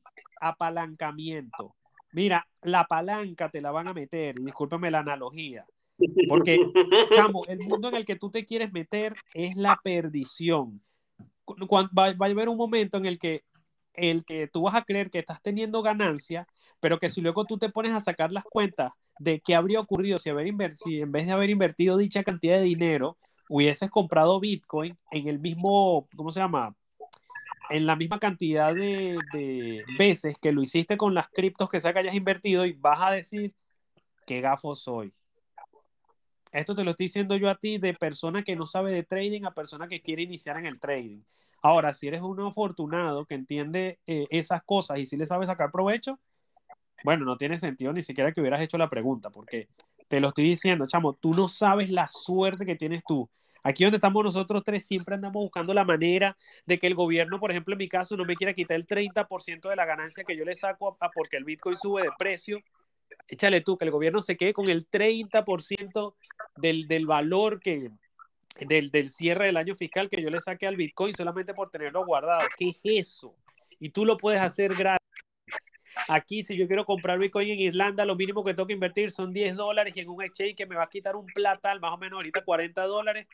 apalancamiento. 0.40 1.74
Mira, 2.12 2.48
la 2.62 2.84
palanca 2.84 3.50
te 3.50 3.60
la 3.60 3.70
van 3.70 3.88
a 3.88 3.92
meter, 3.92 4.38
y 4.38 4.44
discúlpame 4.44 4.90
la 4.90 5.00
analogía. 5.00 5.66
Porque, 6.28 6.58
chamo, 7.14 7.44
el 7.46 7.58
mundo 7.60 7.88
en 7.88 7.96
el 7.96 8.04
que 8.04 8.16
tú 8.16 8.30
te 8.30 8.44
quieres 8.44 8.72
meter 8.72 9.16
es 9.34 9.56
la 9.56 9.80
perdición. 9.82 10.82
va, 11.48 11.90
a 11.96 12.26
haber 12.26 12.48
un 12.48 12.56
momento 12.56 12.98
en 12.98 13.06
el 13.06 13.18
que, 13.18 13.44
el 13.94 14.24
que 14.24 14.46
tú 14.46 14.62
vas 14.62 14.74
a 14.74 14.82
creer 14.82 15.10
que 15.10 15.18
estás 15.18 15.42
teniendo 15.42 15.82
ganancia, 15.82 16.46
pero 16.80 16.98
que 16.98 17.10
si 17.10 17.20
luego 17.20 17.44
tú 17.46 17.58
te 17.58 17.70
pones 17.70 17.92
a 17.92 18.00
sacar 18.00 18.32
las 18.32 18.44
cuentas 18.44 18.92
de 19.18 19.40
qué 19.40 19.54
habría 19.54 19.80
ocurrido 19.80 20.18
si, 20.18 20.28
haber 20.28 20.76
si 20.76 21.00
en 21.00 21.12
vez 21.12 21.26
de 21.26 21.32
haber 21.32 21.48
invertido 21.48 21.96
dicha 21.96 22.22
cantidad 22.22 22.58
de 22.58 22.64
dinero, 22.64 23.16
hubieses 23.48 23.90
comprado 23.90 24.38
Bitcoin 24.40 24.98
en 25.10 25.28
el 25.28 25.38
mismo, 25.38 26.08
¿cómo 26.14 26.30
se 26.30 26.40
llama? 26.40 26.74
En 27.70 27.86
la 27.86 27.96
misma 27.96 28.20
cantidad 28.20 28.74
de, 28.74 29.18
de 29.32 29.84
veces 29.98 30.36
que 30.40 30.52
lo 30.52 30.62
hiciste 30.62 30.96
con 30.96 31.14
las 31.14 31.28
criptos 31.28 31.68
que 31.68 31.80
sea 31.80 31.92
que 31.92 32.00
hayas 32.00 32.14
invertido 32.14 32.66
y 32.66 32.74
vas 32.74 33.00
a 33.00 33.10
decir, 33.10 33.54
qué 34.26 34.40
gafo 34.40 34.74
soy 34.74 35.12
esto 36.52 36.74
te 36.74 36.84
lo 36.84 36.92
estoy 36.92 37.06
diciendo 37.06 37.36
yo 37.36 37.50
a 37.50 37.56
ti 37.56 37.78
de 37.78 37.94
persona 37.94 38.42
que 38.42 38.56
no 38.56 38.66
sabe 38.66 38.92
de 38.92 39.02
trading 39.02 39.44
a 39.44 39.54
persona 39.54 39.88
que 39.88 40.00
quiere 40.00 40.22
iniciar 40.22 40.56
en 40.58 40.66
el 40.66 40.80
trading. 40.80 41.20
Ahora, 41.62 41.94
si 41.94 42.06
eres 42.08 42.22
un 42.22 42.40
afortunado 42.40 43.26
que 43.26 43.34
entiende 43.34 43.98
eh, 44.06 44.26
esas 44.30 44.62
cosas 44.62 45.00
y 45.00 45.06
si 45.06 45.16
le 45.16 45.26
sabe 45.26 45.46
sacar 45.46 45.70
provecho, 45.70 46.18
bueno, 47.04 47.24
no 47.24 47.36
tiene 47.36 47.58
sentido 47.58 47.92
ni 47.92 48.02
siquiera 48.02 48.32
que 48.32 48.40
hubieras 48.40 48.60
hecho 48.60 48.78
la 48.78 48.88
pregunta, 48.88 49.30
porque 49.30 49.68
te 50.08 50.20
lo 50.20 50.28
estoy 50.28 50.44
diciendo, 50.44 50.86
chamo, 50.86 51.14
tú 51.14 51.34
no 51.34 51.48
sabes 51.48 51.90
la 51.90 52.08
suerte 52.08 52.64
que 52.64 52.76
tienes 52.76 53.02
tú. 53.04 53.28
Aquí 53.62 53.82
donde 53.82 53.96
estamos 53.96 54.22
nosotros 54.22 54.62
tres, 54.64 54.86
siempre 54.86 55.16
andamos 55.16 55.42
buscando 55.42 55.74
la 55.74 55.84
manera 55.84 56.36
de 56.66 56.78
que 56.78 56.86
el 56.86 56.94
gobierno, 56.94 57.40
por 57.40 57.50
ejemplo, 57.50 57.74
en 57.74 57.78
mi 57.78 57.88
caso, 57.88 58.16
no 58.16 58.24
me 58.24 58.36
quiera 58.36 58.52
quitar 58.52 58.76
el 58.76 58.86
30% 58.86 59.68
de 59.68 59.74
la 59.74 59.84
ganancia 59.84 60.22
que 60.22 60.36
yo 60.36 60.44
le 60.44 60.54
saco 60.54 60.96
a, 61.00 61.10
porque 61.10 61.36
el 61.36 61.42
Bitcoin 61.42 61.74
sube 61.74 62.02
de 62.02 62.10
precio. 62.16 62.60
Échale 63.28 63.60
tú, 63.60 63.76
que 63.76 63.84
el 63.84 63.90
gobierno 63.90 64.20
se 64.20 64.36
quede 64.36 64.52
con 64.52 64.68
el 64.68 64.88
30% 64.88 66.14
del, 66.56 66.86
del 66.86 67.06
valor 67.06 67.60
que, 67.60 67.90
del, 68.60 68.90
del 68.90 69.10
cierre 69.10 69.46
del 69.46 69.56
año 69.56 69.74
fiscal 69.74 70.08
que 70.08 70.22
yo 70.22 70.30
le 70.30 70.40
saqué 70.40 70.66
al 70.66 70.76
Bitcoin 70.76 71.12
solamente 71.12 71.54
por 71.54 71.70
tenerlo 71.70 72.04
guardado. 72.04 72.46
¿Qué 72.56 72.70
es 72.70 72.80
eso? 72.84 73.34
Y 73.78 73.90
tú 73.90 74.04
lo 74.04 74.16
puedes 74.16 74.40
hacer 74.40 74.74
gratis. 74.74 75.00
Aquí, 76.08 76.42
si 76.42 76.56
yo 76.56 76.66
quiero 76.66 76.84
comprar 76.84 77.18
Bitcoin 77.18 77.50
en 77.50 77.58
Irlanda, 77.58 78.04
lo 78.04 78.16
mínimo 78.16 78.44
que 78.44 78.54
tengo 78.54 78.66
que 78.66 78.74
invertir 78.74 79.10
son 79.10 79.32
10 79.32 79.56
dólares 79.56 79.94
y 79.96 80.00
en 80.00 80.08
un 80.08 80.22
exchange 80.22 80.54
que 80.54 80.66
me 80.66 80.76
va 80.76 80.84
a 80.84 80.88
quitar 80.88 81.16
un 81.16 81.26
platal, 81.26 81.80
más 81.80 81.92
o 81.92 81.98
menos 81.98 82.18
ahorita 82.18 82.44
40 82.44 82.86
dólares, 82.86 83.26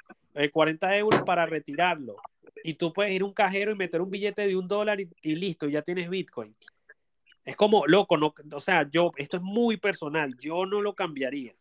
40 0.53 0.97
euros 0.97 1.23
para 1.23 1.45
retirarlo. 1.45 2.17
Y 2.65 2.75
tú 2.75 2.93
puedes 2.93 3.13
ir 3.13 3.23
a 3.23 3.25
un 3.25 3.33
cajero 3.33 3.73
y 3.73 3.75
meter 3.75 4.01
un 4.01 4.11
billete 4.11 4.47
de 4.47 4.57
un 4.57 4.69
dólar 4.69 5.01
y, 5.01 5.09
y 5.23 5.35
listo, 5.35 5.69
ya 5.69 5.83
tienes 5.83 6.09
Bitcoin. 6.09 6.55
Es 7.45 7.57
como 7.57 7.87
loco, 7.87 8.17
no, 8.17 8.35
o 8.53 8.61
sea, 8.61 8.89
yo, 8.91 9.11
esto 9.17 9.39
es 9.39 9.43
muy 9.43 9.77
personal, 9.77 10.37
yo 10.39 10.65
no 10.65 10.81
lo 10.81 10.95
cambiaría. 10.95 11.55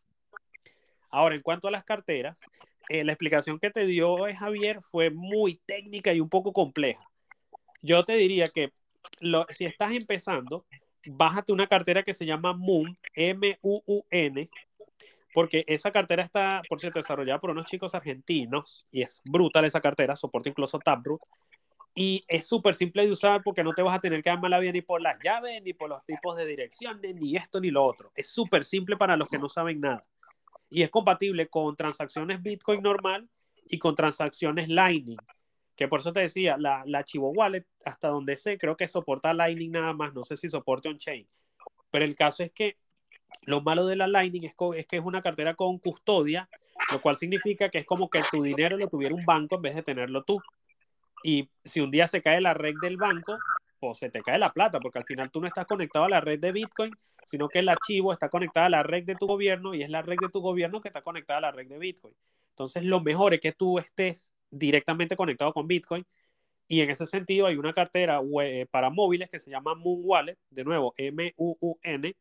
Ahora, 1.10 1.36
en 1.36 1.42
cuanto 1.42 1.68
a 1.68 1.72
las 1.72 1.84
carteras, 1.84 2.46
eh, 2.90 3.04
la 3.04 3.14
explicación 3.14 3.60
que 3.60 3.72
te 3.72 3.86
dio 3.86 4.28
eh, 4.28 4.36
Javier 4.36 4.82
fue 4.82 5.10
muy 5.10 5.56
técnica 5.66 6.14
y 6.14 6.20
un 6.20 6.30
poco 6.30 6.54
compleja. 6.54 7.04
Yo 7.82 8.04
te 8.04 8.16
diría 8.16 8.48
que 8.48 8.72
si 9.50 9.66
estás 9.66 9.94
empezando, 9.94 10.66
bájate 11.06 11.52
una 11.52 11.68
cartera 11.68 12.04
que 12.04 12.14
se 12.14 12.26
llama 12.26 12.54
Moon, 12.54 12.98
M-U-U-N, 13.16 14.50
porque 15.34 15.64
esa 15.68 15.92
cartera 15.92 16.24
está, 16.24 16.62
por 16.70 16.80
cierto, 16.80 17.00
desarrollada 17.00 17.40
por 17.40 17.50
unos 17.50 17.66
chicos 17.66 17.96
argentinos 17.96 18.86
y 18.92 19.02
es 19.02 19.22
brutal 19.26 19.66
esa 19.66 19.82
cartera, 19.82 20.16
soporta 20.16 20.50
incluso 20.50 20.78
Taproot 20.80 21.22
y 21.94 22.22
es 22.28 22.48
súper 22.48 22.74
simple 22.74 23.06
de 23.06 23.12
usar 23.12 23.44
porque 23.44 23.64
no 23.64 23.74
te 23.74 23.82
vas 23.82 23.98
a 23.98 24.00
tener 24.00 24.24
que 24.24 24.30
dar 24.30 24.40
mala 24.40 24.60
vida 24.60 24.72
ni 24.72 24.82
por 24.82 25.02
las 25.02 25.18
llaves, 25.22 25.62
ni 25.62 25.74
por 25.74 25.90
los 25.90 26.06
tipos 26.06 26.38
de 26.38 26.46
direcciones, 26.46 27.16
ni 27.16 27.36
esto 27.36 27.60
ni 27.60 27.70
lo 27.70 27.84
otro. 27.84 28.12
Es 28.16 28.28
súper 28.28 28.64
simple 28.64 28.96
para 28.96 29.18
los 29.18 29.28
que 29.28 29.38
no 29.38 29.50
saben 29.50 29.82
nada. 29.82 30.02
Y 30.70 30.84
es 30.84 30.90
compatible 30.90 31.50
con 31.50 31.76
transacciones 31.76 32.42
Bitcoin 32.42 32.82
normal 32.82 33.30
y 33.66 33.78
con 33.78 33.94
transacciones 33.94 34.70
Lightning. 34.70 35.18
Que 35.76 35.90
por 35.90 36.00
eso 36.00 36.14
te 36.14 36.22
decía, 36.22 36.58
la, 36.58 36.84
la 36.86 37.04
Chivo 37.04 37.32
Wallet, 37.32 37.66
hasta 37.84 38.08
donde 38.08 38.38
sé, 38.38 38.58
creo 38.58 38.78
que 38.78 38.88
soporta 38.88 39.34
Lightning 39.34 39.72
nada 39.72 39.92
más. 39.92 40.14
No 40.14 40.24
sé 40.24 40.38
si 40.38 40.48
soporta 40.48 40.88
on-chain. 40.88 41.28
Pero 41.90 42.06
el 42.06 42.16
caso 42.16 42.44
es 42.44 42.54
que 42.54 42.78
lo 43.44 43.62
malo 43.62 43.86
de 43.86 43.98
la 43.98 44.08
Lightning 44.08 44.46
es, 44.46 44.54
es 44.78 44.88
que 44.88 44.98
es 44.98 45.04
una 45.04 45.22
cartera 45.22 45.56
con 45.56 45.78
custodia, 45.78 46.50
lo 46.90 47.02
cual 47.02 47.18
significa 47.18 47.68
que 47.68 47.80
es 47.80 47.86
como 47.86 48.10
que 48.10 48.22
tu 48.32 48.42
dinero 48.42 48.78
lo 48.78 48.88
tuviera 48.88 49.14
un 49.14 49.26
banco 49.26 49.56
en 49.56 49.62
vez 49.62 49.76
de 49.76 49.84
tenerlo 49.84 50.24
tú. 50.24 50.42
Y 51.24 51.50
si 51.64 51.82
un 51.82 51.92
día 51.92 52.08
se 52.08 52.22
cae 52.22 52.42
la 52.42 52.54
red 52.54 52.74
del 52.82 52.98
banco, 52.98 53.38
pues 53.80 53.98
se 53.98 54.10
te 54.10 54.22
cae 54.22 54.38
la 54.38 54.52
plata, 54.52 54.80
porque 54.80 55.00
al 55.00 55.06
final 55.06 55.32
tú 55.32 55.42
no 55.42 55.48
estás 55.48 55.66
conectado 55.66 56.06
a 56.06 56.10
la 56.10 56.22
red 56.22 56.40
de 56.40 56.52
Bitcoin, 56.52 56.92
sino 57.24 57.48
que 57.48 57.60
el 57.60 57.70
archivo 57.70 58.14
está 58.14 58.30
conectado 58.30 58.68
a 58.68 58.70
la 58.70 58.84
red 58.84 59.04
de 59.04 59.16
tu 59.16 59.28
gobierno 59.28 59.74
y 59.74 59.82
es 59.84 59.90
la 59.90 60.02
red 60.02 60.18
de 60.22 60.30
tu 60.30 60.40
gobierno 60.40 60.82
que 60.82 60.88
está 60.90 61.02
conectada 61.02 61.40
a 61.40 61.42
la 61.42 61.52
red 61.52 61.68
de 61.68 61.80
Bitcoin. 61.80 62.16
Entonces, 62.52 62.84
lo 62.84 63.02
mejor 63.02 63.34
es 63.34 63.40
que 63.40 63.54
tú 63.54 63.80
estés 63.80 64.36
directamente 64.50 65.16
conectado 65.16 65.54
con 65.54 65.68
Bitcoin. 65.68 66.06
Y 66.68 66.82
en 66.82 66.90
ese 66.90 67.06
sentido, 67.06 67.48
hay 67.48 67.58
una 67.58 67.74
cartera 67.74 68.22
para 68.70 68.90
móviles 68.90 69.30
que 69.30 69.40
se 69.40 69.50
llama 69.50 69.76
Moon 69.76 70.02
Wallet, 70.04 70.38
de 70.50 70.64
nuevo, 70.64 70.94
M-U-U-N, 70.98 72.16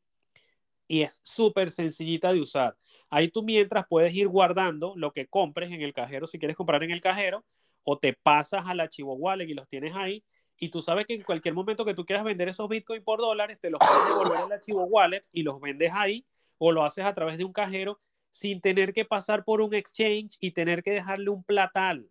y 0.89 1.03
es 1.03 1.21
súper 1.23 1.71
sencillita 1.71 2.33
de 2.33 2.41
usar. 2.41 2.77
Ahí 3.11 3.29
tú 3.29 3.45
mientras 3.45 3.87
puedes 3.89 4.13
ir 4.13 4.27
guardando 4.27 4.95
lo 4.97 5.13
que 5.13 5.29
compres 5.29 5.71
en 5.71 5.83
el 5.83 5.93
cajero, 5.93 6.27
si 6.27 6.39
quieres 6.39 6.57
comprar 6.57 6.83
en 6.83 6.91
el 6.91 7.01
cajero, 7.01 7.45
o 7.85 7.99
te 7.99 8.13
pasas 8.13 8.65
al 8.67 8.81
archivo 8.81 9.15
wallet 9.15 9.49
y 9.49 9.55
los 9.55 9.69
tienes 9.69 9.95
ahí 9.97 10.25
y 10.63 10.69
tú 10.69 10.83
sabes 10.83 11.07
que 11.07 11.15
en 11.15 11.23
cualquier 11.23 11.55
momento 11.55 11.87
que 11.87 11.95
tú 11.95 12.05
quieras 12.05 12.23
vender 12.23 12.49
esos 12.49 12.69
bitcoins 12.69 13.03
por 13.03 13.19
dólares, 13.19 13.59
te 13.59 13.71
los 13.71 13.81
puedes 13.81 14.07
devolver 14.07 14.39
al 14.39 14.53
archivo 14.53 14.85
wallet 14.85 15.23
y 15.33 15.43
los 15.43 15.59
vendes 15.59 15.91
ahí 15.95 16.27
o 16.59 16.71
lo 16.71 16.85
haces 16.85 17.07
a 17.07 17.15
través 17.15 17.39
de 17.39 17.45
un 17.45 17.53
cajero 17.55 17.99
sin 18.31 18.61
tener 18.61 18.93
que 18.93 19.07
pasar 19.07 19.43
por 19.43 19.63
un 19.63 19.73
exchange 19.75 20.37
y 20.39 20.51
tener 20.51 20.83
que 20.83 20.93
dejarle 20.93 21.31
un 21.31 21.43
platal. 21.43 22.11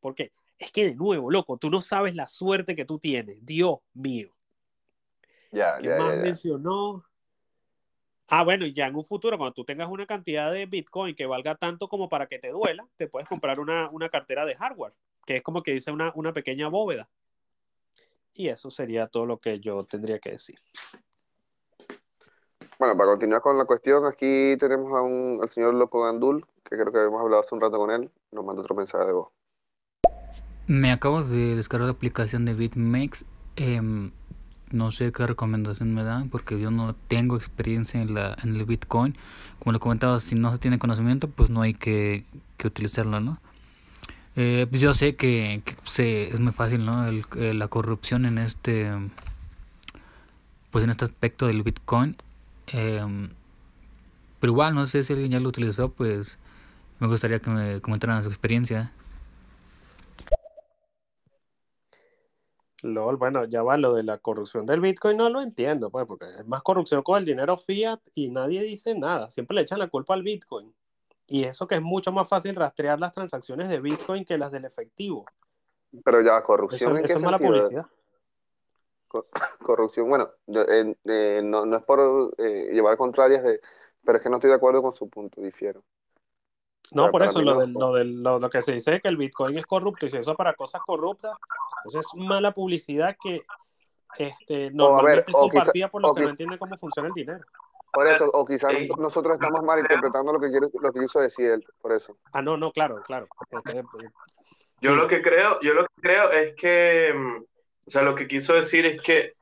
Porque 0.00 0.32
es 0.58 0.72
que 0.72 0.86
de 0.86 0.96
nuevo, 0.96 1.30
loco, 1.30 1.56
tú 1.56 1.70
no 1.70 1.80
sabes 1.80 2.16
la 2.16 2.26
suerte 2.26 2.74
que 2.74 2.84
tú 2.84 2.98
tienes. 2.98 3.46
Dios 3.46 3.78
mío. 3.94 4.34
Ya, 5.52 5.78
¿Qué 5.80 5.86
ya, 5.86 5.96
más 5.96 6.16
mencionó? 6.16 7.04
Ah, 8.28 8.42
bueno, 8.42 8.64
y 8.64 8.72
ya 8.72 8.86
en 8.86 8.96
un 8.96 9.04
futuro, 9.04 9.36
cuando 9.36 9.52
tú 9.52 9.64
tengas 9.64 9.88
una 9.88 10.06
cantidad 10.06 10.50
de 10.50 10.66
Bitcoin 10.66 11.14
que 11.14 11.26
valga 11.26 11.56
tanto 11.56 11.88
como 11.88 12.08
para 12.08 12.26
que 12.26 12.38
te 12.38 12.50
duela, 12.50 12.86
te 12.96 13.06
puedes 13.06 13.28
comprar 13.28 13.60
una, 13.60 13.90
una 13.90 14.08
cartera 14.08 14.46
de 14.46 14.56
hardware, 14.56 14.94
que 15.26 15.36
es 15.36 15.42
como 15.42 15.62
que 15.62 15.72
dice 15.72 15.92
una, 15.92 16.10
una 16.14 16.32
pequeña 16.32 16.68
bóveda. 16.68 17.08
Y 18.32 18.48
eso 18.48 18.70
sería 18.70 19.06
todo 19.06 19.26
lo 19.26 19.38
que 19.38 19.60
yo 19.60 19.84
tendría 19.84 20.18
que 20.18 20.32
decir. 20.32 20.58
Bueno, 22.78 22.96
para 22.96 23.10
continuar 23.10 23.40
con 23.40 23.56
la 23.56 23.66
cuestión, 23.66 24.04
aquí 24.06 24.56
tenemos 24.58 24.92
a 24.92 25.02
un, 25.02 25.38
al 25.40 25.48
señor 25.48 25.74
Loco 25.74 26.02
Gandul, 26.02 26.44
que 26.68 26.76
creo 26.76 26.92
que 26.92 27.04
hemos 27.04 27.20
hablado 27.20 27.42
hace 27.42 27.54
un 27.54 27.60
rato 27.60 27.78
con 27.78 27.90
él, 27.90 28.10
nos 28.32 28.44
manda 28.44 28.62
otro 28.62 28.74
mensaje 28.74 29.04
de 29.04 29.12
voz. 29.12 29.28
Me 30.66 30.90
acabo 30.90 31.22
de 31.22 31.56
descargar 31.56 31.86
la 31.86 31.92
aplicación 31.92 32.44
de 32.46 32.54
BitMEX. 32.54 33.26
em, 33.56 34.10
no 34.70 34.90
sé 34.92 35.12
qué 35.12 35.26
recomendación 35.26 35.94
me 35.94 36.02
dan 36.04 36.28
porque 36.28 36.58
yo 36.60 36.70
no 36.70 36.94
tengo 37.08 37.36
experiencia 37.36 38.00
en, 38.02 38.14
la, 38.14 38.36
en 38.42 38.56
el 38.56 38.64
Bitcoin. 38.64 39.16
Como 39.58 39.72
le 39.72 39.78
comentaba, 39.78 40.18
si 40.20 40.34
no 40.34 40.50
se 40.52 40.58
tiene 40.58 40.78
conocimiento, 40.78 41.28
pues 41.28 41.50
no 41.50 41.62
hay 41.62 41.74
que, 41.74 42.24
que 42.56 42.66
utilizarlo, 42.66 43.20
¿no? 43.20 43.38
Eh, 44.36 44.66
pues 44.68 44.80
yo 44.82 44.94
sé 44.94 45.14
que, 45.14 45.62
se- 45.84 46.28
es 46.32 46.40
muy 46.40 46.52
fácil, 46.52 46.84
¿no? 46.84 47.06
Eh, 47.08 47.54
la 47.54 47.68
corrupción 47.68 48.24
en 48.26 48.38
este, 48.38 48.90
pues 50.70 50.84
en 50.84 50.90
este 50.90 51.04
aspecto 51.04 51.46
del 51.46 51.62
Bitcoin. 51.62 52.16
em, 52.66 53.28
pero 54.40 54.52
igual, 54.52 54.74
no 54.74 54.86
sé 54.86 55.02
si 55.04 55.12
alguien 55.12 55.30
ya 55.32 55.40
lo 55.40 55.48
utilizó, 55.48 55.90
pues 55.90 56.38
me 57.00 57.06
gustaría 57.06 57.38
que 57.38 57.50
me 57.50 57.80
comentaran 57.80 58.22
su 58.24 58.28
experiencia. 58.28 58.92
LOL, 62.84 63.16
bueno, 63.16 63.44
ya 63.46 63.62
va, 63.62 63.76
lo 63.76 63.94
de 63.94 64.02
la 64.02 64.18
corrupción 64.18 64.66
del 64.66 64.80
Bitcoin 64.80 65.16
no 65.16 65.28
lo 65.30 65.40
entiendo, 65.40 65.90
pues, 65.90 66.06
porque 66.06 66.26
es 66.38 66.46
más 66.46 66.62
corrupción 66.62 67.02
con 67.02 67.18
el 67.18 67.24
dinero 67.24 67.56
fiat 67.56 68.00
y 68.14 68.30
nadie 68.30 68.62
dice 68.62 68.94
nada. 68.94 69.30
Siempre 69.30 69.54
le 69.54 69.62
echan 69.62 69.78
la 69.78 69.88
culpa 69.88 70.14
al 70.14 70.22
Bitcoin. 70.22 70.74
Y 71.26 71.44
eso 71.44 71.66
que 71.66 71.76
es 71.76 71.82
mucho 71.82 72.12
más 72.12 72.28
fácil 72.28 72.54
rastrear 72.54 73.00
las 73.00 73.12
transacciones 73.12 73.70
de 73.70 73.80
Bitcoin 73.80 74.24
que 74.26 74.36
las 74.36 74.52
del 74.52 74.66
efectivo. 74.66 75.24
Pero 76.04 76.20
ya, 76.20 76.36
Eso, 76.36 76.44
corrupción 76.44 76.96
en 76.96 76.98
qué 76.98 77.12
eso 77.12 77.18
es 77.18 77.22
mala 77.24 77.38
publicidad. 77.38 77.86
Co- 79.08 79.26
Corrupción, 79.62 80.08
bueno, 80.08 80.28
yo, 80.46 80.62
eh, 80.62 80.94
eh, 81.04 81.40
no, 81.42 81.64
no 81.64 81.76
es 81.78 81.82
por 81.84 82.34
eh, 82.36 82.68
llevar 82.72 82.96
contrarias, 82.98 83.42
de, 83.42 83.60
pero 84.04 84.18
es 84.18 84.22
que 84.24 84.28
no 84.28 84.36
estoy 84.36 84.50
de 84.50 84.56
acuerdo 84.56 84.82
con 84.82 84.94
su 84.94 85.08
punto, 85.08 85.40
difiero. 85.40 85.82
No, 86.92 87.10
por 87.10 87.22
eso 87.22 87.40
lo, 87.40 87.54
no. 87.54 87.60
del, 87.60 87.72
lo, 87.72 87.92
del, 87.94 88.22
lo, 88.22 88.38
lo 88.38 88.50
que 88.50 88.62
se 88.62 88.72
dice 88.72 88.96
es 88.96 89.02
que 89.02 89.08
el 89.08 89.16
Bitcoin 89.16 89.58
es 89.58 89.66
corrupto 89.66 90.06
y 90.06 90.10
si 90.10 90.18
eso 90.18 90.34
para 90.34 90.54
cosas 90.54 90.82
corruptas, 90.86 91.36
eso 91.86 92.00
es 92.00 92.06
mala 92.14 92.52
publicidad 92.52 93.16
que 93.20 93.42
este, 94.18 94.66
O 94.78 94.98
a 94.98 95.02
ver, 95.02 95.24
normalmente 95.24 95.30
es 95.30 95.34
o 95.34 95.48
quizá, 95.48 95.50
compartida 95.50 95.88
por 95.88 96.02
los 96.02 96.10
o 96.10 96.14
que 96.14 96.22
no 96.22 96.28
entienden 96.30 96.58
cómo 96.58 96.76
funciona 96.76 97.08
el 97.08 97.14
dinero. 97.14 97.44
por 97.92 98.06
eso, 98.06 98.30
o 98.32 98.44
quizás 98.44 98.72
nosotros 98.98 99.34
estamos 99.34 99.62
mal 99.62 99.80
interpretando 99.80 100.32
lo 100.32 100.40
que 100.40 100.50
quiere, 100.50 100.68
lo 100.72 100.92
que 100.92 101.00
quiso 101.00 101.20
decir 101.20 101.50
él, 101.50 101.64
por 101.80 101.92
eso. 101.92 102.16
Ah, 102.32 102.42
no, 102.42 102.56
no, 102.56 102.70
claro, 102.72 102.96
claro. 103.06 103.26
Este, 103.50 103.78
eh, 103.78 103.84
yo 104.80 104.94
lo 104.94 105.08
que 105.08 105.22
creo, 105.22 105.60
yo 105.60 105.74
lo 105.74 105.86
que 105.86 106.02
creo 106.02 106.30
es 106.30 106.54
que, 106.54 107.12
mm, 107.14 107.44
o 107.86 107.90
sea, 107.90 108.02
lo 108.02 108.14
que 108.14 108.28
quiso 108.28 108.54
decir 108.54 108.86
es 108.86 109.02
que 109.02 109.34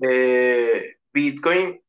eh, 0.00 0.96
Bitcoin 1.12 1.82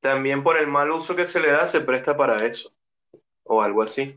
también 0.00 0.42
por 0.42 0.58
el 0.58 0.66
mal 0.66 0.90
uso 0.90 1.16
que 1.16 1.26
se 1.26 1.40
le 1.40 1.50
da 1.50 1.66
se 1.66 1.80
presta 1.80 2.16
para 2.16 2.44
eso, 2.44 2.73
o 3.44 3.62
algo 3.62 3.82
así. 3.82 4.16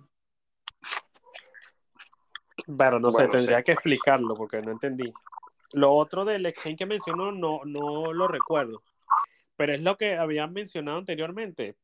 Pero 2.78 3.00
no 3.00 3.12
sé, 3.12 3.18
Bueno, 3.24 3.32
tendría 3.32 3.64
que 3.64 3.72
explicarlo 3.74 4.36
porque 4.36 4.62
no 4.62 4.72
entendí. 4.72 5.14
Lo 5.74 5.94
otro 5.94 6.26
del 6.26 6.46
exchange 6.46 6.78
que 6.80 6.86
mencionó 6.86 7.32
no, 7.32 7.62
no 7.66 8.14
lo 8.14 8.28
recuerdo, 8.28 8.82
pero 9.56 9.74
es 9.74 9.82
lo 9.82 9.98
que 9.98 10.16
habían 10.18 10.54
mencionado 10.54 10.98
anteriormente. 10.98 11.76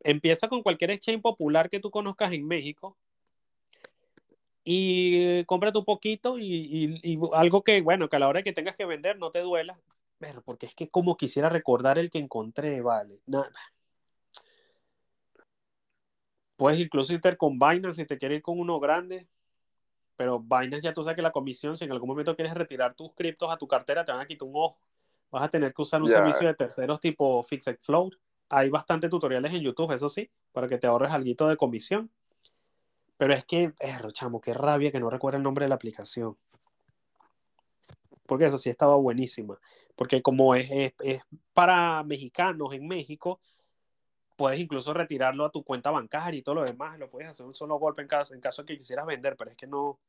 Empieza 0.00 0.48
con 0.48 0.62
cualquier 0.62 0.90
exchange 0.90 1.22
popular 1.22 1.70
que 1.70 1.80
tú 1.80 1.90
conozcas 1.90 2.32
en 2.32 2.46
México 2.46 2.96
y 4.64 5.44
cómprate 5.44 5.78
un 5.78 5.84
poquito 5.84 6.38
y, 6.38 6.44
y- 6.44 7.00
y 7.14 7.18
algo 7.34 7.62
que, 7.62 7.80
bueno, 7.82 8.08
que 8.08 8.16
a 8.16 8.18
la 8.18 8.28
hora 8.28 8.42
que 8.42 8.52
tengas 8.52 8.76
que 8.76 8.86
vender 8.86 9.18
no 9.18 9.30
te 9.30 9.40
duela. 9.40 9.78
Pero 10.18 10.42
porque 10.42 10.66
es 10.66 10.74
que 10.74 10.88
como 10.88 11.16
quisiera 11.16 11.48
recordar 11.48 11.98
el 11.98 12.10
que 12.10 12.18
encontré, 12.18 12.80
vale. 12.80 13.20
Na- 13.26 13.50
puedes 16.56 16.78
incluso 16.78 17.12
irte 17.12 17.36
con 17.36 17.58
Binance 17.58 18.02
si 18.02 18.06
te 18.06 18.18
quieres 18.18 18.36
ir 18.36 18.42
con 18.42 18.58
uno 18.58 18.80
grande. 18.80 19.26
Pero 20.16 20.40
Binance 20.40 20.82
ya 20.82 20.94
tú 20.94 21.02
sabes 21.02 21.16
que 21.16 21.22
la 21.22 21.32
comisión, 21.32 21.76
si 21.76 21.84
en 21.84 21.92
algún 21.92 22.08
momento 22.08 22.36
quieres 22.36 22.54
retirar 22.54 22.94
tus 22.94 23.12
criptos 23.14 23.52
a 23.52 23.56
tu 23.56 23.66
cartera, 23.66 24.04
te 24.04 24.12
van 24.12 24.20
a 24.20 24.26
quitar 24.26 24.48
un 24.48 24.54
ojo. 24.56 24.78
Vas 25.30 25.44
a 25.44 25.48
tener 25.48 25.74
que 25.74 25.82
usar 25.82 26.00
un 26.00 26.08
servicio 26.08 26.46
de 26.46 26.54
terceros 26.54 27.00
tipo 27.00 27.42
Fixed 27.42 27.78
Float. 27.80 28.14
Hay 28.50 28.68
bastantes 28.68 29.10
tutoriales 29.10 29.52
en 29.52 29.62
YouTube, 29.62 29.90
eso 29.92 30.08
sí, 30.08 30.30
para 30.52 30.68
que 30.68 30.78
te 30.78 30.86
ahorres 30.86 31.10
algo 31.10 31.48
de 31.48 31.56
comisión. 31.56 32.10
Pero 33.16 33.34
es 33.34 33.44
que, 33.44 33.72
erro, 33.80 34.12
chamo, 34.12 34.40
qué 34.40 34.54
rabia 34.54 34.92
que 34.92 35.00
no 35.00 35.10
recuerdo 35.10 35.38
el 35.38 35.42
nombre 35.42 35.64
de 35.64 35.70
la 35.70 35.74
aplicación. 35.74 36.36
Porque 38.26 38.44
esa 38.44 38.58
sí 38.58 38.70
estaba 38.70 38.94
buenísima. 38.94 39.58
Porque 39.96 40.22
como 40.22 40.54
es, 40.54 40.70
es, 40.70 40.94
es 41.00 41.22
para 41.52 42.04
mexicanos 42.04 42.72
en 42.72 42.86
México, 42.86 43.40
puedes 44.36 44.60
incluso 44.60 44.92
retirarlo 44.92 45.44
a 45.44 45.50
tu 45.50 45.62
cuenta 45.64 45.90
bancaria 45.90 46.38
y 46.38 46.42
todo 46.42 46.56
lo 46.56 46.64
demás, 46.64 46.98
lo 46.98 47.10
puedes 47.10 47.28
hacer 47.28 47.46
un 47.46 47.54
solo 47.54 47.76
golpe 47.78 48.02
en 48.02 48.08
caso, 48.08 48.34
en 48.34 48.40
caso 48.40 48.62
de 48.62 48.66
que 48.66 48.78
quisieras 48.78 49.06
vender, 49.06 49.36
pero 49.36 49.50
es 49.50 49.56
que 49.56 49.66
no, 49.66 50.00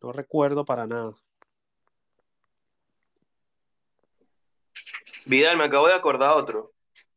no 0.00 0.12
recuerdo 0.12 0.64
para 0.64 0.86
nada. 0.86 1.12
Vidal, 5.26 5.56
me 5.56 5.64
acabo 5.64 5.86
de 5.86 5.94
acordar 5.94 6.32
otro. 6.32 6.72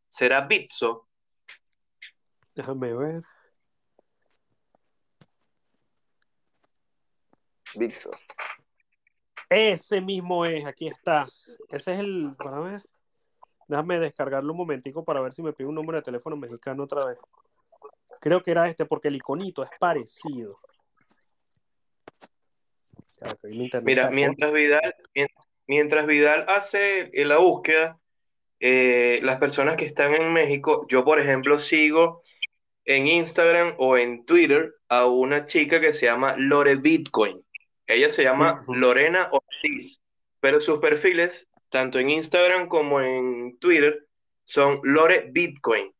¿Será 0.10 0.42
Bitso? 0.42 1.08
Déjame 2.56 2.94
ver. 2.94 3.24
Bitso. 7.76 8.12
Ese 9.50 10.02
mismo 10.02 10.46
es, 10.46 10.66
aquí 10.66 10.88
está. 10.88 11.28
Ese 11.70 11.94
es 11.94 12.00
el, 12.00 12.36
para 12.38 12.60
ver. 12.60 12.84
Déjame 13.68 14.00
descargarlo 14.00 14.52
un 14.52 14.58
momentico 14.58 15.04
para 15.04 15.22
ver 15.22 15.34
si 15.34 15.42
me 15.42 15.54
pide 15.54 15.68
un 15.68 15.76
número 15.76 15.98
de 15.98 16.04
teléfono 16.04 16.36
mexicano 16.38 16.84
otra 16.84 17.06
vez. 17.06 17.18
Creo 18.22 18.42
que 18.44 18.52
era 18.52 18.68
este 18.68 18.86
porque 18.86 19.08
el 19.08 19.16
iconito 19.16 19.64
es 19.64 19.70
parecido. 19.80 20.60
Claro, 23.18 23.38
Mira, 23.84 24.10
mientras 24.10 24.52
Vidal, 24.52 24.94
mien- 25.14 25.28
mientras 25.68 26.06
Vidal 26.06 26.46
hace 26.48 27.10
la 27.26 27.38
búsqueda, 27.38 28.00
eh, 28.60 29.20
las 29.24 29.40
personas 29.40 29.78
que 29.78 29.86
están 29.86 30.14
en 30.14 30.32
México, 30.34 30.86
yo 30.88 31.04
por 31.04 31.20
ejemplo 31.20 31.60
sigo 31.60 32.22
en 32.86 33.08
Instagram 33.08 33.74
o 33.78 33.98
en 33.98 34.26
Twitter 34.26 34.76
a 34.90 35.06
una 35.06 35.46
chica 35.46 35.82
que 35.82 35.94
se 35.94 36.06
llama 36.06 36.36
Lore 36.38 36.76
Bitcoin. 36.76 37.44
Ella 37.88 38.10
se 38.10 38.24
llama. 38.24 38.62
Lorena 38.68 39.30
Ortiz, 39.32 40.02
pero 40.40 40.60
sus 40.60 40.80
perfiles, 40.80 41.48
tanto 41.76 42.00
en 42.00 42.10
Instagram 42.10 42.70
como 42.70 43.02
en 43.02 43.58
Twitter, 43.60 44.08
son 44.46 44.80
Lore 44.84 45.28
Bitcoin. 45.30 45.94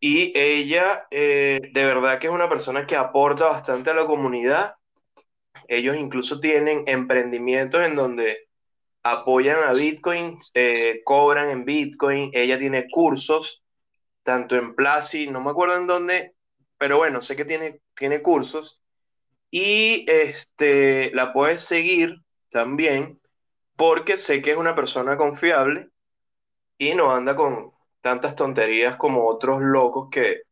Y 0.00 0.32
ella, 0.36 1.06
eh, 1.12 1.60
de 1.72 1.84
verdad 1.84 2.18
que 2.18 2.26
es 2.26 2.32
una 2.32 2.48
persona 2.48 2.84
que 2.84 2.96
aporta 2.96 3.46
bastante 3.46 3.90
a 3.90 3.94
la 3.94 4.04
comunidad. 4.04 4.74
Ellos 5.68 5.94
incluso 5.94 6.40
tienen 6.40 6.82
emprendimientos 6.88 7.82
en 7.82 7.94
donde 7.94 8.48
apoyan 9.04 9.62
a 9.62 9.74
Bitcoin, 9.74 10.40
eh, 10.54 11.02
cobran 11.04 11.50
en 11.50 11.64
Bitcoin. 11.64 12.32
Ella 12.34 12.58
tiene 12.58 12.88
cursos, 12.90 13.62
tanto 14.24 14.56
en 14.56 14.74
Plazi, 14.74 15.28
no 15.28 15.40
me 15.40 15.50
acuerdo 15.52 15.76
en 15.76 15.86
dónde, 15.86 16.34
pero 16.78 16.96
bueno, 16.96 17.20
sé 17.20 17.36
que 17.36 17.44
tiene, 17.44 17.80
tiene 17.94 18.22
cursos. 18.22 18.80
Y 19.52 20.04
este, 20.08 21.12
la 21.14 21.32
puedes 21.32 21.60
seguir 21.60 22.16
también 22.50 23.17
porque 23.78 24.16
sé 24.16 24.42
que 24.42 24.50
es 24.50 24.56
una 24.56 24.74
persona 24.74 25.16
confiable 25.16 25.90
y 26.78 26.96
no 26.96 27.14
anda 27.14 27.36
con 27.36 27.70
tantas 28.00 28.34
tonterías 28.34 28.96
como 28.96 29.28
otros 29.28 29.60
locos 29.62 30.08
que, 30.10 30.42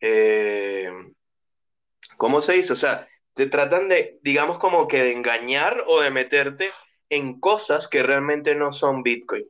eh, 0.00 0.88
¿cómo 2.16 2.40
se 2.40 2.52
dice? 2.52 2.72
O 2.72 2.76
sea, 2.76 3.08
te 3.34 3.46
tratan 3.46 3.88
de, 3.88 4.20
digamos, 4.22 4.58
como 4.58 4.86
que 4.86 5.02
de 5.02 5.12
engañar 5.12 5.82
o 5.88 6.00
de 6.00 6.12
meterte 6.12 6.70
en 7.08 7.40
cosas 7.40 7.88
que 7.88 8.04
realmente 8.04 8.54
no 8.54 8.72
son 8.72 9.02
Bitcoin. 9.02 9.42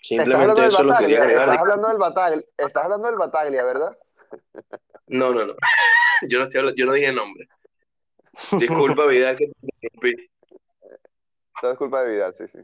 Estás 0.00 0.26
hablando 0.26 0.56
Simplemente 0.56 0.60
del 0.62 0.68
eso 0.68 0.78
es 0.80 0.86
lo 0.86 0.88
que 0.88 0.92
Bataglia, 0.92 1.18
quiero 1.20 1.40
estás 1.40 1.58
hablando 1.58 1.88
del 1.88 1.98
Bataglia, 1.98 2.44
estás 2.56 2.84
hablando 2.84 3.06
del 3.08 3.16
Bataglia, 3.16 3.64
¿verdad? 3.64 3.98
No, 5.06 5.32
no, 5.32 5.46
no. 5.46 5.54
Yo 6.28 6.38
no, 6.40 6.46
estoy 6.46 6.58
hablando- 6.58 6.76
yo 6.76 6.86
no 6.86 6.92
dije 6.94 7.12
nombre. 7.12 7.46
Disculpa, 8.58 9.06
Vidal, 9.06 9.36
que. 9.36 9.52
Todo 11.60 11.72
es 11.72 11.78
culpa 11.78 12.02
de 12.02 12.12
Vidal, 12.12 12.34
sí, 12.34 12.46
sí. 12.48 12.58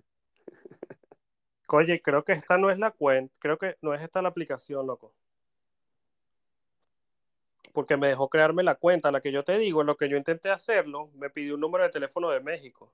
Oye, 1.69 2.03
creo 2.03 2.23
que 2.25 2.33
esta 2.33 2.59
no 2.59 2.71
es 2.71 2.79
la 2.79 2.91
cuenta, 2.91 3.35
creo 3.39 3.57
que 3.57 3.77
no 3.81 3.95
es 3.95 4.03
esta 4.03 4.21
la 4.21 4.29
aplicación, 4.29 4.87
loco. 4.87 5.15
Porque 7.73 7.97
me 7.97 8.09
dejó 8.09 8.29
crearme 8.29 8.63
la 8.63 8.75
cuenta, 8.75 9.11
la 9.11 9.23
que 9.23 9.33
yo 9.33 9.43
te 9.43 9.59
digo, 9.59 9.83
lo 9.83 9.97
que 9.97 10.09
yo 10.11 10.19
intenté 10.19 10.51
hacerlo, 10.51 11.09
me 11.15 11.31
pidió 11.31 11.55
un 11.55 11.61
número 11.63 11.85
de 11.85 11.91
teléfono 11.91 12.29
de 12.29 12.41
México. 12.41 12.93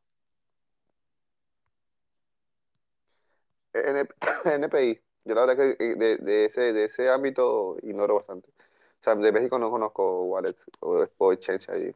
NPI. 3.73 5.01
Yo 5.25 5.35
la 5.35 5.45
verdad 5.45 5.57
que 5.57 5.85
eh, 5.85 5.95
de, 5.97 6.17
de 6.19 6.45
ese, 6.47 6.73
de 6.73 6.85
ese 6.85 7.11
ámbito 7.11 7.77
ignoro 7.83 8.15
bastante. 8.15 8.49
O 8.49 9.05
sea, 9.05 9.15
de 9.15 9.31
México 9.31 9.59
no 9.59 9.71
conozco 9.71 10.23
wallets 10.23 10.65
o, 10.81 11.07
o 11.19 11.33
exchange 11.33 11.69
allí. 11.69 11.95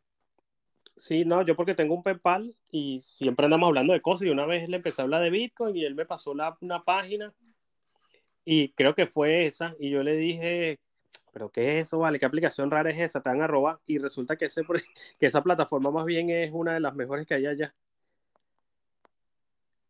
Sí, 0.97 1.25
no, 1.25 1.43
yo 1.43 1.57
porque 1.57 1.75
tengo 1.75 1.95
un 1.95 2.03
PayPal 2.03 2.55
y 2.71 3.01
siempre 3.01 3.47
andamos 3.47 3.69
hablando 3.69 3.93
de 3.93 4.03
cosas 4.03 4.27
y 4.27 4.31
una 4.31 4.47
vez 4.47 4.69
le 4.69 4.77
empecé 4.77 5.01
a 5.01 5.05
hablar 5.05 5.23
de 5.23 5.31
Bitcoin 5.31 5.77
y 5.77 5.85
él 5.85 5.95
me 5.95 6.05
pasó 6.05 6.35
la, 6.35 6.57
una 6.61 6.83
página 6.83 7.33
y 8.45 8.71
creo 8.71 8.95
que 8.95 9.07
fue 9.07 9.47
esa 9.47 9.75
y 9.79 9.91
yo 9.91 10.03
le 10.03 10.17
dije, 10.17 10.79
pero 11.33 11.51
¿qué 11.51 11.79
es 11.79 11.87
eso, 11.87 12.01
vale? 12.01 12.19
¿Qué 12.19 12.27
aplicación 12.27 12.71
rara 12.71 12.91
es 12.91 13.01
esa? 13.01 13.23
Te 13.23 13.31
van 13.31 13.41
a 13.41 13.47
robar 13.47 13.79
y 13.87 13.99
resulta 13.99 14.37
que, 14.37 14.47
ese, 14.47 14.63
que 15.19 15.27
esa 15.27 15.43
plataforma 15.43 15.91
más 15.91 16.05
bien 16.05 16.29
es 16.31 16.51
una 16.53 16.75
de 16.75 16.81
las 16.81 16.95
mejores 16.95 17.27
que 17.27 17.35
hay 17.35 17.47
allá. 17.47 17.75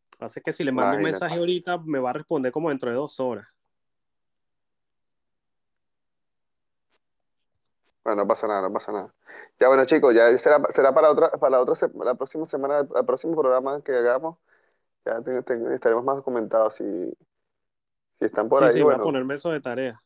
Lo 0.02 0.10
que 0.10 0.16
pasa 0.18 0.40
es 0.40 0.44
que 0.44 0.52
si 0.52 0.62
le 0.62 0.70
mando 0.70 0.98
un 0.98 1.02
mensaje 1.02 1.34
ahorita 1.34 1.78
me 1.78 1.98
va 1.98 2.10
a 2.10 2.14
responder 2.14 2.52
como 2.52 2.68
dentro 2.68 2.90
de 2.90 2.96
dos 2.96 3.18
horas. 3.18 3.48
Bueno, 8.04 8.22
no 8.22 8.28
pasa 8.28 8.46
nada, 8.48 8.62
no 8.62 8.72
pasa 8.72 8.92
nada. 8.92 9.14
Ya 9.60 9.68
bueno, 9.68 9.84
chicos, 9.84 10.14
ya 10.14 10.36
será, 10.38 10.60
será 10.70 10.92
para 10.92 11.10
otra, 11.10 11.30
para 11.32 11.50
la 11.52 11.60
otra 11.60 11.74
se- 11.76 11.90
la 11.94 12.14
próxima 12.14 12.46
semana, 12.46 12.80
el 12.80 13.06
próximo 13.06 13.36
programa 13.36 13.80
que 13.82 13.92
hagamos, 13.92 14.38
ya 15.04 15.20
te- 15.22 15.42
te- 15.42 15.74
estaremos 15.74 16.04
más 16.04 16.16
documentados 16.16 16.74
si, 16.76 16.84
si 18.18 18.24
están 18.24 18.48
por 18.48 18.58
sí, 18.60 18.64
ahí, 18.64 18.70
sí, 18.72 18.82
voy 18.82 18.92
a 18.92 18.96
bueno. 18.96 19.04
ponerme 19.04 19.34
eso 19.34 19.50
de 19.50 19.60
tarea. 19.60 20.02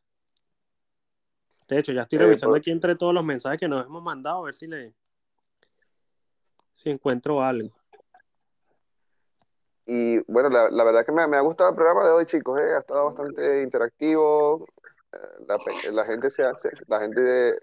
De 1.69 1.79
hecho, 1.79 1.93
ya 1.93 2.03
estoy 2.03 2.19
Eh, 2.19 2.23
revisando 2.23 2.53
por- 2.53 2.59
aquí 2.59 2.71
entre 2.71 2.97
todos 2.97 3.15
los 3.15 3.25
mensajes 3.25 3.59
que 3.59 3.69
nos 3.69 3.87
hemos 3.87 4.03
mandado 4.03 4.41
a 4.43 4.45
ver 4.45 4.55
si 4.55 4.67
le 4.67 4.95
si 6.73 6.91
encuentro 6.91 7.43
algo. 7.43 7.71
Y 9.87 10.19
bueno, 10.31 10.49
la, 10.51 10.69
la 10.71 10.85
verdad 10.85 11.07
que 11.07 11.13
me, 11.13 11.27
me 11.29 11.37
ha 11.37 11.41
gustado 11.41 11.71
el 11.71 11.77
programa 11.77 12.05
de 12.05 12.11
hoy, 12.11 12.27
chicos, 12.27 12.59
eh, 12.59 12.75
Ha 12.75 12.81
estado 12.81 13.07
bastante 13.07 13.63
interactivo. 13.63 14.67
eh, 15.13 15.17
La, 15.47 15.59
la 15.93 16.05
gente 16.05 16.29
se 16.29 16.43
ha, 16.45 16.55
se- 16.59 16.73
la 16.89 17.01
gente 17.01 17.51
ha- 17.53 17.55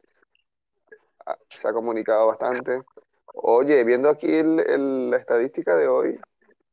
se 1.50 1.68
ha 1.68 1.74
comunicado 1.74 2.28
bastante. 2.28 2.82
Oye, 3.36 3.84
viendo 3.84 4.10
aquí 4.10 4.32
el- 4.32 4.60
el- 4.60 5.10
la 5.10 5.18
estadística 5.18 5.76
de 5.76 5.88
hoy, 5.88 6.20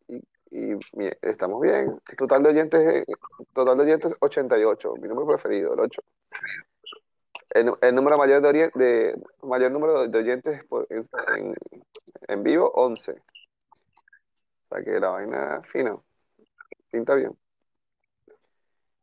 y, 0.08 0.74
y 0.74 0.78
estamos 1.22 1.60
bien. 1.60 2.00
Total 2.18 2.42
de 2.42 2.48
oyentes, 2.50 2.80
eh, 3.08 3.14
total 3.52 3.76
de 3.78 3.84
oyentes 3.84 4.14
88, 4.20 4.94
mi 5.00 5.08
número 5.08 5.26
preferido, 5.28 5.74
el 5.74 5.80
8. 5.80 6.02
El, 7.50 7.72
el 7.80 7.94
número 7.94 8.16
mayor 8.16 8.40
de, 8.42 8.70
de 8.74 9.22
mayor 9.42 9.72
número 9.72 10.06
de 10.06 10.18
oyentes 10.18 10.64
por- 10.64 10.86
en, 10.90 11.08
en- 12.28 12.42
vivo, 12.42 12.70
11. 12.74 13.12
O 13.12 14.74
sea 14.74 14.84
que 14.84 15.00
la 15.00 15.10
vaina 15.10 15.62
fina, 15.64 15.96
pinta 16.90 17.14
bien. 17.14 17.36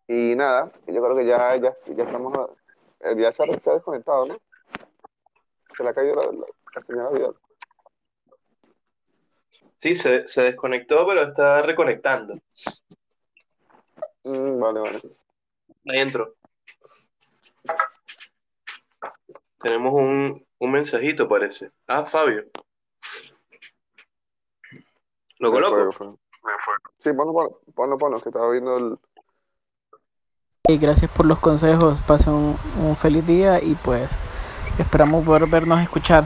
Y 0.08 0.36
nada, 0.36 0.72
yo 0.88 1.04
creo 1.04 1.16
que 1.16 1.26
ya, 1.26 1.56
ya, 1.58 1.76
ya 1.88 2.04
estamos, 2.04 2.50
el 3.02 3.26
ha, 3.26 3.34
se 3.34 3.44
ha 3.44 3.74
desconectado, 3.74 4.26
¿no? 4.28 4.38
Se 5.78 5.84
le 5.84 5.90
ha 5.90 5.94
caído 5.94 6.16
la, 6.16 6.24
la, 6.26 6.46
la 6.76 6.84
señal 6.86 7.14
Vidal. 7.14 7.36
Sí, 9.76 9.96
se, 9.96 10.28
se 10.28 10.42
desconectó, 10.42 11.06
pero 11.08 11.22
está 11.22 11.62
reconectando. 11.62 12.34
Mm, 14.24 14.60
vale, 14.60 14.80
vale. 14.80 15.02
Ahí 15.88 16.00
entró. 16.00 16.34
Tenemos 19.62 19.94
un, 19.94 20.46
un 20.58 20.72
mensajito, 20.72 21.30
parece. 21.30 21.72
Ah, 21.86 22.06
Fabio. 22.06 22.46
¿Lo 25.40 25.52
fue, 25.52 25.62
coloco? 25.62 25.92
fue. 25.92 26.08
Sí, 27.00 27.14
ponlo, 27.14 27.34
ponlo, 27.34 27.62
ponlo, 27.76 27.98
ponlo, 27.98 28.20
que 28.20 28.30
estaba 28.30 28.50
viendo 28.52 28.78
el... 28.78 28.98
Y 30.70 30.78
gracias 30.78 31.12
por 31.12 31.28
los 31.28 31.40
consejos. 31.40 32.02
Pasen 32.08 32.34
un, 32.34 32.58
un 32.82 32.96
feliz 32.98 33.26
día 33.26 33.62
y 33.62 33.76
pues 33.76 34.20
esperamos 34.80 35.26
poder 35.26 35.48
vernos 35.48 35.82
escuchar. 35.82 36.26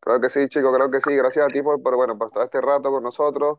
Creo 0.00 0.20
que 0.20 0.28
sí, 0.28 0.48
chico, 0.48 0.72
creo 0.72 0.90
que 0.90 1.00
sí. 1.00 1.14
Gracias 1.16 1.46
a 1.46 1.48
ti 1.48 1.62
por, 1.62 1.80
bueno, 1.80 2.18
por 2.18 2.28
estar 2.28 2.44
este 2.44 2.60
rato 2.60 2.90
con 2.90 3.02
nosotros. 3.02 3.58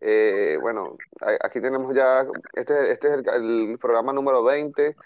Eh, 0.00 0.58
bueno, 0.60 0.96
aquí 1.42 1.60
tenemos 1.60 1.94
ya, 1.94 2.26
este, 2.54 2.92
este 2.92 3.08
es 3.08 3.26
el, 3.28 3.78
programa 3.80 4.12
número 4.12 4.42
20. 4.42 4.96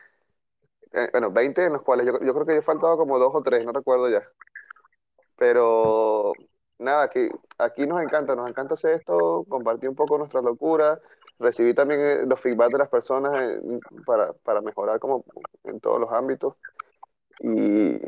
Eh, 0.92 1.08
bueno, 1.12 1.30
20 1.30 1.66
en 1.66 1.72
los 1.74 1.82
cuales 1.82 2.06
yo, 2.06 2.18
yo 2.20 2.32
creo 2.34 2.46
que 2.46 2.52
yo 2.54 2.58
he 2.60 2.62
faltado 2.62 2.96
como 2.96 3.18
dos 3.18 3.30
o 3.34 3.42
tres, 3.42 3.64
no 3.64 3.72
recuerdo 3.72 4.08
ya. 4.08 4.22
Pero 5.36 6.32
nada, 6.78 7.04
aquí, 7.04 7.28
aquí 7.58 7.86
nos 7.86 8.02
encanta, 8.02 8.34
nos 8.34 8.48
encanta 8.48 8.74
hacer 8.74 8.94
esto, 8.94 9.44
compartir 9.48 9.88
un 9.88 9.94
poco 9.94 10.18
nuestra 10.18 10.40
locura, 10.42 10.98
recibir 11.38 11.74
también 11.74 12.00
eh, 12.00 12.26
los 12.26 12.40
feedback 12.40 12.72
de 12.72 12.78
las 12.78 12.88
personas 12.88 13.32
eh, 13.38 13.60
para, 14.06 14.32
para 14.32 14.60
mejorar 14.60 14.98
como 14.98 15.24
en 15.64 15.80
todos 15.80 16.00
los 16.00 16.12
ámbitos. 16.12 16.54
Y, 17.42 17.98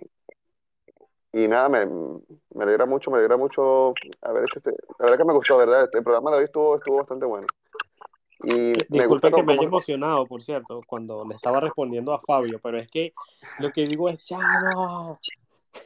y 1.32 1.48
nada, 1.48 1.68
me, 1.68 1.86
me 1.86 2.64
alegra 2.64 2.86
mucho, 2.86 3.10
me 3.10 3.18
alegra 3.18 3.36
mucho 3.36 3.94
haber 4.20 4.44
hecho 4.44 4.58
este. 4.58 4.70
La 4.98 5.06
verdad 5.06 5.18
que 5.18 5.24
me 5.24 5.32
gustó, 5.32 5.56
¿verdad? 5.56 5.84
Este 5.84 6.02
programa 6.02 6.30
de 6.32 6.38
hoy 6.38 6.44
estuvo, 6.44 6.76
estuvo 6.76 6.96
bastante 6.98 7.24
bueno. 7.26 7.46
Y 8.44 8.72
Disculpe 8.88 9.30
que 9.30 9.42
me 9.42 9.52
haya 9.54 9.62
emocionado, 9.64 10.26
por 10.26 10.42
cierto, 10.42 10.80
cuando 10.86 11.24
le 11.24 11.36
estaba 11.36 11.60
respondiendo 11.60 12.12
a 12.12 12.20
Fabio, 12.20 12.58
pero 12.62 12.78
es 12.78 12.90
que 12.90 13.12
lo 13.60 13.70
que 13.72 13.86
digo 13.86 14.08
es, 14.08 14.22
chavo. 14.22 15.18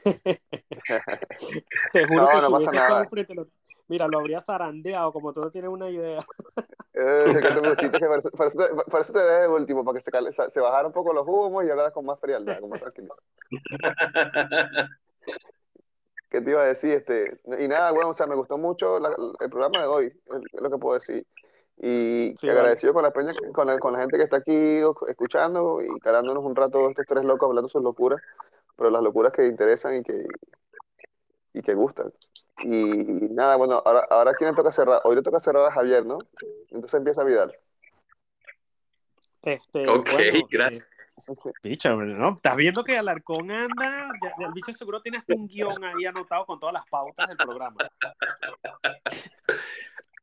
Te 1.93 2.07
juro 2.07 2.25
No, 2.25 2.31
que 2.31 2.37
no 2.37 2.47
si 2.47 2.53
pasa 2.53 2.73
nada. 2.73 3.03
enfrente, 3.03 3.35
lo- 3.35 3.49
mira, 3.89 4.09
lo 4.09 4.19
habría 4.19 4.41
zarandeado, 4.41 5.13
como 5.13 5.33
tú 5.33 5.41
no 5.41 5.51
tienes 5.51 5.71
una 5.71 5.89
idea. 5.91 6.21
Eh, 6.99 7.27
que 7.43 7.53
por 8.09 9.01
eso, 9.01 9.13
te, 9.13 9.19
dejé 9.19 9.43
de 9.43 9.49
último, 9.49 9.85
para 9.85 9.99
que 9.99 10.31
se, 10.51 10.61
bajaran 10.61 10.87
un 10.87 10.93
poco 10.93 11.13
los 11.13 11.27
humos 11.29 11.63
y 11.65 11.71
hablaras 11.71 11.93
con 11.93 12.07
más 12.07 12.19
frialdad, 12.19 12.59
con 12.61 12.71
más 12.71 12.81
tranquilidad. 12.81 13.15
¿Qué 16.31 16.41
te 16.41 16.51
iba 16.51 16.63
a 16.63 16.67
decir? 16.67 16.93
Este, 16.93 17.39
y 17.59 17.69
nada, 17.69 17.93
bueno, 17.93 18.09
o 18.11 18.15
sea, 18.15 18.27
me 18.27 18.35
gustó 18.35 18.57
mucho 18.57 18.99
la- 18.99 19.15
el 19.41 19.51
programa 19.51 19.83
de 19.83 19.87
hoy, 19.87 20.07
es 20.07 20.61
lo 20.61 20.71
que 20.71 20.79
puedo 20.79 20.95
decir. 20.95 21.27
Y 21.79 22.35
Sí, 22.39 22.47
vale. 22.47 22.61
agradecido 22.61 22.95
con 22.95 23.03
la, 23.03 23.11
peña, 23.11 23.33
con, 23.53 23.67
la, 23.67 23.79
con 23.79 23.93
la 23.93 24.01
gente 24.01 24.17
que 24.17 24.25
está 24.25 24.39
aquí 24.39 24.81
escuchando 25.09 25.83
y 25.83 26.01
calándonos 26.01 26.45
un 26.45 26.57
rato 26.57 26.89
estos 26.89 27.05
tres 27.07 27.25
locos 27.25 27.49
hablando 27.49 27.69
sus 27.69 27.83
locuras, 27.83 28.23
pero 28.75 28.89
las 28.89 29.03
locuras 29.03 29.33
que 29.33 29.47
interesan 29.47 29.97
y 29.97 30.03
que, 30.03 30.25
y 31.53 31.63
que 31.63 31.75
gustan. 31.75 32.11
Y 32.63 32.69
nada, 32.69 33.57
bueno, 33.57 33.83
ahora, 33.85 34.07
ahora 34.11 34.31
¿a 34.31 34.35
quién 34.35 34.51
le 34.51 34.57
toca 34.57 34.73
cerrar? 34.73 35.01
Hoy 35.05 35.17
le 35.17 35.23
toca 35.23 35.41
cerrar 35.41 35.67
a 35.67 35.73
Javier, 35.73 36.05
¿no? 36.07 36.19
Entonces 36.71 36.95
empieza 36.95 37.23
Vidal. 37.25 37.55
Este, 39.43 39.89
Ok, 39.89 40.11
bueno, 40.13 40.39
eh, 40.39 40.43
gracias. 40.51 40.91
bicho, 41.63 41.95
¿no? 41.97 42.35
Estás 42.35 42.57
viendo 42.57 42.83
que 42.83 42.97
Alarcón 42.97 43.51
anda, 43.51 44.09
ya- 44.23 44.47
el 44.47 44.53
bicho 44.53 44.73
seguro 44.73 45.01
tiene 45.03 45.19
hasta 45.19 45.35
un 45.35 45.47
guion 45.47 45.85
ahí 45.85 46.05
anotado 46.07 46.47
con 46.47 46.59
todas 46.59 46.73
las 46.73 46.87
pautas 46.87 47.29
del 47.29 47.37
programa. 47.37 47.77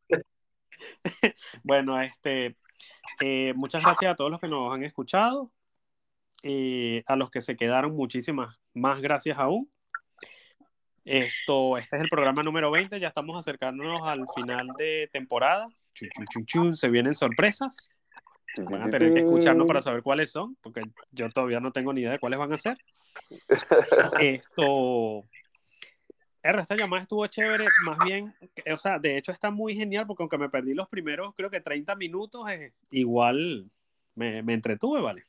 Bueno, 1.63 2.01
este, 2.01 2.57
eh, 3.21 3.53
muchas 3.55 3.81
gracias 3.83 4.11
a 4.11 4.15
todos 4.15 4.31
los 4.31 4.41
que 4.41 4.47
nos 4.47 4.73
han 4.73 4.83
escuchado. 4.83 5.51
Eh, 6.41 7.03
a 7.07 7.15
los 7.15 7.29
que 7.31 7.41
se 7.41 7.55
quedaron, 7.55 7.95
muchísimas 7.95 8.59
más 8.73 9.01
gracias 9.01 9.37
aún. 9.37 9.71
Esto, 11.05 11.77
este 11.77 11.97
es 11.97 12.01
el 12.01 12.07
programa 12.07 12.43
número 12.43 12.71
20, 12.71 12.99
ya 12.99 13.09
estamos 13.09 13.37
acercándonos 13.37 14.07
al 14.07 14.25
final 14.35 14.67
de 14.77 15.09
temporada. 15.11 15.67
Chun, 15.93 16.09
chun, 16.31 16.45
chun, 16.45 16.75
se 16.75 16.89
vienen 16.89 17.13
sorpresas. 17.13 17.91
Van 18.57 18.83
a 18.83 18.89
tener 18.89 19.13
que 19.13 19.19
escucharnos 19.19 19.67
para 19.67 19.81
saber 19.81 20.01
cuáles 20.01 20.31
son, 20.31 20.55
porque 20.61 20.81
yo 21.11 21.29
todavía 21.29 21.59
no 21.59 21.71
tengo 21.71 21.91
ni 21.91 22.01
idea 22.01 22.11
de 22.11 22.19
cuáles 22.19 22.39
van 22.39 22.53
a 22.53 22.57
ser. 22.57 22.77
Esto. 24.19 25.21
R, 26.41 26.61
esta 26.61 26.75
llamada 26.75 27.01
estuvo 27.01 27.25
chévere, 27.27 27.67
más 27.85 27.97
bien, 28.05 28.33
o 28.71 28.77
sea, 28.77 28.99
de 28.99 29.17
hecho 29.17 29.31
está 29.31 29.49
muy 29.49 29.75
genial 29.75 30.05
porque 30.05 30.23
aunque 30.23 30.37
me 30.37 30.49
perdí 30.49 30.73
los 30.73 30.89
primeros, 30.89 31.33
creo 31.35 31.49
que 31.49 31.61
30 31.61 31.95
minutos, 31.95 32.49
eh, 32.51 32.73
igual 32.91 33.71
me, 34.15 34.43
me 34.43 34.53
entretuve, 34.53 34.99
¿vale? 34.99 35.23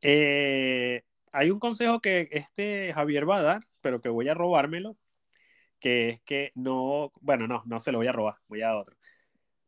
Eh, 0.00 1.02
hay 1.36 1.50
un 1.50 1.58
consejo 1.58 2.00
que 2.00 2.28
este 2.30 2.92
Javier 2.94 3.28
va 3.28 3.38
a 3.38 3.42
dar, 3.42 3.62
pero 3.82 4.00
que 4.00 4.08
voy 4.08 4.28
a 4.28 4.34
robármelo, 4.34 4.96
que 5.78 6.08
es 6.08 6.20
que 6.22 6.52
no, 6.54 7.12
bueno, 7.20 7.46
no, 7.46 7.62
no 7.66 7.78
se 7.78 7.92
lo 7.92 7.98
voy 7.98 8.06
a 8.06 8.12
robar, 8.12 8.36
voy 8.48 8.62
a 8.62 8.74
otro. 8.74 8.96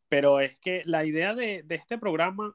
Pero 0.09 0.41
es 0.41 0.59
que 0.59 0.83
la 0.87 1.05
idea 1.05 1.35
de, 1.35 1.63
de 1.65 1.75
este 1.75 1.99
programa, 1.99 2.55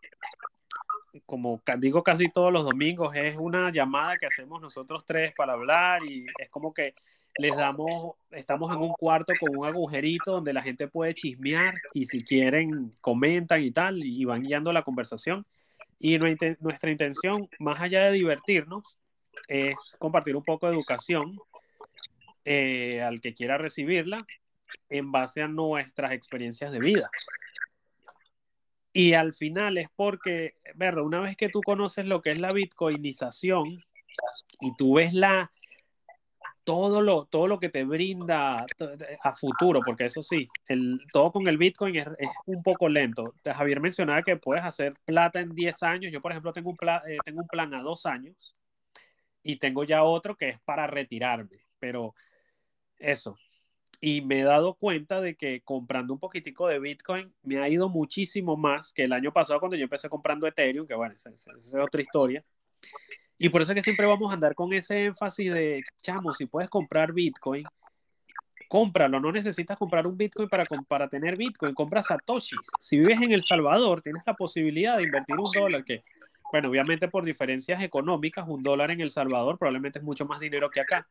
como 1.27 1.61
digo 1.77 2.01
casi 2.01 2.31
todos 2.31 2.51
los 2.51 2.63
domingos, 2.63 3.15
es 3.15 3.37
una 3.37 3.71
llamada 3.71 4.17
que 4.17 4.25
hacemos 4.25 4.59
nosotros 4.59 5.05
tres 5.05 5.33
para 5.37 5.53
hablar 5.53 6.03
y 6.03 6.25
es 6.39 6.49
como 6.49 6.73
que 6.73 6.95
les 7.37 7.55
damos, 7.55 8.15
estamos 8.31 8.75
en 8.75 8.81
un 8.81 8.93
cuarto 8.93 9.33
con 9.39 9.55
un 9.55 9.65
agujerito 9.65 10.31
donde 10.31 10.53
la 10.53 10.63
gente 10.63 10.87
puede 10.87 11.13
chismear 11.13 11.75
y 11.93 12.05
si 12.05 12.23
quieren 12.23 12.93
comentan 13.01 13.61
y 13.61 13.69
tal 13.71 14.03
y 14.03 14.25
van 14.25 14.41
guiando 14.41 14.73
la 14.73 14.81
conversación. 14.81 15.45
Y 15.99 16.17
nuestra 16.17 16.91
intención, 16.91 17.47
más 17.59 17.79
allá 17.79 18.05
de 18.05 18.11
divertirnos, 18.11 18.99
es 19.47 19.95
compartir 19.99 20.35
un 20.35 20.43
poco 20.43 20.67
de 20.67 20.73
educación 20.73 21.37
eh, 22.45 23.01
al 23.01 23.21
que 23.21 23.33
quiera 23.33 23.57
recibirla 23.57 24.25
en 24.89 25.11
base 25.11 25.41
a 25.41 25.47
nuestras 25.47 26.11
experiencias 26.11 26.71
de 26.71 26.79
vida. 26.79 27.09
Y 28.91 29.13
al 29.13 29.33
final 29.33 29.77
es 29.77 29.87
porque, 29.95 30.55
ver, 30.75 30.99
una 30.99 31.19
vez 31.19 31.35
que 31.35 31.49
tú 31.49 31.61
conoces 31.61 32.05
lo 32.05 32.21
que 32.21 32.31
es 32.31 32.39
la 32.39 32.51
bitcoinización 32.51 33.83
y 34.59 34.75
tú 34.77 34.95
ves 34.95 35.13
la 35.13 35.51
todo 36.63 37.01
lo, 37.01 37.25
todo 37.25 37.47
lo 37.47 37.59
que 37.59 37.67
te 37.69 37.83
brinda 37.83 38.65
a 39.23 39.33
futuro, 39.33 39.81
porque 39.83 40.05
eso 40.05 40.21
sí, 40.23 40.47
el, 40.67 41.01
todo 41.11 41.31
con 41.31 41.47
el 41.49 41.57
Bitcoin 41.57 41.97
es, 41.97 42.07
es 42.17 42.29
un 42.45 42.63
poco 42.63 42.87
lento. 42.87 43.33
Javier 43.43 43.81
mencionaba 43.81 44.21
que 44.23 44.37
puedes 44.37 44.63
hacer 44.63 44.93
plata 45.03 45.41
en 45.41 45.53
10 45.55 45.83
años. 45.83 46.11
Yo, 46.13 46.21
por 46.21 46.31
ejemplo, 46.31 46.53
tengo 46.53 46.69
un, 46.69 46.77
pla- 46.77 47.03
eh, 47.05 47.17
tengo 47.25 47.41
un 47.41 47.47
plan 47.47 47.73
a 47.73 47.81
dos 47.81 48.05
años 48.05 48.55
y 49.43 49.57
tengo 49.57 49.83
ya 49.83 50.03
otro 50.03 50.35
que 50.35 50.49
es 50.49 50.59
para 50.61 50.87
retirarme. 50.87 51.65
Pero 51.79 52.15
eso. 52.97 53.37
Y 53.99 54.21
me 54.21 54.41
he 54.41 54.43
dado 54.43 54.73
cuenta 54.75 55.21
de 55.21 55.35
que 55.35 55.61
comprando 55.61 56.13
un 56.13 56.19
poquitico 56.19 56.67
de 56.67 56.79
Bitcoin 56.79 57.33
me 57.41 57.59
ha 57.59 57.69
ido 57.69 57.87
muchísimo 57.89 58.57
más 58.57 58.91
que 58.91 59.03
el 59.03 59.13
año 59.13 59.31
pasado 59.31 59.59
cuando 59.59 59.77
yo 59.77 59.83
empecé 59.83 60.09
comprando 60.09 60.47
Ethereum, 60.47 60.87
que 60.87 60.93
bueno, 60.95 61.13
esa, 61.15 61.29
esa- 61.29 61.51
esa 61.57 61.77
es 61.77 61.83
otra 61.85 62.01
historia. 62.01 62.43
Y 63.37 63.49
por 63.49 63.61
eso 63.61 63.71
es 63.71 63.77
que 63.77 63.83
siempre 63.83 64.05
vamos 64.05 64.29
a 64.31 64.35
andar 64.35 64.55
con 64.55 64.73
ese 64.73 65.05
énfasis 65.05 65.53
de, 65.53 65.83
chamo, 66.01 66.33
si 66.33 66.45
puedes 66.45 66.69
comprar 66.69 67.13
Bitcoin, 67.13 67.65
cómpralo. 68.67 69.19
No 69.19 69.31
necesitas 69.31 69.77
comprar 69.77 70.05
un 70.07 70.17
Bitcoin 70.17 70.49
para, 70.49 70.65
para 70.87 71.07
tener 71.07 71.35
Bitcoin, 71.37 71.73
compra 71.73 72.03
Satoshis. 72.03 72.59
Si 72.79 72.97
vives 72.97 73.21
en 73.21 73.31
El 73.31 73.41
Salvador, 73.41 74.01
tienes 74.01 74.23
la 74.25 74.33
posibilidad 74.33 74.97
de 74.97 75.03
invertir 75.03 75.37
un 75.37 75.51
dólar, 75.51 75.83
que, 75.83 76.03
bueno, 76.53 76.69
obviamente 76.69 77.07
por 77.07 77.25
diferencias 77.25 77.81
económicas, 77.81 78.47
un 78.47 78.61
dólar 78.61 78.91
en 78.91 79.01
El 79.01 79.09
Salvador 79.09 79.57
probablemente 79.57 79.97
es 79.97 80.05
mucho 80.05 80.27
más 80.27 80.39
dinero 80.39 80.69
que 80.69 80.81
acá. 80.81 81.07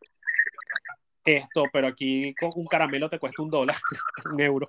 Esto, 1.24 1.64
pero 1.72 1.88
aquí 1.88 2.32
un 2.54 2.66
caramelo 2.66 3.08
te 3.08 3.18
cuesta 3.18 3.42
un 3.42 3.50
dólar, 3.50 3.74
un 4.32 4.40
euro. 4.40 4.68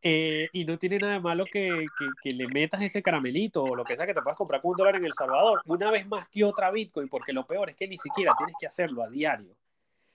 Eh, 0.00 0.48
y 0.52 0.64
no 0.64 0.78
tiene 0.78 1.00
nada 1.00 1.14
de 1.14 1.20
malo 1.20 1.44
que, 1.44 1.86
le 2.22 2.46
metas 2.46 2.82
ese 2.82 3.02
caramelito 3.02 3.64
o 3.64 3.74
lo 3.74 3.82
que 3.82 3.96
sea 3.96 4.06
que 4.06 4.14
te 4.14 4.22
puedas 4.22 4.36
comprar 4.36 4.60
con 4.62 4.70
un 4.70 4.76
dólar 4.76 4.94
en 4.94 5.06
El 5.06 5.12
Salvador, 5.12 5.60
una 5.66 5.90
vez 5.90 6.06
más 6.06 6.28
que 6.28 6.44
otra 6.44 6.70
Bitcoin, 6.70 7.08
porque 7.08 7.32
lo 7.32 7.44
peor 7.44 7.68
es 7.70 7.74
que 7.74 7.88
ni 7.88 7.98
siquiera 7.98 8.34
tienes 8.38 8.54
que 8.60 8.66
hacerlo 8.68 9.02
a 9.02 9.08
diario. 9.08 9.56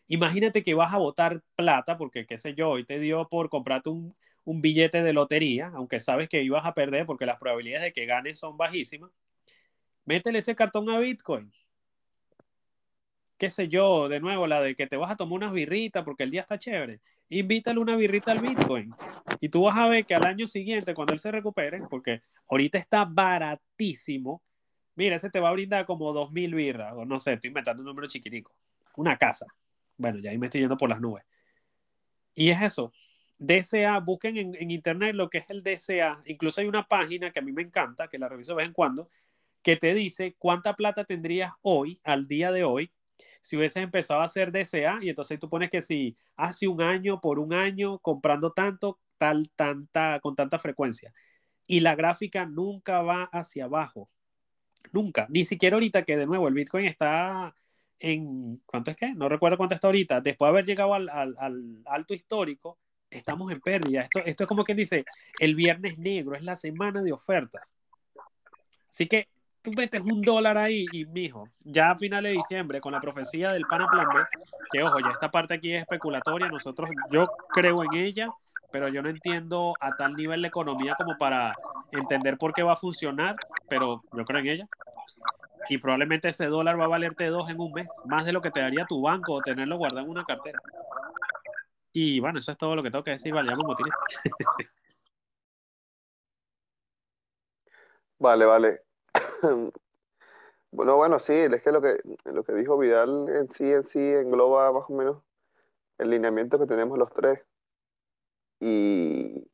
Imagínate 0.08 0.64
que 0.64 0.74
vas 0.74 0.94
a 0.94 1.00
botar 1.00 1.42
plata, 1.58 1.98
porque 1.98 2.26
qué 2.26 2.38
sé 2.38 2.54
yo, 2.54 2.70
hoy 2.70 2.86
te 2.86 2.98
dio 2.98 3.28
por 3.28 3.50
comprarte 3.50 3.90
un 3.90 4.16
billete 4.46 5.04
de 5.04 5.12
lotería, 5.12 5.70
aunque 5.76 6.00
sabes 6.00 6.30
que 6.30 6.44
ibas 6.44 6.66
a 6.66 6.74
perder 6.74 7.06
porque 7.06 7.26
las 7.26 7.40
probabilidades 7.40 7.88
de 7.88 7.92
que 7.92 8.06
ganes 8.06 8.40
son 8.40 8.56
bajísimas. 8.56 9.12
Métele 10.06 10.40
ese 10.40 10.56
cartón 10.56 10.90
a 10.90 11.00
Bitcoin. 11.00 11.52
Qué 13.38 13.50
sé 13.50 13.68
yo, 13.68 14.08
de 14.10 14.20
nuevo, 14.20 14.48
la 14.48 14.62
de 14.62 14.76
que 14.76 14.88
te 14.88 14.98
vas 14.98 15.12
a 15.12 15.16
tomar 15.16 15.34
unas 15.34 15.54
birritas 15.54 16.04
porque 16.04 16.24
el 16.24 16.32
día 16.32 16.42
está 16.42 16.58
chévere. 16.58 17.02
Invítale 17.30 17.80
una 17.80 17.96
birrita 17.96 18.32
al 18.32 18.40
Bitcoin. 18.40 18.94
Y 19.40 19.50
tú 19.50 19.64
vas 19.64 19.78
a 19.78 19.88
ver 19.88 20.06
que 20.06 20.16
al 20.16 20.26
año 20.26 20.48
siguiente, 20.48 20.94
cuando 20.94 21.14
él 21.14 21.20
se 21.20 21.32
recupere, 21.32 21.82
porque 21.90 22.22
ahorita 22.50 22.78
está 22.78 23.06
baratísimo, 23.06 24.42
mira, 24.96 25.16
ese 25.16 25.30
te 25.30 25.40
va 25.40 25.50
a 25.50 25.54
brindar 25.54 25.86
como 25.86 26.14
dos 26.14 26.32
mil 26.32 26.54
birras, 26.54 26.94
o 26.96 27.06
no 27.06 27.20
sé, 27.20 27.34
estoy 27.34 27.50
inventando 27.50 27.82
un 27.82 27.88
número 27.88 28.08
chiquitico. 28.08 28.54
Una 28.96 29.18
casa. 29.18 29.48
Bueno, 29.98 30.20
ya 30.20 30.32
ahí 30.32 30.38
me 30.38 30.48
estoy 30.48 30.62
yendo 30.62 30.78
por 30.78 30.90
las 30.90 31.02
nubes. 31.02 31.24
Y 32.36 32.50
es 32.50 32.62
eso. 32.62 32.94
DCA, 33.40 34.00
busquen 34.00 34.38
en, 34.38 34.56
en 34.56 34.72
internet 34.72 35.16
lo 35.16 35.30
que 35.30 35.40
es 35.40 35.50
el 35.50 35.64
DCA. 35.64 36.22
Incluso 36.28 36.62
hay 36.62 36.68
una 36.68 36.88
página 36.88 37.32
que 37.32 37.40
a 37.40 37.42
mí 37.42 37.52
me 37.52 37.64
encanta, 37.64 38.08
que 38.08 38.18
la 38.18 38.30
reviso 38.30 38.54
de 38.54 38.58
vez 38.58 38.68
en 38.68 38.74
cuando, 38.74 39.10
que 39.64 39.78
te 39.78 39.94
dice 39.94 40.36
cuánta 40.38 40.76
plata 40.76 41.06
tendrías 41.06 41.54
hoy, 41.62 42.00
al 42.04 42.28
día 42.28 42.52
de 42.52 42.64
hoy, 42.64 42.92
si 43.42 43.58
hubieses 43.58 43.84
empezado 43.84 44.22
a 44.22 44.26
hacer 44.26 44.52
DCA 44.52 45.00
y 45.02 45.10
entonces 45.10 45.40
tú 45.40 45.50
pones 45.50 45.70
que 45.70 45.82
si 45.82 46.18
hace 46.36 46.68
un 46.68 46.82
año 46.82 47.20
por 47.22 47.40
un 47.40 47.54
año 47.54 48.00
comprando 48.00 48.52
tanto, 48.52 49.00
tal, 49.18 49.50
tanta, 49.56 50.20
con 50.22 50.36
tanta 50.36 50.60
frecuencia. 50.60 51.14
Y 51.68 51.80
la 51.80 51.96
gráfica 51.96 52.46
nunca 52.46 53.02
va 53.02 53.24
hacia 53.32 53.66
abajo. 53.66 54.10
Nunca. 54.92 55.28
Ni 55.30 55.46
siquiera 55.46 55.76
ahorita 55.76 56.04
que 56.04 56.18
de 56.18 56.26
nuevo 56.26 56.48
el 56.48 56.54
Bitcoin 56.54 56.86
está 56.86 57.56
en, 58.00 58.62
¿cuánto 58.66 58.92
es 58.92 58.98
que? 58.98 59.14
No 59.14 59.30
recuerdo 59.30 59.58
cuánto 59.58 59.76
está 59.76 59.88
ahorita. 59.88 60.22
Después 60.22 60.48
de 60.48 60.50
haber 60.50 60.66
llegado 60.66 60.94
al, 60.94 61.10
al, 61.10 61.36
al 61.38 61.84
alto 61.86 62.14
histórico, 62.14 62.80
estamos 63.10 63.52
en 63.52 63.62
pérdida. 63.62 64.02
Esto, 64.02 64.20
esto 64.20 64.44
es 64.44 64.48
como 64.48 64.64
quien 64.64 64.78
dice, 64.78 65.06
el 65.40 65.56
viernes 65.56 65.98
negro, 65.98 66.36
es 66.36 66.44
la 66.44 66.56
semana 66.56 67.02
de 67.02 67.14
oferta. 67.14 67.60
Así 68.90 69.08
que 69.08 69.28
tú 69.64 69.72
metes 69.72 70.02
un 70.02 70.22
dólar 70.22 70.58
ahí 70.58 70.86
y, 70.92 71.06
mijo, 71.06 71.50
ya 71.64 71.92
a 71.92 71.98
finales 71.98 72.32
de 72.32 72.38
diciembre, 72.38 72.82
con 72.82 72.92
la 72.92 73.00
profecía 73.00 73.52
del 73.54 73.66
pana 73.66 73.88
plan 73.88 74.08
B, 74.14 74.22
que 74.72 74.84
ojo, 74.84 75.00
ya 75.00 75.10
esta 75.10 75.32
parte 75.32 75.56
aquí 75.56 75.74
es 75.74 75.82
especulatoria, 75.82 76.50
nosotros, 76.50 76.90
yo 77.10 77.26
creo 77.50 77.82
en 77.84 77.94
ella, 77.94 78.30
pero 78.72 78.90
yo 78.90 79.02
no 79.02 79.10
entiendo 79.10 79.74
a 79.80 79.96
tal 79.96 80.16
nivel 80.16 80.42
la 80.42 80.50
economía 80.50 80.96
como 80.96 81.18
para 81.18 81.56
entender 81.92 82.38
por 82.38 82.54
qué 82.54 82.62
va 82.62 82.74
a 82.74 82.78
funcionar, 82.78 83.38
pero 83.70 84.04
yo 84.12 84.26
creo 84.26 84.42
en 84.42 84.48
ella. 84.48 84.68
Y 85.70 85.78
probablemente 85.78 86.28
ese 86.28 86.48
dólar 86.48 86.78
va 86.78 86.84
a 86.86 86.90
valerte 86.90 87.28
dos 87.28 87.50
en 87.50 87.60
un 87.60 87.72
mes, 87.72 87.88
más 88.06 88.26
de 88.26 88.34
lo 88.34 88.42
que 88.42 88.52
te 88.52 88.60
daría 88.60 88.86
tu 88.86 89.02
banco 89.02 89.34
o 89.34 89.42
tenerlo 89.42 89.78
guardado 89.78 90.04
en 90.04 90.12
una 90.12 90.26
cartera. 90.26 90.60
Y 91.94 92.20
bueno, 92.20 92.40
eso 92.40 92.52
es 92.52 92.58
todo 92.58 92.76
lo 92.76 92.84
que 92.84 92.92
tengo 92.92 93.04
que 93.04 93.12
decir, 93.12 93.34
vale, 93.34 93.50
ya 93.50 93.56
me. 93.56 93.64
Vale, 98.20 98.46
vale. 98.46 98.83
Bueno, 100.72 100.96
bueno, 100.98 101.20
sí, 101.20 101.34
es 101.34 101.62
que 101.62 101.72
lo 101.72 101.82
que, 101.82 102.00
lo 102.26 102.44
que 102.44 102.54
dijo 102.54 102.78
Vidal 102.78 103.30
en 103.30 103.54
sí, 103.54 103.72
en 103.72 103.86
sí, 103.86 104.00
engloba 104.00 104.72
más 104.72 104.86
o 104.90 104.94
menos 104.94 105.24
el 106.00 106.12
lineamiento 106.12 106.60
que 106.60 106.68
tenemos 106.68 106.98
los 106.98 107.14
tres. 107.14 107.42
Y, 108.60 109.48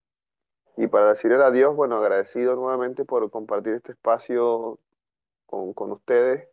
y 0.77 0.87
para 0.87 1.11
decirle 1.11 1.43
adiós, 1.43 1.75
bueno, 1.75 1.97
agradecido 1.97 2.55
nuevamente 2.55 3.05
por 3.05 3.29
compartir 3.31 3.73
este 3.75 3.93
espacio 3.93 4.79
con, 5.47 5.73
con 5.73 5.91
ustedes. 5.93 6.47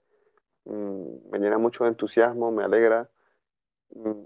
Mm, 0.64 1.30
me 1.30 1.38
llena 1.40 1.58
mucho 1.58 1.84
de 1.84 1.90
entusiasmo, 1.90 2.52
me 2.52 2.64
alegra. 2.64 3.10
Mm, 3.90 4.22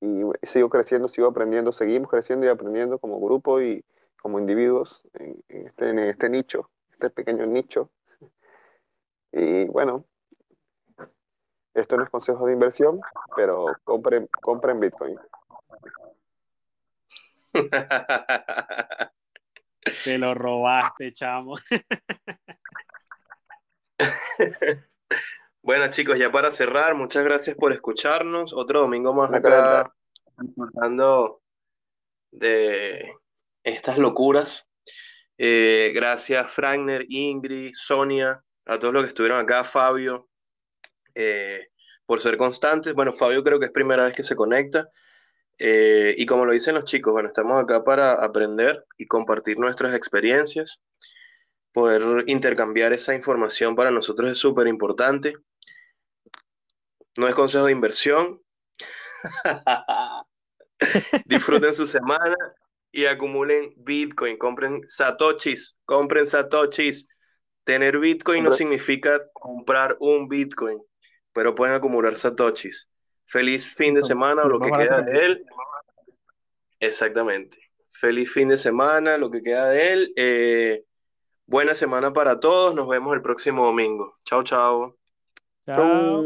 y 0.00 0.46
sigo 0.46 0.70
creciendo, 0.70 1.08
sigo 1.08 1.28
aprendiendo, 1.28 1.72
seguimos 1.72 2.10
creciendo 2.10 2.46
y 2.46 2.50
aprendiendo 2.50 2.98
como 2.98 3.20
grupo 3.20 3.60
y 3.62 3.84
como 4.22 4.38
individuos 4.38 5.02
en 5.14 5.42
este, 5.48 5.90
en 5.90 5.98
este 6.00 6.30
nicho, 6.30 6.70
este 6.92 7.10
pequeño 7.10 7.46
nicho. 7.46 7.90
Y 9.32 9.64
bueno, 9.66 10.04
esto 11.74 11.96
no 11.96 12.04
es 12.04 12.10
consejo 12.10 12.46
de 12.46 12.52
inversión, 12.52 13.00
pero 13.36 13.66
compren, 13.84 14.28
compren 14.40 14.80
Bitcoin. 14.80 15.18
Te 20.04 20.18
lo 20.18 20.34
robaste, 20.34 21.12
chamo. 21.12 21.56
Bueno, 25.60 25.90
chicos, 25.90 26.18
ya 26.18 26.32
para 26.32 26.50
cerrar, 26.50 26.94
muchas 26.94 27.24
gracias 27.24 27.54
por 27.54 27.74
escucharnos. 27.74 28.54
Otro 28.54 28.80
domingo 28.80 29.12
más 29.12 29.30
acá 29.34 29.92
hablando 30.56 31.42
de 32.30 33.12
estas 33.62 33.98
locuras. 33.98 34.66
Eh, 35.36 35.92
gracias, 35.94 36.50
Fragner, 36.50 37.04
Ingrid, 37.10 37.72
Sonia, 37.74 38.42
a 38.68 38.78
todos 38.78 38.92
los 38.92 39.02
que 39.02 39.08
estuvieron 39.08 39.40
acá, 39.40 39.64
Fabio, 39.64 40.28
eh, 41.14 41.68
por 42.06 42.20
ser 42.20 42.36
constantes. 42.36 42.94
Bueno, 42.94 43.12
Fabio 43.12 43.42
creo 43.42 43.58
que 43.58 43.66
es 43.66 43.72
primera 43.72 44.04
vez 44.04 44.14
que 44.14 44.22
se 44.22 44.36
conecta. 44.36 44.88
Eh, 45.58 46.14
y 46.16 46.26
como 46.26 46.44
lo 46.44 46.52
dicen 46.52 46.74
los 46.74 46.84
chicos, 46.84 47.12
bueno, 47.12 47.28
estamos 47.28 47.60
acá 47.60 47.82
para 47.82 48.12
aprender 48.12 48.84
y 48.98 49.06
compartir 49.06 49.58
nuestras 49.58 49.94
experiencias. 49.94 50.82
Poder 51.72 52.24
intercambiar 52.28 52.92
esa 52.92 53.14
información 53.14 53.74
para 53.74 53.90
nosotros 53.90 54.30
es 54.30 54.38
súper 54.38 54.66
importante. 54.68 55.34
No 57.16 57.26
es 57.26 57.34
consejo 57.34 57.64
de 57.64 57.72
inversión. 57.72 58.42
Disfruten 61.24 61.74
su 61.74 61.86
semana 61.86 62.36
y 62.92 63.06
acumulen 63.06 63.72
Bitcoin. 63.78 64.36
Compren 64.36 64.82
Satoshis. 64.86 65.78
Compren 65.86 66.26
Satoshis. 66.26 67.08
Tener 67.68 67.98
Bitcoin 67.98 68.44
no 68.44 68.52
significa 68.52 69.20
comprar 69.34 69.94
un 70.00 70.26
Bitcoin, 70.26 70.82
pero 71.34 71.54
pueden 71.54 71.74
acumular 71.74 72.16
Satoshis. 72.16 72.88
Feliz 73.26 73.74
fin 73.74 73.92
de 73.92 74.02
semana 74.02 74.44
o 74.44 74.48
lo 74.48 74.58
que 74.58 74.70
queda 74.70 75.02
de 75.02 75.26
él. 75.26 75.44
Exactamente. 76.80 77.58
Feliz 77.90 78.32
fin 78.32 78.48
de 78.48 78.56
semana, 78.56 79.18
lo 79.18 79.30
que 79.30 79.42
queda 79.42 79.68
de 79.68 79.92
él. 79.92 80.12
Eh, 80.16 80.84
buena 81.44 81.74
semana 81.74 82.10
para 82.10 82.40
todos. 82.40 82.74
Nos 82.74 82.88
vemos 82.88 83.14
el 83.14 83.20
próximo 83.20 83.66
domingo. 83.66 84.16
Chao, 84.24 84.42
chao. 84.44 84.96
Chao. 85.66 86.24